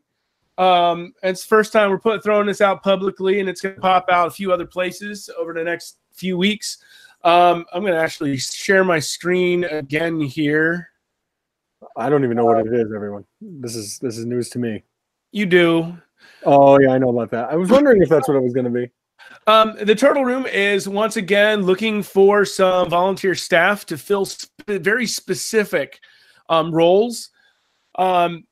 Um, 0.58 1.12
it's 1.22 1.42
the 1.42 1.48
first 1.48 1.72
time 1.72 1.90
we're 1.90 1.98
put 1.98 2.22
throwing 2.22 2.46
this 2.46 2.60
out 2.60 2.82
publicly, 2.82 3.40
and 3.40 3.48
it's 3.48 3.60
going 3.60 3.74
to 3.74 3.80
pop 3.80 4.06
out 4.10 4.28
a 4.28 4.30
few 4.30 4.52
other 4.52 4.66
places 4.66 5.28
over 5.38 5.52
the 5.52 5.64
next 5.64 5.98
few 6.12 6.38
weeks. 6.38 6.78
Um, 7.24 7.64
I'm 7.72 7.82
going 7.82 7.92
to 7.92 8.00
actually 8.00 8.36
share 8.38 8.84
my 8.84 8.98
screen 8.98 9.64
again 9.64 10.20
here. 10.20 10.88
I 11.96 12.08
don't 12.08 12.24
even 12.24 12.36
know 12.36 12.44
what 12.44 12.66
it 12.66 12.72
is, 12.72 12.92
everyone. 12.94 13.24
This 13.40 13.74
is 13.76 13.98
this 13.98 14.16
is 14.16 14.24
news 14.24 14.48
to 14.50 14.58
me. 14.58 14.82
You 15.32 15.46
do. 15.46 15.98
Oh 16.44 16.78
yeah, 16.80 16.90
I 16.90 16.98
know 16.98 17.10
about 17.10 17.30
that. 17.30 17.50
I 17.50 17.56
was 17.56 17.70
wondering 17.70 18.02
if 18.02 18.08
that's 18.08 18.28
what 18.28 18.36
it 18.36 18.42
was 18.42 18.54
going 18.54 18.64
to 18.64 18.70
be. 18.70 18.90
Um, 19.46 19.76
the 19.82 19.94
Turtle 19.94 20.24
Room 20.24 20.46
is 20.46 20.88
once 20.88 21.16
again 21.16 21.62
looking 21.62 22.02
for 22.02 22.44
some 22.44 22.88
volunteer 22.90 23.34
staff 23.34 23.84
to 23.86 23.98
fill 23.98 24.24
sp- 24.24 24.50
very 24.66 25.06
specific 25.06 26.00
um, 26.48 26.72
roles. 26.72 27.30
Um, 27.96 28.44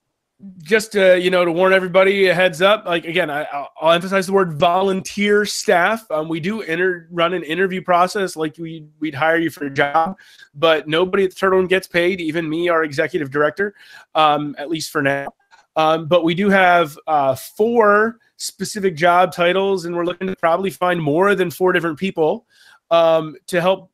just 0.62 0.92
to 0.92 1.18
you 1.18 1.30
know 1.30 1.44
to 1.44 1.52
warn 1.52 1.72
everybody 1.72 2.26
a 2.26 2.34
heads 2.34 2.60
up 2.60 2.84
like 2.84 3.06
again 3.06 3.30
I, 3.30 3.46
will 3.80 3.92
emphasize 3.92 4.26
the 4.26 4.32
word 4.32 4.54
volunteer 4.54 5.46
staff. 5.46 6.10
Um, 6.10 6.28
we 6.28 6.40
do 6.40 6.60
enter, 6.62 7.08
run 7.10 7.34
an 7.34 7.44
interview 7.44 7.80
process 7.80 8.36
like 8.36 8.58
we, 8.58 8.86
we'd 9.00 9.14
hire 9.14 9.38
you 9.38 9.48
for 9.48 9.66
a 9.66 9.70
job 9.70 10.18
but 10.54 10.86
nobody 10.88 11.24
at 11.24 11.30
the 11.30 11.36
turtle 11.36 11.64
gets 11.66 11.86
paid. 11.86 12.20
Even 12.20 12.48
me 12.48 12.68
our 12.68 12.84
executive 12.84 13.30
director 13.30 13.74
um, 14.14 14.54
at 14.58 14.68
least 14.68 14.90
for 14.90 15.02
now. 15.02 15.28
Um, 15.76 16.06
but 16.06 16.24
we 16.24 16.34
do 16.34 16.50
have 16.50 16.98
uh, 17.06 17.34
four 17.34 18.18
specific 18.36 18.96
job 18.96 19.32
titles, 19.32 19.84
and 19.84 19.94
we're 19.94 20.04
looking 20.04 20.28
to 20.28 20.36
probably 20.36 20.70
find 20.70 21.00
more 21.02 21.34
than 21.34 21.50
four 21.50 21.72
different 21.72 21.98
people 21.98 22.46
um, 22.90 23.36
to 23.48 23.60
help 23.60 23.90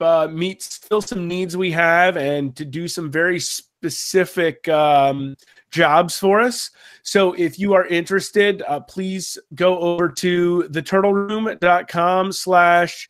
uh, 0.00 0.28
meet 0.30 0.62
fill 0.62 1.02
some 1.02 1.28
needs 1.28 1.56
we 1.56 1.70
have 1.72 2.16
and 2.16 2.54
to 2.56 2.64
do 2.64 2.88
some 2.88 3.10
very 3.10 3.40
specific 3.40 4.68
um, 4.68 5.36
jobs 5.70 6.18
for 6.18 6.40
us. 6.40 6.70
So 7.02 7.32
if 7.34 7.58
you 7.58 7.74
are 7.74 7.86
interested, 7.86 8.62
uh, 8.66 8.80
please 8.80 9.38
go 9.54 9.78
over 9.78 10.08
to 10.08 10.68
theturtleroom.com 10.70 12.32
slash 12.32 13.08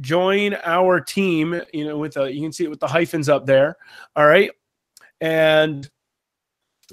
join 0.00 0.56
our 0.64 1.00
team, 1.00 1.60
you 1.72 1.84
know, 1.84 1.98
with 1.98 2.16
a, 2.16 2.32
you 2.32 2.42
can 2.42 2.52
see 2.52 2.64
it 2.64 2.70
with 2.70 2.80
the 2.80 2.88
hyphens 2.88 3.28
up 3.28 3.46
there. 3.46 3.76
All 4.16 4.26
right. 4.26 4.50
And 5.20 5.88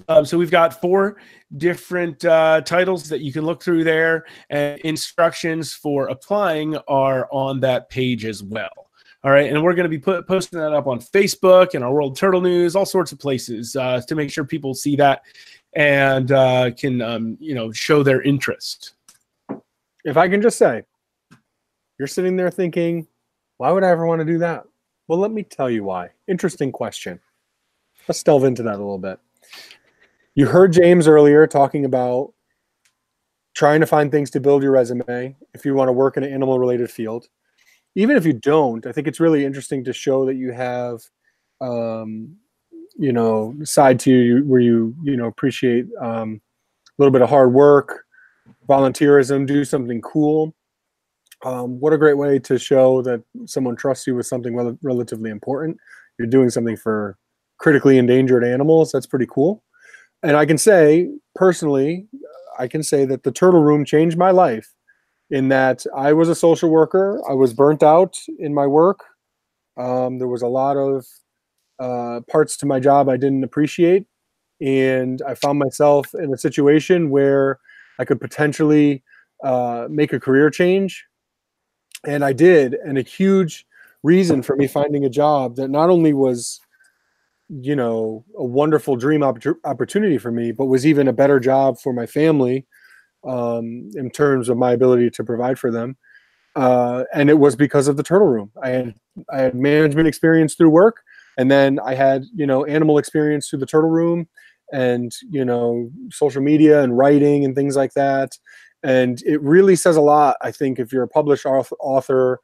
um, 0.08 0.26
so 0.26 0.38
we've 0.38 0.52
got 0.52 0.80
four 0.80 1.18
different 1.58 2.24
uh, 2.24 2.62
titles 2.62 3.10
that 3.10 3.22
you 3.22 3.34
can 3.34 3.44
look 3.44 3.62
through 3.62 3.84
there, 3.84 4.26
and 4.50 4.80
instructions 4.82 5.74
for 5.74 6.08
applying 6.08 6.78
are 6.88 7.28
on 7.32 7.60
that 7.60 7.90
page 7.90 8.26
as 8.26 8.42
well. 8.42 8.91
All 9.24 9.32
right, 9.32 9.52
and 9.52 9.64
we're 9.64 9.76
going 9.76 9.84
to 9.84 9.90
be 9.90 10.00
put, 10.00 10.28
posting 10.28 10.58
that 10.60 10.74
up 10.74 10.88
on 10.88 11.00
Facebook 11.00 11.76
and 11.76 11.84
our 11.84 11.94
World 11.94 12.18
Turtle 12.18 12.42
News, 12.42 12.76
all 12.76 12.88
sorts 12.88 13.12
of 13.12 13.20
places 13.20 13.76
uh, 13.76 14.02
to 14.08 14.16
make 14.16 14.32
sure 14.32 14.44
people 14.44 14.74
see 14.74 14.96
that 14.96 15.22
and 15.74 16.32
uh, 16.32 16.72
can 16.72 17.02
um, 17.02 17.38
you 17.40 17.54
know 17.54 17.72
show 17.72 18.02
their 18.02 18.22
interest. 18.24 18.94
If 20.04 20.18
I 20.18 20.28
can 20.28 20.42
just 20.42 20.58
say, 20.58 20.84
you're 22.00 22.08
sitting 22.08 22.36
there 22.36 22.50
thinking, 22.50 23.08
why 23.58 23.72
would 23.72 23.84
I 23.84 23.90
ever 23.90 24.08
want 24.08 24.20
to 24.22 24.26
do 24.26 24.40
that? 24.40 24.64
Well, 25.08 25.20
let 25.20 25.32
me 25.32 25.44
tell 25.44 25.70
you 25.70 25.84
why. 25.84 26.10
Interesting 26.28 26.72
question. 26.72 27.20
Let's 28.08 28.24
delve 28.24 28.44
into 28.44 28.64
that 28.64 28.76
a 28.76 28.78
little 28.78 28.98
bit. 28.98 29.20
You 30.34 30.48
heard 30.48 30.74
James 30.74 31.08
earlier 31.08 31.46
talking 31.46 31.86
about 31.86 32.34
trying 33.54 33.82
to 33.82 33.86
find 33.86 34.10
things 34.10 34.32
to 34.32 34.40
build 34.40 34.64
your 34.64 34.72
resume 34.72 35.36
if 35.54 35.64
you 35.64 35.76
want 35.76 35.90
to 35.90 35.94
work 35.94 36.18
in 36.18 36.24
an 36.24 36.34
animal 36.34 36.58
related 36.58 36.90
field. 36.90 37.28
Even 37.96 38.16
if 38.16 38.26
you 38.26 38.34
don't, 38.34 38.86
I 38.86 38.92
think 38.92 39.08
it's 39.08 39.20
really 39.20 39.46
interesting 39.46 39.84
to 39.84 39.94
show 39.94 40.26
that 40.26 40.36
you 40.36 40.52
have, 40.52 41.02
um, 41.60 42.36
you 42.98 43.12
know, 43.12 43.56
side 43.64 44.00
to 44.02 44.12
you 44.12 44.44
where 44.46 44.62
you, 44.62 44.96
you 45.04 45.18
know, 45.18 45.28
appreciate 45.28 45.88
um, 46.00 46.42
a 46.88 46.92
little 46.98 47.12
bit 47.12 47.22
of 47.22 47.30
hard 47.30 47.54
work, 47.54 48.06
volunteerism, 48.68 49.46
do 49.46 49.66
something 49.66 50.02
cool. 50.02 50.54
Um, 51.44 51.80
what 51.80 51.92
a 51.94 51.98
great 51.98 52.18
way 52.18 52.40
to 52.40 52.60
show 52.60 53.02
that 53.02 53.24
someone 53.46 53.76
trusts 53.76 54.08
you 54.08 54.16
with 54.16 54.28
something 54.28 54.56
rel- 54.56 54.78
relatively 54.84 55.32
important. 55.32 55.78
You're 56.18 56.28
doing 56.28 56.50
something 56.50 56.78
for 56.78 57.18
critically 57.58 57.98
endangered 57.98 58.44
animals. 58.44 58.92
That's 58.92 59.08
pretty 59.08 59.28
cool 59.30 59.64
and 60.24 60.38
I 60.38 60.46
can 60.46 60.58
say 60.58 61.10
personally, 61.36 62.08
I 62.60 62.68
can 62.68 62.84
say 62.84 63.06
that 63.06 63.24
the 63.24 63.32
turtle 63.32 63.62
room 63.62 63.86
changed 63.86 64.18
my 64.18 64.32
life 64.32 64.72
in 65.32 65.48
that 65.48 65.86
I 65.96 66.14
was 66.14 66.30
a 66.30 66.36
social 66.36 66.70
worker. 66.70 67.22
I 67.28 67.34
was 67.34 67.54
burnt 67.54 67.82
out 67.82 68.18
in 68.38 68.54
my 68.54 68.68
work. 68.68 69.00
Um, 69.78 70.20
there 70.20 70.28
was 70.28 70.42
a 70.42 70.48
lot 70.48 70.78
of 70.78 71.06
uh, 71.80 72.20
parts 72.30 72.58
to 72.58 72.66
my 72.66 72.80
job 72.80 73.10
I 73.10 73.18
didn't 73.18 73.44
appreciate. 73.44 74.06
And 74.60 75.22
I 75.28 75.34
found 75.34 75.58
myself 75.58 76.14
in 76.14 76.32
a 76.32 76.38
situation 76.38 77.10
where 77.10 77.60
I 77.98 78.06
could 78.06 78.22
potentially 78.22 79.04
uh, 79.44 79.88
make 79.90 80.14
a 80.14 80.20
career 80.20 80.50
change. 80.52 81.06
And 82.06 82.24
I 82.24 82.34
did. 82.34 82.76
And 82.76 82.98
a 82.98 83.02
huge 83.02 83.66
reason 84.04 84.44
for 84.44 84.56
me 84.56 84.68
finding 84.68 85.06
a 85.06 85.10
job 85.10 85.56
that 85.56 85.70
not 85.70 85.90
only 85.90 86.14
was 86.14 86.60
you 87.50 87.76
know 87.76 88.24
a 88.38 88.44
wonderful 88.44 88.96
dream 88.96 89.22
opportunity 89.22 90.18
for 90.18 90.32
me 90.32 90.54
but 90.54 90.68
was 90.68 90.88
even 90.88 91.08
a 91.08 91.14
better 91.14 91.38
job 91.38 91.78
for 91.78 91.92
my 91.92 92.06
family 92.06 92.66
um, 93.26 93.90
in 93.96 94.10
terms 94.12 94.50
of 94.50 94.58
my 94.58 94.72
ability 94.74 95.10
to 95.12 95.24
provide 95.24 95.60
for 95.60 95.72
them 95.72 95.98
uh, 96.56 97.04
and 97.14 97.30
it 97.30 97.40
was 97.40 97.56
because 97.56 97.88
of 97.88 97.98
the 97.98 98.04
turtle 98.04 98.28
room 98.28 98.52
i 98.64 98.70
had 98.70 98.96
i 99.32 99.40
had 99.42 99.56
management 99.56 100.08
experience 100.08 100.56
through 100.56 100.70
work 100.70 100.98
And 101.38 101.50
then 101.50 101.80
I 101.80 101.96
had, 101.96 102.26
you 102.36 102.46
know, 102.46 102.66
animal 102.66 102.98
experience 102.98 103.48
through 103.50 103.60
the 103.60 103.66
turtle 103.66 103.90
room 103.90 104.28
and, 104.74 105.12
you 105.30 105.46
know, 105.46 105.90
social 106.12 106.42
media 106.42 106.84
and 106.84 106.98
writing 106.98 107.46
and 107.46 107.56
things 107.56 107.76
like 107.76 107.94
that. 107.94 108.38
And 108.84 109.22
it 109.26 109.42
really 109.42 109.76
says 109.76 109.96
a 109.96 110.02
lot, 110.02 110.36
I 110.42 110.52
think, 110.52 110.80
if 110.80 110.92
you're 110.92 111.04
a 111.04 111.08
published 111.08 111.46
author, 111.46 112.40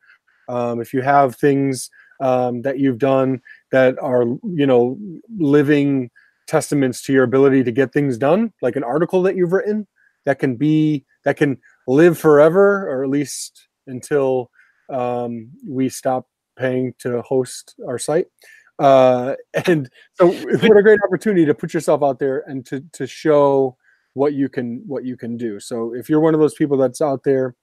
um, 0.48 0.80
if 0.82 0.94
you 0.94 1.02
have 1.02 1.36
things 1.36 1.90
um, 2.22 2.62
that 2.64 2.80
you've 2.80 3.00
done 3.00 3.42
that 3.72 3.96
are, 4.02 4.24
you 4.24 4.66
know, 4.66 4.98
living 5.38 6.10
testaments 6.48 7.02
to 7.04 7.14
your 7.14 7.24
ability 7.24 7.64
to 7.64 7.72
get 7.72 7.92
things 7.94 8.18
done, 8.18 8.54
like 8.62 8.76
an 8.78 8.84
article 8.84 9.22
that 9.24 9.36
you've 9.36 9.54
written 9.54 9.86
that 10.28 10.40
can 10.40 10.58
be, 10.58 11.06
that 11.24 11.38
can 11.38 11.58
live 11.88 12.20
forever, 12.20 12.86
or 12.90 13.02
at 13.02 13.10
least 13.10 13.70
until 13.88 14.52
um, 14.90 15.50
we 15.66 15.88
stop 15.88 16.28
paying 16.60 16.94
to 17.00 17.22
host 17.22 17.76
our 17.88 17.98
site. 17.98 18.28
Uh, 18.78 19.36
and 19.68 19.90
so, 20.16 20.28
what 20.28 20.78
a 20.78 20.84
great 20.84 21.00
opportunity 21.08 21.46
to 21.46 21.54
put 21.54 21.74
yourself 21.74 22.04
out 22.04 22.20
there 22.20 22.44
and 22.48 22.66
to 22.66 22.84
to 22.92 23.08
show 23.08 23.78
what 24.16 24.34
you 24.34 24.50
can 24.50 24.84
what 24.86 25.06
you 25.06 25.16
can 25.16 25.38
do. 25.38 25.62
So, 25.62 25.94
if 25.96 26.10
you're 26.10 26.20
one 26.20 26.34
of 26.34 26.42
those 26.42 26.56
people 26.56 26.76
that's 26.76 27.02
out 27.02 27.24
there, 27.24 27.56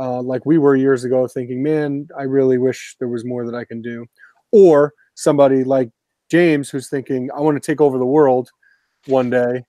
uh, 0.00 0.22
like 0.22 0.46
we 0.46 0.58
were 0.58 0.76
years 0.76 1.02
ago, 1.02 1.26
thinking, 1.26 1.60
"Man, 1.60 2.06
I 2.16 2.22
really 2.22 2.58
wish 2.58 2.94
there 3.00 3.08
was 3.08 3.24
more 3.24 3.44
that 3.44 3.56
I 3.56 3.64
can 3.64 3.82
do," 3.82 4.06
or 4.52 4.94
somebody 5.14 5.64
like 5.64 5.90
James 6.30 6.70
who's 6.70 6.88
thinking, 6.88 7.30
"I 7.36 7.40
want 7.40 7.60
to 7.60 7.66
take 7.66 7.80
over 7.80 7.98
the 7.98 8.06
world 8.06 8.50
one 9.06 9.28
day." 9.28 9.64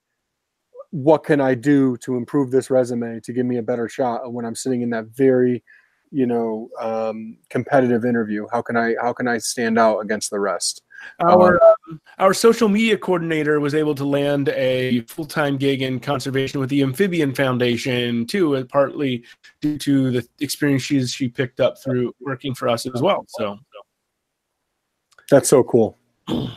What 0.93 1.23
can 1.23 1.41
I 1.41 1.55
do 1.55 1.97
to 1.97 2.17
improve 2.17 2.51
this 2.51 2.69
resume 2.69 3.19
to 3.21 3.33
give 3.33 3.47
me 3.47 3.57
a 3.57 3.63
better 3.63 3.89
shot 3.89 4.31
when 4.31 4.45
I'm 4.45 4.53
sitting 4.53 4.83
in 4.83 4.91
that 4.91 5.05
very 5.07 5.63
you 6.11 6.27
know 6.27 6.69
um, 6.79 7.37
competitive 7.49 8.05
interview? 8.05 8.45
How 8.51 8.61
can 8.61 8.77
i 8.77 8.93
how 9.01 9.11
can 9.11 9.27
i 9.27 9.39
stand 9.39 9.79
out 9.79 10.01
against 10.01 10.29
the 10.29 10.39
rest? 10.39 10.83
Our 11.19 11.61
um, 11.63 11.99
our 12.19 12.31
social 12.35 12.69
media 12.69 12.95
coordinator 12.95 13.59
was 13.59 13.73
able 13.73 13.95
to 13.95 14.05
land 14.05 14.49
a 14.49 15.01
full-time 15.07 15.57
gig 15.57 15.81
in 15.81 15.99
conservation 15.99 16.59
with 16.59 16.69
the 16.69 16.83
amphibian 16.83 17.33
foundation 17.33 18.27
too 18.27 18.55
uh, 18.55 18.63
partly 18.65 19.25
due 19.61 19.79
to 19.79 20.11
the 20.11 20.27
experiences 20.41 21.11
she 21.11 21.27
picked 21.27 21.59
up 21.59 21.81
through 21.83 22.13
working 22.21 22.53
for 22.53 22.69
us 22.69 22.85
as 22.85 23.01
well 23.01 23.25
so. 23.29 23.57
That's 25.31 25.49
so 25.49 25.63
cool. 25.63 25.97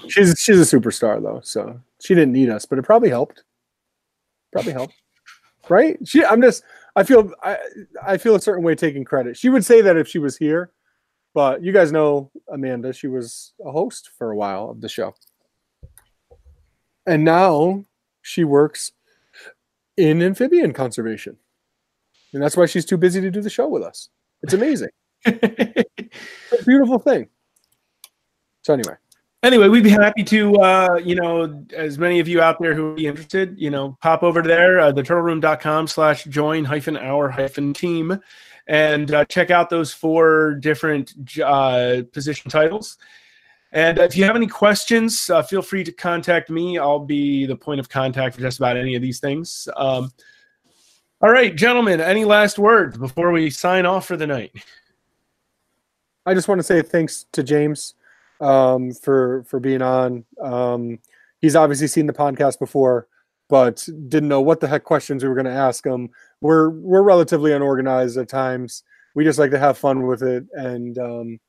She's 0.09 0.39
she's 0.39 0.61
a 0.61 0.77
superstar 0.77 1.23
though 1.23 1.41
so 1.43 1.81
she 2.03 2.15
didn't 2.15 2.33
need 2.33 2.51
us 2.51 2.67
but 2.67 2.79
it 2.79 2.83
probably 2.83 3.09
helped 3.09 3.43
probably 4.57 4.73
helped 4.73 4.95
right 5.69 5.97
she 6.07 6.25
i'm 6.25 6.43
just 6.43 6.63
I 6.97 7.03
feel 7.05 7.31
I 7.43 7.59
I 8.03 8.17
feel 8.17 8.35
a 8.35 8.41
certain 8.41 8.65
way 8.65 8.75
taking 8.75 9.05
credit. 9.05 9.37
She 9.37 9.51
would 9.51 9.65
say 9.65 9.83
that 9.83 9.99
if 9.99 10.09
she 10.09 10.19
was 10.19 10.39
here, 10.39 10.73
but 11.35 11.63
you 11.63 11.71
guys 11.71 11.93
know 11.93 12.31
Amanda. 12.51 12.93
She 12.95 13.07
was 13.07 13.53
a 13.65 13.71
host 13.71 14.11
for 14.17 14.31
a 14.31 14.37
while 14.37 14.71
of 14.71 14.81
the 14.81 14.89
show, 14.89 15.15
and 17.07 17.23
now 17.23 17.85
she 18.23 18.45
works 18.45 18.93
in 19.99 20.23
amphibian 20.23 20.73
conservation, 20.73 21.37
and 22.33 22.43
that's 22.43 22.57
why 22.57 22.65
she's 22.65 22.87
too 22.87 22.97
busy 22.97 23.21
to 23.21 23.31
do 23.31 23.43
the 23.43 23.51
show 23.51 23.69
with 23.69 23.83
us. 23.83 24.09
It's 24.43 24.55
amazing. 24.55 24.91
it's 25.27 26.63
a 26.63 26.65
beautiful 26.65 26.99
thing. 26.99 27.29
So 28.63 28.73
anyway, 28.73 28.95
anyway, 29.43 29.69
we'd 29.69 29.85
be 29.85 29.91
happy 29.91 30.25
to, 30.25 30.55
uh, 30.57 31.01
you 31.03 31.15
know, 31.15 31.65
as 31.75 31.99
many 31.99 32.21
of 32.21 32.29
you 32.29 32.41
out 32.41 32.61
there 32.61 32.75
who 32.75 32.89
would 32.89 32.97
be 32.97 33.07
interested, 33.07 33.55
you 33.59 33.71
know, 33.71 33.97
pop 34.01 34.23
over 34.23 34.43
there, 34.43 34.81
uh, 34.81 34.93
theturtleroom.com 34.93 35.87
slash 35.87 36.25
join 36.25 36.65
hyphen 36.65 36.97
our 36.97 37.29
hyphen 37.29 37.73
team 37.73 38.21
and 38.67 39.13
uh, 39.13 39.25
check 39.27 39.51
out 39.51 39.71
those 39.71 39.93
four 39.93 40.55
different 40.55 41.15
uh, 41.41 42.03
position 42.13 42.51
titles. 42.51 42.99
And 43.73 43.99
if 43.99 44.17
you 44.17 44.25
have 44.25 44.37
any 44.37 44.47
questions, 44.47 45.29
uh, 45.29 45.43
feel 45.43 45.63
free 45.63 45.85
to 45.85 45.93
contact 45.93 46.51
me. 46.51 46.79
I'll 46.79 46.99
be 46.99 47.47
the 47.47 47.57
point 47.57 47.81
of 47.81 47.89
contact 47.89 48.35
for 48.35 48.41
just 48.41 48.59
about 48.59 48.77
any 48.77 48.95
of 48.95 49.03
these 49.03 49.21
things. 49.21 49.69
Um, 49.77 50.13
all 51.21 51.31
right, 51.31 51.55
gentlemen, 51.55 52.01
any 52.01 52.25
last 52.25 52.59
words 52.59 52.97
before 52.97 53.33
we 53.33 53.51
sign 53.51 53.87
off 53.87 54.07
for 54.07 54.17
the 54.17 54.27
night? 54.27 54.53
I 56.25 56.35
just 56.35 56.49
want 56.49 56.59
to 56.59 56.63
say 56.63 56.83
thanks 56.83 57.27
to 57.33 57.43
James 57.43 57.95
um, 58.41 58.93
for 58.93 59.45
for 59.45 59.61
being 59.61 59.83
on. 59.83 60.25
Um, 60.43 60.99
he's 61.41 61.57
obviously 61.57 61.87
seen 61.87 62.07
the 62.07 62.13
podcast 62.13 62.59
before, 62.59 63.09
but 63.49 63.87
didn't 64.09 64.29
know 64.29 64.41
what 64.41 64.61
the 64.61 64.69
heck 64.69 64.85
questions 64.85 65.23
we 65.23 65.29
were 65.29 65.35
going 65.35 65.47
to 65.47 65.51
ask 65.53 65.85
him. 65.85 66.11
We're 66.41 66.71
we're 66.71 67.03
relatively 67.03 67.53
unorganized 67.53 68.19
at 68.19 68.29
times. 68.29 68.83
We 69.15 69.25
just 69.25 69.39
like 69.39 69.51
to 69.53 69.59
have 69.59 69.79
fun 69.79 70.07
with 70.07 70.23
it, 70.23 70.45
and 70.53 70.99
um, 70.99 71.41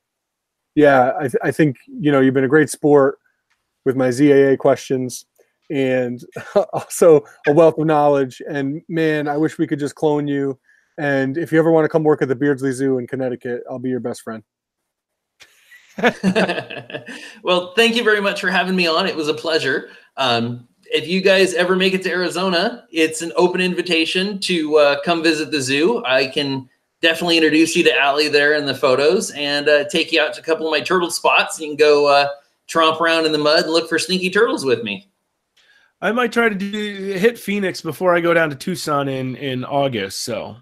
yeah, 0.74 1.12
I, 1.18 1.22
th- 1.22 1.42
I 1.42 1.50
think 1.50 1.76
you 1.86 2.12
know 2.12 2.20
you've 2.20 2.34
been 2.34 2.44
a 2.44 2.48
great 2.48 2.70
sport 2.70 3.18
with 3.84 3.96
my 3.96 4.08
ZAA 4.08 4.58
questions 4.58 5.26
and 5.70 6.22
also 6.72 7.22
a 7.46 7.52
wealth 7.52 7.78
of 7.78 7.86
knowledge. 7.86 8.42
And 8.48 8.82
man, 8.88 9.28
I 9.28 9.36
wish 9.36 9.58
we 9.58 9.66
could 9.66 9.78
just 9.78 9.94
clone 9.94 10.26
you. 10.26 10.58
And 10.98 11.38
if 11.38 11.52
you 11.52 11.58
ever 11.58 11.70
want 11.70 11.84
to 11.84 11.88
come 11.88 12.02
work 12.02 12.22
at 12.22 12.28
the 12.28 12.34
Beardsley 12.34 12.72
Zoo 12.72 12.98
in 12.98 13.06
Connecticut, 13.06 13.62
I'll 13.70 13.78
be 13.78 13.88
your 13.88 14.00
best 14.00 14.22
friend. 14.22 14.42
well, 17.42 17.72
thank 17.74 17.96
you 17.96 18.04
very 18.04 18.20
much 18.20 18.40
for 18.40 18.50
having 18.50 18.76
me 18.76 18.86
on. 18.86 19.06
It 19.06 19.16
was 19.16 19.28
a 19.28 19.34
pleasure. 19.34 19.90
Um, 20.16 20.68
if 20.84 21.06
you 21.06 21.20
guys 21.20 21.54
ever 21.54 21.76
make 21.76 21.92
it 21.92 22.02
to 22.04 22.10
Arizona, 22.10 22.86
it's 22.90 23.22
an 23.22 23.32
open 23.36 23.60
invitation 23.60 24.38
to 24.40 24.76
uh, 24.76 25.00
come 25.02 25.22
visit 25.22 25.50
the 25.50 25.60
zoo. 25.60 26.02
I 26.04 26.26
can 26.26 26.68
definitely 27.00 27.36
introduce 27.36 27.76
you 27.76 27.84
to 27.84 27.98
Allie 27.98 28.28
there 28.28 28.54
in 28.54 28.66
the 28.66 28.74
photos 28.74 29.30
and 29.32 29.68
uh, 29.68 29.84
take 29.88 30.12
you 30.12 30.20
out 30.20 30.34
to 30.34 30.40
a 30.40 30.44
couple 30.44 30.66
of 30.66 30.70
my 30.70 30.80
turtle 30.80 31.10
spots. 31.10 31.60
You 31.60 31.68
can 31.68 31.76
go 31.76 32.08
uh, 32.08 32.28
tromp 32.68 33.00
around 33.00 33.26
in 33.26 33.32
the 33.32 33.38
mud 33.38 33.64
and 33.64 33.72
look 33.72 33.88
for 33.88 33.98
sneaky 33.98 34.30
turtles 34.30 34.64
with 34.64 34.82
me. 34.82 35.08
I 36.00 36.12
might 36.12 36.32
try 36.32 36.48
to 36.48 36.54
do, 36.54 37.12
hit 37.18 37.38
Phoenix 37.38 37.80
before 37.80 38.14
I 38.14 38.20
go 38.20 38.32
down 38.32 38.50
to 38.50 38.56
Tucson 38.56 39.08
in 39.08 39.34
in 39.34 39.64
August. 39.64 40.22
So 40.22 40.56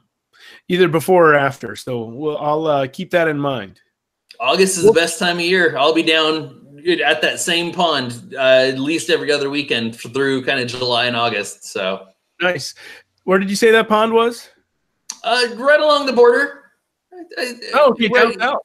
either 0.68 0.88
before 0.88 1.32
or 1.32 1.34
after. 1.34 1.76
So 1.76 2.04
we'll, 2.04 2.38
I'll 2.38 2.66
uh, 2.66 2.86
keep 2.86 3.10
that 3.10 3.28
in 3.28 3.38
mind. 3.38 3.80
August 4.40 4.78
is 4.78 4.84
the 4.84 4.92
best 4.92 5.18
time 5.18 5.36
of 5.36 5.42
year. 5.42 5.76
I'll 5.76 5.94
be 5.94 6.02
down 6.02 6.62
at 7.04 7.22
that 7.22 7.40
same 7.40 7.72
pond 7.72 8.34
uh, 8.34 8.68
at 8.68 8.78
least 8.78 9.10
every 9.10 9.32
other 9.32 9.50
weekend 9.50 9.96
through 9.96 10.44
kind 10.44 10.60
of 10.60 10.68
July 10.68 11.06
and 11.06 11.16
August. 11.16 11.64
So 11.64 12.06
nice. 12.40 12.74
Where 13.24 13.38
did 13.38 13.50
you 13.50 13.56
say 13.56 13.70
that 13.72 13.88
pond 13.88 14.12
was? 14.12 14.48
Uh, 15.24 15.48
right 15.56 15.80
along 15.80 16.06
the 16.06 16.12
border. 16.12 16.62
Oh, 17.74 17.90
okay, 17.90 18.08
right, 18.08 18.56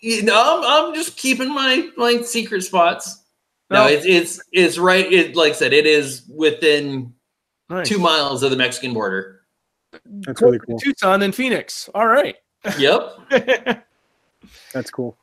You 0.00 0.22
know, 0.22 0.62
I'm, 0.64 0.88
I'm 0.88 0.94
just 0.94 1.16
keeping 1.16 1.52
my 1.52 1.88
my 1.96 2.22
secret 2.22 2.62
spots. 2.62 3.24
No, 3.70 3.84
oh. 3.84 3.86
it's 3.86 4.04
it's 4.04 4.42
it's 4.52 4.78
right. 4.78 5.10
It 5.12 5.36
like 5.36 5.50
I 5.50 5.54
said, 5.54 5.72
it 5.72 5.86
is 5.86 6.24
within 6.34 7.14
nice. 7.68 7.86
two 7.86 7.98
miles 7.98 8.42
of 8.42 8.50
the 8.50 8.56
Mexican 8.56 8.94
border. 8.94 9.42
That's 10.04 10.40
really 10.40 10.58
cool. 10.58 10.78
Tucson 10.78 11.22
and 11.22 11.34
Phoenix. 11.34 11.88
All 11.94 12.06
right. 12.06 12.36
Yep. 12.78 13.84
That's 14.72 14.90
cool. 14.90 15.16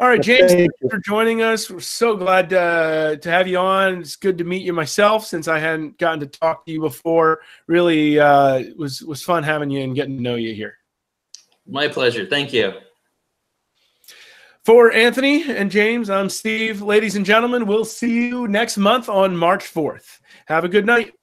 All 0.00 0.06
right, 0.06 0.22
James, 0.22 0.52
thank 0.52 0.70
you 0.80 0.88
for 0.88 0.98
joining 0.98 1.42
us. 1.42 1.68
We're 1.68 1.80
so 1.80 2.16
glad 2.16 2.50
to, 2.50 3.18
to 3.20 3.30
have 3.30 3.48
you 3.48 3.58
on. 3.58 3.98
It's 3.98 4.14
good 4.14 4.38
to 4.38 4.44
meet 4.44 4.62
you 4.62 4.72
myself 4.72 5.26
since 5.26 5.48
I 5.48 5.58
hadn't 5.58 5.98
gotten 5.98 6.20
to 6.20 6.26
talk 6.26 6.64
to 6.66 6.72
you 6.72 6.80
before. 6.80 7.40
Really 7.66 8.20
uh, 8.20 8.62
was 8.76 9.02
was 9.02 9.24
fun 9.24 9.42
having 9.42 9.70
you 9.70 9.82
and 9.82 9.96
getting 9.96 10.16
to 10.16 10.22
know 10.22 10.36
you 10.36 10.54
here. 10.54 10.76
My 11.66 11.88
pleasure. 11.88 12.26
Thank 12.26 12.52
you. 12.52 12.74
For 14.64 14.92
Anthony 14.92 15.50
and 15.50 15.68
James, 15.68 16.10
I'm 16.10 16.28
Steve. 16.28 16.80
Ladies 16.80 17.16
and 17.16 17.26
gentlemen, 17.26 17.66
we'll 17.66 17.84
see 17.84 18.28
you 18.28 18.46
next 18.46 18.76
month 18.76 19.08
on 19.08 19.36
March 19.36 19.64
4th. 19.64 20.20
Have 20.46 20.62
a 20.62 20.68
good 20.68 20.86
night. 20.86 21.14